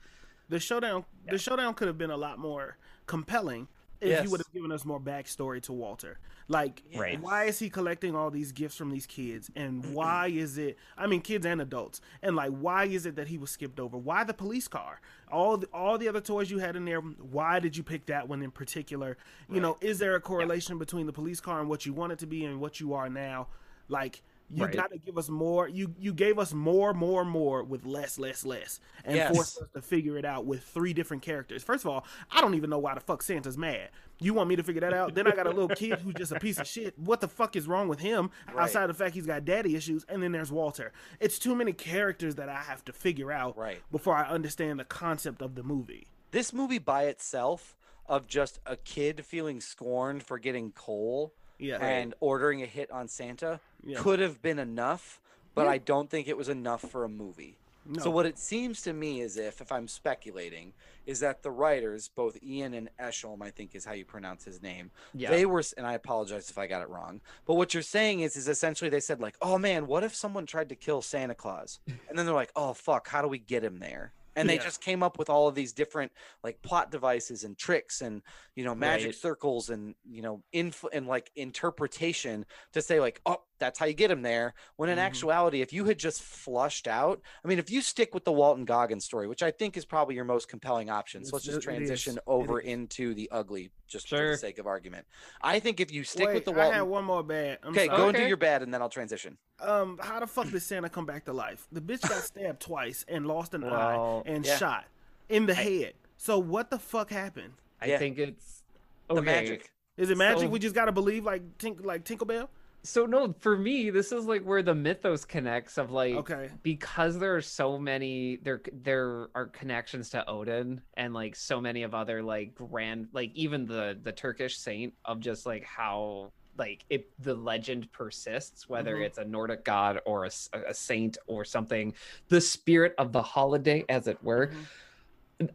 The 0.49 0.59
showdown, 0.59 1.03
Yeah. 1.25 1.31
the 1.31 1.39
showdown 1.39 1.73
could 1.73 1.87
have 1.87 1.97
been 1.97 2.11
a 2.11 2.17
lot 2.17 2.37
more 2.37 2.77
compelling 3.07 3.69
if 3.99 4.09
Yes. 4.09 4.23
you 4.23 4.29
would 4.31 4.39
have 4.39 4.51
given 4.53 4.71
us 4.71 4.85
more 4.85 4.99
backstory 4.99 5.61
to 5.63 5.73
Walter. 5.73 6.19
Like, 6.47 6.83
Right. 6.95 7.19
why 7.19 7.45
is 7.45 7.59
he 7.59 7.69
collecting 7.69 8.15
all 8.15 8.29
these 8.31 8.51
gifts 8.51 8.75
from 8.75 8.89
these 8.89 9.05
kids, 9.05 9.51
and 9.55 9.93
why 9.93 10.27
is 10.27 10.57
it? 10.57 10.77
I 10.97 11.07
mean, 11.07 11.21
kids 11.21 11.45
and 11.45 11.61
adults, 11.61 11.99
and 12.21 12.35
like, 12.35 12.51
why 12.51 12.85
is 12.85 13.05
it 13.05 13.15
that 13.15 13.27
he 13.27 13.37
was 13.37 13.51
skipped 13.51 13.79
over? 13.79 13.97
Why 13.97 14.23
the 14.23 14.33
police 14.33 14.67
car? 14.67 15.01
All 15.31 15.57
the, 15.57 15.67
all 15.73 15.97
the 15.97 16.07
other 16.07 16.21
toys 16.21 16.49
you 16.49 16.59
had 16.59 16.75
in 16.75 16.85
there. 16.85 16.99
Why 17.01 17.59
did 17.59 17.75
you 17.75 17.83
pick 17.83 18.05
that 18.05 18.29
one 18.29 18.41
in 18.41 18.51
particular? 18.51 19.17
You 19.49 19.59
know, 19.59 19.77
is 19.81 19.99
there 19.99 20.15
a 20.15 20.21
correlation 20.21 20.77
between 20.77 21.05
the 21.05 21.13
police 21.13 21.41
car 21.41 21.59
and 21.59 21.69
what 21.69 21.85
you 21.85 21.93
want 21.93 22.13
it 22.13 22.19
to 22.19 22.27
be 22.27 22.45
and 22.45 22.59
what 22.61 22.79
you 22.79 22.93
are 22.93 23.09
now? 23.09 23.47
Like. 23.89 24.21
You 24.49 24.63
Right. 24.63 24.73
got 24.73 24.91
to 24.91 24.97
give 24.97 25.17
us 25.17 25.27
more. 25.27 25.67
You 25.67 25.93
you 25.99 26.13
gave 26.13 26.39
us 26.39 26.53
more, 26.53 26.93
more, 26.93 27.25
more 27.25 27.63
with 27.63 27.85
less, 27.85 28.17
less, 28.17 28.45
less, 28.45 28.79
and 29.03 29.15
Yes. 29.17 29.35
forced 29.35 29.57
us 29.61 29.67
to 29.73 29.81
figure 29.81 30.17
it 30.17 30.23
out 30.23 30.45
with 30.45 30.63
three 30.63 30.93
different 30.93 31.21
characters. 31.21 31.63
First 31.63 31.83
of 31.83 31.91
all, 31.91 32.05
I 32.31 32.39
don't 32.39 32.55
even 32.55 32.69
know 32.69 32.79
why 32.79 32.93
the 32.93 33.01
fuck 33.01 33.21
Santa's 33.23 33.57
mad. 33.57 33.89
You 34.19 34.33
want 34.33 34.47
me 34.49 34.55
to 34.55 34.63
figure 34.63 34.79
that 34.81 34.93
out? 34.93 35.15
then 35.15 35.27
I 35.27 35.35
got 35.35 35.47
a 35.47 35.51
little 35.51 35.67
kid 35.75 35.99
who's 35.99 36.13
just 36.15 36.31
a 36.31 36.39
piece 36.39 36.59
of 36.59 36.65
shit. 36.67 36.97
What 36.97 37.19
the 37.19 37.27
fuck 37.27 37.55
is 37.57 37.67
wrong 37.67 37.87
with 37.89 37.99
him 37.99 38.31
Right. 38.47 38.63
outside 38.63 38.89
of 38.89 38.97
the 38.97 39.03
fact 39.03 39.15
he's 39.15 39.25
got 39.27 39.43
daddy 39.43 39.75
issues? 39.75 40.05
And 40.07 40.23
then 40.23 40.31
there's 40.31 40.51
Walter. 40.51 40.93
It's 41.19 41.37
too 41.39 41.53
many 41.53 41.73
characters 41.73 42.35
that 42.35 42.47
I 42.47 42.61
have 42.61 42.85
to 42.85 42.93
figure 42.93 43.31
out 43.33 43.57
Right. 43.57 43.81
before 43.91 44.15
I 44.15 44.27
understand 44.29 44.79
the 44.79 44.85
concept 44.85 45.41
of 45.41 45.55
the 45.55 45.63
movie. 45.63 46.07
this 46.31 46.51
movie 46.53 46.77
by 46.79 47.03
itself 47.05 47.75
of 48.05 48.27
just 48.27 48.59
a 48.65 48.75
kid 48.77 49.25
feeling 49.25 49.59
scorned 49.61 50.23
for 50.23 50.37
getting 50.39 50.71
coal 50.71 51.33
Yeah. 51.59 51.77
and 51.83 52.13
ordering 52.19 52.61
a 52.61 52.65
hit 52.65 52.91
on 52.91 53.07
Santa 53.07 53.59
Yeah. 53.83 53.99
could 53.99 54.19
have 54.19 54.41
been 54.41 54.59
enough, 54.59 55.19
but 55.55 55.63
Yeah. 55.65 55.71
I 55.71 55.77
don't 55.79 56.09
think 56.09 56.27
it 56.27 56.37
was 56.37 56.49
enough 56.49 56.81
for 56.81 57.03
a 57.03 57.09
movie. 57.09 57.57
No. 57.89 58.03
So 58.03 58.11
what 58.11 58.25
it 58.25 58.37
seems 58.37 58.81
to 58.81 58.91
me 58.91 59.21
is 59.21 59.37
if 59.37 59.61
if 59.61 59.71
I'm 59.71 59.87
speculating 59.87 60.73
is 61.05 61.21
that 61.21 61.41
the 61.41 61.51
writers, 61.51 62.09
both 62.13 62.37
Ian 62.43 62.73
and 62.73 62.89
Eshom, 62.99 63.41
I 63.41 63.49
think 63.49 63.73
is 63.75 63.85
how 63.85 63.93
you 63.93 64.03
pronounce 64.03 64.43
his 64.43 64.61
name, 64.61 64.91
yeah, 65.13 65.29
they 65.29 65.45
were, 65.45 65.63
and 65.77 65.87
I 65.87 65.93
apologize 65.93 66.49
if 66.49 66.57
I 66.57 66.67
got 66.67 66.81
it 66.81 66.89
wrong, 66.89 67.21
but 67.45 67.53
what 67.53 67.73
you're 67.73 67.81
saying 67.83 68.19
is, 68.19 68.35
is 68.35 68.49
essentially 68.49 68.89
they 68.89 68.99
said 68.99 69.21
like, 69.21 69.37
oh 69.41 69.57
man, 69.57 69.87
what 69.87 70.03
if 70.03 70.13
someone 70.13 70.45
tried 70.45 70.67
to 70.67 70.75
kill 70.75 71.01
Santa 71.01 71.33
Claus? 71.33 71.79
And 71.87 72.17
then 72.19 72.25
they're 72.25 72.35
like, 72.35 72.51
oh 72.57 72.73
fuck, 72.73 73.07
how 73.07 73.21
do 73.21 73.29
we 73.29 73.39
get 73.39 73.63
him 73.63 73.79
there? 73.79 74.11
And 74.37 74.47
they 74.49 74.55
Yeah. 74.55 74.63
just 74.63 74.81
came 74.81 75.03
up 75.03 75.17
with 75.19 75.29
all 75.29 75.47
of 75.47 75.55
these 75.55 75.73
different 75.73 76.11
like 76.43 76.61
plot 76.61 76.91
devices 76.91 77.43
and 77.43 77.57
tricks 77.57 78.01
and 78.01 78.21
you 78.55 78.63
know 78.63 78.73
magic 78.75 79.07
Right. 79.07 79.15
circles 79.15 79.69
and 79.69 79.95
you 80.05 80.21
know 80.21 80.43
inf 80.53 80.85
and 80.93 81.07
like 81.07 81.29
interpretation 81.35 82.45
to 82.73 82.81
say 82.81 82.99
like, 82.99 83.19
oh, 83.25 83.41
that's 83.59 83.79
how 83.79 83.85
you 83.87 83.93
get 83.93 84.11
him 84.11 84.21
there. 84.21 84.53
When 84.75 84.89
in 84.89 84.97
Mhm. 84.97 85.01
actuality, 85.01 85.61
if 85.61 85.73
you 85.73 85.85
had 85.85 85.97
just 85.97 86.21
flushed 86.21 86.87
out, 86.87 87.21
I 87.43 87.47
mean, 87.47 87.57
if 87.59 87.71
you 87.71 87.81
stick 87.81 88.13
with 88.13 88.23
the 88.23 88.31
Walton 88.31 88.65
Goggins 88.65 89.03
story, 89.05 89.27
which 89.27 89.41
I 89.41 89.49
think 89.51 89.75
is 89.75 89.85
probably 89.85 90.13
your 90.15 90.25
most 90.25 90.47
compelling 90.47 90.89
option, 90.89 91.25
so 91.25 91.35
let's 91.35 91.45
just 91.45 91.55
it 91.55 91.57
is. 91.57 91.63
transition 91.63 92.19
over 92.27 92.59
into 92.59 93.15
the 93.15 93.27
ugly, 93.31 93.71
just 93.87 94.07
for 94.09 94.17
the 94.17 94.37
sake 94.37 94.59
of 94.59 94.67
argument. 94.67 95.07
I 95.41 95.59
think 95.59 95.79
if 95.79 95.91
you 95.91 96.03
stick 96.03 96.27
Wait, 96.27 96.35
with 96.35 96.45
the 96.45 96.51
walton 96.51 96.71
I 96.71 96.75
had 96.75 96.81
Walton, 96.83 96.91
one 96.91 97.05
more 97.05 97.23
bad. 97.23 97.59
I'm 97.63 97.69
okay, 97.69 97.87
sorry. 97.87 97.97
go 97.97 98.07
and 98.09 98.17
do 98.17 98.27
your 98.27 98.37
bad, 98.37 98.61
and 98.61 98.71
then 98.73 98.81
I'll 98.81 98.89
transition. 98.89 99.37
Um, 99.59 99.97
how 100.03 100.19
the 100.19 100.27
fuck 100.27 100.51
did 100.51 100.61
Santa 100.61 100.87
come 100.87 101.07
back 101.07 101.25
to 101.25 101.33
life? 101.33 101.67
The 101.71 101.81
bitch 101.81 102.07
got 102.07 102.21
stabbed 102.23 102.61
twice 102.61 103.03
and 103.07 103.25
lost 103.25 103.55
an 103.55 103.63
Well, 103.63 103.73
eye 103.73 104.26
and 104.27 104.45
yeah. 104.45 104.57
shot 104.57 104.85
in 105.29 105.45
the 105.45 105.53
I- 105.57 105.63
head. 105.63 105.93
So 106.17 106.37
what 106.39 106.69
the 106.69 106.79
fuck 106.79 107.09
happened? 107.09 107.53
I 107.81 107.87
Yeah. 107.87 107.97
think 107.99 108.17
it's 108.17 108.63
The 109.09 109.21
magic. 109.21 109.71
Is 109.97 110.09
it 110.09 110.17
magic? 110.17 110.43
So- 110.43 110.49
we 110.49 110.59
just 110.59 110.75
gotta 110.75 110.91
believe 110.91 111.25
like 111.25 111.57
Tink 111.57 111.83
like 111.85 112.03
Tinkerbell? 112.03 112.49
So 112.83 113.05
no, 113.05 113.33
for 113.39 113.57
me, 113.57 113.89
this 113.89 114.11
is 114.11 114.25
like 114.25 114.43
where 114.43 114.61
the 114.61 114.73
mythos 114.75 115.25
connects 115.25 115.77
of 115.77 115.91
like 115.91 116.15
Okay. 116.15 116.49
because 116.63 117.17
there 117.19 117.35
are 117.35 117.41
so 117.41 117.77
many 117.77 118.37
there 118.37 118.61
there 118.71 119.27
are 119.35 119.47
connections 119.47 120.09
to 120.11 120.27
Odin 120.29 120.81
and 120.95 121.13
like 121.13 121.35
so 121.35 121.59
many 121.59 121.83
of 121.83 121.93
other 121.93 122.21
like 122.23 122.55
grand 122.55 123.07
like 123.13 123.31
even 123.33 123.65
the 123.65 123.99
the 124.03 124.11
Turkish 124.11 124.57
saint 124.57 124.93
of 125.05 125.19
just 125.19 125.45
like 125.45 125.63
how 125.63 126.31
like 126.57 126.85
it 126.89 127.09
the 127.19 127.33
legend 127.35 127.91
persists 127.91 128.67
whether 128.67 128.95
Mhm. 128.97 129.05
it's 129.05 129.17
a 129.17 129.25
Nordic 129.25 129.63
god 129.63 129.99
or 130.05 130.25
a 130.25 130.73
saint 130.73 131.17
or 131.27 131.45
something 131.45 131.93
the 132.29 132.41
spirit 132.41 132.93
of 132.97 133.11
the 133.11 133.21
holiday 133.21 133.85
as 133.89 134.07
it 134.07 134.21
were 134.23 134.47
Mhm. 134.47 134.65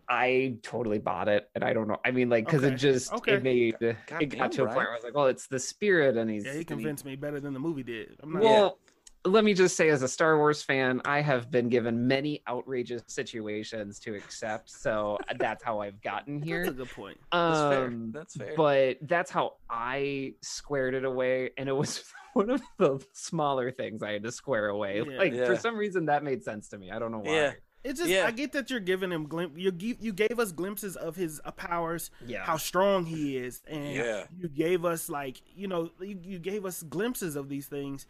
I 0.08 0.58
totally 0.62 1.00
bought 1.00 1.28
it 1.28 1.50
and 1.56 1.64
I 1.64 1.72
don't 1.72 1.88
know 1.88 1.96
I 2.04 2.12
mean 2.12 2.28
like 2.28 2.44
because 2.46 2.62
Okay, 2.62 2.74
it 2.74 2.76
just 2.76 3.12
okay. 3.14 3.34
it 3.34 3.42
made 3.42 3.76
God 4.06 4.22
it 4.22 4.30
damn, 4.30 4.38
got 4.38 4.52
to 4.52 4.62
a 4.62 4.66
point 4.66 4.76
where 4.76 4.92
I 4.92 4.94
was 4.94 5.02
like 5.04 5.14
well 5.14 5.26
it's 5.26 5.48
the 5.48 5.58
spirit 5.58 6.16
and 6.16 6.30
he's 6.30 6.44
Yeah, 6.44 6.52
he 6.52 6.58
and 6.58 6.68
he- 6.68 6.74
convinced 6.74 7.04
me 7.04 7.16
better 7.16 7.40
than 7.40 7.52
the 7.52 7.58
movie 7.60 7.82
did. 7.82 8.16
I'm 8.22 8.32
not, 8.32 8.42
well, 8.42 8.78
let 9.24 9.44
me 9.44 9.54
just 9.54 9.76
say, 9.76 9.88
as 9.90 10.02
a 10.02 10.08
Star 10.08 10.36
Wars 10.36 10.62
fan, 10.62 11.00
I 11.04 11.20
have 11.20 11.50
been 11.50 11.68
given 11.68 12.06
many 12.08 12.42
outrageous 12.48 13.02
situations 13.06 13.98
to 14.00 14.14
accept. 14.14 14.70
So 14.70 15.16
that's 15.38 15.62
how 15.62 15.80
I've 15.80 16.00
gotten 16.02 16.34
that's 16.40 16.44
a 16.44 16.52
here. 16.54 16.70
good 16.72 16.90
point. 16.90 17.18
That's 17.30 17.58
fair. 17.60 17.84
Um, 17.86 18.10
That's 18.12 18.36
fair. 18.36 18.54
But 18.56 18.98
that's 19.02 19.30
how 19.30 19.54
I 19.70 20.34
squared 20.40 20.94
it 20.94 21.04
away, 21.04 21.50
and 21.56 21.68
it 21.68 21.72
was 21.76 22.04
one 22.32 22.50
of 22.50 22.60
the 22.78 23.04
smaller 23.12 23.70
things 23.70 24.02
I 24.02 24.12
had 24.12 24.22
to 24.24 24.32
square 24.32 24.68
away. 24.68 25.02
Yeah. 25.08 25.18
Like 25.18 25.34
Yeah. 25.34 25.46
for 25.46 25.56
some 25.56 25.76
reason, 25.76 26.06
that 26.06 26.24
made 26.24 26.42
sense 26.42 26.68
to 26.68 26.78
me. 26.78 26.90
I 26.90 26.98
don't 26.98 27.12
know 27.12 27.18
why. 27.20 27.32
Yeah. 27.32 27.52
It's 27.84 27.98
just 27.98 28.10
Yeah. 28.10 28.26
I 28.26 28.30
get 28.30 28.52
that 28.52 28.70
you're 28.70 28.78
giving 28.78 29.10
him 29.10 29.26
glimpse. 29.26 29.58
You 29.58 29.72
gi- 29.72 29.98
you 30.00 30.12
gave 30.12 30.38
us 30.38 30.52
glimpses 30.52 30.94
of 30.96 31.16
his 31.16 31.40
uh, 31.44 31.50
powers, 31.50 32.10
Yeah. 32.24 32.44
how 32.44 32.56
strong 32.56 33.04
he 33.06 33.36
is, 33.36 33.60
and 33.66 33.92
Yeah. 33.92 34.24
you 34.38 34.48
gave 34.48 34.84
us 34.84 35.08
like 35.08 35.42
you 35.56 35.66
know 35.66 35.90
you, 36.00 36.16
you 36.22 36.38
gave 36.38 36.64
us 36.64 36.82
glimpses 36.84 37.34
of 37.36 37.48
these 37.48 37.66
things. 37.66 38.06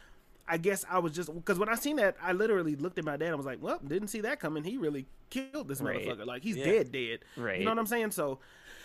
I 0.53 0.59
guess 0.59 0.84
I 0.90 0.98
was 0.98 1.12
just 1.12 1.34
because 1.34 1.59
when 1.59 1.70
I 1.70 1.76
seen 1.76 1.96
that, 1.96 2.14
I 2.22 2.32
literally 2.32 2.76
looked 2.76 2.98
at 2.98 3.05
my 3.07 3.16
dad 3.16 3.28
and 3.28 3.36
was 3.38 3.46
like, 3.46 3.62
"Well, 3.62 3.78
didn't 3.86 4.09
see 4.09 4.20
that 4.20 4.38
coming. 4.38 4.64
He 4.64 4.76
really 4.76 5.07
killed 5.30 5.66
this 5.66 5.80
Right. 5.80 6.07
motherfucker. 6.07 6.26
Like 6.26 6.42
he's 6.42 6.57
Yeah. 6.59 6.64
dead, 6.66 6.92
dead. 6.92 7.18
right. 7.38 7.59
You 7.59 7.64
know 7.64 7.70
what 7.70 7.78
I'm 7.78 7.86
saying? 7.86 8.11
So 8.11 8.38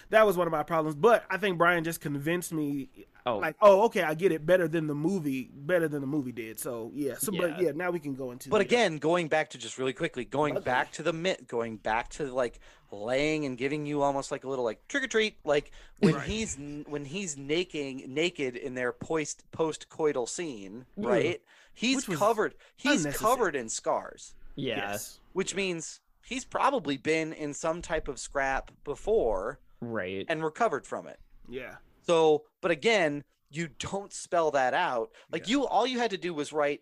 that 0.09 0.25
was 0.25 0.37
one 0.37 0.47
of 0.47 0.51
my 0.53 0.63
problems. 0.63 0.95
But 0.95 1.25
I 1.29 1.35
think 1.35 1.57
Brian 1.57 1.83
just 1.83 1.99
convinced 1.99 2.53
me, 2.53 2.87
oh, 3.27 3.37
like, 3.39 3.55
oh, 3.61 3.83
okay, 3.85 4.03
I 4.03 4.13
get 4.13 4.31
it 4.31 4.45
better 4.45 4.67
than 4.67 4.87
the 4.87 4.95
movie, 4.95 5.49
better 5.53 5.87
than 5.87 6.01
the 6.01 6.07
movie 6.07 6.31
did. 6.31 6.59
So 6.59 6.91
yeah. 6.93 7.15
So 7.17 7.31
but 7.31 7.59
Yeah. 7.59 7.67
yeah, 7.67 7.71
now 7.75 7.91
we 7.91 7.99
can 7.99 8.15
go 8.15 8.31
into. 8.31 8.49
But 8.49 8.59
the- 8.59 8.65
again, 8.65 8.97
going 8.97 9.27
back 9.27 9.49
to 9.51 9.57
just 9.57 9.77
really 9.77 9.93
quickly, 9.93 10.25
going 10.25 10.53
Ugly. 10.57 10.65
back 10.65 10.91
to 10.93 11.03
the 11.03 11.13
myth, 11.13 11.47
going 11.47 11.77
back 11.77 12.09
to 12.11 12.25
like 12.33 12.59
laying 12.91 13.45
and 13.45 13.57
giving 13.57 13.85
you 13.85 14.01
almost 14.01 14.31
like 14.31 14.43
a 14.45 14.49
little 14.49 14.63
like 14.65 14.87
trick 14.87 15.03
or 15.03 15.07
treat, 15.07 15.35
like 15.43 15.71
when 15.99 16.15
Right. 16.15 16.23
he's 16.25 16.57
when 16.87 17.05
he's 17.05 17.37
naked 17.37 18.07
naked 18.09 18.55
in 18.55 18.75
their 18.75 18.91
post 18.93 19.43
post 19.51 19.89
coital 19.89 20.27
scene, 20.27 20.85
Mm. 20.97 21.05
right? 21.05 21.41
He's 21.73 22.05
covered. 22.05 22.55
He's 22.75 23.05
covered 23.05 23.55
in 23.55 23.69
scars, 23.69 24.33
yeah. 24.55 24.91
yes. 24.91 25.19
which 25.33 25.53
means 25.53 25.99
he's 26.25 26.43
probably 26.43 26.97
been 26.97 27.33
in 27.33 27.53
some 27.53 27.81
type 27.81 28.07
of 28.07 28.19
scrap 28.19 28.71
before 28.83 29.59
Right. 29.79 30.25
and 30.27 30.43
recovered 30.43 30.87
from 30.87 31.07
it. 31.07 31.19
Yeah. 31.47 31.75
So, 32.01 32.45
but 32.67 32.73
again, 32.73 33.23
you 33.49 33.69
don't 33.79 34.11
spell 34.11 34.51
that 34.51 34.73
out. 34.73 35.11
Like 35.31 35.47
Yeah. 35.47 35.51
you, 35.51 35.65
all 35.67 35.87
you 35.87 35.99
had 35.99 36.11
to 36.11 36.17
do 36.17 36.33
was 36.33 36.51
write, 36.51 36.81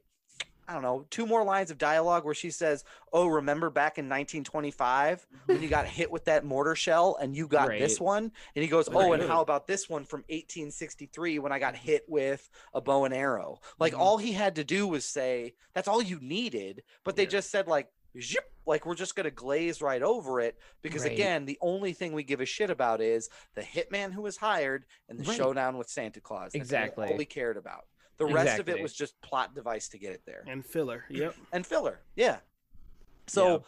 I 0.67 0.73
don't 0.73 0.81
know, 0.81 1.05
two 1.11 1.27
more 1.27 1.43
lines 1.43 1.69
of 1.69 1.77
dialogue 1.77 2.25
where 2.25 2.33
she 2.33 2.49
says, 2.49 2.83
"Oh, 3.13 3.27
remember 3.27 3.69
back 3.69 3.99
in 3.99 4.09
1925 4.09 5.27
when 5.45 5.61
you 5.61 5.69
got 5.69 5.86
hit 5.86 6.09
with 6.09 6.25
that 6.25 6.43
mortar 6.43 6.75
shell 6.75 7.17
and 7.21 7.36
you 7.36 7.47
got 7.47 7.69
this 7.77 7.99
one?" 7.99 8.31
And 8.55 8.63
he 8.63 8.67
goes, 8.67 8.89
"Oh, 8.91 9.13
and 9.13 9.21
how 9.21 9.41
about 9.41 9.67
this 9.67 9.88
one 9.88 10.05
from 10.05 10.21
1863 10.27 11.38
when 11.38 11.51
I 11.51 11.59
got 11.59 11.75
hit 11.75 12.05
with 12.07 12.49
a 12.73 12.81
bow 12.81 13.05
and 13.05 13.13
arrow?" 13.13 13.59
Like 13.77 13.93
Mhm. 13.93 13.99
all 13.99 14.17
he 14.17 14.31
had 14.31 14.55
to 14.55 14.63
do 14.63 14.88
was 14.88 15.05
say, 15.05 15.53
"That's 15.75 15.88
all 15.88 16.01
you 16.01 16.19
needed," 16.19 16.81
but 17.03 17.15
they 17.15 17.25
Yeah. 17.25 17.29
just 17.29 17.51
said 17.51 17.67
like. 17.67 17.89
Zip, 18.22 18.43
like 18.66 18.86
we're 18.86 18.95
just 18.95 19.16
gonna 19.16 19.32
glaze 19.32 19.82
right 19.82 20.01
over 20.01 20.39
it 20.39 20.57
because 20.82 21.03
Right. 21.03 21.11
again, 21.13 21.45
the 21.45 21.57
only 21.61 21.93
thing 21.93 22.13
we 22.13 22.24
give 22.24 22.41
a 22.41 22.45
shit 22.45 22.70
about 22.70 23.01
is 23.01 23.30
the 23.53 23.61
hitman 23.61 24.11
who 24.13 24.22
was 24.22 24.38
hired 24.38 24.85
and 25.10 25.19
the 25.19 25.23
Right. 25.23 25.38
showdown 25.38 25.77
with 25.77 25.89
Santa 25.89 26.22
Claus. 26.22 26.53
That's 26.53 26.56
Exactly. 26.56 27.07
all 27.10 27.18
we 27.18 27.26
cared 27.26 27.57
about. 27.57 27.88
The 28.18 28.26
rest 28.26 28.60
of 28.60 28.69
it 28.69 28.81
was 28.81 28.94
just 28.94 29.19
plot 29.22 29.53
device 29.53 29.89
to 29.89 29.98
get 29.98 30.14
it 30.14 30.22
there 30.26 30.44
And 30.48 30.65
filler. 30.65 31.03
Yep. 31.10 31.35
and 31.52 31.68
filler. 31.68 32.02
Yeah. 32.15 32.39
So 33.27 33.64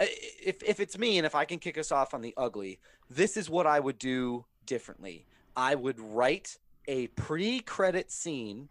i 0.00 0.04
if 0.42 0.62
if 0.62 0.80
it's 0.80 0.96
me 0.98 1.18
and 1.18 1.26
if 1.26 1.34
I 1.34 1.44
can 1.44 1.58
kick 1.58 1.76
us 1.78 1.92
off 1.92 2.14
on 2.14 2.22
the 2.22 2.34
ugly, 2.36 2.80
this 3.10 3.36
is 3.36 3.48
what 3.50 3.66
I 3.66 3.78
would 3.78 3.98
do 3.98 4.46
differently. 4.64 5.26
I 5.54 5.74
would 5.74 6.00
write 6.00 6.56
a 6.88 7.08
pre-credit 7.08 8.10
scene 8.10 8.68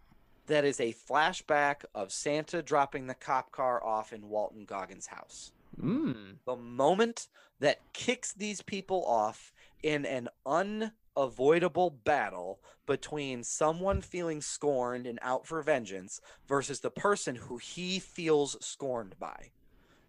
that 0.47 0.65
is 0.65 0.80
a 0.80 0.93
flashback 0.93 1.85
of 1.93 2.11
Santa 2.11 2.61
dropping 2.61 3.07
the 3.07 3.13
cop 3.13 3.51
car 3.51 3.84
off 3.84 4.11
in 4.13 4.30
Walton 4.30 4.65
Goggins' 4.65 5.07
house 5.07 5.51
Mm. 5.81 6.35
the 6.45 6.55
moment 6.57 7.27
that 7.59 7.80
kicks 7.93 8.34
these 8.34 8.61
people 8.61 9.05
off 9.05 9.53
in 9.81 10.05
an 10.05 10.27
unavoidable 10.45 11.89
battle 11.89 12.59
between 12.85 13.43
someone 13.43 14.01
feeling 14.01 14.41
scorned 14.41 15.07
and 15.07 15.18
out 15.22 15.47
for 15.47 15.61
vengeance 15.61 16.19
versus 16.47 16.81
the 16.81 16.91
person 16.91 17.35
who 17.35 17.57
he 17.57 17.99
feels 17.99 18.57
scorned 18.65 19.15
by. 19.19 19.51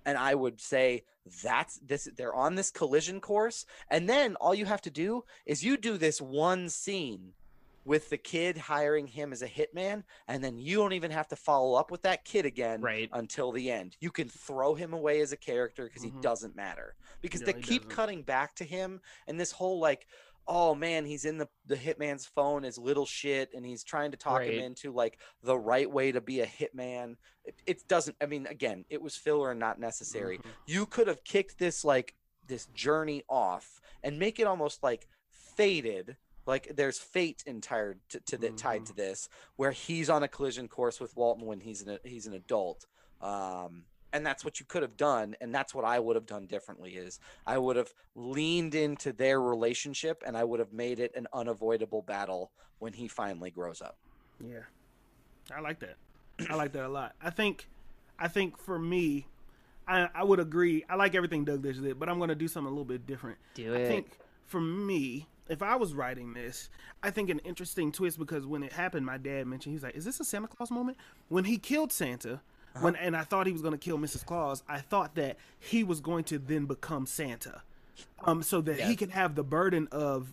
And 0.04 0.18
I 0.18 0.34
would 0.34 0.60
say 0.60 1.04
that's 1.44 1.78
this 1.78 2.08
they're 2.16 2.34
on 2.34 2.56
this 2.56 2.72
collision 2.72 3.20
course 3.20 3.64
and 3.88 4.08
then 4.08 4.34
all 4.36 4.56
you 4.56 4.64
have 4.66 4.82
to 4.82 4.90
do 4.90 5.22
is 5.46 5.62
you 5.62 5.76
do 5.76 5.96
this 5.96 6.20
one 6.20 6.68
scene 6.68 7.34
with 7.84 8.10
the 8.10 8.16
kid 8.18 8.56
hiring 8.56 9.06
him 9.06 9.32
as 9.32 9.42
a 9.42 9.48
hitman 9.48 10.04
and 10.28 10.42
then 10.42 10.58
you 10.58 10.76
don't 10.76 10.92
even 10.92 11.10
have 11.10 11.26
to 11.28 11.36
follow 11.36 11.74
up 11.74 11.90
with 11.90 12.02
that 12.02 12.24
kid 12.24 12.46
again 12.46 12.80
Right. 12.80 13.08
until 13.12 13.50
the 13.52 13.70
end. 13.70 13.96
You 14.00 14.10
can 14.10 14.28
throw 14.28 14.74
him 14.74 14.92
away 14.92 15.20
as 15.20 15.32
a 15.32 15.36
character 15.36 15.84
because 15.86 16.02
Mhm. 16.02 16.14
he 16.14 16.20
doesn't 16.20 16.54
matter. 16.56 16.94
Because 17.20 17.40
they 17.42 17.52
keep 17.52 17.82
doesn't. 17.82 17.88
cutting 17.90 18.22
back 18.22 18.54
to 18.56 18.64
him 18.64 19.00
and 19.26 19.38
this 19.40 19.52
whole 19.52 19.78
like 19.80 20.06
oh 20.48 20.74
man, 20.74 21.04
he's 21.04 21.24
in 21.24 21.38
the 21.38 21.48
the 21.66 21.76
hitman's 21.76 22.26
phone 22.26 22.64
as 22.64 22.76
little 22.76 23.06
shit 23.06 23.48
and 23.54 23.64
he's 23.64 23.84
trying 23.84 24.10
to 24.10 24.16
talk 24.16 24.42
him 24.42 24.58
into 24.58 24.90
like 24.90 25.20
the 25.42 25.56
right 25.56 25.88
way 25.88 26.10
to 26.10 26.20
be 26.20 26.40
a 26.40 26.46
hitman. 26.46 27.16
It, 27.44 27.62
it 27.64 27.88
doesn't 27.88 28.16
I 28.20 28.26
mean 28.26 28.46
again, 28.46 28.84
it 28.90 29.00
was 29.00 29.16
filler 29.16 29.52
and 29.52 29.60
not 29.60 29.78
necessary. 29.78 30.38
Mhm. 30.38 30.44
You 30.66 30.86
could 30.86 31.06
have 31.06 31.22
kicked 31.22 31.58
this 31.58 31.84
like 31.84 32.16
this 32.48 32.66
journey 32.66 33.22
off 33.28 33.80
and 34.02 34.18
make 34.18 34.40
it 34.40 34.48
almost 34.48 34.82
like 34.82 35.06
fated 35.30 36.16
like 36.46 36.72
there's 36.76 36.98
fate 36.98 37.42
entire 37.46 37.96
to, 38.08 38.20
to 38.20 38.36
the, 38.36 38.50
tied 38.50 38.86
to 38.86 38.94
this 38.94 39.28
where 39.56 39.70
he's 39.70 40.10
on 40.10 40.22
a 40.22 40.28
collision 40.28 40.68
course 40.68 41.00
with 41.00 41.16
Walton 41.16 41.46
when 41.46 41.60
he's 41.60 41.82
an 41.82 41.98
he's 42.04 42.26
an 42.26 42.34
adult 42.34 42.86
um 43.20 43.84
and 44.14 44.26
that's 44.26 44.44
what 44.44 44.60
you 44.60 44.66
could 44.66 44.82
have 44.82 44.96
done 44.96 45.34
and 45.40 45.54
that's 45.54 45.74
what 45.74 45.84
I 45.84 45.98
would 45.98 46.16
have 46.16 46.26
done 46.26 46.46
differently 46.46 46.92
is 46.96 47.18
I 47.46 47.58
would 47.58 47.76
have 47.76 47.92
leaned 48.14 48.74
into 48.74 49.12
their 49.12 49.40
relationship 49.40 50.22
and 50.26 50.36
I 50.36 50.44
would 50.44 50.60
have 50.60 50.72
made 50.72 50.98
it 51.00 51.12
an 51.16 51.26
unavoidable 51.32 52.02
battle 52.02 52.50
when 52.78 52.92
he 52.92 53.08
finally 53.08 53.50
grows 53.50 53.80
up 53.80 53.96
Yeah, 54.44 54.64
I 55.54 55.60
like 55.60 55.78
that. 55.80 55.96
I 56.50 56.54
like 56.54 56.72
that 56.72 56.84
a 56.84 56.88
lot. 56.88 57.14
I 57.22 57.30
think, 57.30 57.68
I 58.18 58.28
think 58.28 58.58
for 58.58 58.78
me, 58.78 59.26
I 59.86 60.08
I 60.14 60.24
would 60.24 60.40
agree. 60.40 60.84
I 60.88 60.96
like 60.96 61.14
everything 61.14 61.44
Doug 61.44 61.62
Dish 61.62 61.76
did, 61.78 61.98
but 61.98 62.08
I'm 62.08 62.18
going 62.18 62.28
to 62.28 62.34
do 62.34 62.48
something 62.48 62.66
a 62.66 62.70
little 62.70 62.84
bit 62.84 63.06
different. 63.06 63.38
Do 63.54 63.74
it. 63.74 63.82
I 63.82 63.88
think 63.88 64.06
for 64.46 64.60
me, 64.60 65.28
if 65.48 65.62
I 65.62 65.76
was 65.76 65.94
writing 65.94 66.32
this, 66.34 66.68
I 67.02 67.10
think 67.10 67.30
an 67.30 67.38
interesting 67.40 67.92
twist 67.92 68.18
because 68.18 68.46
when 68.46 68.62
it 68.62 68.72
happened, 68.72 69.04
my 69.06 69.18
dad 69.18 69.46
mentioned 69.46 69.74
he's 69.74 69.82
like, 69.82 69.96
"Is 69.96 70.04
this 70.04 70.20
a 70.20 70.24
Santa 70.24 70.48
Claus 70.48 70.70
moment?" 70.70 70.96
When 71.28 71.44
he 71.44 71.58
killed 71.58 71.92
Santa, 71.92 72.34
Uh-huh. 72.74 72.84
when 72.84 72.96
and 72.96 73.16
I 73.16 73.22
thought 73.24 73.46
he 73.46 73.52
was 73.52 73.60
going 73.62 73.72
to 73.72 73.78
kill 73.78 73.98
Mrs. 73.98 74.24
Claus, 74.24 74.62
I 74.68 74.78
thought 74.78 75.14
that 75.16 75.36
he 75.58 75.84
was 75.84 76.00
going 76.00 76.24
to 76.24 76.38
then 76.38 76.66
become 76.66 77.04
Santa, 77.06 77.62
um, 78.24 78.42
so 78.42 78.60
that 78.62 78.80
he 78.80 78.96
could 78.96 79.10
have 79.10 79.34
the 79.34 79.44
burden 79.44 79.88
of 79.92 80.32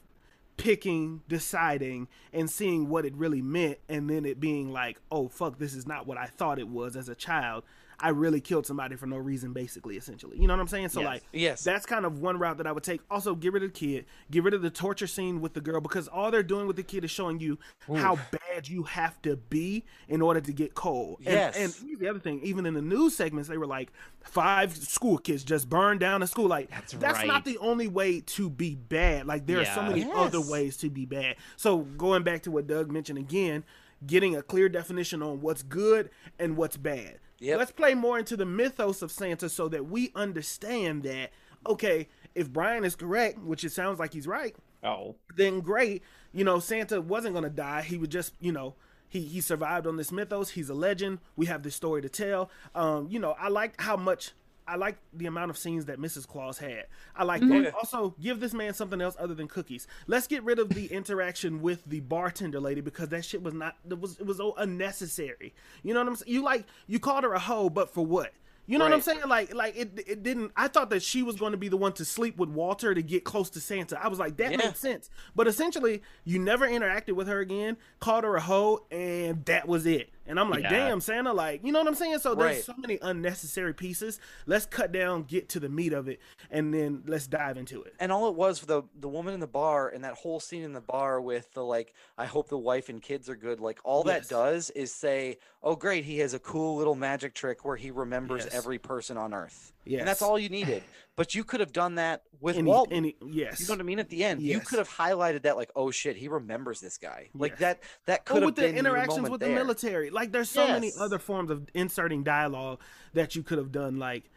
picking, 0.58 1.22
deciding, 1.28 2.08
and 2.34 2.50
seeing 2.50 2.90
what 2.90 3.06
it 3.06 3.14
really 3.16 3.42
meant, 3.42 3.80
and 3.88 4.10
then 4.10 4.26
it 4.26 4.40
being 4.40 4.72
like, 4.72 5.00
"Oh 5.12 5.28
fuck, 5.28 5.58
this 5.58 5.74
is 5.74 5.88
not 5.88 6.06
what 6.06 6.18
I 6.18 6.28
thought 6.28 6.60
it 6.60 6.68
was 6.68 6.96
as 6.96 7.10
a 7.10 7.16
child." 7.16 7.64
I 8.02 8.10
really 8.10 8.40
killed 8.42 8.66
somebody 8.66 8.96
for 8.96 9.06
no 9.08 9.18
reason, 9.18 9.52
basically, 9.54 9.98
essentially. 9.98 10.38
You 10.40 10.48
know 10.48 10.54
what 10.54 10.62
I'm 10.62 10.68
saying? 10.68 10.90
So 10.90 11.02
Yes. 11.02 11.08
like, 11.08 11.24
Yes. 11.34 11.64
that's 11.64 11.86
kind 11.86 12.06
of 12.06 12.20
one 12.20 12.40
route 12.40 12.58
that 12.58 12.68
I 12.68 12.72
would 12.72 12.84
take. 12.84 13.02
Also, 13.12 13.36
get 13.36 13.52
rid 13.54 13.64
of 13.64 13.74
the 13.74 13.78
kid, 13.80 14.06
get 14.32 14.44
rid 14.44 14.54
of 14.54 14.62
the 14.62 14.70
torture 14.70 15.08
scene 15.08 15.42
with 15.42 15.54
the 15.54 15.62
girl 15.62 15.82
because 15.82 16.08
all 16.08 16.32
they're 16.32 16.44
doing 16.44 16.66
with 16.68 16.76
the 16.78 16.84
kid 16.84 17.04
is 17.04 17.12
showing 17.12 17.40
you 17.40 17.58
how 17.96 18.16
bad 18.32 18.68
you 18.70 18.84
have 18.84 19.22
to 19.24 19.36
be 19.36 19.84
in 20.08 20.22
order 20.22 20.40
to 20.42 20.52
get 20.54 20.76
cold. 20.76 21.18
And, 21.20 21.28
Yes. 21.34 21.56
and 21.58 21.74
here's 21.88 22.00
the 22.00 22.08
other 22.08 22.20
thing, 22.20 22.40
even 22.44 22.66
in 22.66 22.74
the 22.74 22.82
news 22.82 23.16
segments, 23.16 23.50
they 23.50 23.58
were 23.58 23.68
like, 23.68 23.92
five 24.24 24.76
school 24.76 25.18
kids 25.18 25.44
just 25.44 25.70
burned 25.70 26.00
down 26.00 26.22
a 26.24 26.28
school. 26.28 26.48
Like, 26.48 26.70
That's 26.70 26.94
that's, 26.94 27.20
right. 27.20 27.28
not 27.28 27.46
the 27.46 27.58
only 27.60 27.88
way 27.88 28.22
to 28.22 28.50
be 28.50 28.76
bad. 28.76 29.26
Like, 29.26 29.46
there 29.46 29.60
are 29.60 29.66
so 29.66 29.82
Yeah. 29.82 29.90
many 29.90 30.12
other 30.12 30.42
ways 30.42 30.78
to 30.78 30.90
be 30.90 31.06
bad. 31.06 31.36
So, 31.58 31.80
going 31.80 32.24
back 32.24 32.44
to 32.44 32.52
what 32.52 32.68
Doug 32.68 32.92
mentioned 32.92 33.20
again, 33.20 33.64
getting 34.06 34.36
a 34.36 34.42
clear 34.42 34.70
definition 34.70 35.22
on 35.22 35.42
what's 35.42 35.64
good 35.64 36.10
and 36.38 36.56
what's 36.58 36.78
bad. 36.78 37.20
Yep. 37.40 37.58
Let's 37.60 37.72
play 37.72 37.94
more 37.94 38.20
into 38.20 38.36
the 38.36 38.46
mythos 38.46 39.02
of 39.02 39.12
Santa 39.12 39.48
so 39.50 39.68
that 39.70 39.86
we 39.90 40.12
understand 40.16 41.04
that, 41.04 41.32
okay, 41.66 42.08
if 42.36 42.52
Brian 42.52 42.84
is 42.84 42.96
correct, 42.96 43.40
which 43.40 43.64
it 43.64 43.72
sounds 43.72 44.00
like 44.00 44.14
he's 44.14 44.28
right, 44.28 44.56
Oh. 44.84 45.16
then 45.36 45.62
great. 45.62 46.04
You 46.34 46.44
know, 46.44 46.60
Santa 46.60 47.02
wasn't 47.02 47.36
gonna 47.36 47.50
die. 47.50 47.82
He 47.82 47.98
would 47.98 48.12
just, 48.12 48.34
you 48.40 48.52
know, 48.52 48.76
he 49.08 49.22
he 49.22 49.42
survived 49.42 49.88
on 49.88 49.98
this 49.98 50.12
mythos. 50.12 50.52
He's 50.52 50.70
a 50.70 50.74
legend. 50.74 51.20
We 51.36 51.48
have 51.48 51.64
this 51.64 51.76
story 51.76 52.02
to 52.02 52.10
tell. 52.10 52.50
Um, 52.76 53.08
you 53.10 53.20
know, 53.20 53.32
I 53.40 53.48
liked 53.50 53.82
how 53.82 53.98
much 53.98 54.34
I 54.70 54.76
like 54.76 54.98
the 55.14 55.26
amount 55.26 55.50
of 55.50 55.58
scenes 55.58 55.86
that 55.86 56.00
Mrs. 56.00 56.28
Claus 56.28 56.58
had. 56.58 56.86
I 57.16 57.24
like 57.24 57.42
that. 57.42 57.48
Mm-hmm. 57.50 57.76
Also, 57.76 58.16
give 58.22 58.40
this 58.40 58.54
man 58.54 58.74
something 58.74 59.02
else 59.02 59.16
other 59.20 59.34
than 59.34 59.48
cookies. 59.48 59.88
Let's 60.08 60.28
get 60.28 60.44
rid 60.44 60.60
of 60.60 60.70
the 60.70 60.86
interaction 60.88 61.62
with 61.62 61.84
the 61.86 62.00
bartender 62.02 62.60
lady 62.60 62.82
because 62.82 63.10
that 63.10 63.26
shit 63.26 63.42
was 63.42 63.54
not 63.54 63.76
it 63.90 64.00
was 64.00 64.20
it 64.20 64.26
was 64.26 64.38
so 64.38 64.54
unnecessary. 64.58 65.54
You 65.84 65.94
know 65.94 66.00
what 66.02 66.08
I'm 66.10 66.16
saying? 66.16 66.32
You 66.34 66.44
like 66.44 66.66
you 66.88 67.00
called 67.00 67.24
her 67.24 67.34
a 67.34 67.40
hoe, 67.40 67.70
but 67.70 67.94
for 67.94 68.06
what? 68.06 68.32
You 68.68 68.78
know 68.78 68.84
what 68.86 68.94
I'm 68.94 69.02
saying? 69.02 69.22
Like, 69.28 69.52
like 69.56 69.76
it, 69.76 70.04
it 70.06 70.22
didn't. 70.22 70.52
I 70.56 70.68
thought 70.68 70.92
that 70.92 71.02
she 71.02 71.24
was 71.24 71.38
going 71.38 71.54
to 71.54 71.58
be 71.58 71.70
the 71.70 71.78
one 71.78 71.92
to 71.94 72.06
sleep 72.06 72.38
with 72.38 72.50
Walter 72.50 72.94
to 72.94 73.02
get 73.02 73.24
close 73.24 73.50
to 73.52 73.60
Santa. 73.60 74.00
I 74.00 74.10
was 74.10 74.20
like, 74.20 74.38
that 74.38 74.52
Yeah. 74.52 74.58
makes 74.58 74.80
sense. 74.80 75.10
But 75.36 75.48
essentially, 75.48 76.04
you 76.24 76.38
never 76.38 76.68
interacted 76.68 77.14
with 77.14 77.28
her 77.30 77.40
again, 77.40 77.78
called 78.00 78.26
her 78.26 78.36
a 78.36 78.42
hoe, 78.42 78.86
and 78.92 79.44
that 79.46 79.68
was 79.68 79.88
it. 79.88 80.12
And 80.30 80.40
I'm 80.40 80.50
like, 80.50 80.62
Yeah. 80.64 80.70
damn, 80.70 81.02
Santa, 81.02 81.34
like, 81.34 81.66
you 81.66 81.72
know 81.74 81.80
what 81.80 81.88
I'm 81.88 81.96
saying? 81.96 82.20
So 82.20 82.36
there's 82.36 82.56
Right. 82.58 82.64
so 82.64 82.74
many 82.78 83.00
unnecessary 83.02 83.74
pieces. 83.74 84.20
Let's 84.46 84.66
cut 84.68 84.92
down, 84.92 85.24
get 85.24 85.50
to 85.50 85.60
the 85.60 85.68
meat 85.70 85.92
of 85.92 86.08
it, 86.08 86.20
and 86.52 86.72
then 86.74 87.04
let's 87.08 87.26
dive 87.28 87.58
into 87.58 87.84
it. 87.84 87.96
and 88.00 88.12
all 88.12 88.30
it 88.30 88.36
was 88.36 88.60
for 88.60 88.66
the 88.68 88.84
the 89.00 89.10
woman 89.10 89.34
in 89.34 89.40
the 89.40 89.48
bar 89.48 89.90
and 89.90 90.04
that 90.04 90.14
whole 90.14 90.40
scene 90.40 90.62
in 90.64 90.72
the 90.74 90.80
bar 90.82 91.20
with 91.20 91.52
the 91.54 91.64
like 91.64 91.94
i 92.18 92.26
hope 92.26 92.48
the 92.48 92.58
wife 92.58 92.88
and 92.90 93.02
kids 93.02 93.28
are 93.30 93.36
good 93.36 93.60
like 93.60 93.80
all 93.84 94.04
Yes. 94.06 94.28
that 94.28 94.36
does 94.36 94.70
is 94.72 94.94
say 94.94 95.38
oh 95.64 95.76
great 95.76 96.06
he 96.06 96.20
has 96.20 96.34
a 96.34 96.40
cool 96.40 96.78
little 96.78 96.96
magic 96.96 97.34
trick 97.34 97.66
where 97.66 97.76
he 97.76 97.90
remembers 97.92 98.46
Yes. 98.46 98.54
every 98.54 98.78
person 98.78 99.18
on 99.18 99.34
earth 99.34 99.74
Yes. 99.90 100.00
and 100.00 100.08
that's 100.08 100.22
all 100.22 100.38
you 100.40 100.50
needed 100.50 100.84
but 101.16 101.36
you 101.36 101.44
could 101.44 101.60
have 101.60 101.74
done 101.74 101.96
that 101.96 102.24
with 102.40 102.56
Any, 102.56 102.70
Walton. 102.70 102.94
any, 102.96 103.16
yes. 103.26 103.60
you 103.60 103.68
know 103.68 103.74
what 103.74 103.82
I 103.82 103.84
mean? 103.84 104.00
At 104.00 104.08
the 104.08 104.24
end, 104.24 104.42
you 104.42 104.62
could 104.62 104.80
have 104.80 104.88
highlighted 104.90 105.42
that, 105.42 105.58
like, 105.58 105.70
oh 105.76 105.92
shit, 105.92 106.16
he 106.16 106.30
remembers 106.30 106.80
this 106.80 106.98
guy. 106.98 107.28
Like 107.34 107.52
Yes. 107.54 107.60
that. 107.60 107.80
That 108.06 108.24
could 108.26 108.38
Or 108.38 108.40
have 108.40 108.46
with 108.46 108.56
the 108.56 108.62
been 108.62 108.76
your 108.76 108.80
interactions 108.86 109.30
with 109.30 109.42
there. 109.42 109.50
the 109.50 109.56
military. 109.56 110.12
Like 110.12 110.32
there's 110.32 110.50
so 110.50 110.66
many 110.68 110.94
other 110.98 111.20
forms 111.20 111.52
of 111.52 111.68
inserting 111.74 112.24
dialogue 112.24 112.80
that 113.16 113.36
you 113.36 113.44
could 113.44 113.58
have 113.58 113.70
done. 113.74 114.00
Like 114.00 114.30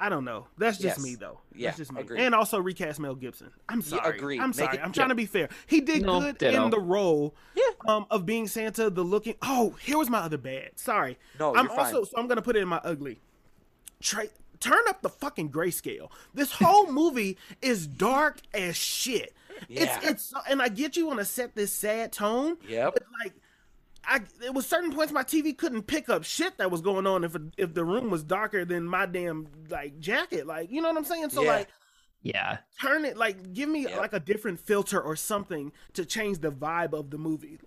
I 0.00 0.08
don't 0.08 0.24
know. 0.24 0.46
That's 0.56 0.78
just 0.78 0.96
Yes. 0.96 1.04
me 1.04 1.16
though. 1.16 1.40
Yeah, 1.54 1.68
That's 1.68 1.76
just 1.78 1.92
me. 1.92 2.00
agreed. 2.00 2.20
And 2.22 2.34
also 2.34 2.58
recast 2.58 2.98
Mel 2.98 3.14
Gibson. 3.14 3.50
I'm 3.68 3.80
Yeah, 3.80 3.84
sorry. 3.84 4.16
agreed. 4.16 4.40
I'm 4.40 4.54
sorry. 4.54 4.78
it- 4.78 4.80
I'm 4.82 4.92
trying 4.92 5.08
yeah. 5.08 5.08
to 5.08 5.14
be 5.16 5.26
fair. 5.26 5.48
He 5.66 5.82
did 5.82 6.00
No, 6.00 6.18
good 6.20 6.38
ditto. 6.38 6.64
in 6.64 6.70
the 6.70 6.80
role 6.80 7.34
Yeah. 7.54 7.64
um 7.86 8.06
of 8.10 8.24
being 8.24 8.48
Santa, 8.48 8.88
the 8.88 9.04
looking 9.04 9.34
Oh, 9.42 9.76
here 9.82 9.98
was 9.98 10.08
my 10.08 10.20
other 10.20 10.38
bad. 10.38 10.78
Sorry. 10.78 11.18
No, 11.38 11.54
I'm 11.54 11.66
you're 11.66 11.76
fine. 11.76 11.94
also 11.94 12.04
so 12.04 12.16
I'm 12.16 12.26
gonna 12.26 12.40
put 12.40 12.56
it 12.56 12.60
in 12.62 12.68
my 12.68 12.80
ugly. 12.82 13.20
Tra- 14.00 14.28
turn 14.62 14.82
up 14.88 15.02
the 15.02 15.08
fucking 15.08 15.50
grayscale. 15.50 16.10
This 16.32 16.52
whole 16.52 16.90
movie 17.00 17.36
is 17.60 17.86
dark 17.86 18.38
as 18.54 18.76
shit. 18.76 19.34
Yeah. 19.68 19.98
It's 20.02 20.06
it's 20.06 20.34
and 20.48 20.62
I 20.62 20.68
get 20.68 20.96
you 20.96 21.06
want 21.06 21.18
to 21.18 21.24
set 21.24 21.54
this 21.54 21.72
sad 21.72 22.12
tone. 22.12 22.56
Yep. 22.68 22.94
But 22.94 23.02
like 23.22 23.34
I 24.04 24.20
there 24.40 24.52
was 24.52 24.66
certain 24.66 24.92
points 24.92 25.12
my 25.12 25.22
TV 25.22 25.56
couldn't 25.56 25.82
pick 25.82 26.08
up 26.08 26.24
shit 26.24 26.58
that 26.58 26.70
was 26.70 26.80
going 26.80 27.06
on 27.06 27.22
if 27.24 27.36
if 27.56 27.74
the 27.74 27.84
room 27.84 28.10
was 28.10 28.22
darker 28.24 28.64
than 28.64 28.84
my 28.84 29.06
damn 29.06 29.46
like 29.70 30.00
jacket. 30.00 30.46
Like, 30.46 30.70
you 30.70 30.80
know 30.80 30.88
what 30.88 30.96
I'm 30.96 31.04
saying? 31.04 31.30
So 31.30 31.42
Yeah. 31.42 31.52
like 31.52 31.68
Yeah. 32.22 32.58
turn 32.80 33.04
it 33.04 33.16
like 33.16 33.52
give 33.52 33.68
me 33.68 33.82
Yep. 33.82 33.98
like 33.98 34.12
a 34.12 34.20
different 34.20 34.58
filter 34.60 35.00
or 35.00 35.14
something 35.16 35.70
to 35.94 36.04
change 36.04 36.38
the 36.38 36.50
vibe 36.50 36.92
of 36.94 37.10
the 37.10 37.18
movie. 37.18 37.58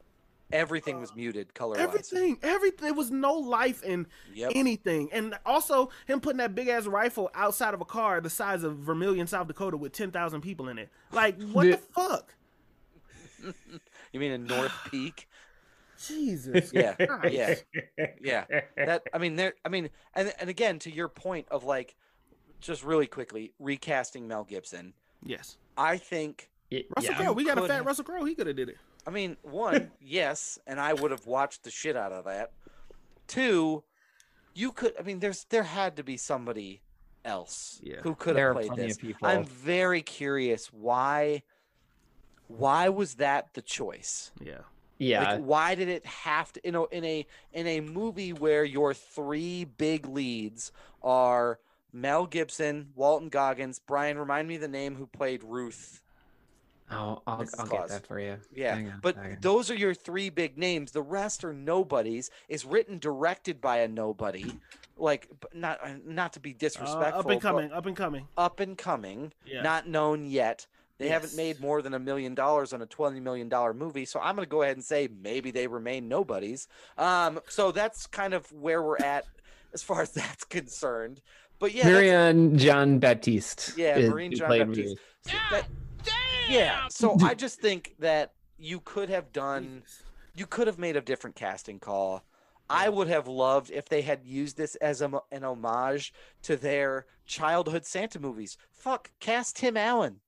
Everything 0.51 0.99
was 0.99 1.11
uh, 1.11 1.15
muted 1.15 1.53
color. 1.53 1.77
Everything, 1.77 2.38
everything. 2.43 2.85
There 2.85 2.93
was 2.93 3.09
no 3.11 3.34
life 3.34 3.81
in 3.84 4.05
Yep. 4.34 4.51
anything, 4.55 5.09
and 5.11 5.38
also 5.45 5.89
him 6.05 6.19
putting 6.22 6.38
that 6.38 6.53
big 6.53 6.67
ass 6.67 6.85
rifle 6.85 7.31
outside 7.34 7.73
of 7.73 7.81
a 7.81 7.85
car 7.85 8.22
the 8.22 8.30
size 8.30 8.63
of 8.63 8.77
Vermillion, 8.77 9.26
South 9.27 9.47
Dakota, 9.47 9.76
with 9.77 9.91
ten 9.91 10.11
thousand 10.11 10.41
people 10.41 10.67
in 10.69 10.77
it. 10.77 10.89
Like, 11.11 11.41
what 11.41 11.63
the 11.69 11.77
fuck? 11.95 12.34
You 14.13 14.19
mean 14.19 14.31
in 14.31 14.45
North 14.45 14.72
Peak? 14.91 15.27
Jesus. 16.07 16.72
Yeah. 16.73 16.93
Christ. 16.93 17.34
Yeah. 17.34 18.05
Yeah. 18.22 18.45
That 18.77 19.03
I 19.13 19.17
mean 19.17 19.35
there 19.35 19.53
I 19.65 19.69
mean 19.69 19.89
and 20.13 20.34
and 20.39 20.49
again 20.49 20.80
to 20.80 20.91
your 20.91 21.07
point 21.09 21.47
of 21.51 21.63
like 21.63 21.95
just 22.61 22.84
really 22.84 23.07
quickly 23.07 23.51
recasting 23.59 24.27
Mel 24.27 24.43
Gibson. 24.45 24.93
Yes. 25.23 25.57
I 25.77 25.97
think 25.97 26.49
Y- 26.72 26.84
Russell 26.95 27.13
yeah. 27.13 27.22
Crowe. 27.23 27.34
We 27.34 27.45
got 27.45 27.57
a 27.57 27.61
fat 27.67 27.72
have- 27.77 27.85
Russell 27.85 28.03
Crowe. 28.05 28.23
He 28.26 28.35
could 28.35 28.47
have 28.47 28.55
did 28.55 28.69
it. 28.69 28.77
I 29.07 29.11
mean, 29.11 29.38
one, 29.44 29.91
yes, 30.02 30.57
and 30.65 30.80
I 30.80 30.94
would 30.94 31.11
have 31.11 31.26
watched 31.27 31.64
the 31.64 31.72
shit 31.72 31.95
out 31.95 32.11
of 32.11 32.26
that. 32.26 32.52
Two, 33.27 33.84
you 34.53 34.72
could 34.72 34.94
I 34.99 35.03
mean 35.03 35.19
there's 35.19 35.45
there 35.49 35.64
had 35.64 35.98
to 35.98 36.03
be 36.03 36.18
somebody 36.18 36.82
else 37.23 37.80
Yeah. 37.84 38.02
who 38.02 38.15
could 38.15 38.36
There 38.36 38.48
have 38.53 38.56
played 38.57 38.68
plenty 38.68 38.88
this. 38.88 38.98
people. 38.98 39.27
I'm 39.27 39.44
very 39.45 40.02
curious 40.02 40.68
why 40.72 41.44
why 42.48 42.90
was 42.90 43.15
that 43.15 43.53
the 43.53 43.61
choice? 43.61 44.32
Yeah. 44.44 44.60
Yeah. 44.98 45.34
Like 45.34 45.41
why 45.44 45.76
did 45.76 45.90
it 45.90 46.06
have 46.06 46.53
to 46.53 46.61
you 46.64 46.72
know 46.72 46.86
in 46.86 47.03
a 47.03 47.26
in 47.52 47.68
a 47.68 47.82
movie 47.82 48.32
where 48.34 48.64
your 48.64 48.94
three 48.94 49.65
big 49.65 50.07
leads 50.07 50.72
are 51.03 51.60
Mel 51.91 52.26
Gibson, 52.27 52.90
Walton 52.95 53.30
Goggins, 53.30 53.80
Brian, 53.80 54.18
remind 54.18 54.48
me 54.48 54.57
the 54.57 54.68
name 54.68 54.95
who 54.95 55.07
played 55.07 55.44
Ruth. 55.44 56.02
I'll, 56.89 57.23
Mrs. 57.27 57.59
I'll 57.59 57.65
get 57.67 57.87
that 57.89 58.07
for 58.07 58.19
you. 58.19 58.37
Yeah, 58.53 58.75
on 58.75 58.99
but 59.01 59.41
those 59.41 59.71
are 59.71 59.75
your 59.75 59.93
three 59.93 60.29
big 60.29 60.57
names. 60.57 60.91
The 60.91 61.01
rest 61.01 61.43
are 61.43 61.53
nobodies. 61.53 62.29
Is 62.47 62.63
written 62.65 62.99
directed 62.99 63.59
by 63.59 63.77
a 63.77 63.87
nobody, 63.87 64.45
like 64.97 65.27
not 65.53 65.79
uh, 65.83 65.93
not 66.05 66.33
to 66.33 66.39
be 66.39 66.51
Uh, 66.51 66.55
disrespectful, 66.59 67.19
up 67.21 67.29
and 67.29 67.41
coming, 67.41 67.71
up 67.71 67.85
and 67.87 67.95
coming. 67.97 68.27
up 68.37 68.59
and 68.59 68.77
coming, 68.77 69.33
Yeah. 69.45 69.61
not 69.63 69.87
known 69.87 70.25
yet. 70.25 70.67
They 70.97 71.09
haven't 71.09 71.35
made 71.35 71.59
more 71.59 71.81
than 71.81 71.93
a 71.93 71.99
million 71.99 72.35
dollars 72.35 72.71
on 72.71 72.81
a 72.81 72.85
twenty 72.85 73.19
million 73.19 73.49
dollar 73.49 73.73
movie, 73.73 74.05
so 74.05 74.19
I'm 74.21 74.35
gonna 74.35 74.45
go 74.45 74.61
ahead 74.61 74.77
and 74.77 74.85
say 74.85 75.09
maybe 75.21 75.51
they 75.51 75.67
remain 75.67 76.07
nobodies. 76.07 76.67
Um, 76.97 77.41
so 77.49 77.71
that's 77.71 78.05
kind 78.07 78.33
of 78.33 78.49
where 78.53 78.81
we're 78.81 78.97
at 78.97 79.25
as 79.73 79.81
far 79.83 80.01
as 80.03 80.11
that's 80.13 80.43
concerned. 80.45 81.21
But 81.59 81.73
yeah, 81.73 81.83
that's- 81.83 82.01
Marianne 82.01 82.57
Jean-Baptiste. 82.57 83.77
Yeah, 83.77 83.97
is- 83.97 84.09
Marianne 84.09 84.35
Jean-Baptiste. 84.35 84.77
Ruth. 84.89 84.99
so 85.27 85.37
that- 85.51 85.67
yeah. 86.49 86.88
So 86.89 87.17
I 87.22 87.34
just 87.34 87.59
think 87.59 87.95
that 87.99 88.34
you 88.57 88.80
could 88.80 89.09
have 89.09 89.31
done 89.31 89.84
you 90.35 90.45
could 90.45 90.67
have 90.67 90.77
made 90.77 90.95
a 90.95 91.01
different 91.01 91.35
casting 91.35 91.80
call. 91.80 92.23
I 92.69 92.89
would 92.89 93.07
have 93.07 93.27
loved 93.27 93.72
if 93.72 93.88
they 93.88 94.01
had 94.01 94.26
used 94.26 94.57
this 94.57 94.76
as 94.76 95.01
a, 95.01 95.11
an 95.31 95.43
homage 95.43 96.13
to 96.43 96.57
their 96.57 97.05
childhood 97.26 97.85
Santa 97.85 98.19
movies. 98.19 98.57
Fuck, 98.72 99.11
cast 99.19 99.57
Tim 99.57 99.77
Allen. 99.77 100.19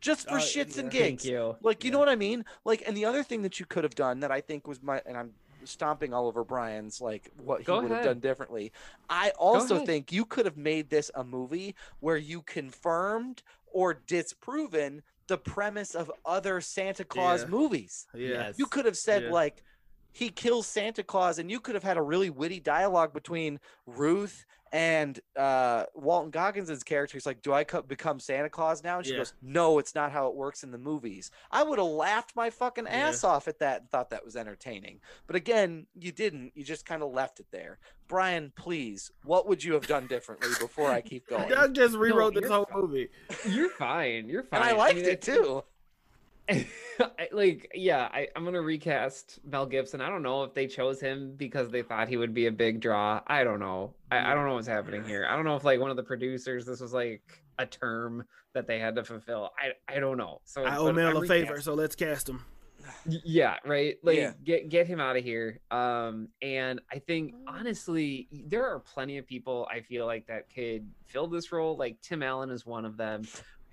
Just 0.00 0.28
for 0.28 0.36
Uh, 0.36 0.40
shits 0.40 0.78
and 0.78 0.92
yeah. 0.92 1.00
Thank 1.00 1.20
gigs. 1.20 1.26
you. 1.26 1.56
Like, 1.62 1.84
you 1.84 1.90
know 1.90 1.98
what 1.98 2.10
I 2.10 2.16
mean? 2.16 2.44
Like, 2.64 2.82
and 2.86 2.96
the 2.96 3.06
other 3.06 3.22
thing 3.22 3.42
that 3.42 3.58
you 3.58 3.66
could 3.66 3.82
have 3.82 3.94
done 3.94 4.20
that 4.20 4.30
I 4.30 4.42
think 4.42 4.68
was 4.68 4.82
my, 4.82 5.00
and 5.06 5.16
I'm 5.16 5.32
stomping 5.64 6.12
all 6.12 6.28
over 6.28 6.44
Brian's, 6.44 7.00
like, 7.00 7.30
what 7.42 7.60
he 7.60 7.64
Go 7.64 7.80
would 7.80 7.90
have 7.90 8.04
done 8.04 8.20
differently. 8.20 8.72
I 9.08 9.30
also 9.38 9.84
think 9.84 10.12
you 10.12 10.26
could 10.26 10.44
have 10.44 10.58
made 10.58 10.90
this 10.90 11.10
a 11.14 11.24
movie 11.24 11.74
where 12.00 12.18
you 12.18 12.42
confirmed 12.42 13.42
or 13.72 13.94
disproven 13.94 15.02
the 15.28 15.38
premise 15.38 15.94
of 15.94 16.10
other 16.24 16.60
Santa 16.60 17.04
Claus 17.04 17.42
Yeah. 17.42 17.48
movies. 17.48 18.06
Yeah. 18.14 18.28
Yes. 18.28 18.58
You 18.58 18.66
could 18.66 18.84
have 18.84 18.96
said, 18.96 19.24
Yeah. 19.24 19.30
like, 19.30 19.62
he 20.16 20.30
kills 20.30 20.66
Santa 20.66 21.02
Claus, 21.02 21.38
and 21.38 21.50
you 21.50 21.60
could 21.60 21.74
have 21.74 21.84
had 21.84 21.98
a 21.98 22.02
really 22.02 22.30
witty 22.30 22.58
dialogue 22.58 23.12
between 23.12 23.60
Ruth 23.84 24.46
and 24.72 25.20
uh, 25.36 25.84
Walton 25.94 26.30
Goggins' 26.30 26.82
character. 26.82 27.16
He's 27.18 27.26
like, 27.26 27.42
"Do 27.42 27.52
I 27.52 27.64
co- 27.64 27.82
become 27.82 28.18
Santa 28.18 28.48
Claus 28.48 28.82
now?" 28.82 28.96
And 28.96 29.04
she 29.06 29.12
Yeah. 29.12 29.18
goes, 29.18 29.34
"No, 29.42 29.78
it's 29.78 29.94
not 29.94 30.12
how 30.12 30.26
it 30.28 30.34
works 30.34 30.62
in 30.64 30.70
the 30.70 30.78
movies." 30.78 31.30
I 31.50 31.62
would 31.62 31.78
have 31.78 31.86
laughed 31.86 32.34
my 32.34 32.48
fucking 32.48 32.86
ass 32.86 33.24
off 33.24 33.46
at 33.46 33.58
that 33.58 33.82
and 33.82 33.90
thought 33.90 34.08
that 34.08 34.24
was 34.24 34.36
entertaining. 34.36 35.00
But 35.26 35.36
again, 35.36 35.86
you 35.94 36.12
didn't. 36.12 36.52
You 36.54 36.64
just 36.64 36.86
kind 36.86 37.02
of 37.02 37.12
left 37.12 37.38
it 37.38 37.46
there. 37.52 37.78
Brian, 38.08 38.52
please, 38.56 39.10
what 39.22 39.46
would 39.46 39.62
you 39.62 39.74
have 39.74 39.86
done 39.86 40.06
differently 40.06 40.48
before 40.58 40.90
I 40.90 41.02
keep 41.02 41.26
going? 41.28 41.50
Doug 41.50 41.74
just 41.74 41.94
rewrote 41.94 42.32
this 42.34 42.50
whole 42.50 42.64
fine. 42.72 42.80
movie. 42.80 43.08
You're 43.46 43.68
fine. 43.70 44.30
You're 44.30 44.44
fine. 44.44 44.62
and 44.62 44.70
I 44.70 44.72
liked 44.72 44.96
mean, 44.96 45.04
it 45.04 45.20
too. 45.20 45.62
I- 46.50 47.28
like 47.32 47.70
yeah 47.74 48.08
I, 48.12 48.28
i'm 48.36 48.44
gonna 48.44 48.62
recast 48.62 49.40
mel 49.44 49.66
gibson. 49.66 50.00
I 50.00 50.08
don't 50.08 50.22
know 50.22 50.44
if 50.44 50.54
they 50.54 50.66
chose 50.66 51.00
him 51.00 51.34
because 51.36 51.70
they 51.70 51.82
thought 51.82 52.08
he 52.08 52.16
would 52.16 52.32
be 52.34 52.46
a 52.46 52.52
big 52.52 52.80
draw. 52.80 53.20
I 53.26 53.44
don't 53.44 53.60
know. 53.60 53.94
I, 54.10 54.30
I 54.30 54.34
don't 54.34 54.46
know 54.46 54.54
what's 54.54 54.66
happening 54.68 55.04
here. 55.04 55.26
I 55.28 55.34
don't 55.36 55.44
know 55.44 55.56
if 55.56 55.64
like 55.64 55.80
one 55.80 55.90
of 55.90 55.96
the 55.96 56.02
producers 56.02 56.64
this 56.64 56.80
was 56.80 56.92
like 56.92 57.42
a 57.58 57.66
term 57.66 58.24
that 58.54 58.66
they 58.66 58.78
had 58.78 58.94
to 58.96 59.04
fulfill. 59.04 59.50
I 59.58 59.94
i 59.96 59.98
don't 60.00 60.16
know. 60.16 60.40
So 60.44 60.64
I 60.64 60.76
owe 60.76 60.92
Mel 60.92 61.22
a 61.22 61.26
favor, 61.26 61.60
so 61.60 61.74
let's 61.74 61.94
cast 61.96 62.28
him. 62.28 62.44
Yeah 63.06 63.56
right? 63.64 63.96
Like 64.02 64.16
Yeah. 64.18 64.32
get 64.44 64.68
get 64.68 64.86
him 64.86 65.00
out 65.00 65.16
of 65.16 65.24
here. 65.24 65.60
Um 65.70 66.28
and 66.40 66.80
i 66.92 66.98
think 67.00 67.34
honestly 67.46 68.28
there 68.30 68.64
are 68.64 68.78
plenty 68.78 69.18
of 69.18 69.26
people 69.26 69.66
i 69.70 69.80
feel 69.80 70.06
like 70.06 70.26
that 70.28 70.48
could 70.54 70.88
fill 71.04 71.26
this 71.26 71.50
role. 71.52 71.76
Like 71.76 72.00
tim 72.00 72.22
allen 72.22 72.50
is 72.50 72.64
one 72.64 72.84
of 72.84 72.96
them. 72.96 73.26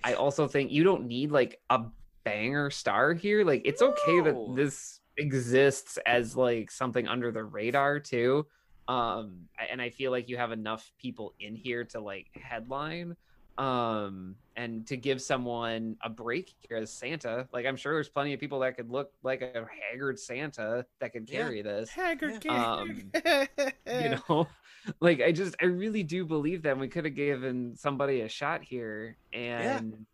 I 0.03 0.15
also 0.15 0.47
think 0.47 0.71
you 0.71 0.83
don't 0.83 1.05
need 1.05 1.31
like 1.31 1.61
a 1.69 1.81
banger 2.23 2.69
star 2.69 3.13
here 3.13 3.43
like 3.45 3.61
it's 3.65 3.81
okay 3.81 4.19
No. 4.21 4.23
that 4.23 4.55
this 4.55 4.99
exists 5.17 5.97
as 6.05 6.35
like 6.35 6.71
something 6.71 7.07
under 7.07 7.31
the 7.31 7.43
radar 7.43 7.99
too 7.99 8.45
um 8.87 9.47
and 9.71 9.81
i 9.81 9.89
feel 9.89 10.11
like 10.11 10.27
you 10.29 10.37
have 10.37 10.51
enough 10.51 10.91
people 10.97 11.33
in 11.39 11.55
here 11.55 11.83
to 11.85 11.99
like 11.99 12.27
headline 12.35 13.15
um 13.57 14.35
and 14.55 14.87
to 14.87 14.97
give 14.97 15.21
someone 15.21 15.95
a 16.03 16.09
break 16.09 16.51
here 16.67 16.77
as 16.77 16.91
santa. 16.91 17.47
Like 17.53 17.67
i'm 17.67 17.75
sure 17.75 17.93
there's 17.93 18.09
plenty 18.09 18.33
of 18.33 18.39
people 18.39 18.59
that 18.61 18.75
could 18.75 18.89
look 18.89 19.11
like 19.21 19.41
a 19.43 19.67
haggard 19.91 20.17
santa 20.19 20.85
that 20.99 21.13
could 21.13 21.29
Yeah. 21.29 21.43
carry 21.43 21.61
this 21.61 21.89
Haggard 21.91 22.43
Um, 22.47 23.11
you 23.87 24.09
know? 24.09 24.47
Like 24.99 25.21
i 25.21 25.31
just 25.31 25.55
i 25.61 25.65
really 25.65 26.03
do 26.03 26.25
believe 26.25 26.63
that 26.63 26.77
we 26.77 26.87
could 26.89 27.05
have 27.05 27.15
given 27.15 27.73
somebody 27.77 28.19
a 28.21 28.27
shot 28.27 28.63
here 28.63 29.17
and 29.31 30.05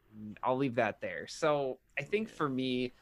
i'll 0.44 0.58
leave 0.58 0.76
that 0.76 1.02
there. 1.02 1.28
So 1.28 1.80
i 1.98 2.04
think 2.04 2.30
for 2.30 2.50
me 2.50 2.94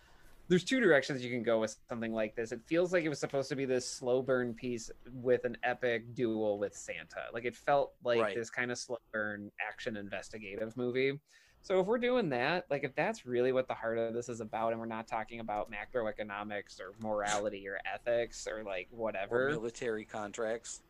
there's 0.49 0.63
two 0.63 0.79
directions 0.79 1.21
you 1.23 1.29
can 1.29 1.43
go 1.43 1.59
with 1.59 1.75
something 1.89 2.13
like 2.13 2.33
this. 2.33 2.53
It 2.53 2.61
feels 2.65 2.93
like 2.93 3.03
it 3.03 3.09
was 3.09 3.19
supposed 3.19 3.49
to 3.49 3.55
be 3.57 3.65
this 3.65 3.85
slow 3.85 4.21
burn 4.21 4.53
piece 4.53 4.89
with 5.11 5.43
an 5.43 5.57
epic 5.63 6.15
duel 6.15 6.57
with 6.57 6.73
santa. 6.73 7.23
Like 7.33 7.43
it 7.43 7.53
felt 7.55 7.95
like 8.03 8.21
Right. 8.21 8.35
this 8.35 8.49
kind 8.49 8.71
of 8.71 8.77
slow 8.77 8.97
burn 9.11 9.51
action 9.69 9.97
investigative 9.97 10.77
movie. 10.77 11.19
So 11.63 11.81
if 11.81 11.87
we're 11.87 11.97
doing 11.97 12.29
that 12.29 12.65
like 12.69 12.85
if 12.85 12.95
that's 12.95 13.25
really 13.25 13.51
what 13.51 13.67
the 13.67 13.73
heart 13.73 13.97
of 13.97 14.13
this 14.13 14.29
is 14.29 14.39
about 14.39 14.71
and 14.71 14.79
we're 14.79 14.85
not 14.85 15.05
talking 15.05 15.41
about 15.41 15.69
macroeconomics 15.69 16.79
or 16.79 16.93
morality 17.01 17.67
or 17.67 17.79
ethics 17.93 18.47
or 18.47 18.63
like 18.63 18.87
Or 18.93 18.97
whatever 18.97 19.49
military 19.49 20.05
contracts. 20.05 20.81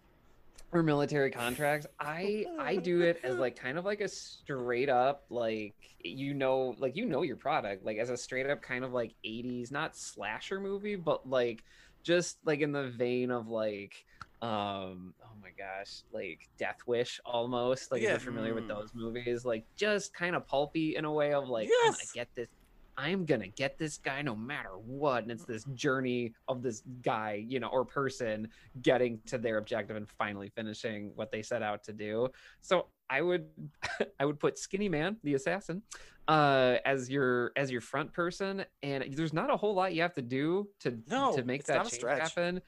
Or 0.74 0.84
military 0.84 1.32
contracts 1.32 1.88
i 2.00 2.46
i 2.60 2.76
do 2.76 3.02
it 3.02 3.20
as 3.24 3.38
like 3.38 3.56
kind 3.56 3.78
of 3.78 3.86
like 3.86 4.02
a 4.02 4.08
straight 4.08 4.90
up 4.90 5.24
like 5.30 5.76
you 6.04 6.34
know 6.34 6.76
like 6.78 6.96
you 6.96 7.06
know 7.06 7.22
your 7.22 7.38
product 7.38 7.86
like 7.86 7.98
as 7.98 8.10
a 8.10 8.18
straight 8.18 8.50
up 8.50 8.62
kind 8.62 8.84
of 8.84 8.92
like 8.92 9.16
80s 9.26 9.72
not 9.72 9.96
slasher 9.96 10.60
movie 10.60 10.96
but 10.96 11.28
like 11.28 11.64
just 12.04 12.38
like 12.46 12.60
in 12.60 12.72
the 12.72 12.90
vein 12.90 13.32
of 13.32 13.48
like 13.48 13.96
um 14.42 15.16
oh 15.24 15.36
my 15.42 15.50
gosh 15.58 16.04
like 16.12 16.42
death 16.60 16.78
wish 16.86 17.20
almost 17.26 17.92
like 17.92 18.02
if 18.02 18.10
you're 18.10 18.20
familiar 18.20 18.54
with 18.54 18.66
Mm. 18.66 18.68
those 18.68 18.92
movies 18.94 19.46
like 19.46 19.66
just 19.76 20.14
kind 20.14 20.36
of 20.36 20.46
pulpy 20.48 20.96
in 20.96 21.06
a 21.06 21.12
way 21.12 21.34
of 21.34 21.48
like 21.50 21.70
i'm 21.86 21.92
gonna 21.92 21.98
get 22.14 22.28
this 22.36 22.50
I'm 22.98 23.26
gonna 23.26 23.48
get 23.48 23.78
this 23.78 23.98
guy 23.98 24.22
no 24.24 24.36
matter 24.36 24.72
what. 24.72 25.24
And 25.24 25.32
it's 25.32 25.46
this 25.46 25.64
journey 25.76 26.34
of 26.48 26.64
this 26.64 26.82
guy, 27.04 27.46
you 27.48 27.60
know, 27.60 27.68
or 27.68 27.86
person 27.86 28.50
getting 28.82 29.20
to 29.28 29.38
their 29.38 29.58
objective 29.58 29.96
and 29.96 30.10
finally 30.10 30.50
finishing 30.50 31.12
what 31.16 31.32
they 31.32 31.44
set 31.44 31.62
out 31.62 31.84
to 31.84 31.94
do. 31.94 32.30
So 32.62 32.88
I 33.10 33.22
would 33.22 33.48
I 34.20 34.26
would 34.26 34.40
put 34.40 34.58
Skinny 34.58 34.90
Man, 34.90 35.18
the 35.24 35.36
assassin, 35.36 35.84
uh, 36.28 36.78
as 36.86 37.10
your 37.10 37.52
as 37.56 37.72
your 37.72 37.82
front 37.82 38.12
person. 38.14 38.66
And 38.82 39.06
there's 39.14 39.34
not 39.34 39.52
a 39.52 39.58
whole 39.58 39.76
lot 39.76 39.94
you 39.94 40.02
have 40.02 40.16
to 40.16 40.24
do 40.24 40.68
to 40.80 40.98
No, 41.08 41.36
to 41.36 41.44
make 41.44 41.66
that 41.66 41.88
change 41.88 42.04
happen. 42.04 42.62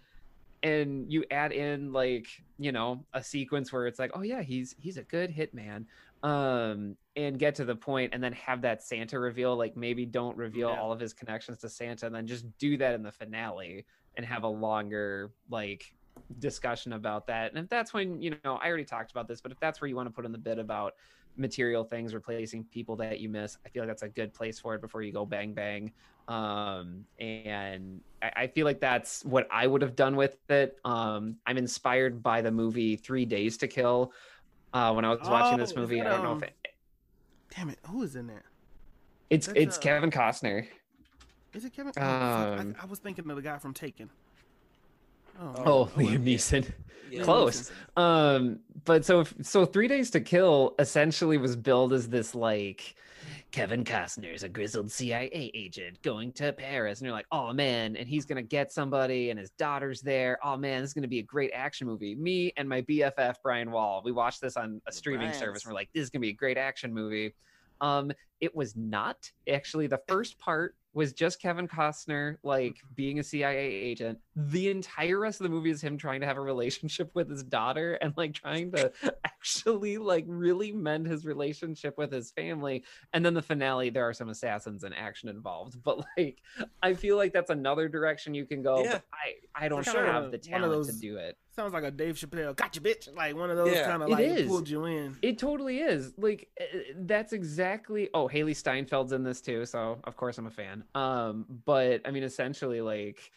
And 0.61 1.11
you 1.11 1.23
add 1.31 1.53
in 1.53 1.93
like, 1.93 2.27
you 2.57 2.73
know, 2.73 3.05
a 3.13 3.23
sequence 3.23 3.71
where 3.71 3.87
it's 3.87 3.97
like, 3.97 4.11
oh 4.13 4.21
yeah, 4.21 4.41
he's 4.43 4.75
he's 4.77 4.97
a 4.97 5.03
good 5.03 5.33
hitman 5.35 5.85
um 6.23 6.97
and 7.15 7.39
get 7.39 7.55
to 7.55 7.65
the 7.65 7.75
point 7.75 8.13
and 8.13 8.21
then 8.23 8.33
have 8.33 8.61
that 8.61 8.83
santa 8.83 9.17
reveal 9.19 9.55
like 9.55 9.77
maybe 9.77 10.05
don't 10.05 10.35
reveal 10.37 10.69
Yeah. 10.69 10.79
all 10.81 10.91
of 10.91 10.99
his 10.99 11.13
connections 11.13 11.59
to 11.59 11.69
santa 11.69 12.05
and 12.07 12.13
then 12.15 12.27
just 12.27 12.45
do 12.57 12.75
that 12.77 12.93
in 12.93 13.03
the 13.03 13.11
finale 13.11 13.85
and 14.17 14.25
have 14.25 14.43
a 14.43 14.47
longer 14.47 15.31
like 15.49 15.85
discussion 16.39 16.93
about 16.93 17.27
that. 17.27 17.51
And 17.51 17.63
if 17.63 17.69
that's 17.69 17.93
when 17.93 18.21
you 18.21 18.35
know 18.43 18.55
i 18.57 18.67
already 18.67 18.83
talked 18.83 19.11
about 19.11 19.27
this 19.27 19.39
but 19.41 19.51
if 19.53 19.59
that's 19.59 19.79
where 19.79 19.87
you 19.87 19.95
want 19.95 20.07
to 20.07 20.13
put 20.13 20.25
in 20.25 20.31
the 20.33 20.37
bit 20.37 20.59
about 20.59 20.93
material 21.37 21.85
things 21.85 22.13
replacing 22.13 22.65
people 22.65 22.97
that 22.97 23.19
you 23.19 23.29
miss 23.29 23.57
i 23.65 23.69
feel 23.69 23.83
like 23.83 23.89
that's 23.89 24.01
a 24.01 24.09
good 24.09 24.33
place 24.33 24.59
for 24.59 24.75
it 24.75 24.81
before 24.81 25.01
you 25.01 25.13
go 25.13 25.25
bang 25.25 25.53
bang. 25.53 25.93
Um 26.27 27.05
and 27.19 28.01
I, 28.21 28.31
I 28.35 28.47
feel 28.47 28.65
like 28.65 28.81
that's 28.81 29.23
what 29.23 29.47
i 29.49 29.65
would 29.65 29.81
have 29.81 29.95
done 29.95 30.17
with 30.17 30.37
it. 30.49 30.75
Um 30.83 31.37
i'm 31.45 31.57
inspired 31.57 32.21
by 32.21 32.41
the 32.41 32.51
movie 32.51 32.97
three 32.97 33.25
days 33.25 33.57
to 33.59 33.67
kill 33.67 34.11
uh 34.73 34.93
when 34.93 35.05
i 35.05 35.09
was 35.09 35.19
watching 35.29 35.57
this 35.57 35.71
Oh, 35.71 35.73
is 35.73 35.77
movie 35.77 36.01
i 36.01 36.03
don't 36.09 36.23
know 36.23 36.35
if 36.37 36.43
it, 36.43 36.55
Damn 37.55 37.69
it, 37.69 37.79
who 37.87 38.03
is 38.03 38.15
in 38.15 38.27
that? 38.27 38.43
it's 39.29 39.47
that's, 39.47 39.59
it's 39.59 39.77
uh, 39.77 39.81
kevin 39.81 40.11
costner 40.11 40.67
Is 41.53 41.65
it 41.65 41.73
Kevin? 41.73 41.91
Oh, 41.97 42.03
Um, 42.03 42.75
I, 42.79 42.83
I 42.83 42.85
was 42.85 42.99
thinking 42.99 43.27
of 43.29 43.35
the 43.35 43.41
guy 43.41 43.57
from 43.57 43.73
Taken. 43.73 44.09
Oh, 45.41 45.53
Oh, 45.57 45.63
oh 45.65 45.91
liam 45.97 46.23
neeson 46.23 46.71
Yeah. 47.09 47.23
Close. 47.23 47.71
um 47.97 48.59
but 48.85 49.03
so 49.05 49.23
so 49.41 49.65
three 49.65 49.87
days 49.87 50.11
to 50.11 50.19
kill 50.21 50.75
essentially 50.79 51.37
was 51.37 51.55
billed 51.55 51.93
as 51.93 52.07
this 52.09 52.35
like 52.35 52.95
kevin 53.51 53.83
costner's 53.83 54.43
a 54.43 54.49
grizzled 54.49 54.91
cia 54.91 55.51
agent 55.53 56.01
going 56.01 56.31
to 56.31 56.53
paris 56.53 56.99
and 56.99 57.05
you're 57.05 57.15
like 57.15 57.25
oh 57.31 57.51
man 57.53 57.95
and 57.95 58.07
he's 58.07 58.25
gonna 58.25 58.41
get 58.41 58.71
somebody 58.71 59.29
and 59.29 59.39
his 59.39 59.51
daughter's 59.51 60.01
there. 60.01 60.39
Oh 60.43 60.57
man 60.57 60.81
this 60.81 60.89
is 60.89 60.93
gonna 60.93 61.07
be 61.07 61.19
a 61.19 61.23
great 61.23 61.51
action 61.53 61.87
movie. 61.87 62.15
Me 62.15 62.51
and 62.57 62.67
my 62.67 62.81
bff 62.81 63.35
brian 63.43 63.71
wall 63.71 64.01
we 64.03 64.11
watched 64.11 64.41
this 64.41 64.57
on 64.57 64.81
a 64.87 64.91
streaming 64.91 65.33
service 65.33 65.65
and 65.65 65.71
we're 65.71 65.75
like 65.75 65.89
this 65.93 66.03
is 66.03 66.09
gonna 66.09 66.21
be 66.21 66.29
a 66.29 66.33
great 66.33 66.57
action 66.57 66.93
movie. 66.93 67.33
Um 67.81 68.11
it 68.41 68.55
was 68.55 68.75
not. 68.75 69.29
Actually 69.51 69.87
the 69.87 69.99
first 70.07 70.37
part 70.39 70.75
was 70.93 71.13
just 71.13 71.41
Kevin 71.41 71.67
Costner 71.67 72.37
like 72.43 72.77
being 72.95 73.19
a 73.19 73.23
CIA 73.23 73.57
agent. 73.57 74.17
The 74.47 74.69
entire 74.69 75.19
rest 75.19 75.41
of 75.41 75.43
the 75.43 75.49
movie 75.49 75.69
is 75.69 75.81
him 75.81 75.97
trying 75.97 76.21
to 76.21 76.27
have 76.27 76.37
a 76.37 76.41
relationship 76.41 77.11
with 77.13 77.29
his 77.29 77.43
daughter 77.43 77.93
and 77.95 78.13
like 78.15 78.33
trying 78.33 78.71
to 78.71 78.91
actually 79.25 79.97
like 79.97 80.23
really 80.27 80.71
mend 80.71 81.07
his 81.07 81.25
relationship 81.25 81.97
with 81.97 82.11
his 82.11 82.31
family. 82.31 82.83
And 83.13 83.25
then 83.25 83.33
the 83.33 83.41
finale, 83.41 83.89
there 83.89 84.07
are 84.07 84.13
some 84.13 84.29
assassins 84.29 84.83
and 84.83 84.93
action 84.95 85.29
involved. 85.29 85.81
But 85.83 86.05
like 86.17 86.41
I 86.81 86.93
feel 86.93 87.17
like 87.17 87.33
that's 87.33 87.49
another 87.49 87.89
direction 87.89 88.33
you 88.33 88.45
can 88.45 88.61
go. 88.61 88.83
Yeah. 88.83 88.91
But 88.93 89.03
I, 89.13 89.65
I 89.65 89.67
don't 89.67 89.83
sure. 89.83 90.05
have 90.05 90.31
the 90.31 90.37
talent 90.37 90.71
those- 90.71 90.87
to 90.87 90.99
do 90.99 91.17
it. 91.17 91.37
Sounds 91.55 91.73
like 91.73 91.83
a 91.83 91.91
Dave 91.91 92.15
Chappelle, 92.15 92.55
gotcha, 92.55 92.79
bitch. 92.79 93.13
Like 93.13 93.35
one 93.35 93.49
of 93.49 93.57
those 93.57 93.73
Yeah. 93.73 93.85
kind 93.85 94.01
of 94.03 94.07
like 94.09 94.23
is. 94.23 94.47
pulled 94.47 94.69
you 94.69 94.85
in. 94.85 95.17
It 95.21 95.37
totally 95.37 95.79
is. 95.79 96.13
Like 96.17 96.47
uh, 96.61 96.63
that's 96.95 97.33
exactly. 97.33 98.09
Oh, 98.13 98.29
Hailee 98.29 98.51
Steinfeld's 98.55 99.11
in 99.11 99.23
this 99.23 99.41
too, 99.41 99.65
so 99.65 99.99
of 100.05 100.15
course 100.15 100.37
I'm 100.37 100.45
a 100.47 100.51
fan. 100.51 100.85
Um, 100.95 101.45
but 101.65 102.01
I 102.05 102.11
mean, 102.11 102.23
essentially, 102.23 102.79
like, 102.79 103.31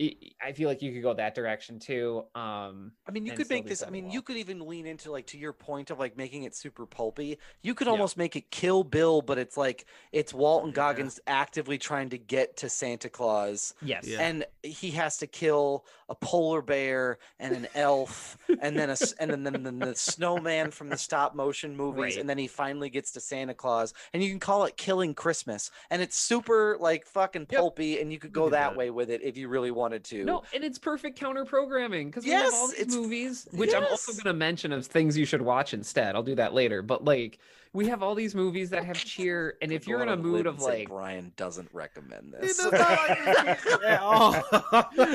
I 0.00 0.52
feel 0.52 0.68
like 0.68 0.80
you 0.80 0.92
could 0.92 1.02
go 1.02 1.12
that 1.14 1.34
direction 1.34 1.80
too. 1.80 2.24
Um, 2.36 2.92
I 3.06 3.10
mean, 3.10 3.26
you 3.26 3.32
could 3.32 3.50
make 3.50 3.66
this. 3.66 3.82
I 3.82 3.90
mean, 3.90 4.04
well. 4.04 4.14
you 4.14 4.22
could 4.22 4.36
even 4.36 4.60
lean 4.60 4.86
into 4.86 5.10
like 5.10 5.26
to 5.28 5.38
your 5.38 5.52
point 5.52 5.90
of 5.90 5.98
like 5.98 6.16
making 6.16 6.44
it 6.44 6.54
super 6.54 6.86
pulpy. 6.86 7.38
You 7.62 7.74
could 7.74 7.88
Yeah. 7.88 7.92
almost 7.94 8.16
make 8.16 8.36
it 8.36 8.50
Kill 8.52 8.84
Bill, 8.84 9.22
but 9.22 9.38
it's 9.38 9.56
like 9.56 9.86
it's 10.12 10.32
Walton 10.32 10.68
Yeah. 10.70 10.74
Goggins 10.74 11.18
actively 11.26 11.78
trying 11.78 12.10
to 12.10 12.18
get 12.18 12.56
to 12.58 12.68
Santa 12.68 13.08
Claus, 13.08 13.74
yes, 13.82 14.06
Yeah. 14.06 14.20
and 14.20 14.44
he 14.62 14.92
has 14.92 15.16
to 15.18 15.26
kill 15.26 15.84
a 16.08 16.14
polar 16.14 16.62
bear 16.62 17.18
and 17.40 17.54
an 17.56 17.66
elf, 17.74 18.38
and 18.62 18.78
then 18.78 18.90
a 18.90 18.92
s- 18.92 19.12
and 19.14 19.30
then, 19.32 19.42
then, 19.42 19.62
then 19.64 19.78
the 19.80 19.94
snowman 19.96 20.70
from 20.70 20.88
the 20.90 20.96
stop 20.96 21.34
motion 21.34 21.76
movies, 21.76 21.98
Right. 22.14 22.18
and 22.18 22.30
then 22.30 22.38
he 22.38 22.46
finally 22.46 22.88
gets 22.88 23.10
to 23.12 23.20
Santa 23.20 23.52
Claus, 23.52 23.92
and 24.12 24.22
you 24.22 24.30
can 24.30 24.38
call 24.40 24.64
it 24.64 24.76
Killing 24.76 25.12
Christmas, 25.14 25.70
and 25.90 26.00
it's 26.00 26.16
super 26.16 26.76
like 26.78 27.04
fucking 27.04 27.46
Yep. 27.50 27.58
pulpy, 27.60 28.00
and 28.00 28.12
you 28.12 28.18
could 28.20 28.32
go 28.32 28.44
could 28.44 28.52
that 28.54 28.76
way 28.76 28.90
with 28.90 29.10
it 29.10 29.22
if 29.22 29.36
you 29.36 29.48
really 29.48 29.70
wanted 29.88 30.04
to. 30.04 30.24
No, 30.24 30.42
and 30.54 30.62
it's 30.62 30.78
perfect 30.78 31.18
counter 31.18 31.44
programming 31.44 32.08
because 32.08 32.24
we 32.24 32.30
have 32.30 32.52
all 32.52 32.68
these 32.68 32.80
it's- 32.80 32.94
movies, 32.94 33.48
which 33.52 33.74
I'm 33.74 33.84
also 33.84 34.12
going 34.12 34.24
to 34.24 34.32
mention 34.34 34.72
of 34.72 34.86
things 34.86 35.16
you 35.16 35.24
should 35.24 35.42
watch 35.42 35.72
instead. 35.74 36.14
I'll 36.14 36.22
do 36.22 36.34
that 36.34 36.52
later. 36.54 36.82
But 36.82 37.04
like, 37.04 37.38
we 37.72 37.86
have 37.88 38.02
all 38.02 38.14
these 38.14 38.34
movies 38.34 38.70
that 38.70 38.84
have 38.84 38.96
cheer, 38.96 39.56
and 39.62 39.72
if 39.72 39.86
you're 39.86 40.02
in 40.02 40.08
a 40.08 40.16
mood 40.16 40.46
of 40.46 40.60
like, 40.60 40.88
Brian 40.88 41.32
doesn't 41.36 41.68
recommend 41.72 42.32
this. 42.32 42.58
does 42.58 42.72
like 42.72 43.24
this 43.64 43.78
at 43.86 44.00
all. 44.00 44.34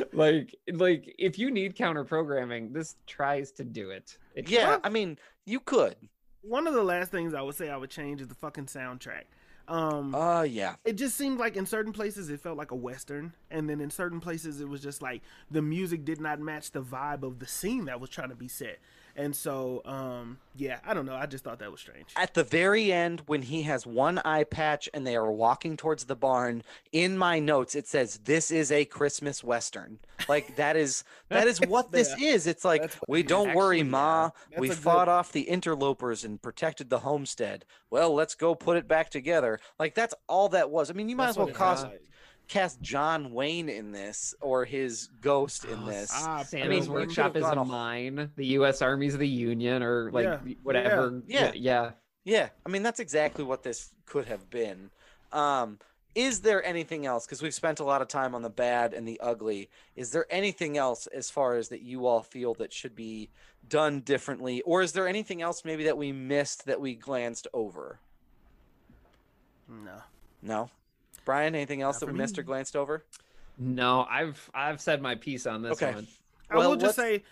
like, 0.14 0.56
like 0.72 1.16
if 1.18 1.38
you 1.38 1.52
need 1.52 1.76
counter 1.76 2.04
programming, 2.04 2.74
this 2.74 2.96
tries 3.08 3.52
to 3.54 3.64
do 3.64 3.92
it. 3.92 4.18
It 4.36 4.50
yeah, 4.50 4.70
Well- 4.70 4.82
I 4.84 4.90
mean, 4.90 5.18
you 5.46 5.60
could. 5.60 5.96
One 6.42 6.68
of 6.68 6.74
the 6.74 6.84
last 6.84 7.10
things 7.10 7.34
I 7.34 7.42
would 7.42 7.56
say 7.56 7.70
I 7.70 7.78
would 7.78 7.90
change 7.90 8.20
is 8.20 8.28
the 8.28 8.36
fucking 8.36 8.66
soundtrack. 8.66 9.24
Um, 9.68 10.14
Uh 10.14 10.42
yeah. 10.44 10.76
it 10.84 10.94
just 10.94 11.16
seemed 11.18 11.40
like 11.40 11.56
in 11.56 11.66
certain 11.66 11.94
places 11.94 12.30
it 12.30 12.40
felt 12.42 12.58
like 12.58 12.72
a 12.72 12.76
western, 12.76 13.34
and 13.50 13.70
then 13.70 13.80
in 13.80 13.90
certain 13.90 14.20
places 14.20 14.60
it 14.60 14.68
was 14.68 14.82
just 14.82 15.02
like 15.02 15.22
the 15.50 15.62
music 15.62 16.04
did 16.04 16.20
not 16.20 16.40
match 16.40 16.72
the 16.72 16.82
vibe 16.82 17.24
of 17.24 17.40
the 17.40 17.48
scene 17.48 17.86
that 17.86 18.00
was 18.02 18.10
trying 18.10 18.30
to 18.30 18.36
be 18.36 18.48
set. 18.50 18.80
And 19.16 19.36
so, 19.36 19.84
um, 19.86 20.40
yeah, 20.56 20.80
I 20.84 20.96
don't 20.96 21.06
know. 21.06 21.14
I 21.16 21.28
just 21.28 21.44
thought 21.44 21.60
that 21.60 21.72
was 21.72 21.80
strange. 21.80 22.08
At 22.16 22.34
the 22.34 22.44
very 22.44 22.92
end, 22.92 23.22
when 23.28 23.44
he 23.44 23.62
has 23.64 23.86
one 23.86 24.20
eye 24.26 24.44
patch 24.44 24.90
and 24.92 25.06
they 25.06 25.16
are 25.16 25.32
walking 25.32 25.78
towards 25.78 26.06
the 26.06 26.16
barn, 26.16 26.64
in 26.92 27.16
my 27.16 27.38
notes 27.40 27.76
it 27.76 27.88
says, 27.88 28.20
"This 28.24 28.50
is 28.50 28.72
a 28.72 28.86
Christmas 28.86 29.44
western." 29.44 30.00
Like 30.28 30.56
that 30.56 30.76
is 30.76 31.04
that 31.30 31.48
is 31.48 31.60
what 31.62 31.92
this 31.92 32.16
is. 32.20 32.48
It's 32.48 32.66
like 32.66 32.82
That's 32.82 33.00
we 33.08 33.22
don't 33.22 33.54
worry, 33.54 33.84
Ma. 33.84 34.32
yeah, 34.52 34.60
we 34.60 34.70
fought 34.70 35.06
good- 35.06 35.12
off 35.12 35.32
the 35.32 35.48
interlopers 35.48 36.24
and 36.24 36.42
protected 36.42 36.90
the 36.90 37.00
homestead. 37.00 37.66
Well, 37.92 38.16
let's 38.16 38.34
go 38.34 38.56
put 38.56 38.78
it 38.78 38.88
back 38.88 39.12
together. 39.12 39.60
Like 39.78 39.94
that's 39.94 40.16
all 40.28 40.50
that 40.50 40.72
was. 40.72 40.90
I 40.90 40.94
mean, 40.94 41.08
you 41.10 41.16
might 41.16 41.26
That's 41.28 41.34
as 41.34 41.38
well 41.38 41.46
what 41.48 41.56
it 41.56 41.58
cost, 41.58 41.82
felt 41.84 41.94
like. 41.94 42.02
Cast 42.48 42.82
John 42.82 43.32
Wayne 43.34 43.70
in 43.70 43.92
this 43.92 44.36
or 44.42 44.66
his 44.66 45.10
ghost 45.22 45.66
in 45.66 45.80
Oh, 45.84 45.86
this. 45.88 46.10
stop. 46.12 46.46
Santa's 46.46 46.88
mean, 46.88 46.94
workshop 46.94 47.36
is 47.36 47.44
a 47.46 47.56
gone 47.56 47.68
mine. 47.68 48.32
The 48.36 48.46
U.S. 48.48 48.82
Army's 48.82 49.18
the 49.18 49.28
Union, 49.28 49.82
or 49.82 50.12
like 50.12 50.26
Yeah, 50.26 50.38
whatever. 50.64 51.22
yeah. 51.28 51.52
yeah. 51.56 51.92
Yeah, 52.26 52.50
I 52.66 52.70
mean 52.70 52.84
that's 52.84 53.02
exactly 53.02 53.44
what 53.44 53.64
this 53.64 53.90
could 54.06 54.26
have 54.28 54.50
been. 54.50 54.92
Um, 55.34 55.80
is 56.16 56.42
there 56.42 56.64
anything 56.64 57.06
else? 57.06 57.26
Because 57.26 57.42
we've 57.42 57.54
spent 57.54 57.80
a 57.80 57.84
lot 57.84 58.02
of 58.02 58.08
time 58.08 58.34
on 58.36 58.44
the 58.44 58.50
bad 58.50 58.94
and 58.94 59.06
the 59.08 59.20
ugly. 59.20 59.70
Is 59.98 60.12
there 60.12 60.26
anything 60.30 60.78
else 60.78 61.08
as 61.08 61.30
far 61.30 61.56
as 61.56 61.68
that 61.70 61.82
you 61.82 62.06
all 62.06 62.22
feel 62.22 62.54
that 62.56 62.72
should 62.72 62.96
be 62.96 63.30
done 63.68 64.02
differently, 64.02 64.62
or 64.62 64.82
is 64.82 64.94
there 64.94 65.08
anything 65.08 65.42
else 65.42 65.66
maybe 65.66 65.84
that 65.86 65.98
we 65.98 66.12
missed 66.14 66.66
that 66.66 66.80
we 66.80 66.94
glanced 66.96 67.48
over? 67.54 68.00
No. 69.68 70.02
No, 70.42 70.70
Brian. 71.26 71.56
Anything 71.56 71.82
else 71.82 71.96
Not 71.96 72.00
that 72.02 72.06
for 72.08 72.12
we 72.14 72.18
missed 72.18 72.38
or 72.40 72.44
glanced 72.44 72.76
over? 72.76 73.04
No, 73.58 74.06
I've 74.10 74.50
I've 74.54 74.82
said 74.82 75.02
my 75.02 75.16
piece 75.16 75.46
on 75.46 75.62
this 75.62 75.74
Okay. 75.82 75.94
one. 75.94 76.08
I 76.50 76.58
Well, 76.58 76.72
will 76.72 76.76
just 76.78 76.98
let's- 76.98 77.20
say, 77.20 77.24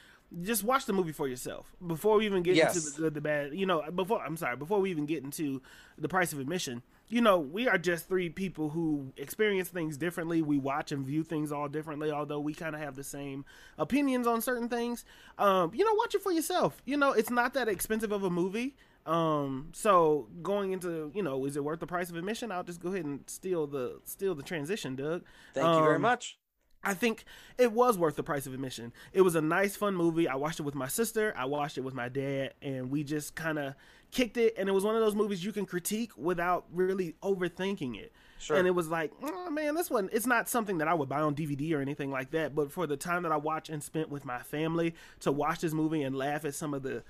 just 0.43 0.63
watch 0.63 0.85
the 0.85 0.93
movie 0.93 1.11
for 1.11 1.27
yourself 1.27 1.75
before 1.85 2.17
we 2.17 2.25
even 2.25 2.41
get 2.43 2.51
into 2.51 2.63
Yes. 2.63 2.91
the 2.93 3.01
good, 3.01 3.13
the 3.15 3.21
bad. 3.21 3.53
You 3.53 3.65
know, 3.65 3.81
before 3.91 4.21
I'm 4.23 4.37
sorry, 4.37 4.55
before 4.55 4.79
we 4.79 4.89
even 4.91 5.05
get 5.05 5.23
into 5.23 5.61
the 5.97 6.07
price 6.07 6.31
of 6.33 6.39
admission. 6.39 6.83
You 7.09 7.19
know, 7.19 7.37
we 7.39 7.67
are 7.67 7.77
just 7.77 8.07
three 8.07 8.29
people 8.29 8.69
who 8.69 9.11
experience 9.17 9.67
things 9.67 9.97
differently. 9.97 10.41
We 10.41 10.57
watch 10.57 10.93
and 10.93 11.05
view 11.05 11.23
things 11.25 11.51
all 11.51 11.67
differently, 11.67 12.09
although 12.09 12.39
we 12.39 12.53
kind 12.53 12.73
of 12.73 12.79
have 12.79 12.95
the 12.95 13.03
same 13.03 13.43
opinions 13.77 14.25
on 14.25 14.39
certain 14.41 14.69
things. 14.69 15.03
Um, 15.37 15.73
you 15.73 15.83
know, 15.83 15.93
watch 15.95 16.15
it 16.15 16.21
for 16.21 16.31
yourself. 16.31 16.81
You 16.85 16.95
know, 16.95 17.11
it's 17.11 17.29
not 17.29 17.53
that 17.55 17.67
expensive 17.67 18.13
of 18.13 18.23
a 18.23 18.29
movie. 18.29 18.75
Um, 19.05 19.69
so 19.73 20.27
going 20.41 20.71
into, 20.73 21.11
you 21.15 21.23
know, 21.23 21.45
is 21.45 21.57
it 21.57 21.63
worth 21.63 21.79
the 21.79 21.87
price 21.87 22.09
of 22.09 22.15
admission? 22.15 22.51
I'll 22.51 22.63
just 22.63 22.79
go 22.81 22.89
ahead 22.93 23.05
and 23.05 23.21
steal 23.27 23.67
the 23.67 23.99
steal 24.05 24.35
the 24.35 24.43
transition, 24.43 24.95
Doug. 24.95 25.23
Thank 25.53 25.67
you 25.67 25.83
very 25.83 25.95
Um, 25.95 26.01
much. 26.01 26.37
I 26.83 26.95
think 26.95 27.25
it 27.59 27.71
was 27.71 27.95
worth 27.95 28.15
the 28.15 28.23
price 28.23 28.47
of 28.47 28.55
admission. 28.55 28.91
It 29.13 29.21
was 29.21 29.35
a 29.35 29.41
nice, 29.41 29.75
fun 29.75 29.95
movie. 29.95 30.27
I 30.27 30.33
watched 30.33 30.59
it 30.59 30.63
with 30.63 30.73
my 30.73 30.87
sister. 30.87 31.31
I 31.37 31.45
watched 31.45 31.77
it 31.77 31.81
with 31.81 31.93
my 31.93 32.09
dad, 32.09 32.55
and 32.59 32.89
we 32.89 33.03
just 33.03 33.35
kind 33.35 33.59
of 33.59 33.75
kicked 34.09 34.35
it. 34.35 34.55
And 34.57 34.67
it 34.67 34.71
was 34.71 34.83
one 34.83 34.95
of 34.95 35.01
those 35.01 35.13
movies 35.13 35.45
you 35.45 35.51
can 35.51 35.67
critique 35.67 36.11
without 36.17 36.65
really 36.73 37.13
overthinking 37.21 37.99
it. 37.99 38.11
Sure. 38.39 38.57
And 38.57 38.65
it 38.67 38.71
was 38.71 38.87
like, 38.87 39.11
oh, 39.21 39.51
man, 39.51 39.75
this 39.75 39.91
one. 39.91 40.09
It's 40.11 40.25
not 40.25 40.49
something 40.49 40.79
that 40.79 40.87
I 40.87 40.95
would 40.95 41.07
buy 41.07 41.21
on 41.21 41.35
DVD 41.35 41.73
or 41.75 41.81
anything 41.81 42.09
like 42.09 42.31
that. 42.31 42.55
But 42.55 42.71
for 42.71 42.87
the 42.87 42.97
time 42.97 43.21
that 43.23 43.31
I 43.31 43.37
watched 43.37 43.69
and 43.69 43.83
spent 43.83 44.09
with 44.09 44.25
my 44.25 44.39
family 44.39 44.95
to 45.19 45.31
watch 45.31 45.59
this 45.59 45.73
movie 45.73 46.01
and 46.01 46.15
laugh 46.15 46.45
at 46.45 46.55
some 46.55 46.73
of 46.73 46.81
the 46.81 47.03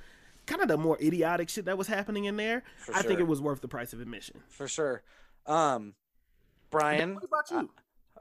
kind 0.46 0.62
of 0.62 0.68
the 0.68 0.78
more 0.78 0.98
idiotic 1.02 1.50
shit 1.50 1.66
that 1.66 1.78
was 1.78 1.88
happening 1.88 2.26
in 2.26 2.36
there, 2.38 2.64
For 2.78 2.96
I 2.96 3.02
think 3.02 3.20
it 3.20 3.28
was 3.28 3.42
worth 3.42 3.62
the 3.62 3.68
price 3.68 3.94
of 3.94 4.02
admission. 4.02 4.42
For 4.50 4.68
sure. 4.68 5.02
Um, 5.46 5.94
Brian. 6.70 7.16
What 7.16 7.24
about 7.24 7.52
you? 7.52 7.70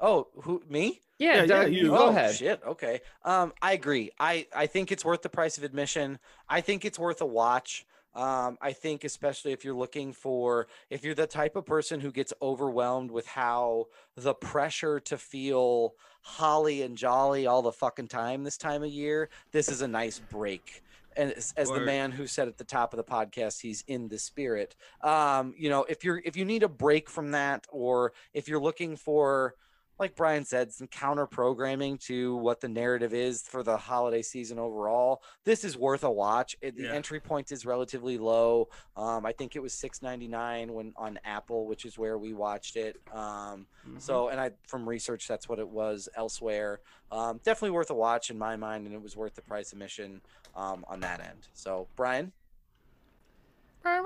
Oh, 0.00 0.28
who 0.42 0.62
me? 0.68 1.00
Yeah, 1.18 1.36
Yeah, 1.42 1.46
Doug, 1.46 1.72
yeah, 1.72 1.78
you 1.78 1.84
you- 1.84 1.90
go 1.90 2.06
oh, 2.06 2.08
ahead. 2.08 2.34
Shit. 2.34 2.60
Okay. 2.66 3.00
Um, 3.24 3.52
I 3.60 3.72
agree. 3.72 4.10
I 4.18 4.46
I 4.54 4.66
think 4.66 4.90
it's 4.90 5.04
worth 5.04 5.22
the 5.22 5.28
price 5.28 5.58
of 5.58 5.64
admission. 5.64 6.18
I 6.48 6.60
think 6.62 6.84
it's 6.84 6.98
worth 6.98 7.20
a 7.20 7.26
watch. 7.26 7.84
Um, 8.12 8.58
I 8.60 8.72
think 8.72 9.04
especially 9.04 9.52
if 9.52 9.64
you're 9.64 9.74
looking 9.74 10.12
for 10.12 10.66
if 10.88 11.04
you're 11.04 11.14
the 11.14 11.26
type 11.28 11.54
of 11.54 11.64
person 11.66 12.00
who 12.00 12.10
gets 12.10 12.32
overwhelmed 12.42 13.10
with 13.10 13.26
how 13.26 13.86
the 14.16 14.34
pressure 14.34 14.98
to 15.00 15.16
feel 15.18 15.94
holly 16.22 16.82
and 16.82 16.96
jolly 16.96 17.46
all 17.46 17.62
the 17.62 17.70
fucking 17.72 18.08
time 18.08 18.42
this 18.42 18.56
time 18.56 18.82
of 18.82 18.90
year, 18.90 19.28
this 19.52 19.68
is 19.68 19.80
a 19.82 19.88
nice 19.88 20.18
break. 20.18 20.82
And 21.16 21.32
as, 21.32 21.52
as 21.56 21.68
the 21.70 21.80
man 21.80 22.12
who 22.12 22.26
said 22.26 22.48
at 22.48 22.58
the 22.58 22.64
top 22.64 22.92
of 22.92 22.96
the 22.96 23.04
podcast, 23.04 23.60
he's 23.60 23.82
in 23.86 24.08
the 24.08 24.18
spirit. 24.18 24.76
Um, 25.02 25.54
you 25.56 25.68
know, 25.68 25.84
if 25.88 26.04
you're 26.04 26.22
if 26.24 26.36
you 26.36 26.44
need 26.44 26.62
a 26.62 26.68
break 26.68 27.10
from 27.10 27.32
that, 27.32 27.66
or 27.70 28.12
if 28.32 28.48
you're 28.48 28.60
looking 28.60 28.96
for 28.96 29.54
like 29.98 30.16
Brian 30.16 30.46
said, 30.46 30.72
some 30.72 30.86
counter 30.86 31.26
programming 31.26 31.98
to 31.98 32.34
what 32.36 32.62
the 32.62 32.68
narrative 32.70 33.12
is 33.12 33.42
for 33.42 33.62
the 33.62 33.76
holiday 33.76 34.22
season 34.22 34.58
overall. 34.58 35.22
This 35.44 35.62
is 35.62 35.76
worth 35.76 36.04
a 36.04 36.10
watch. 36.10 36.56
It, 36.62 36.74
the 36.74 36.84
Yeah. 36.84 36.94
entry 36.94 37.20
point 37.20 37.52
is 37.52 37.66
relatively 37.66 38.16
low. 38.16 38.70
Um, 38.96 39.26
I 39.26 39.32
think 39.32 39.56
it 39.56 39.60
was 39.60 39.74
six 39.74 40.00
ninety 40.00 40.26
nine 40.26 40.72
when 40.72 40.94
on 40.96 41.18
Apple, 41.22 41.66
which 41.66 41.84
is 41.84 41.98
where 41.98 42.16
we 42.16 42.32
watched 42.32 42.76
it. 42.76 42.96
Um, 43.12 43.66
Mhm. 43.86 44.00
so, 44.00 44.28
and 44.28 44.40
I 44.40 44.52
from 44.66 44.88
research, 44.88 45.28
that's 45.28 45.50
what 45.50 45.58
it 45.58 45.68
was 45.68 46.08
elsewhere. 46.16 46.80
Um, 47.10 47.38
definitely 47.44 47.72
worth 47.72 47.90
a 47.90 47.94
watch 47.94 48.30
in 48.30 48.38
my 48.38 48.56
mind, 48.56 48.86
and 48.86 48.94
it 48.94 49.02
was 49.02 49.16
worth 49.18 49.34
the 49.34 49.42
price 49.42 49.70
of 49.70 49.76
admission 49.76 50.22
um, 50.56 50.84
on 50.88 51.00
that 51.00 51.20
end. 51.20 51.48
So, 51.54 51.86
Brian, 51.96 52.32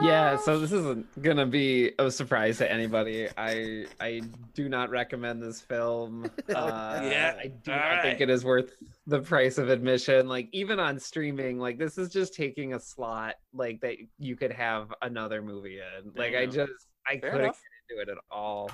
Yeah, 0.01 0.37
so 0.37 0.59
this 0.61 0.71
isn't 0.73 1.21
gonna 1.23 1.47
be 1.47 1.93
a 1.99 2.09
surprise 2.11 2.59
to 2.59 2.71
anybody. 2.71 3.29
I 3.37 3.87
I 4.01 4.23
do 4.55 4.69
not 4.69 4.91
recommend 4.91 5.43
this 5.43 5.61
film. 5.61 6.31
Uh, 6.49 7.01
Yeah, 7.03 7.37
I 7.43 7.49
do 7.49 7.73
all 7.73 7.79
not 7.79 8.03
think 8.03 8.21
it 8.21 8.31
is 8.31 8.45
worth 8.45 8.73
the 9.07 9.21
price 9.21 9.59
of 9.59 9.69
admission. 9.71 10.29
Like 10.29 10.49
even 10.53 10.79
on 10.79 10.99
streaming, 11.01 11.59
like 11.59 11.77
this 11.79 11.99
is 11.99 12.09
just 12.11 12.35
taking 12.35 12.75
a 12.75 12.81
slot 12.81 13.35
like 13.53 13.81
that 13.81 13.97
you 14.19 14.37
could 14.37 14.53
have 14.53 14.93
another 15.03 15.43
movie 15.43 15.79
in. 15.79 16.13
Like 16.15 16.35
I 16.37 16.47
just 16.47 16.73
I 17.07 17.19
Fair 17.19 17.31
couldn't 17.33 17.45
enough. 17.47 17.61
get 17.89 17.97
into 17.99 18.13
it 18.13 18.17
at 18.17 18.23
all. 18.31 18.71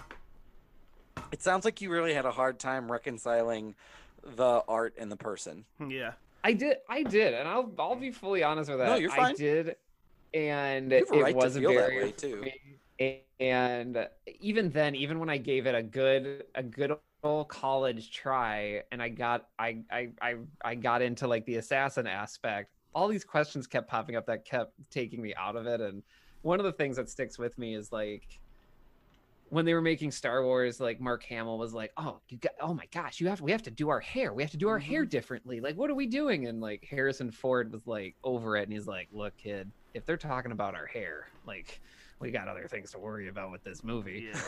it 1.32 1.42
sounds 1.42 1.64
like 1.64 1.80
you 1.80 1.90
really 1.90 2.12
had 2.12 2.26
a 2.26 2.30
hard 2.30 2.58
time 2.58 2.90
reconciling 2.92 3.74
the 4.36 4.62
art 4.68 4.94
and 4.98 5.10
the 5.10 5.16
person. 5.16 5.64
Yeah. 5.88 6.12
I 6.42 6.52
did, 6.52 6.78
I 6.88 7.02
did, 7.02 7.34
and 7.34 7.48
I'll 7.48 7.70
I'll 7.78 7.96
be 7.96 8.10
fully 8.10 8.42
honest 8.42 8.70
with 8.70 8.78
that. 8.78 8.86
No, 8.86 8.94
you're 8.96 9.10
fine. 9.10 9.32
I 9.32 9.34
did, 9.34 9.76
and 10.32 10.90
You 10.90 10.98
have 10.98 11.10
a 11.10 11.18
it 11.18 11.22
right 11.22 11.34
was 11.34 11.56
a 11.56 11.60
barrier 11.60 12.10
too. 12.10 12.44
And 13.40 14.06
even 14.40 14.70
then, 14.70 14.94
even 14.94 15.18
when 15.18 15.30
I 15.30 15.38
gave 15.38 15.66
it 15.66 15.74
a 15.74 15.82
good 15.82 16.44
a 16.54 16.62
good 16.62 16.96
old 17.22 17.48
college 17.48 18.12
try 18.12 18.82
and 18.92 19.02
I 19.02 19.08
got 19.08 19.48
I 19.58 19.78
I 19.90 20.08
I, 20.20 20.36
I 20.64 20.74
got 20.74 21.02
into 21.02 21.26
like 21.26 21.44
the 21.46 21.56
assassin 21.56 22.06
aspect, 22.06 22.70
all 22.94 23.08
these 23.08 23.24
questions 23.24 23.66
kept 23.66 23.88
popping 23.88 24.16
up 24.16 24.26
that 24.26 24.44
kept 24.44 24.72
taking 24.90 25.22
me 25.22 25.34
out 25.34 25.56
of 25.56 25.66
it. 25.66 25.80
And 25.80 26.02
one 26.42 26.58
of 26.58 26.64
the 26.64 26.72
things 26.72 26.96
that 26.96 27.08
sticks 27.08 27.38
with 27.38 27.58
me 27.58 27.74
is 27.74 27.92
like 27.92 28.40
when 29.50 29.64
they 29.64 29.74
were 29.74 29.82
making 29.82 30.10
Star 30.12 30.42
Wars, 30.44 30.80
like 30.80 31.00
Mark 31.00 31.22
Hamill 31.24 31.58
was 31.58 31.74
like, 31.74 31.92
"Oh, 31.96 32.20
you 32.28 32.38
got, 32.38 32.52
oh 32.60 32.72
my 32.72 32.86
gosh, 32.92 33.20
you 33.20 33.28
have, 33.28 33.40
we 33.40 33.50
have 33.52 33.62
to 33.64 33.70
do 33.70 33.88
our 33.88 34.00
hair. 34.00 34.32
We 34.32 34.42
have 34.42 34.52
to 34.52 34.56
do 34.56 34.68
our 34.68 34.78
hair 34.78 35.04
differently. 35.04 35.60
Like, 35.60 35.76
what 35.76 35.90
are 35.90 35.94
we 35.94 36.06
doing?" 36.06 36.46
And 36.46 36.60
like 36.60 36.86
Harrison 36.88 37.30
Ford 37.30 37.72
was 37.72 37.86
like 37.86 38.16
over 38.24 38.56
it, 38.56 38.62
and 38.64 38.72
he's 38.72 38.86
like, 38.86 39.08
"Look, 39.12 39.36
kid, 39.36 39.70
if 39.94 40.06
they're 40.06 40.16
talking 40.16 40.52
about 40.52 40.74
our 40.74 40.86
hair, 40.86 41.26
like, 41.46 41.80
we 42.20 42.30
got 42.30 42.46
other 42.48 42.68
things 42.68 42.92
to 42.92 42.98
worry 42.98 43.28
about 43.28 43.50
with 43.50 43.62
this 43.64 43.82
movie." 43.84 44.30
Yeah. 44.32 44.40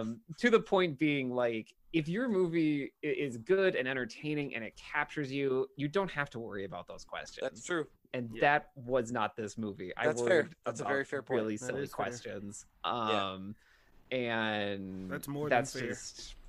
um 0.00 0.20
to 0.38 0.48
the 0.50 0.60
point 0.60 0.98
being 0.98 1.30
like 1.30 1.74
if 1.92 2.08
your 2.08 2.28
movie 2.28 2.92
is 3.02 3.38
good 3.38 3.74
and 3.74 3.88
entertaining 3.88 4.54
and 4.54 4.62
it 4.62 4.74
captures 4.76 5.32
you 5.32 5.66
you 5.76 5.88
don't 5.88 6.10
have 6.10 6.28
to 6.30 6.38
worry 6.38 6.64
about 6.64 6.86
those 6.86 7.04
questions 7.04 7.38
That's 7.42 7.64
true. 7.64 7.86
and 8.12 8.28
Yeah. 8.34 8.40
that 8.42 8.68
was 8.76 9.10
not 9.12 9.34
this 9.34 9.56
movie 9.56 9.92
That's 10.02 10.20
i 10.20 10.26
fair. 10.26 10.50
That's 10.66 10.80
a 10.80 10.84
very 10.84 11.04
fair 11.04 11.22
point. 11.22 11.40
really 11.40 11.56
That 11.56 11.66
silly 11.66 11.82
is 11.84 11.90
fair. 11.90 12.04
questions 12.04 12.66
um 12.84 13.54
and 14.10 15.10
That's 15.10 15.28
more 15.28 15.48
than 15.48 15.58
that's 15.58 15.72
fair. 15.72 15.96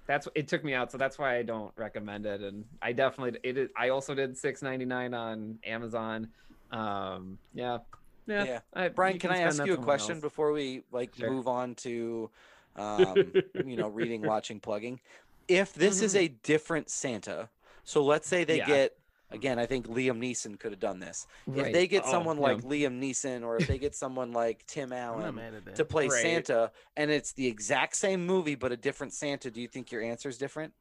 that's 0.08 0.28
it 0.36 0.48
took 0.48 0.64
me 0.64 0.74
out 0.74 0.92
so 0.92 0.98
that's 0.98 1.18
why 1.18 1.38
i 1.38 1.44
don't 1.44 1.74
recommend 1.78 2.26
it 2.26 2.42
and 2.42 2.66
i 2.82 2.94
definitely 2.94 3.40
it 3.44 3.58
is, 3.58 3.70
i 3.78 3.90
also 3.90 4.14
did 4.16 4.32
6.99 4.38 5.14
on 5.14 5.60
amazon 5.66 6.30
um 6.72 7.38
yeah 7.54 7.80
yeah, 8.28 8.44
Yeah. 8.44 8.60
I, 8.74 8.90
Brian, 8.90 9.14
you 9.14 9.20
can 9.20 9.32
I 9.32 9.40
ask 9.40 9.64
you 9.66 9.74
a 9.74 9.78
question 9.78 10.16
else. 10.16 10.22
before 10.22 10.52
we 10.52 10.84
like 10.92 11.18
Sure. 11.18 11.30
move 11.30 11.48
on 11.48 11.76
to 11.76 12.30
um, 12.76 13.34
you 13.66 13.78
know, 13.78 13.88
reading, 13.88 14.22
watching, 14.22 14.60
plugging? 14.60 15.00
If 15.48 15.74
this 15.74 16.02
is 16.02 16.14
a 16.16 16.28
different 16.28 16.90
Santa, 16.90 17.50
so 17.86 18.04
let's 18.04 18.28
say 18.28 18.44
they 18.44 18.60
Mm-hmm. 18.60 18.70
Yeah. 18.70 18.76
get 18.80 18.97
again, 19.32 19.60
I 19.60 19.66
think 19.66 19.88
Liam 19.88 20.18
Neeson 20.20 20.60
could 20.60 20.72
have 20.72 20.80
done 20.80 21.00
this. 21.00 21.28
If 21.54 21.74
they 21.74 21.88
get 21.88 22.04
Oh, 22.06 22.12
someone 22.12 22.38
yeah. 22.38 22.44
like 22.44 22.62
Liam 22.64 23.00
Neeson 23.02 23.44
or 23.44 23.58
if 23.58 23.68
they 23.68 23.78
get 23.78 23.96
someone 23.96 24.32
like 24.32 24.66
Tim 24.68 24.94
Allen 24.94 25.36
mad 25.36 25.54
at 25.54 25.66
that. 25.66 25.76
to 25.76 25.86
play 25.86 26.08
Right. 26.08 26.22
Santa 26.22 26.72
and 26.96 27.12
it's 27.12 27.34
the 27.34 27.46
exact 27.48 27.96
same 27.96 28.26
movie 28.26 28.56
but 28.56 28.72
a 28.72 28.78
different 28.78 29.14
Santa, 29.14 29.52
do 29.52 29.62
you 29.62 29.68
think 29.68 29.92
your 29.92 30.02
answer 30.02 30.30
is 30.30 30.38
different? 30.38 30.74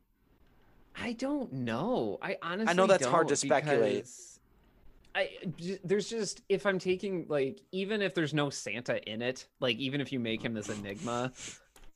I 0.99 1.13
don't 1.13 1.53
know. 1.53 2.19
I 2.23 2.39
honestly 2.43 2.71
I 2.71 2.73
know 2.75 2.87
that's 2.87 3.05
hard 3.07 3.29
to 3.29 3.37
speculate. 3.37 4.05
because 4.05 4.41
I 5.15 5.31
j- 5.57 5.79
there's 5.85 6.09
just 6.09 6.43
if 6.49 6.65
I'm 6.67 6.79
taking 6.79 7.27
like 7.29 7.61
even 7.73 8.01
if 8.03 8.15
there's 8.15 8.33
no 8.33 8.49
Santa 8.51 9.03
in 9.11 9.23
it, 9.23 9.47
like 9.61 9.77
even 9.79 10.01
if 10.01 10.13
you 10.13 10.21
make 10.21 10.43
him 10.43 10.55
this 10.55 10.69
enigma, 10.69 11.33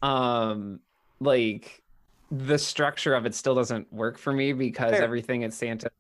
um 0.03 0.81
like 1.21 1.83
the 2.31 2.59
structure 2.59 3.15
of 3.15 3.27
it 3.27 3.35
still 3.35 3.55
doesn't 3.55 3.93
work 3.93 4.17
for 4.19 4.33
me 4.33 4.53
because 4.53 4.93
Fair. 4.93 5.03
everything 5.03 5.45
at 5.45 5.53
Santa 5.53 5.91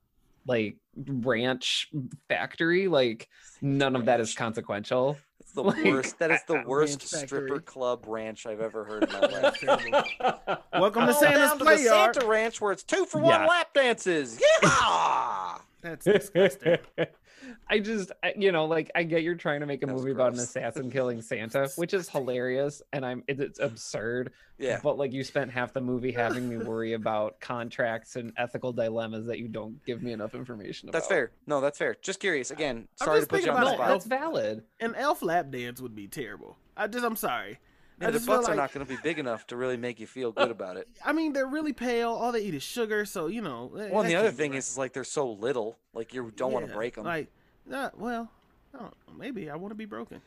like 0.46 0.76
ranch 1.06 1.88
factory 2.28 2.88
like 2.88 3.28
none 3.62 3.94
of 3.96 4.06
that 4.06 4.20
is 4.20 4.34
consequential. 4.34 5.16
It's 5.40 5.52
the 5.52 5.62
Like, 5.64 5.84
worst. 5.84 6.18
That 6.18 6.30
is 6.30 6.40
the 6.46 6.62
worst 6.66 7.02
stripper 7.08 7.60
club 7.60 8.04
ranch 8.06 8.46
I've 8.46 8.60
ever 8.60 8.84
heard 8.84 9.04
in 9.04 9.12
my 9.12 9.20
life. 9.20 10.58
Welcome 10.72 11.06
to 11.06 11.14
Santa's 11.14 11.50
down 11.50 11.58
to 11.58 11.64
the. 11.64 11.76
Santa 11.78 12.26
Ranch 12.26 12.60
where 12.60 12.72
it's 12.72 12.82
two 12.84 13.04
for 13.04 13.20
one 13.20 13.40
Yeah. 13.40 13.46
lap 13.46 13.74
dances. 13.74 14.40
Yeah. 14.62 15.58
That's 15.82 16.04
disgusting. 16.04 16.76
I 17.68 17.78
just, 17.78 18.12
I- 18.22 18.34
you 18.36 18.52
know, 18.52 18.66
like 18.66 18.90
I 18.94 19.02
get 19.02 19.22
you're 19.22 19.34
trying 19.34 19.60
to 19.60 19.66
make 19.66 19.82
a 19.82 19.86
That 19.86 19.92
was 19.94 20.02
movie 20.02 20.12
about 20.12 20.34
an 20.34 20.40
assassin 20.40 20.90
killing 20.90 21.22
Santa, 21.22 21.68
which 21.76 21.94
is 21.94 22.08
hilarious, 22.10 22.82
and 22.92 23.04
I'm 23.04 23.22
it, 23.26 23.40
it's 23.40 23.58
absurd. 23.58 24.32
yeah. 24.58 24.80
But 24.82 24.98
like 24.98 25.12
you 25.12 25.24
spent 25.24 25.50
half 25.50 25.72
the 25.72 25.80
movie 25.80 26.12
having 26.24 26.48
me 26.48 26.56
worry 26.56 26.92
about 26.92 27.40
contracts 27.40 28.16
and 28.16 28.32
ethical 28.36 28.72
dilemmas 28.72 29.26
that 29.26 29.38
you 29.38 29.48
don't 29.48 29.84
give 29.84 30.02
me 30.02 30.12
enough 30.12 30.34
information 30.34 30.88
about. 30.88 30.98
That's 30.98 31.08
fair. 31.08 31.32
No, 31.46 31.60
that's 31.60 31.78
fair. 31.78 31.96
Just 32.02 32.20
curious. 32.20 32.50
Again, 32.50 32.88
I'm 33.00 33.06
sorry 33.06 33.16
to 33.18 33.20
just 33.22 33.30
put 33.30 33.44
you 33.44 33.50
on 33.52 33.60
the 33.60 33.60
about 33.60 33.64
No, 33.66 33.72
it. 33.72 33.76
spot. 33.76 33.88
that's 33.88 34.04
valid. 34.06 34.64
An 34.80 34.94
elf 34.94 35.22
lap 35.22 35.50
dance 35.50 35.80
would 35.80 35.94
be 35.94 36.06
terrible. 36.08 36.56
I 36.76 36.86
just, 36.86 37.04
I'm 37.04 37.16
sorry. 37.16 37.58
Yeah, 38.00 38.06
the 38.06 38.12
just 38.14 38.24
feel 38.24 38.36
butts 38.36 38.48
are 38.48 38.54
not 38.54 38.72
going 38.72 38.86
to 38.86 38.90
be 38.90 38.98
big 39.02 39.18
enough 39.18 39.46
to 39.48 39.56
really 39.58 39.76
make 39.76 40.00
you 40.00 40.06
feel 40.06 40.32
uh, 40.34 40.42
good 40.44 40.50
about 40.50 40.78
it. 40.78 40.88
I 41.04 41.12
mean, 41.12 41.34
they're 41.34 41.46
really 41.46 41.74
pale. 41.74 42.08
All 42.12 42.32
they 42.32 42.40
eat 42.40 42.54
is 42.54 42.62
sugar, 42.62 43.04
so 43.04 43.26
you 43.26 43.42
know. 43.42 43.70
Well, 43.74 44.00
and 44.00 44.08
the 44.08 44.16
other 44.16 44.30
thing 44.30 44.52
right. 44.52 44.58
is, 44.58 44.70
is 44.70 44.78
like 44.78 44.94
they're 44.94 45.04
so 45.04 45.32
little, 45.32 45.76
like 45.92 46.14
you 46.14 46.32
don't 46.34 46.50
want 46.50 46.66
to 46.66 46.72
break 46.72 46.94
them. 46.94 47.04
Like, 47.04 47.30
uh, 47.72 47.90
well, 47.96 48.30
I 48.78 48.88
maybe 49.16 49.50
I 49.50 49.56
want 49.56 49.72
to 49.72 49.76
be 49.76 49.84
broken. 49.84 50.20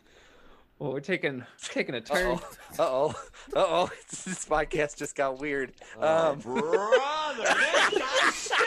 Well, 0.80 0.92
we're 0.92 1.02
taking 1.02 1.46
taking 1.62 1.96
a 1.96 2.02
turn. 2.02 2.40
Uh 2.78 2.80
oh. 2.80 3.16
Uh 3.56 3.58
oh. 3.60 3.90
This 4.10 4.46
podcast 4.46 4.98
just 4.98 5.16
got 5.16 5.40
weird. 5.40 5.74
Um, 6.00 6.40
brother, 6.40 7.56
this 7.92 8.52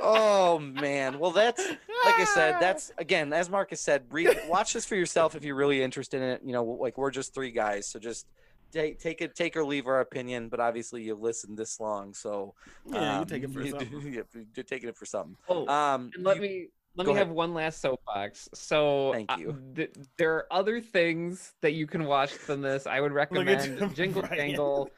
oh 0.00 0.58
man. 0.58 1.18
Well, 1.18 1.30
that's 1.30 1.66
like 1.66 2.14
I 2.14 2.24
said. 2.24 2.56
That's 2.60 2.92
again, 2.98 3.32
as 3.32 3.50
Marcus 3.50 3.80
said. 3.80 4.04
Read, 4.10 4.28
watch 4.48 4.72
this 4.72 4.84
for 4.84 4.96
yourself 4.96 5.34
if 5.34 5.44
you're 5.44 5.56
really 5.56 5.82
interested 5.82 6.22
in 6.22 6.28
it. 6.28 6.42
You 6.44 6.52
know, 6.52 6.64
like 6.64 6.98
we're 6.98 7.10
just 7.10 7.34
three 7.34 7.50
guys, 7.50 7.88
so 7.88 7.98
just 7.98 8.26
take 8.74 8.98
take 8.98 9.20
it, 9.22 9.34
take 9.34 9.56
or 9.56 9.64
leave 9.64 9.86
our 9.86 10.00
opinion. 10.00 10.48
But 10.48 10.60
obviously, 10.60 11.02
you've 11.02 11.20
listened 11.20 11.56
this 11.56 11.80
long, 11.80 12.12
so 12.12 12.54
Yeah, 12.86 13.14
you 13.16 13.20
um, 13.22 13.26
take 13.26 13.42
it 13.44 13.50
for 13.50 13.62
you- 13.62 13.70
something. 13.70 14.12
yeah, 14.12 14.22
You're 14.54 14.64
taking 14.64 14.88
it 14.88 14.96
for 14.96 15.06
something. 15.06 15.36
Oh, 15.48 15.66
Um, 15.68 16.10
and 16.14 16.24
let 16.24 16.36
you- 16.36 16.42
me 16.42 16.66
let 16.96 17.06
me 17.08 17.12
ahead. 17.12 17.26
have 17.26 17.34
one 17.34 17.54
last 17.54 17.80
soapbox. 17.80 18.48
So, 18.54 19.10
Thank 19.14 19.32
uh, 19.32 19.36
you. 19.40 19.58
th- 19.74 19.90
there 20.16 20.32
are 20.34 20.46
other 20.52 20.80
things 20.80 21.52
that 21.60 21.72
you 21.72 21.88
can 21.88 22.04
watch 22.04 22.32
than 22.46 22.60
this. 22.60 22.86
I 22.86 23.00
would 23.00 23.10
recommend 23.12 23.94
Jingle 23.96 24.22
Brian. 24.22 24.36
Jangle, 24.50 24.84
The 24.84 24.90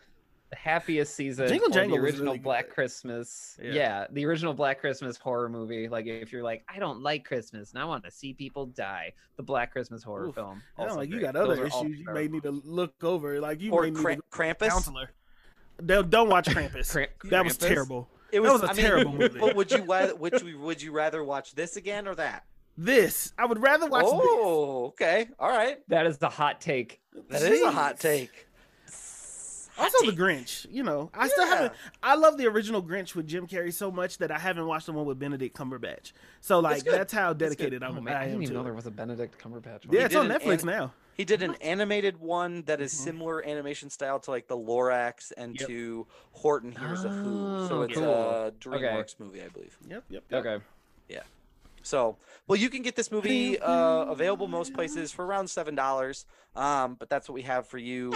Happiest 0.54 1.14
Season, 1.14 1.48
Jingle 1.48 1.68
Jangle 1.70 1.96
the 1.96 2.02
original 2.02 2.26
really 2.26 2.38
Black 2.38 2.66
good. 2.66 2.74
Christmas. 2.74 3.58
Yeah. 3.62 3.72
Yeah. 3.72 4.06
the 4.10 4.24
original 4.26 4.54
Black 4.54 4.80
Christmas 4.80 5.16
horror 5.16 5.48
movie. 5.48 5.88
Like 5.88 6.06
if 6.06 6.32
you're 6.32 6.42
like, 6.42 6.64
I 6.72 6.78
don't 6.78 7.00
like 7.02 7.24
Christmas 7.24 7.72
and 7.72 7.82
I 7.82 7.84
want 7.84 8.04
to 8.04 8.10
see 8.10 8.32
people 8.32 8.66
die, 8.66 9.12
the 9.36 9.42
Black 9.42 9.72
Christmas 9.72 10.02
horror 10.02 10.28
Oof. 10.28 10.34
film. 10.36 10.62
I 10.78 10.84
don't 10.86 10.96
like 10.96 11.08
you 11.08 11.18
great. 11.18 11.32
got 11.32 11.36
other 11.36 11.56
Those 11.56 11.66
issues 11.74 11.98
you 11.98 12.12
may 12.12 12.28
need 12.28 12.44
to 12.44 12.52
look 12.64 13.02
over. 13.02 13.40
Like 13.40 13.60
you 13.60 13.72
or 13.72 13.82
may 13.82 13.90
need 13.90 13.98
Kra- 13.98 14.16
to 14.16 14.22
Krampus. 14.30 14.68
counselor. 14.68 15.10
Don't, 15.84 16.08
don't 16.10 16.28
watch 16.28 16.46
Krampus. 16.46 16.90
Kramp- 16.90 17.10
that 17.24 17.44
was 17.44 17.58
Krampus? 17.58 17.68
terrible. 17.68 18.08
It 18.32 18.40
That 18.40 18.52
was 18.52 18.62
a 18.62 18.66
I 18.66 18.72
mean, 18.72 18.84
terrible 18.86 19.12
movie. 19.12 19.38
But 19.40 19.54
would 19.56 19.70
you 19.70 19.84
rather 19.84 20.14
would 20.16 20.40
you 20.42 20.58
would 20.58 20.80
you 20.82 20.92
rather 20.92 21.22
watch 21.24 21.54
this 21.54 21.76
again 21.76 22.06
or 22.08 22.14
that? 22.16 22.44
This 22.78 23.32
I 23.38 23.46
would 23.46 23.60
rather 23.62 23.88
watch. 23.88 24.04
oh, 24.06 24.86
okay, 24.88 25.28
all 25.38 25.48
right. 25.48 25.78
That 25.88 26.06
is 26.06 26.18
the 26.18 26.28
hot 26.28 26.60
take. 26.60 27.00
That 27.30 27.40
is 27.42 27.62
a 27.62 27.70
hot 27.70 27.98
take. 27.98 28.45
This. 29.76 29.94
Also, 29.94 30.10
the 30.10 30.16
Grinch. 30.16 30.66
You 30.70 30.82
know, 30.82 31.10
I 31.14 31.28
still 31.28 31.46
haven't. 31.46 31.72
I 32.02 32.14
love 32.16 32.38
the 32.38 32.46
original 32.46 32.82
Grinch 32.82 33.14
with 33.14 33.26
Jim 33.26 33.46
Carrey 33.46 33.72
so 33.72 33.90
much 33.90 34.18
that 34.18 34.30
I 34.30 34.38
haven't 34.38 34.66
watched 34.66 34.86
the 34.86 34.92
one 34.92 35.06
with 35.06 35.18
Benedict 35.18 35.56
Cumberbatch. 35.56 36.12
So 36.40 36.60
like 36.60 36.84
that's 36.84 37.12
how 37.12 37.32
dedicated 37.32 37.82
Oh, 37.82 37.88
I'm. 37.88 38.04
man, 38.04 38.14
I 38.16 38.20
I 38.20 38.22
am 38.24 38.28
didn't 38.30 38.42
even 38.44 38.54
to 38.54 38.58
know 38.60 38.64
there 38.64 38.74
was 38.74 38.86
a 38.86 38.90
Benedict 38.90 39.38
Cumberbatch 39.42 39.86
one. 39.86 39.92
Yeah, 39.94 40.00
He 40.00 40.04
it's 40.06 40.14
on 40.16 40.30
an 40.30 40.38
Netflix 40.40 40.60
an- 40.62 40.66
now. 40.66 40.92
He 41.14 41.24
did 41.24 41.42
an 41.42 41.54
animated 41.62 42.20
one 42.20 42.62
that 42.64 42.80
is 42.82 42.92
Mhm. 42.92 43.04
similar 43.04 43.46
animation 43.46 43.88
style 43.88 44.20
to 44.20 44.30
like 44.30 44.48
the 44.48 44.56
Lorax 44.56 45.32
and 45.36 45.58
Yep. 45.58 45.68
to 45.68 46.06
Horton 46.32 46.72
Hears 46.72 47.04
a 47.04 47.08
Who. 47.08 47.66
So 47.68 47.78
Oh, 47.78 47.82
it's 47.82 47.94
cool. 47.94 48.04
a 48.04 48.52
DreamWorks 48.52 49.14
movie, 49.18 49.42
I 49.42 49.48
believe. 49.48 49.78
Yep, 49.88 50.04
yep. 50.10 50.24
yep. 50.28 50.44
Okay. 50.46 50.64
Yeah. 51.08 51.22
So, 51.82 52.16
well, 52.48 52.58
you 52.58 52.68
can 52.68 52.82
get 52.82 52.96
this 52.96 53.10
movie 53.12 53.58
uh, 53.60 54.04
available 54.06 54.46
most 54.48 54.74
places 54.74 55.10
for 55.12 55.24
around 55.24 55.48
seven 55.48 55.74
dollars. 55.74 56.26
Um, 56.54 56.94
but 56.96 57.08
that's 57.08 57.28
what 57.28 57.34
we 57.34 57.42
have 57.42 57.66
for 57.66 57.78
you. 57.78 58.12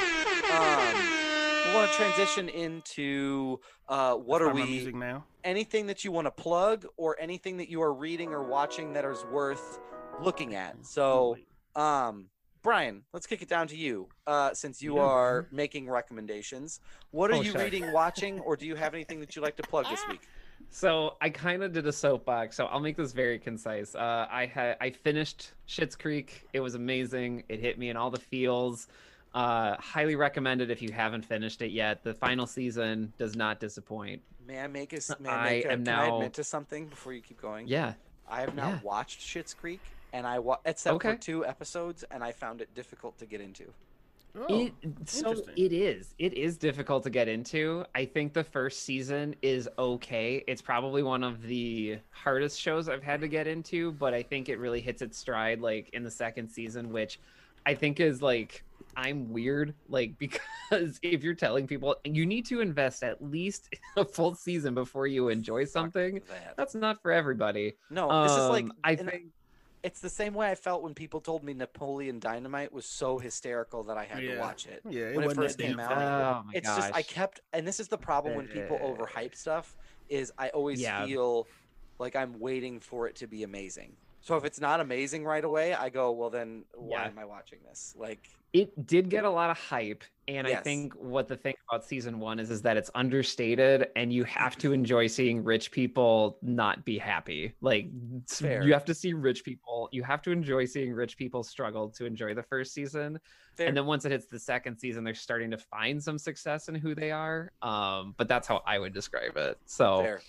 Um, 0.53 1.20
we 1.67 1.75
want 1.75 1.91
to 1.91 1.97
transition 1.97 2.49
into 2.49 3.61
uh, 3.89 4.15
what 4.15 4.43
are 4.43 4.53
we? 4.53 4.65
music 4.65 4.95
now? 4.95 5.25
Anything 5.45 5.87
that 5.87 6.05
you 6.05 6.13
want 6.13 6.27
to 6.27 6.31
plug, 6.31 6.87
or 6.97 7.17
anything 7.19 7.57
that 7.59 7.71
you 7.71 7.81
are 7.83 7.93
reading 7.95 8.33
or 8.33 8.43
watching 8.43 8.93
that 8.93 9.05
is 9.05 9.25
worth 9.33 9.79
looking 10.23 10.55
at. 10.55 10.77
So, 10.85 11.39
um, 11.77 12.27
Brian, 12.63 13.05
let's 13.15 13.27
kick 13.27 13.41
it 13.41 13.49
down 13.49 13.67
to 13.69 13.77
you. 13.77 14.09
Uh, 14.27 14.53
since 14.53 14.83
you 14.83 14.97
Yeah. 14.97 15.03
are 15.03 15.47
making 15.51 15.89
recommendations, 15.89 16.81
what 17.11 17.31
are 17.31 17.37
Oh, 17.37 17.43
you 17.43 17.53
sure. 17.53 17.63
reading, 17.63 17.91
watching, 17.91 18.39
or 18.41 18.55
do 18.55 18.67
you 18.67 18.75
have 18.75 18.93
anything 18.93 19.19
that 19.21 19.35
you'd 19.35 19.43
like 19.43 19.57
to 19.57 19.63
plug 19.63 19.87
this 19.89 20.07
week? 20.09 20.21
So 20.73 21.17
I 21.21 21.31
kind 21.31 21.65
of 21.65 21.73
did 21.73 21.89
a 21.89 21.93
soapbox, 21.93 22.55
so 22.55 22.67
I'll 22.67 22.79
make 22.79 22.97
this 22.97 23.11
very 23.11 23.41
concise. 23.41 23.97
Uh, 23.97 24.29
I 24.31 24.47
had 24.47 24.77
I 24.81 24.91
finished 24.91 25.55
Schitt's 25.67 25.97
Creek. 25.97 26.47
It 26.53 26.61
was 26.61 26.77
amazing. 26.77 27.43
It 27.49 27.59
hit 27.59 27.77
me 27.77 27.89
in 27.89 27.97
all 27.97 28.09
the 28.09 28.21
feels. 28.21 28.87
Uh, 29.33 29.77
highly 29.79 30.17
recommended 30.17 30.71
if 30.71 30.83
you 30.83 30.91
haven't 30.91 31.25
finished 31.25 31.63
it 31.63 31.71
yet. 31.71 32.03
The 32.03 32.15
final 32.15 32.47
season 32.47 33.13
does 33.17 33.37
not 33.37 33.61
disappoint. 33.61 34.23
May 34.47 34.59
I 34.61 34.67
make 34.67 34.93
a 34.93 34.97
s- 34.97 35.13
may 35.21 35.29
I, 35.29 35.35
I 35.41 35.45
make 35.51 35.65
a, 35.67 35.73
am 35.73 35.85
can 35.85 35.95
I 35.95 36.07
now- 36.09 36.17
admit 36.17 36.33
to 36.35 36.45
something 36.45 36.87
before 36.89 37.13
you 37.13 37.21
keep 37.23 37.41
going? 37.41 37.69
Yeah. 37.69 37.95
I 38.29 38.41
have 38.41 38.55
not 38.57 38.69
Yeah. 38.75 38.81
watched 38.83 39.21
Schitt's 39.21 39.55
Creek, 39.55 39.81
and 40.13 40.27
I 40.27 40.41
wa- 40.41 40.59
except 40.65 40.97
Okay. 40.97 41.13
for 41.13 41.17
two 41.17 41.47
episodes, 41.47 42.05
and 42.11 42.25
I 42.25 42.33
found 42.33 42.61
it 42.61 42.75
difficult 42.75 43.19
to 43.19 43.27
get 43.27 43.41
into. 43.41 43.73
Oh, 44.37 44.47
it 44.67 44.73
so 45.07 45.33
it 45.57 45.73
is. 45.73 46.15
It 46.19 46.35
is 46.35 46.57
difficult 46.57 47.03
to 47.05 47.11
get 47.11 47.27
into. 47.29 47.85
I 47.97 48.05
think 48.05 48.33
the 48.33 48.45
first 48.45 48.83
season 48.85 49.35
is 49.43 49.69
okay. 49.79 50.45
It's 50.47 50.63
probably 50.63 51.03
one 51.03 51.25
of 51.25 51.43
the 51.43 51.99
hardest 52.11 52.61
shows 52.61 52.89
I've 52.89 53.03
had 53.03 53.21
to 53.23 53.29
get 53.29 53.47
into, 53.49 53.91
but 53.93 54.15
I 54.15 54.23
think 54.23 54.49
it 54.49 54.59
really 54.59 54.81
hits 54.81 55.03
its 55.03 55.19
stride 55.19 55.61
like 55.61 55.91
in 55.93 56.05
the 56.05 56.11
second 56.13 56.49
season, 56.49 56.93
which 56.93 57.19
I 57.67 57.75
think 57.75 57.99
is 57.99 58.23
like 58.23 58.63
I'm 58.97 59.29
weird, 59.29 59.75
like 59.87 60.17
because 60.19 60.99
if 61.03 61.23
you're 61.23 61.35
telling 61.35 61.67
people 61.67 61.97
you 62.05 62.27
need 62.27 62.47
to 62.47 62.61
invest 62.61 63.03
at 63.03 63.23
least 63.23 63.69
a 63.97 64.05
full 64.05 64.35
season 64.35 64.75
before 64.75 65.07
you 65.07 65.29
enjoy 65.29 65.65
something, 65.65 66.21
That. 66.27 66.57
that's 66.57 66.75
not 66.75 67.01
for 67.03 67.13
everybody. 67.13 67.75
No, 67.89 68.17
this 68.21 68.37
is 68.37 68.49
like 68.49 68.67
Um, 68.67 68.73
I 68.85 68.97
think 68.97 69.33
it's 69.83 70.01
the 70.01 70.11
same 70.11 70.35
way 70.35 70.51
I 70.51 70.55
felt 70.55 70.83
when 70.83 70.95
people 70.95 71.21
told 71.21 71.43
me 71.43 71.55
Napoleon 71.55 72.21
Dynamite 72.21 72.73
was 72.73 72.87
so 72.87 73.19
hysterical 73.19 73.85
that 73.85 73.97
I 73.99 74.05
had 74.05 74.27
to 74.27 74.33
watch 74.33 74.67
it. 74.67 74.85
Yeah, 74.85 75.11
it 75.11 75.15
when 75.15 75.25
it 75.25 75.33
wasn't 75.33 75.33
first 75.33 75.59
came 75.59 75.79
out. 75.81 76.07
Oh 76.19 76.43
my 76.45 76.55
it's 76.55 76.63
gosh. 76.63 76.91
just 76.91 76.91
I 76.95 77.03
kept 77.03 77.41
and 77.53 77.67
this 77.67 77.81
is 77.81 77.89
the 77.89 77.99
problem 77.99 78.35
when 78.35 78.49
people 78.49 78.79
overhype 78.81 79.35
stuff 79.35 79.77
is 80.09 80.33
I 80.39 80.51
always 80.51 80.87
Yeah. 80.87 80.89
feel 80.89 81.49
like 81.99 82.17
I'm 82.17 82.39
waiting 82.39 82.81
for 82.81 83.07
it 83.09 83.17
to 83.17 83.27
be 83.29 83.43
amazing. 83.43 83.99
So 84.21 84.37
if 84.37 84.45
it's 84.45 84.61
not 84.61 84.81
amazing 84.81 85.25
right 85.25 85.45
away, 85.45 85.75
I 85.75 85.91
go, 85.91 86.13
well 86.13 86.31
then 86.31 86.65
why 86.75 87.07
Yeah. 87.07 87.09
am 87.09 87.19
I 87.19 87.25
watching 87.25 87.63
this? 87.63 87.93
Like 87.97 88.29
it 88.53 88.87
did 88.87 89.09
get 89.09 89.25
a 89.25 89.31
lot 89.31 89.51
of 89.51 89.59
hype 89.59 90.03
and 90.29 90.47
i 90.47 90.55
think 90.55 90.93
what 90.95 91.29
the 91.29 91.37
thing 91.37 91.55
about 91.69 91.85
season 91.85 92.19
one 92.19 92.39
is 92.41 92.51
is 92.51 92.61
that 92.63 92.77
it's 92.77 92.91
understated 92.95 93.89
and 93.97 94.13
you 94.13 94.25
have 94.25 94.57
to 94.57 94.73
enjoy 94.73 95.07
seeing 95.07 95.43
rich 95.45 95.71
people 95.71 96.37
not 96.43 96.85
be 96.85 96.99
happy 96.99 97.53
like 97.61 97.89
Fair. 98.29 98.63
you 98.65 98.73
have 98.73 98.85
to 98.85 98.95
see 98.95 99.13
rich 99.13 99.45
people 99.45 99.89
you 99.93 100.03
have 100.03 100.21
to 100.23 100.31
enjoy 100.33 100.65
seeing 100.65 100.93
rich 100.93 101.17
people 101.17 101.43
struggle 101.43 101.89
to 101.91 102.05
enjoy 102.07 102.35
the 102.35 102.43
first 102.43 102.75
season 102.75 103.19
fair. 103.55 103.69
and 103.69 103.77
then 103.77 103.87
once 103.87 104.05
it 104.05 104.13
hits 104.13 104.27
the 104.27 104.39
second 104.39 104.77
season 104.77 105.05
they're 105.05 105.15
starting 105.15 105.51
to 105.51 105.59
find 105.59 106.03
some 106.03 106.19
success 106.19 106.69
in 106.69 106.75
who 106.75 106.95
they 106.95 107.11
are 107.13 107.53
um 107.63 108.15
but 108.19 108.27
that's 108.29 108.49
how 108.49 108.63
i 108.67 108.79
would 108.79 108.93
describe 108.93 109.37
it 109.37 109.59
so 109.67 110.03
fair. 110.03 110.21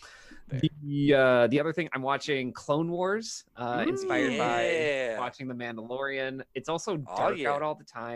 the 0.84 1.14
uh, 1.14 1.48
the 1.48 1.60
other 1.60 1.72
thing 1.72 1.88
I'm 1.94 2.02
watching 2.02 2.52
Clone 2.52 2.90
Wars, 2.92 3.46
uh, 3.56 3.86
inspired 3.88 4.34
Yeah. 4.34 5.16
by 5.16 5.20
watching 5.20 5.48
The 5.48 5.54
Mandalorian. 5.54 6.42
It's 6.56 6.68
also 6.68 6.98
Oh, 7.08 7.18
dark 7.18 7.38
yeah. 7.38 7.52
out 7.52 7.62
all 7.62 7.76
the 7.76 7.86
time. 7.86 8.11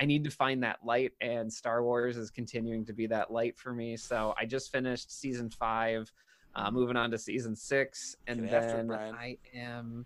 I 0.00 0.04
need 0.06 0.24
to 0.24 0.30
find 0.30 0.62
that 0.64 0.78
light, 0.84 1.12
and 1.20 1.52
Star 1.52 1.82
Wars 1.82 2.16
is 2.16 2.30
continuing 2.30 2.84
to 2.86 2.92
be 2.92 3.06
that 3.08 3.30
light 3.30 3.56
for 3.56 3.72
me. 3.72 3.96
So 3.96 4.34
I 4.38 4.44
just 4.44 4.72
finished 4.72 5.12
season 5.16 5.50
five, 5.50 6.10
uh, 6.56 6.70
moving 6.70 6.96
on 6.96 7.10
to 7.12 7.18
season 7.18 7.54
six, 7.54 8.16
and 8.26 8.42
Get 8.42 8.50
then 8.50 8.86
Brian. 8.88 9.14
I 9.14 9.38
am. 9.54 10.04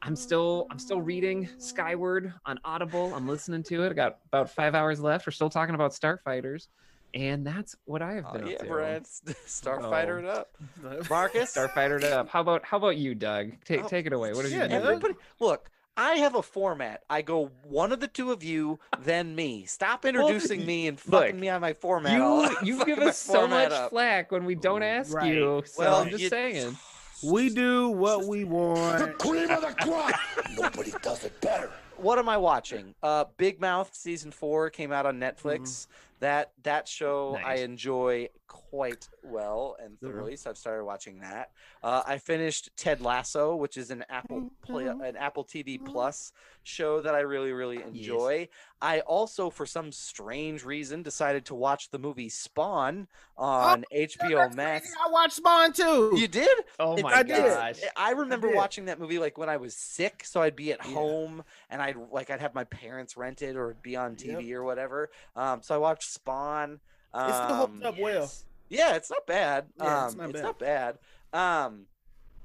I'm 0.00 0.14
still 0.16 0.66
I'm 0.70 0.78
still 0.78 1.02
reading 1.02 1.48
Skyward 1.58 2.32
on 2.46 2.58
Audible. 2.64 3.12
I'm 3.14 3.26
listening 3.28 3.62
to 3.64 3.82
it. 3.82 3.90
I 3.90 3.94
got 3.94 4.18
about 4.32 4.48
five 4.50 4.74
hours 4.74 5.00
left. 5.00 5.26
We're 5.26 5.32
still 5.32 5.50
talking 5.50 5.74
about 5.74 5.90
Starfighters, 5.90 6.68
and 7.14 7.46
that's 7.46 7.74
what 7.84 8.00
I 8.00 8.14
have 8.14 8.24
Oh, 8.28 8.32
been 8.32 8.44
up 8.44 8.50
yeah, 8.50 8.58
to. 8.58 8.64
Brad. 8.66 9.02
Starfighter 9.46 10.20
it 10.20 10.24
up. 10.24 10.56
Marcus? 11.10 11.54
Starfighter 11.54 11.98
it 11.98 12.04
up. 12.04 12.28
How 12.28 12.40
about 12.40 12.64
how 12.64 12.76
about 12.76 12.96
you, 12.96 13.14
Doug? 13.14 13.52
Take 13.64 13.84
Oh, 13.84 13.88
take 13.88 14.06
it 14.06 14.12
away. 14.12 14.32
What 14.32 14.44
have 14.44 14.52
you 14.52 14.58
shit, 14.60 14.70
been 14.70 14.80
doing? 14.82 14.94
Everybody, 14.94 15.14
look. 15.40 15.68
I 15.98 16.14
have 16.18 16.36
a 16.36 16.42
format. 16.42 17.02
I 17.10 17.22
go 17.22 17.50
one 17.64 17.90
of 17.92 17.98
the 17.98 18.06
two 18.06 18.30
of 18.30 18.44
you, 18.44 18.78
then 19.00 19.34
me. 19.34 19.64
Stop 19.64 20.04
introducing 20.06 20.64
me 20.64 20.86
and 20.86 20.96
look, 21.08 21.24
fucking 21.24 21.40
me 21.40 21.48
on 21.48 21.60
my 21.60 21.72
format. 21.72 22.12
You 22.12 22.56
you 22.78 22.84
give 22.84 23.00
us 23.00 23.18
so 23.18 23.48
much 23.48 23.72
up. 23.72 23.90
flack 23.90 24.30
when 24.30 24.44
we 24.44 24.54
don't 24.54 24.82
ask 24.84 25.12
Right. 25.12 25.34
you. 25.34 25.62
So 25.66 25.82
Well, 25.82 25.96
I'm 25.96 26.08
just 26.10 26.22
you- 26.22 26.28
saying. 26.28 26.76
we 27.24 27.50
do 27.50 27.88
what 27.88 28.26
we 28.26 28.44
want. 28.44 28.98
The 29.00 29.08
cream 29.14 29.50
of 29.50 29.60
the 29.62 29.74
crop. 29.84 30.12
Nobody 30.56 30.92
does 31.02 31.24
it 31.24 31.40
better. 31.40 31.70
What 31.96 32.16
am 32.20 32.28
I 32.28 32.36
watching? 32.36 32.94
Uh, 33.02 33.24
Big 33.36 33.60
Mouth 33.60 33.92
season 33.92 34.30
four 34.30 34.70
came 34.70 34.92
out 34.92 35.04
on 35.04 35.18
Netflix. 35.18 35.88
That 36.20 36.52
that 36.64 36.88
show 36.88 37.38
I 37.44 37.56
enjoy 37.56 38.28
quite 38.48 39.08
well 39.22 39.76
and 39.82 39.98
thoroughly, 40.00 40.36
so 40.36 40.50
I've 40.50 40.58
started 40.58 40.84
watching 40.84 41.20
that. 41.20 41.50
Uh, 41.82 42.02
I 42.06 42.18
finished 42.18 42.70
Ted 42.76 43.00
Lasso, 43.00 43.54
which 43.54 43.76
is 43.76 43.90
an 43.90 44.04
Apple 44.08 44.50
play, 44.62 44.86
an 44.86 45.16
Apple 45.16 45.44
TV 45.44 45.82
Plus 45.84 46.32
show 46.64 47.00
that 47.00 47.14
I 47.14 47.20
really 47.20 47.52
really 47.52 47.82
enjoy. 47.82 48.48
I 48.80 49.00
also, 49.00 49.50
for 49.50 49.66
some 49.66 49.90
strange 49.90 50.64
reason, 50.64 51.02
decided 51.02 51.44
to 51.46 51.54
watch 51.54 51.90
the 51.90 51.98
movie 51.98 52.28
Spawn 52.28 53.08
on 53.36 53.84
HBO 53.92 54.54
Max. 54.54 54.88
I 55.04 55.10
watched 55.10 55.34
Spawn 55.34 55.72
too. 55.72 56.12
You 56.16 56.28
did? 56.28 56.48
Oh 56.78 56.96
my 57.02 57.10
I 57.12 57.22
did. 57.24 57.36
gosh. 57.44 57.80
I 57.96 58.12
remember 58.12 58.48
did. 58.48 58.56
watching 58.56 58.84
that 58.84 59.00
movie 59.00 59.18
like 59.18 59.36
when 59.36 59.48
I 59.48 59.56
was 59.56 59.74
sick, 59.74 60.22
so 60.24 60.42
I'd 60.42 60.54
be 60.54 60.72
at 60.72 60.84
Yeah. 60.86 60.92
home 60.94 61.42
and 61.70 61.82
I'd 61.82 61.96
like 62.12 62.30
I'd 62.30 62.40
have 62.40 62.54
my 62.54 62.64
parents 62.64 63.16
rent 63.16 63.42
it 63.42 63.56
or 63.56 63.76
be 63.82 63.96
on 63.96 64.14
TV 64.14 64.52
or 64.52 64.62
whatever. 64.62 65.10
Um, 65.34 65.60
so 65.62 65.74
I 65.74 65.78
watched 65.78 66.10
Spawn. 66.10 66.78
Um, 67.12 67.30
It 67.30 67.34
still 67.34 67.56
holds 67.56 67.82
up 67.82 67.98
well. 67.98 68.30
Yeah, 68.68 68.94
it's 68.94 69.10
not 69.10 69.26
bad. 69.26 69.66
Yeah, 69.78 70.00
um, 70.02 70.06
it's 70.06 70.16
not 70.16 70.30
it's 70.30 70.32
bad. 70.34 70.42
not 70.44 70.58
bad. 70.58 70.98
Um, 71.32 71.86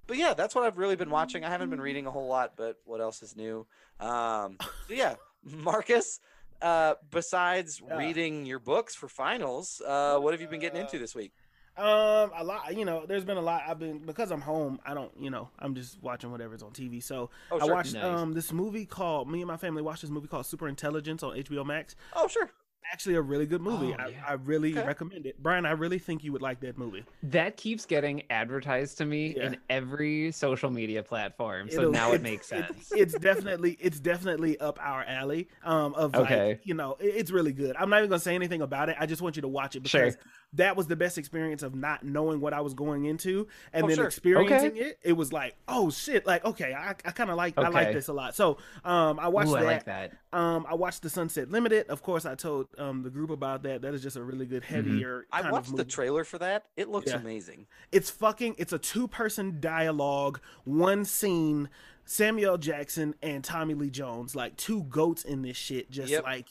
but 0.08 0.18
yeah, 0.18 0.34
that's 0.34 0.56
what 0.56 0.64
I've 0.64 0.78
really 0.78 0.96
been 0.96 1.10
watching. 1.10 1.44
I 1.46 1.50
haven't 1.50 1.70
been 1.70 1.82
reading 1.82 2.08
a 2.08 2.12
whole 2.12 2.28
lot, 2.28 2.54
but 2.58 2.78
what 2.86 3.02
else 3.02 3.22
is 3.22 3.36
new? 3.36 3.66
Um, 4.00 4.58
so 4.88 4.94
yeah, 4.94 5.16
Marcus. 5.46 6.20
Uh, 6.62 6.96
besides 7.12 7.82
Yeah. 7.86 7.98
reading 7.98 8.46
your 8.46 8.60
books 8.60 8.96
for 8.96 9.10
finals, 9.10 9.82
uh, 9.86 10.18
what 10.20 10.34
have 10.34 10.40
you 10.42 10.48
been 10.48 10.62
getting 10.62 10.80
into 10.80 10.98
this 10.98 11.14
week? 11.14 11.34
Um, 11.76 12.32
a 12.36 12.44
lot. 12.44 12.78
You 12.78 12.86
know, 12.86 13.06
there's 13.06 13.26
been 13.26 13.36
a 13.38 13.42
lot. 13.42 13.64
I've 13.68 13.80
been 13.80 13.98
because 14.00 14.32
I'm 14.32 14.42
home. 14.42 14.80
I 14.86 14.94
don't. 14.94 15.12
You 15.20 15.30
know, 15.32 15.50
I'm 15.60 15.74
just 15.76 16.02
watching 16.04 16.32
whatever's 16.32 16.62
on 16.64 16.72
TV. 16.72 17.02
So 17.02 17.32
Oh, 17.52 17.60
I 17.60 17.66
watched 17.66 17.96
Nice. 17.96 18.04
um 18.04 18.34
this 18.34 18.54
movie 18.54 18.86
called. 18.86 19.30
Me 19.30 19.42
and 19.42 19.48
my 19.48 19.58
family 19.58 19.82
watched 19.82 20.02
this 20.04 20.12
movie 20.12 20.28
called 20.28 20.46
Super 20.46 20.68
Intelligence 20.68 21.24
on 21.24 21.36
HBO 21.36 21.66
Max. 21.66 21.96
Oh, 22.16 22.28
sure. 22.28 22.52
Actually, 22.92 23.16
a 23.16 23.22
really 23.22 23.46
good 23.46 23.62
movie. 23.62 23.96
Oh, 23.98 24.04
I, 24.04 24.08
yeah. 24.10 24.24
I 24.28 24.34
really 24.34 24.72
Okay. 24.78 24.86
recommend 24.86 25.26
it. 25.26 25.42
Brian, 25.42 25.66
I 25.66 25.72
really 25.72 26.00
think 26.00 26.24
you 26.24 26.32
would 26.32 26.42
like 26.42 26.60
that 26.62 26.78
movie. 26.78 27.04
That 27.24 27.58
keeps 27.58 27.86
getting 27.86 28.24
advertised 28.30 28.98
to 29.00 29.06
me 29.06 29.36
Yeah. 29.36 29.48
in 29.48 29.58
every 29.70 30.32
social 30.32 30.70
media 30.70 31.02
platform. 31.04 31.70
So 31.70 31.80
It'll- 31.82 31.92
now 31.92 32.12
it 32.12 32.22
makes 32.22 32.48
sense. 32.48 32.92
It's, 32.96 33.14
definitely 33.18 33.78
it's 33.80 34.00
definitely 34.00 34.60
up 34.60 34.78
our 34.82 35.04
alley. 35.06 35.48
Um, 35.64 35.94
of 35.96 36.14
Okay. 36.16 36.48
like 36.50 36.62
you 36.66 36.74
know, 36.74 36.98
it- 37.00 37.16
it's 37.16 37.32
really 37.32 37.54
good. 37.54 37.76
I'm 37.78 37.90
not 37.90 37.98
even 38.00 38.10
gonna 38.10 38.20
say 38.20 38.36
anything 38.36 38.62
about 38.62 38.90
it. 38.90 38.98
I 39.00 39.06
just 39.06 39.22
want 39.22 39.36
you 39.36 39.42
to 39.44 39.48
watch 39.48 39.76
it 39.76 39.88
Sure. 39.88 40.12
Because 40.54 40.58
that 40.58 40.76
was 40.76 40.88
the 40.88 40.96
best 40.96 41.18
experience 41.18 41.64
of 41.64 41.76
not 41.76 42.04
knowing 42.04 42.40
what 42.40 42.54
I 42.54 42.62
was 42.62 42.74
going 42.74 43.06
into 43.06 43.48
and 43.74 43.84
Oh, 43.86 43.88
then 43.88 43.96
sure. 43.98 44.06
experiencing 44.06 44.78
it. 44.78 45.00
It 45.02 45.14
was 45.14 45.34
like, 45.34 45.56
oh 45.68 45.90
shit, 45.90 46.26
like 46.26 46.46
okay, 46.46 46.74
I, 46.74 46.90
I 46.90 47.12
kind 47.12 47.30
of 47.30 47.36
like 47.38 47.58
I 47.58 47.68
like 47.70 47.94
this 47.94 48.08
a 48.08 48.14
lot. 48.14 48.36
So 48.36 48.58
um, 48.86 49.20
I 49.20 49.28
watched 49.28 49.50
Ooh, 49.50 49.54
that. 49.54 49.64
I 49.64 49.66
like 49.66 49.86
that. 49.86 50.12
Um, 50.32 50.66
I 50.70 50.74
watched 50.76 51.02
the 51.02 51.10
Sunset 51.10 51.50
Limited. 51.52 51.88
Of 51.88 52.02
course, 52.04 52.26
I 52.26 52.36
told 52.36 52.68
um 52.78 53.04
the 53.04 53.10
group 53.10 53.30
about 53.30 53.64
that. 53.64 53.82
That 53.82 53.94
is 53.94 54.02
just 54.04 54.16
a 54.18 54.24
really 54.24 54.46
good, 54.46 54.64
heavier. 54.64 55.26
I 55.32 55.42
kind 55.42 55.52
watched 55.54 55.70
of 55.70 55.78
the 55.78 55.84
trailer 55.86 56.24
for 56.24 56.38
that. 56.40 56.66
It 56.78 56.90
looks 56.90 57.12
Yeah. 57.12 57.18
amazing. 57.18 57.68
It's 57.92 58.10
fucking. 58.10 58.56
It's 58.58 58.74
a 58.74 58.80
two-person 58.80 59.60
dialogue, 59.60 60.40
one 60.66 61.06
scene. 61.06 61.70
Samuel 62.06 62.58
Jackson 62.58 63.16
and 63.24 63.44
Tommy 63.46 63.74
Lee 63.76 63.90
Jones, 63.90 64.36
like 64.36 64.58
two 64.58 64.84
goats 64.84 65.24
in 65.24 65.42
this 65.42 65.56
shit, 65.56 65.90
just 65.90 66.12
Yep. 66.12 66.24
like 66.26 66.48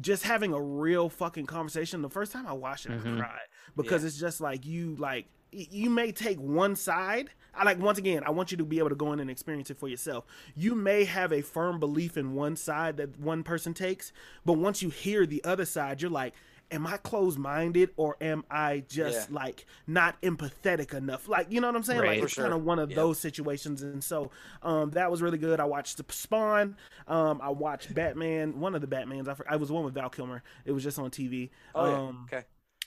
just 0.00 0.24
having 0.24 0.52
a 0.52 0.60
real 0.60 1.08
fucking 1.08 1.46
conversation. 1.46 2.02
The 2.02 2.10
first 2.10 2.32
time 2.32 2.46
I 2.46 2.52
watched 2.52 2.86
it, 2.86 2.92
I 2.92 2.96
Mhm. 2.96 3.18
cried 3.18 3.48
because 3.76 4.04
it's 4.04 4.18
just 4.18 4.40
like 4.40 4.66
you 4.66 4.96
like 4.96 5.26
you 5.52 5.88
may 5.88 6.10
take 6.10 6.38
one 6.38 6.74
side. 6.74 7.30
I 7.54 7.62
like 7.62 7.78
once 7.78 7.96
again, 7.96 8.24
I 8.24 8.30
want 8.30 8.50
you 8.50 8.56
to 8.56 8.64
be 8.64 8.80
able 8.80 8.88
to 8.88 8.96
go 8.96 9.12
in 9.12 9.20
and 9.20 9.30
experience 9.30 9.70
it 9.70 9.78
for 9.78 9.86
yourself. 9.86 10.24
You 10.56 10.74
may 10.74 11.04
have 11.04 11.32
a 11.32 11.42
firm 11.42 11.78
belief 11.78 12.16
in 12.16 12.34
one 12.34 12.56
side 12.56 12.96
that 12.96 13.20
one 13.20 13.44
person 13.44 13.72
takes, 13.72 14.12
but 14.44 14.54
once 14.54 14.82
you 14.82 14.90
hear 14.90 15.26
the 15.26 15.44
other 15.44 15.64
side, 15.64 16.02
you're 16.02 16.10
like, 16.10 16.34
am 16.70 16.86
I 16.86 16.96
closed 16.96 17.38
minded 17.38 17.90
or 17.96 18.16
am 18.20 18.44
I 18.50 18.84
just 18.88 19.30
Yeah. 19.30 19.34
like 19.36 19.66
not 19.86 20.20
empathetic 20.22 20.94
enough? 20.94 21.28
Like, 21.28 21.46
you 21.50 21.60
know 21.60 21.68
what 21.68 21.76
I'm 21.76 21.82
saying? 21.82 22.00
Right. 22.00 22.08
Like 22.20 22.22
it's 22.24 22.34
kind 22.34 22.52
of 22.52 22.64
one 22.64 22.78
of 22.78 22.90
Yep. 22.90 22.96
those 22.96 23.18
situations. 23.18 23.82
And 23.82 24.02
so 24.02 24.30
um 24.62 24.90
that 24.92 25.10
was 25.10 25.22
really 25.22 25.38
good. 25.38 25.60
I 25.60 25.64
watched 25.64 25.96
the 25.96 26.04
Spawn. 26.12 26.76
Um 27.06 27.40
I 27.42 27.50
watched 27.50 27.94
Batman, 27.94 28.58
one 28.60 28.74
of 28.74 28.80
the 28.80 28.86
Batmans. 28.86 29.28
I, 29.28 29.54
I 29.54 29.56
was 29.56 29.70
one 29.70 29.84
with 29.84 29.94
Val 29.94 30.10
Kilmer. 30.10 30.42
It 30.64 30.72
was 30.72 30.82
just 30.82 30.98
on 30.98 31.10
TV. 31.10 31.50
Oh 31.74 31.86
yeah. 31.86 31.98
um 31.98 32.26
Okay. 32.32 32.44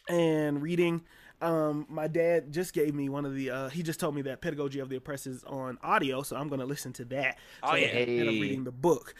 and 0.09 0.61
reading. 0.61 1.01
Um, 1.39 1.85
my 1.87 2.07
dad 2.07 2.51
just 2.51 2.73
gave 2.73 2.95
me 2.95 3.09
one 3.09 3.23
of 3.23 3.35
the. 3.35 3.51
Uh, 3.51 3.69
he 3.69 3.83
just 3.83 3.99
told 3.99 4.15
me 4.15 4.23
that 4.23 4.41
Pedagogy 4.41 4.79
of 4.79 4.89
the 4.89 4.95
Oppressed 4.95 5.27
is 5.27 5.43
on 5.43 5.77
audio, 5.83 6.23
so 6.23 6.35
I'm 6.35 6.47
gonna 6.47 6.65
listen 6.65 6.93
to 6.93 7.05
that. 7.05 7.37
Oh, 7.61 7.69
so 7.69 7.75
yeah. 7.75 7.85
Instead 7.89 8.27
of 8.27 8.33
Hey. 8.33 8.41
reading 8.41 8.63
the 8.63 8.71
book, 8.71 9.13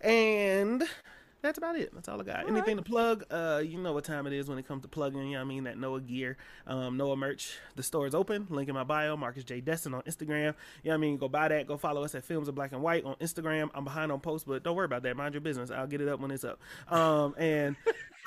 and 0.00 0.82
that's 1.42 1.58
about 1.58 1.76
it. 1.76 1.94
That's 1.94 2.08
all 2.08 2.20
I 2.20 2.24
got. 2.24 2.44
All 2.44 2.50
Anything 2.50 2.76
to 2.76 2.82
plug? 2.82 3.24
Uh, 3.30 3.62
you 3.64 3.78
know 3.78 3.92
what 3.92 4.04
time 4.04 4.26
it 4.26 4.32
is 4.32 4.48
when 4.48 4.58
it 4.58 4.66
comes 4.66 4.82
to 4.82 4.88
plugging. 4.88 5.26
You 5.26 5.34
know 5.34 5.40
I 5.40 5.44
mean? 5.44 5.64
That 5.64 5.78
Noah 5.78 6.00
gear, 6.00 6.36
um, 6.66 6.96
Noah 6.96 7.16
merch. 7.16 7.58
The 7.76 7.82
store 7.82 8.06
is 8.06 8.14
open. 8.14 8.46
Link 8.50 8.68
in 8.68 8.74
my 8.74 8.84
bio. 8.84 9.16
Marcus 9.16 9.44
J 9.44 9.60
Destin 9.60 9.94
on 9.94 10.02
Instagram. 10.02 10.54
You 10.82 10.90
know 10.90 10.94
I 10.94 10.98
mean? 10.98 11.16
Go 11.16 11.28
buy 11.28 11.48
that. 11.48 11.66
Go 11.66 11.76
follow 11.76 12.04
us 12.04 12.14
at 12.14 12.24
Films 12.24 12.48
of 12.48 12.54
Black 12.54 12.72
and 12.72 12.82
White 12.82 13.04
on 13.04 13.14
Instagram. 13.16 13.70
I'm 13.74 13.84
behind 13.84 14.12
on 14.12 14.20
posts, 14.20 14.44
but 14.46 14.62
don't 14.62 14.76
worry 14.76 14.84
about 14.84 15.02
that. 15.04 15.16
Mind 15.16 15.34
your 15.34 15.40
business. 15.40 15.70
I'll 15.70 15.86
get 15.86 16.00
it 16.00 16.08
up 16.08 16.20
when 16.20 16.30
it's 16.30 16.44
up. 16.44 16.60
Um, 16.88 17.34
and 17.38 17.76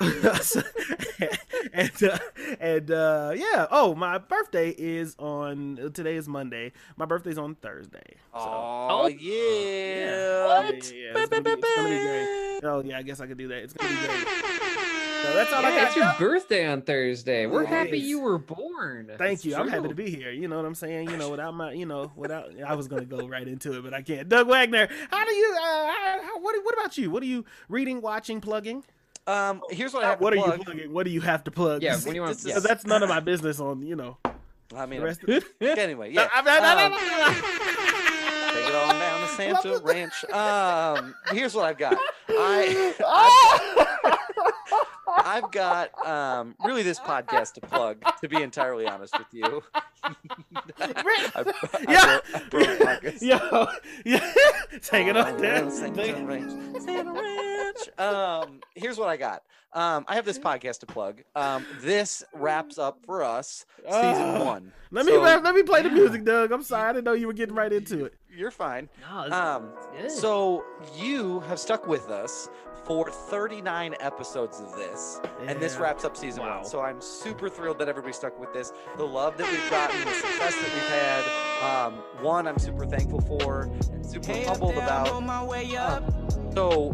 and 1.72 2.02
uh, 2.02 2.18
and 2.60 2.90
uh, 2.90 3.32
yeah. 3.34 3.66
Oh, 3.70 3.94
my 3.94 4.18
birthday 4.18 4.70
is 4.70 5.14
on 5.18 5.90
today 5.94 6.16
is 6.16 6.28
Monday. 6.28 6.72
My 6.96 7.04
birthday's 7.04 7.38
on 7.38 7.54
Thursday. 7.54 8.16
So, 8.32 8.40
Oh, 8.40 8.88
Oh. 8.90 9.06
yeah. 9.06 9.14
yeah, 9.30 10.10
yeah, 10.10 10.66
yeah, 10.66 10.70
it's 10.72 10.90
be- 11.30 11.40
be. 11.40 12.66
Oh 12.66 12.82
yeah, 12.84 12.98
I 12.98 13.02
guess 13.02 13.20
I 13.20 13.26
could 13.26 13.38
do 13.38 13.48
that. 13.48 13.58
It's 13.62 13.72
gonna 13.72 13.90
be 13.92 13.96
great. 14.06 14.26
So 15.24 15.32
that's 15.32 15.52
all 15.54 15.64
I 15.64 15.70
got. 15.70 15.86
it's 15.86 15.96
your 15.96 16.04
Doug. 16.04 16.18
birthday 16.18 16.66
on 16.66 16.82
Thursday. 16.82 17.46
We're 17.46 17.62
It 17.62 17.68
happy 17.68 17.98
you 17.98 18.20
were 18.20 18.36
born. 18.38 19.10
Thank 19.16 19.34
It's 19.36 19.44
you. 19.46 19.56
I'm 19.56 19.68
happy 19.68 19.88
to 19.88 19.94
be 19.94 20.10
here. 20.10 20.30
You 20.30 20.48
know 20.48 20.56
what 20.56 20.66
I'm 20.66 20.74
saying? 20.74 21.08
You 21.10 21.16
know, 21.16 21.30
without 21.30 21.54
my, 21.54 21.72
you 21.72 21.86
know, 21.86 22.12
without 22.14 22.50
I 22.66 22.74
was 22.74 22.88
gonna 22.88 23.06
go 23.06 23.26
right 23.26 23.46
into 23.48 23.78
it, 23.78 23.82
but 23.84 23.94
I 23.94 24.02
can't. 24.02 24.28
Doug 24.28 24.48
Wagner, 24.48 24.86
how 25.10 25.24
do 25.24 25.34
you? 25.34 25.54
Uh, 25.56 25.86
how, 25.92 26.18
how, 26.22 26.40
what? 26.40 26.62
What 26.64 26.74
about 26.74 26.98
you? 26.98 27.10
What 27.10 27.22
are 27.22 27.26
you 27.26 27.44
reading, 27.68 28.02
watching, 28.02 28.40
plugging? 28.42 28.84
Um, 29.26 29.62
here's 29.70 29.94
what 29.94 30.04
I 30.04 30.10
have 30.10 30.20
What 30.20 30.30
to 30.30 30.38
are 30.40 30.44
plug. 30.44 30.58
you 30.58 30.64
plugging? 30.64 30.92
What 30.92 31.04
do 31.04 31.10
you 31.10 31.20
have 31.22 31.44
to 31.44 31.50
plug? 31.50 31.82
Yeah, 31.82 31.94
This- 31.94 32.04
what 32.06 32.10
do 32.12 32.16
you 32.16 32.22
want? 32.22 32.34
this 32.36 32.44
Yeah. 32.46 32.56
is- 32.58 32.62
that's 32.62 32.84
none 32.84 33.02
of 33.02 33.08
my 33.08 33.20
business. 33.20 33.58
On 33.60 33.82
you 33.86 33.96
know 33.96 34.18
I 34.76 34.86
mean, 34.86 35.00
the 35.00 35.06
rest. 35.06 35.22
Of, 35.24 35.44
anyway, 35.60 36.12
yeah. 36.12 36.22
Um. 36.34 36.44
Take 38.54 38.68
it 38.68 38.74
on 38.74 38.88
down 38.98 39.20
to 39.20 39.26
Santa 39.36 39.78
Ranch. 39.84 40.24
Um, 40.32 41.14
here's 41.32 41.54
what 41.54 41.64
I've 41.66 41.78
got. 41.78 41.96
I, 42.28 42.94
I've, 44.06 45.44
I've 45.44 45.50
got 45.52 46.06
um, 46.06 46.54
really 46.64 46.82
this 46.82 46.98
podcast 47.00 47.54
to 47.54 47.60
plug. 47.62 48.02
To 48.20 48.28
be 48.28 48.42
entirely 48.42 48.86
honest 48.86 49.16
with 49.18 49.26
you, 49.32 49.62
I, 50.02 50.12
I 50.80 51.44
Yeah. 51.88 52.20
broke- 52.20 52.34
I 52.34 52.48
broke 52.48 52.84
Marcus. 52.84 53.22
Yo, 53.22 53.66
yeah, 54.04 54.32
take 54.82 55.06
it 55.08 55.16
on 55.16 55.34
Oh, 55.34 55.38
down. 55.38 55.70
Santa 55.70 56.02
Take- 56.02 56.26
Ranch. 56.26 56.52
Santa 56.82 57.12
Ranch. 57.12 57.53
Um, 57.98 58.60
here's 58.74 58.98
what 58.98 59.08
I 59.08 59.16
got. 59.16 59.42
Um, 59.72 60.04
I 60.06 60.14
have 60.14 60.24
this 60.24 60.38
podcast 60.38 60.78
to 60.80 60.86
plug. 60.86 61.22
Um, 61.34 61.66
this 61.80 62.22
wraps 62.32 62.78
up 62.78 62.98
for 63.04 63.24
us 63.24 63.66
season 63.78 64.36
Ah. 64.36 64.44
one. 64.44 64.72
Let 64.92 65.04
me 65.06 65.16
let 65.16 65.42
me 65.54 65.62
play 65.64 65.82
the 65.82 65.90
music, 65.90 66.24
Doug. 66.24 66.52
I'm 66.52 66.62
sorry, 66.62 66.90
I 66.90 66.92
didn't 66.92 67.04
know 67.04 67.12
you 67.14 67.26
were 67.26 67.32
getting 67.32 67.56
right 67.56 67.72
into 67.72 68.04
it. 68.04 68.14
You're 68.30 68.52
fine. 68.52 68.88
No, 69.10 69.32
Um, 69.32 69.72
so 70.08 70.64
you 70.96 71.40
have 71.40 71.58
stuck 71.58 71.86
with 71.88 72.08
us 72.08 72.48
for 72.84 73.10
39 73.10 73.94
episodes 73.98 74.60
of 74.60 74.76
this, 74.76 75.20
and 75.46 75.58
this 75.58 75.76
wraps 75.76 76.04
up 76.04 76.16
season 76.16 76.44
Wow. 76.44 76.56
one. 76.58 76.64
So 76.64 76.80
I'm 76.80 77.00
super 77.00 77.48
thrilled 77.48 77.78
that 77.80 77.88
everybody 77.88 78.12
stuck 78.12 78.38
with 78.38 78.52
this. 78.52 78.72
The 78.96 79.06
love 79.06 79.36
that 79.38 79.50
we've 79.50 79.70
gotten, 79.70 80.04
the 80.04 80.12
success 80.12 80.54
that 80.54 80.72
we've 80.72 80.88
had. 80.90 81.86
Um, 81.86 81.94
one, 82.22 82.46
I'm 82.46 82.58
super 82.58 82.84
thankful 82.86 83.20
for, 83.22 83.62
and 83.90 84.06
super 84.06 84.32
humbled 84.44 84.76
about. 84.76 85.08
Um, 85.08 86.52
so 86.54 86.92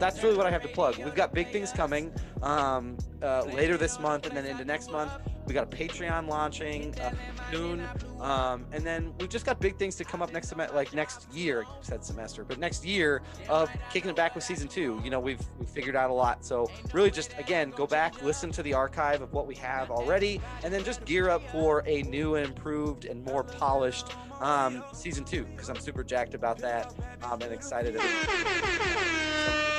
that's 0.00 0.22
really 0.22 0.36
what 0.36 0.46
I 0.46 0.50
have 0.50 0.62
to 0.62 0.68
plug. 0.68 0.96
We've 0.98 1.14
got 1.14 1.32
big 1.32 1.48
things 1.50 1.70
coming 1.70 2.12
um, 2.42 2.96
uh, 3.22 3.44
later 3.44 3.76
this 3.76 4.00
month, 4.00 4.26
and 4.26 4.36
then 4.36 4.46
into 4.46 4.64
next 4.64 4.90
month. 4.90 5.12
We 5.46 5.54
got 5.54 5.64
a 5.72 5.76
Patreon 5.76 6.28
launching 6.28 6.98
uh, 7.00 7.12
soon, 7.50 7.84
um, 8.20 8.66
and 8.72 8.84
then 8.84 9.12
we've 9.18 9.28
just 9.28 9.44
got 9.44 9.58
big 9.58 9.76
things 9.78 9.96
to 9.96 10.04
come 10.04 10.22
up 10.22 10.32
next 10.32 10.48
semester, 10.48 10.74
like 10.74 10.94
next 10.94 11.32
year. 11.32 11.66
Said 11.80 12.04
semester, 12.04 12.44
but 12.44 12.58
next 12.58 12.84
year 12.84 13.22
of 13.48 13.68
kicking 13.92 14.10
it 14.10 14.16
back 14.16 14.34
with 14.34 14.44
season 14.44 14.68
two. 14.68 15.00
You 15.02 15.10
know, 15.10 15.20
we've 15.20 15.40
we've 15.58 15.68
figured 15.68 15.96
out 15.96 16.10
a 16.10 16.12
lot. 16.12 16.44
So 16.44 16.70
really, 16.92 17.10
just 17.10 17.34
again, 17.38 17.70
go 17.70 17.86
back, 17.86 18.22
listen 18.22 18.50
to 18.52 18.62
the 18.62 18.74
archive 18.74 19.22
of 19.22 19.32
what 19.32 19.46
we 19.46 19.56
have 19.56 19.90
already, 19.90 20.40
and 20.62 20.72
then 20.72 20.84
just 20.84 21.04
gear 21.04 21.28
up 21.28 21.42
for 21.50 21.82
a 21.86 22.02
new 22.02 22.36
and 22.36 22.46
improved 22.46 23.04
and 23.04 23.24
more 23.24 23.42
polished 23.42 24.06
um, 24.40 24.84
season 24.92 25.24
two 25.24 25.44
because 25.44 25.68
I'm 25.68 25.80
super 25.80 26.04
jacked 26.04 26.34
about 26.34 26.58
that 26.58 26.94
um, 27.22 27.42
and 27.42 27.52
excited. 27.52 27.96
About 27.96 28.06
it. 28.08 29.69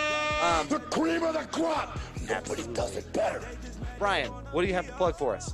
Um, 0.41 0.67
The 0.67 0.79
cream 0.79 1.23
of 1.23 1.33
the 1.33 1.45
crop. 1.51 1.99
Nobody 2.27 2.63
does 2.73 2.95
it 2.97 3.11
better. 3.13 3.41
Brian, 3.99 4.27
what 4.51 4.61
do 4.63 4.67
you 4.67 4.73
have 4.73 4.87
to 4.87 4.93
plug 4.93 5.15
for 5.15 5.35
us? 5.35 5.53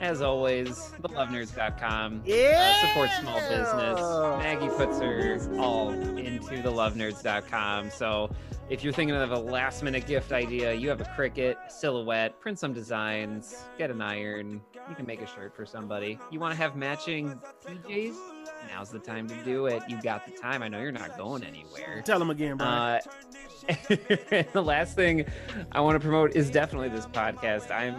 As 0.00 0.20
always, 0.20 0.90
thelovenerds.com. 1.00 2.22
Yeah. 2.24 2.74
Uh, 2.82 2.88
support 2.88 3.10
small 3.20 3.38
business. 3.40 4.42
Maggie 4.42 4.68
puts 4.76 4.98
her 4.98 5.38
all 5.60 5.90
into 5.90 6.54
thelovenerds.com. 6.62 7.90
So 7.90 8.30
if 8.68 8.82
you're 8.82 8.92
thinking 8.92 9.14
of 9.14 9.30
a 9.30 9.38
last 9.38 9.82
minute 9.84 10.06
gift 10.06 10.32
idea, 10.32 10.72
you 10.72 10.88
have 10.88 11.00
a 11.00 11.04
Cricut, 11.04 11.70
silhouette, 11.70 12.40
print 12.40 12.58
some 12.58 12.72
designs, 12.72 13.54
get 13.78 13.90
an 13.90 14.00
iron. 14.00 14.60
You 14.88 14.96
can 14.96 15.06
make 15.06 15.20
a 15.20 15.26
shirt 15.26 15.54
for 15.54 15.64
somebody. 15.64 16.18
You 16.32 16.40
want 16.40 16.52
to 16.52 16.56
have 16.58 16.74
matching 16.74 17.38
PJs? 17.64 18.14
Now's 18.68 18.90
the 18.90 18.98
time 18.98 19.28
to 19.28 19.34
do 19.44 19.66
it. 19.66 19.82
You 19.88 20.00
got 20.02 20.26
the 20.26 20.32
time. 20.32 20.62
I 20.62 20.68
know 20.68 20.80
you're 20.80 20.90
not 20.90 21.16
going 21.16 21.44
anywhere. 21.44 22.02
Tell 22.04 22.18
them 22.18 22.30
again, 22.30 22.56
Brian. 22.56 22.72
Uh, 22.72 23.00
the 24.52 24.62
last 24.62 24.96
thing 24.96 25.24
I 25.72 25.80
want 25.80 25.96
to 25.96 26.00
promote 26.00 26.34
is 26.36 26.50
definitely 26.50 26.88
this 26.88 27.06
podcast. 27.06 27.70
I'm 27.70 27.96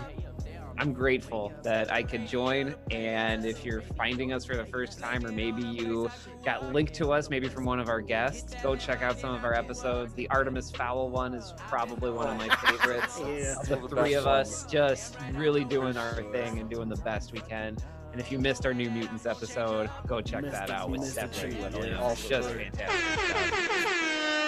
I'm 0.78 0.92
grateful 0.92 1.54
that 1.64 1.92
I 1.92 2.04
could 2.04 2.28
join. 2.28 2.76
And 2.92 3.46
if 3.46 3.64
you're 3.64 3.82
finding 3.82 4.34
us 4.34 4.44
for 4.44 4.56
the 4.56 4.66
first 4.66 5.00
time, 5.00 5.26
or 5.26 5.32
maybe 5.32 5.62
you 5.62 6.10
got 6.44 6.74
linked 6.74 6.94
to 6.96 7.12
us, 7.12 7.30
maybe 7.30 7.48
from 7.48 7.66
one 7.66 7.80
of 7.80 7.90
our 7.90 8.02
guests, 8.02 8.56
go 8.64 8.76
check 8.76 9.02
out 9.02 9.20
some 9.20 9.36
of 9.36 9.44
our 9.44 9.54
episodes. 9.54 10.14
The 10.16 10.28
Artemis 10.30 10.72
Fowl 10.72 11.10
one 11.10 11.34
is 11.36 11.54
probably 11.58 12.12
one 12.12 12.28
of 12.28 12.38
my 12.38 12.54
favorites. 12.66 13.20
Yeah. 13.20 13.56
the 13.62 13.66
Some 13.68 13.84
of 13.84 13.90
the 13.92 13.96
three 13.96 14.14
of 14.14 14.26
us 14.26 14.66
just 14.66 15.18
really 15.34 15.64
doing 15.64 15.96
our 15.96 16.24
thing 16.32 16.60
and 16.60 16.70
doing 16.70 16.90
the 16.90 16.98
best 16.98 17.34
we 17.34 17.40
can. 17.40 17.78
And 18.12 18.20
if 18.22 18.32
you 18.32 18.40
missed 18.40 18.66
our 18.66 18.74
New 18.74 18.92
Mutants 18.92 19.26
episode, 19.26 19.90
go 20.08 20.22
check 20.22 20.44
that 20.52 20.70
out 20.70 20.90
with 20.90 21.04
Stephanie 21.04 21.54
treat, 21.54 21.74
Williams. 21.74 22.00
yeah. 22.00 22.12
It's 22.12 22.28
just 22.28 22.50
fantastic 22.50 23.20
stuff. 23.30 24.40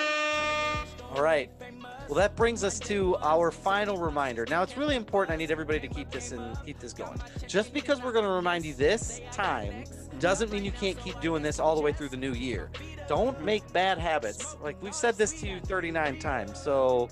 All 1.15 1.21
right. 1.21 1.49
Well, 2.07 2.15
that 2.15 2.35
brings 2.35 2.63
us 2.63 2.77
to 2.81 3.15
our 3.17 3.49
final 3.49 3.97
reminder. 3.97 4.45
Now, 4.49 4.61
it's 4.63 4.75
really 4.75 4.95
important. 4.95 5.33
I 5.33 5.37
need 5.37 5.49
everybody 5.49 5.79
to 5.79 5.87
keep 5.87 6.11
this 6.11 6.33
and 6.33 6.55
keep 6.65 6.77
this 6.79 6.91
going. 6.93 7.19
Just 7.47 7.73
because 7.73 8.01
we're 8.01 8.11
going 8.11 8.25
to 8.25 8.31
remind 8.31 8.65
you 8.65 8.73
this 8.73 9.21
time 9.31 9.85
doesn't 10.19 10.51
mean 10.51 10.65
you 10.65 10.71
can't 10.71 10.99
keep 10.99 11.19
doing 11.21 11.41
this 11.41 11.59
all 11.59 11.75
the 11.75 11.81
way 11.81 11.93
through 11.93 12.09
the 12.09 12.17
new 12.17 12.33
year. 12.33 12.69
Don't 13.07 13.41
make 13.43 13.71
bad 13.71 13.97
habits. 13.97 14.57
Like 14.61 14.81
we've 14.83 14.93
said 14.93 15.15
this 15.15 15.39
to 15.41 15.47
you 15.47 15.59
39 15.61 16.19
times. 16.19 16.61
So 16.61 17.09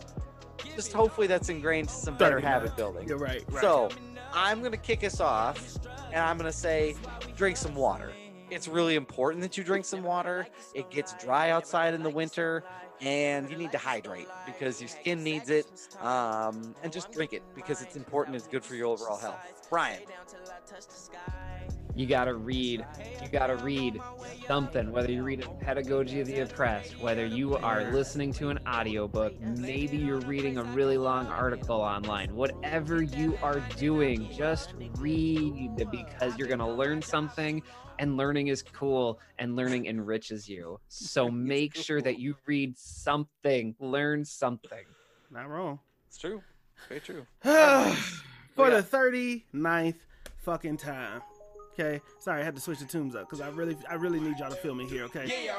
just 0.76 0.92
hopefully 0.92 1.28
that's 1.28 1.50
ingrained 1.50 1.90
some 1.90 2.18
better 2.18 2.42
39. 2.42 2.52
habit 2.52 2.76
building. 2.76 3.08
You're 3.08 3.18
right. 3.18 3.44
right. 3.50 3.62
So 3.62 3.90
I'm 4.34 4.60
going 4.60 4.74
to 4.74 4.78
kick 4.78 5.04
us 5.04 5.20
off 5.20 5.78
and 6.12 6.20
I'm 6.20 6.38
going 6.38 6.52
to 6.52 6.58
say 6.58 6.96
drink 7.36 7.58
some 7.58 7.74
water. 7.74 8.12
It's 8.50 8.68
really 8.68 8.96
important 8.96 9.42
that 9.42 9.58
you 9.58 9.64
drink 9.64 9.86
some 9.86 10.04
water. 10.04 10.48
It 10.74 10.90
gets 10.90 11.14
dry 11.24 11.50
outside 11.50 11.94
in 11.94 12.04
the 12.04 12.10
winter 12.10 12.64
and 13.02 13.50
you 13.50 13.58
need 13.58 13.72
to 13.72 13.78
hydrate 13.78 14.28
because 14.46 14.80
your 14.82 14.88
skin 14.88 15.24
needs 15.24 15.50
it. 15.50 15.66
Um, 16.00 16.76
and 16.84 16.92
just 16.92 17.12
drink 17.12 17.34
it 17.34 17.44
because 17.56 17.82
it's 17.82 17.96
important. 17.96 18.36
It's 18.36 18.48
good 18.48 18.64
for 18.64 18.76
your 18.76 18.88
overall 18.88 19.18
health. 19.18 19.68
Brian, 19.70 20.02
you 21.96 22.06
gotta 22.08 22.34
read 22.34 22.86
you 23.22 23.28
gotta 23.30 23.56
read 23.58 24.00
something 24.48 24.92
whether 24.92 25.12
you 25.12 25.24
read 25.24 25.40
reading 25.40 25.56
pedagogy 25.60 26.20
of 26.20 26.28
the 26.28 26.40
oppressed 26.40 27.00
whether 27.00 27.26
you 27.26 27.56
are 27.58 27.92
listening 27.92 28.32
to 28.34 28.50
an 28.50 28.60
audiobook 28.68 29.40
maybe 29.42 29.98
you're 29.98 30.20
reading 30.22 30.58
a 30.58 30.64
really 30.64 30.98
long 30.98 31.28
article 31.28 31.76
online 31.78 32.34
whatever 32.36 33.02
you 33.02 33.38
are 33.42 33.60
doing 33.78 34.28
just 34.36 34.74
read 34.98 35.72
because 35.92 36.38
you're 36.38 36.48
gonna 36.48 36.70
learn 36.70 37.02
something 37.02 37.62
and 38.00 38.18
learning 38.18 38.48
is 38.48 38.64
cool 38.74 39.20
and 39.40 39.56
learning 39.56 39.86
enriches 39.86 40.48
you 40.50 40.80
so 40.88 41.30
make 41.32 41.76
sure 41.76 42.02
that 42.02 42.20
you 42.20 42.36
read 42.48 42.78
something 42.78 43.76
learn 43.80 44.26
something 44.26 44.86
not 45.32 45.50
wrong. 45.50 45.80
it's 46.08 46.18
true. 46.20 46.44
Very 46.90 47.02
true. 47.02 47.26
For 47.42 48.70
Yeah. 48.70 48.82
the 48.82 48.84
39th 48.84 49.96
fucking 50.44 50.78
time. 50.78 51.22
Okay, 51.74 52.02
sorry, 52.20 52.42
I 52.42 52.44
had 52.44 52.54
to 52.54 52.62
switch 52.62 52.80
the 52.80 52.86
tunes 52.86 53.16
up 53.16 53.24
because 53.24 53.42
I 53.42 53.50
really, 53.50 53.76
I 53.90 53.96
really 53.96 54.20
need 54.20 54.38
y'all 54.38 54.52
to 54.52 54.56
feel 54.56 54.76
me 54.76 54.86
here. 54.86 55.06
Okay, 55.06 55.50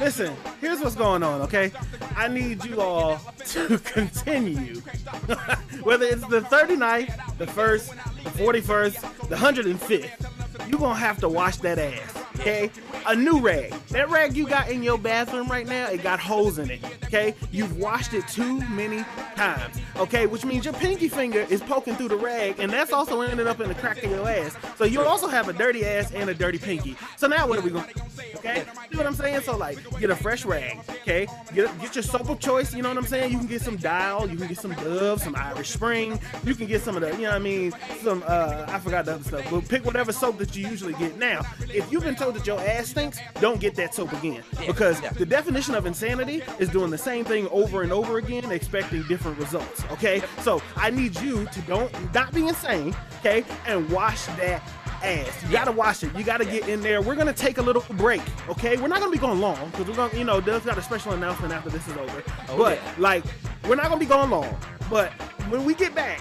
listen, 0.00 0.34
here's 0.62 0.80
what's 0.80 0.94
going 0.94 1.22
on. 1.22 1.42
Okay, 1.42 1.72
I 2.16 2.26
need 2.26 2.64
you 2.64 2.80
all 2.80 3.20
to 3.48 3.78
continue, 3.84 4.76
whether 5.82 6.06
it's 6.06 6.26
the 6.28 6.40
39th, 6.40 7.36
the 7.36 7.46
first, 7.46 7.90
the 7.90 8.30
41st, 8.30 9.28
the 9.28 9.36
105th. 9.36 10.70
You 10.70 10.78
gonna 10.78 10.94
have 10.98 11.18
to 11.18 11.28
wash 11.28 11.58
that 11.58 11.78
ass. 11.78 12.25
Okay, 12.46 12.70
a 13.08 13.16
new 13.16 13.40
rag. 13.40 13.72
That 13.88 14.08
rag 14.08 14.36
you 14.36 14.46
got 14.46 14.70
in 14.70 14.80
your 14.80 14.98
bathroom 14.98 15.48
right 15.48 15.66
now, 15.66 15.88
it 15.88 16.04
got 16.04 16.20
holes 16.20 16.58
in 16.58 16.70
it. 16.70 16.80
Okay, 17.06 17.34
you've 17.50 17.76
washed 17.76 18.14
it 18.14 18.28
too 18.28 18.60
many 18.68 19.04
times. 19.34 19.78
Okay, 19.96 20.28
which 20.28 20.44
means 20.44 20.64
your 20.64 20.74
pinky 20.74 21.08
finger 21.08 21.44
is 21.50 21.60
poking 21.60 21.96
through 21.96 22.06
the 22.06 22.16
rag, 22.16 22.60
and 22.60 22.72
that's 22.72 22.92
also 22.92 23.20
ended 23.22 23.48
up 23.48 23.60
in 23.60 23.66
the 23.66 23.74
crack 23.74 24.00
of 24.00 24.08
your 24.12 24.28
ass. 24.28 24.56
So 24.76 24.84
you 24.84 25.02
also 25.02 25.26
have 25.26 25.48
a 25.48 25.52
dirty 25.52 25.84
ass 25.84 26.12
and 26.12 26.30
a 26.30 26.34
dirty 26.34 26.58
pinky. 26.58 26.96
So 27.16 27.26
now 27.26 27.48
what 27.48 27.58
are 27.58 27.62
we 27.62 27.70
gonna? 27.70 27.88
Okay, 28.36 28.64
see 28.92 28.96
what 28.96 29.06
I'm 29.06 29.14
saying? 29.14 29.40
So 29.40 29.56
like, 29.56 29.78
get 29.98 30.10
a 30.10 30.16
fresh 30.16 30.44
rag. 30.44 30.78
Okay, 31.02 31.26
get 31.52 31.76
get 31.80 31.96
your 31.96 32.04
soap 32.04 32.28
of 32.28 32.38
choice. 32.38 32.72
You 32.72 32.82
know 32.82 32.90
what 32.90 32.98
I'm 32.98 33.06
saying? 33.06 33.32
You 33.32 33.38
can 33.38 33.48
get 33.48 33.62
some 33.62 33.76
Dial, 33.76 34.30
you 34.30 34.36
can 34.36 34.46
get 34.46 34.58
some 34.58 34.72
Dove, 34.74 35.20
some 35.20 35.34
Irish 35.34 35.70
Spring. 35.70 36.20
You 36.44 36.54
can 36.54 36.68
get 36.68 36.82
some 36.82 36.94
of 36.94 37.02
the, 37.02 37.10
you 37.16 37.22
know 37.22 37.30
what 37.30 37.36
I 37.36 37.38
mean? 37.40 37.72
Some 38.02 38.22
uh, 38.24 38.66
I 38.68 38.78
forgot 38.78 39.04
the 39.04 39.14
other 39.14 39.24
stuff, 39.24 39.50
but 39.50 39.68
pick 39.68 39.84
whatever 39.84 40.12
soap 40.12 40.38
that 40.38 40.54
you 40.54 40.68
usually 40.68 40.92
get. 40.94 41.18
Now, 41.18 41.40
if 41.74 41.90
you've 41.90 42.04
been 42.04 42.14
told 42.14 42.35
that 42.36 42.46
your 42.46 42.60
ass 42.60 42.88
stinks, 42.88 43.18
don't 43.40 43.60
get 43.60 43.74
that 43.76 43.94
soap 43.94 44.12
again 44.12 44.42
because 44.66 45.00
yeah. 45.02 45.10
the 45.10 45.26
definition 45.26 45.74
of 45.74 45.86
insanity 45.86 46.42
is 46.58 46.68
doing 46.68 46.90
the 46.90 46.98
same 46.98 47.24
thing 47.24 47.48
over 47.48 47.82
and 47.82 47.92
over 47.92 48.18
again, 48.18 48.50
expecting 48.52 49.02
different 49.04 49.38
results. 49.38 49.84
Okay, 49.92 50.22
so 50.42 50.62
I 50.76 50.90
need 50.90 51.18
you 51.20 51.46
to 51.46 51.60
don't 51.62 52.14
not 52.14 52.32
be 52.32 52.46
insane. 52.46 52.94
Okay, 53.20 53.44
and 53.66 53.88
wash 53.90 54.26
that 54.26 54.62
ass. 55.02 55.42
You 55.44 55.52
gotta 55.52 55.72
wash 55.72 56.02
it. 56.02 56.14
You 56.16 56.24
gotta 56.24 56.44
get 56.44 56.68
in 56.68 56.80
there. 56.80 57.02
We're 57.02 57.14
gonna 57.14 57.32
take 57.32 57.58
a 57.58 57.62
little 57.62 57.84
break. 57.96 58.22
Okay, 58.48 58.76
we're 58.76 58.88
not 58.88 59.00
gonna 59.00 59.12
be 59.12 59.18
going 59.18 59.40
long 59.40 59.70
because 59.70 59.86
we're 59.88 59.96
gonna, 59.96 60.16
you 60.16 60.24
know, 60.24 60.40
Doug's 60.40 60.64
got 60.64 60.78
a 60.78 60.82
special 60.82 61.12
announcement 61.12 61.52
after 61.52 61.70
this 61.70 61.86
is 61.88 61.96
over. 61.96 62.22
Oh, 62.48 62.58
but 62.58 62.78
yeah. 62.78 62.94
like, 62.98 63.24
we're 63.68 63.76
not 63.76 63.88
gonna 63.88 64.00
be 64.00 64.06
going 64.06 64.30
long. 64.30 64.56
But 64.90 65.12
when 65.48 65.64
we 65.64 65.74
get 65.74 65.94
back, 65.94 66.20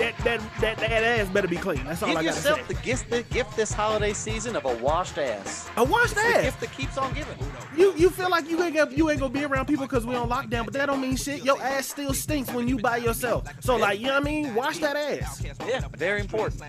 that 0.00 0.16
that 0.24 0.40
that, 0.60 0.76
that 0.78 0.90
ass 1.04 1.28
better 1.28 1.46
be 1.48 1.56
clean. 1.56 1.84
That's 1.84 2.02
all 2.02 2.08
Give 2.08 2.18
I 2.18 2.24
gotta 2.24 2.36
yourself 2.36 2.58
say. 2.66 2.74
the 2.74 2.82
gift, 2.82 3.10
the 3.10 3.22
gift 3.24 3.56
this 3.56 3.72
holiday 3.72 4.12
season 4.12 4.56
of 4.56 4.64
a 4.64 4.74
washed 4.76 5.18
ass. 5.18 5.68
A 5.76 5.84
washed 5.84 6.12
It's 6.12 6.14
the 6.14 6.20
ass. 6.36 6.42
gift 6.44 6.60
that 6.60 6.72
keeps 6.72 6.98
on 6.98 7.12
giving. 7.14 7.36
You 7.76 7.94
you 7.96 8.10
feel 8.10 8.30
like 8.30 8.48
you 8.50 8.62
ain't 8.62 8.74
gonna, 8.74 8.90
you 8.94 9.08
ain't 9.10 9.20
gonna 9.20 9.32
be 9.32 9.44
around 9.44 9.66
people 9.66 9.86
because 9.86 10.04
we 10.06 10.14
on 10.16 10.28
lockdown, 10.28 10.64
but 10.64 10.74
that 10.74 10.86
don't 10.86 11.00
mean 11.00 11.16
shit. 11.16 11.44
Your 11.44 11.60
ass 11.62 11.86
still 11.86 12.12
stinks 12.14 12.52
when 12.52 12.66
you 12.66 12.78
by 12.78 12.96
yourself. 12.96 13.44
So 13.60 13.76
like, 13.76 14.00
you 14.00 14.06
know 14.06 14.14
what 14.14 14.22
I 14.22 14.24
mean? 14.24 14.54
Wash 14.54 14.78
that 14.78 14.96
ass. 14.96 15.42
Yeah, 15.66 15.82
very 15.96 16.20
important. 16.20 16.60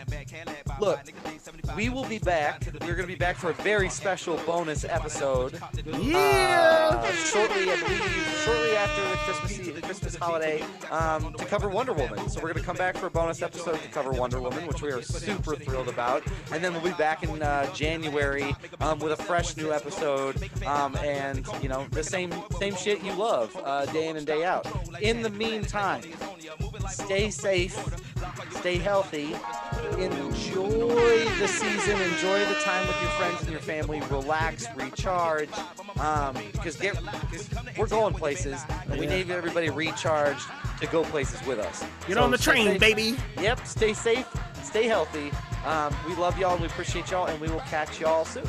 Look, 0.79 0.99
we 1.75 1.89
will 1.89 2.05
be 2.05 2.19
back. 2.19 2.63
We're 2.81 2.95
going 2.95 3.01
to 3.01 3.07
be 3.07 3.15
back 3.15 3.35
for 3.37 3.49
a 3.51 3.53
very 3.53 3.89
special 3.89 4.37
bonus 4.45 4.83
episode. 4.83 5.59
Yeah. 5.85 6.89
Uh, 7.01 7.11
shortly, 7.13 7.69
I 7.71 7.75
believe, 7.81 8.41
shortly 8.43 8.75
after 8.75 9.01
the 9.09 9.15
Christmas 9.17 9.59
Eve, 9.67 9.75
the 9.75 9.81
Christmas 9.81 10.15
holiday, 10.15 10.63
um, 10.89 11.33
to 11.33 11.45
cover 11.45 11.69
Wonder 11.69 11.93
Woman. 11.93 12.29
So 12.29 12.39
we're 12.41 12.49
going 12.53 12.61
to 12.61 12.65
come 12.65 12.77
back 12.77 12.97
for 12.97 13.07
a 13.07 13.11
bonus 13.21 13.43
episode 13.43 13.79
to 13.79 13.87
cover 13.89 14.11
Wonder 14.11 14.41
Woman, 14.41 14.65
which 14.65 14.81
we 14.81 14.89
are 14.91 14.99
super 15.03 15.55
thrilled 15.55 15.87
about. 15.87 16.23
And 16.51 16.63
then 16.63 16.73
we'll 16.73 16.81
be 16.81 16.89
back 16.93 17.21
in 17.21 17.39
uh, 17.43 17.71
January 17.71 18.55
um, 18.79 18.97
with 18.97 19.11
a 19.11 19.15
fresh 19.15 19.55
new 19.55 19.71
episode, 19.71 20.41
um, 20.65 20.95
and 20.97 21.45
you 21.61 21.69
know 21.69 21.85
the 21.91 22.03
same 22.03 22.33
same 22.59 22.75
shit 22.75 23.03
you 23.03 23.13
love 23.13 23.55
uh, 23.63 23.85
day 23.87 24.07
in 24.07 24.17
and 24.17 24.25
day 24.25 24.43
out. 24.43 24.65
In 25.01 25.21
the 25.21 25.29
meantime, 25.29 26.01
stay 26.89 27.29
safe, 27.29 27.77
stay 28.59 28.77
healthy, 28.77 29.35
enjoy 29.99 31.25
the 31.39 31.47
season, 31.47 32.01
enjoy 32.01 32.39
the 32.45 32.59
time 32.63 32.87
with 32.87 32.99
your 33.03 33.11
friends 33.11 33.41
and 33.41 33.51
your 33.51 33.59
family, 33.61 34.01
relax, 34.09 34.65
recharge, 34.75 35.49
um, 35.99 36.35
because 36.53 36.75
get, 36.75 36.95
'cause 36.95 37.49
we're 37.77 37.85
going 37.87 38.15
places, 38.15 38.59
and 38.89 38.99
we 38.99 39.05
need 39.05 39.29
everybody 39.29 39.69
recharged 39.69 40.41
to 40.79 40.87
go 40.87 41.03
places 41.03 41.39
with 41.45 41.59
us. 41.59 41.83
Get 42.07 42.15
So 42.15 42.23
on 42.23 42.31
the 42.31 42.39
train, 42.39 42.71
safe. 42.71 42.79
baby. 42.79 43.10
Yep, 43.39 43.65
stay 43.65 43.93
safe, 43.93 44.27
stay 44.63 44.87
healthy. 44.87 45.31
Um, 45.65 45.95
we 46.07 46.15
love 46.15 46.37
y'all, 46.37 46.53
and 46.53 46.61
we 46.61 46.67
appreciate 46.67 47.11
y'all, 47.11 47.27
and 47.27 47.39
we 47.39 47.49
will 47.49 47.59
catch 47.61 47.99
y'all 47.99 48.25
soon. 48.25 48.47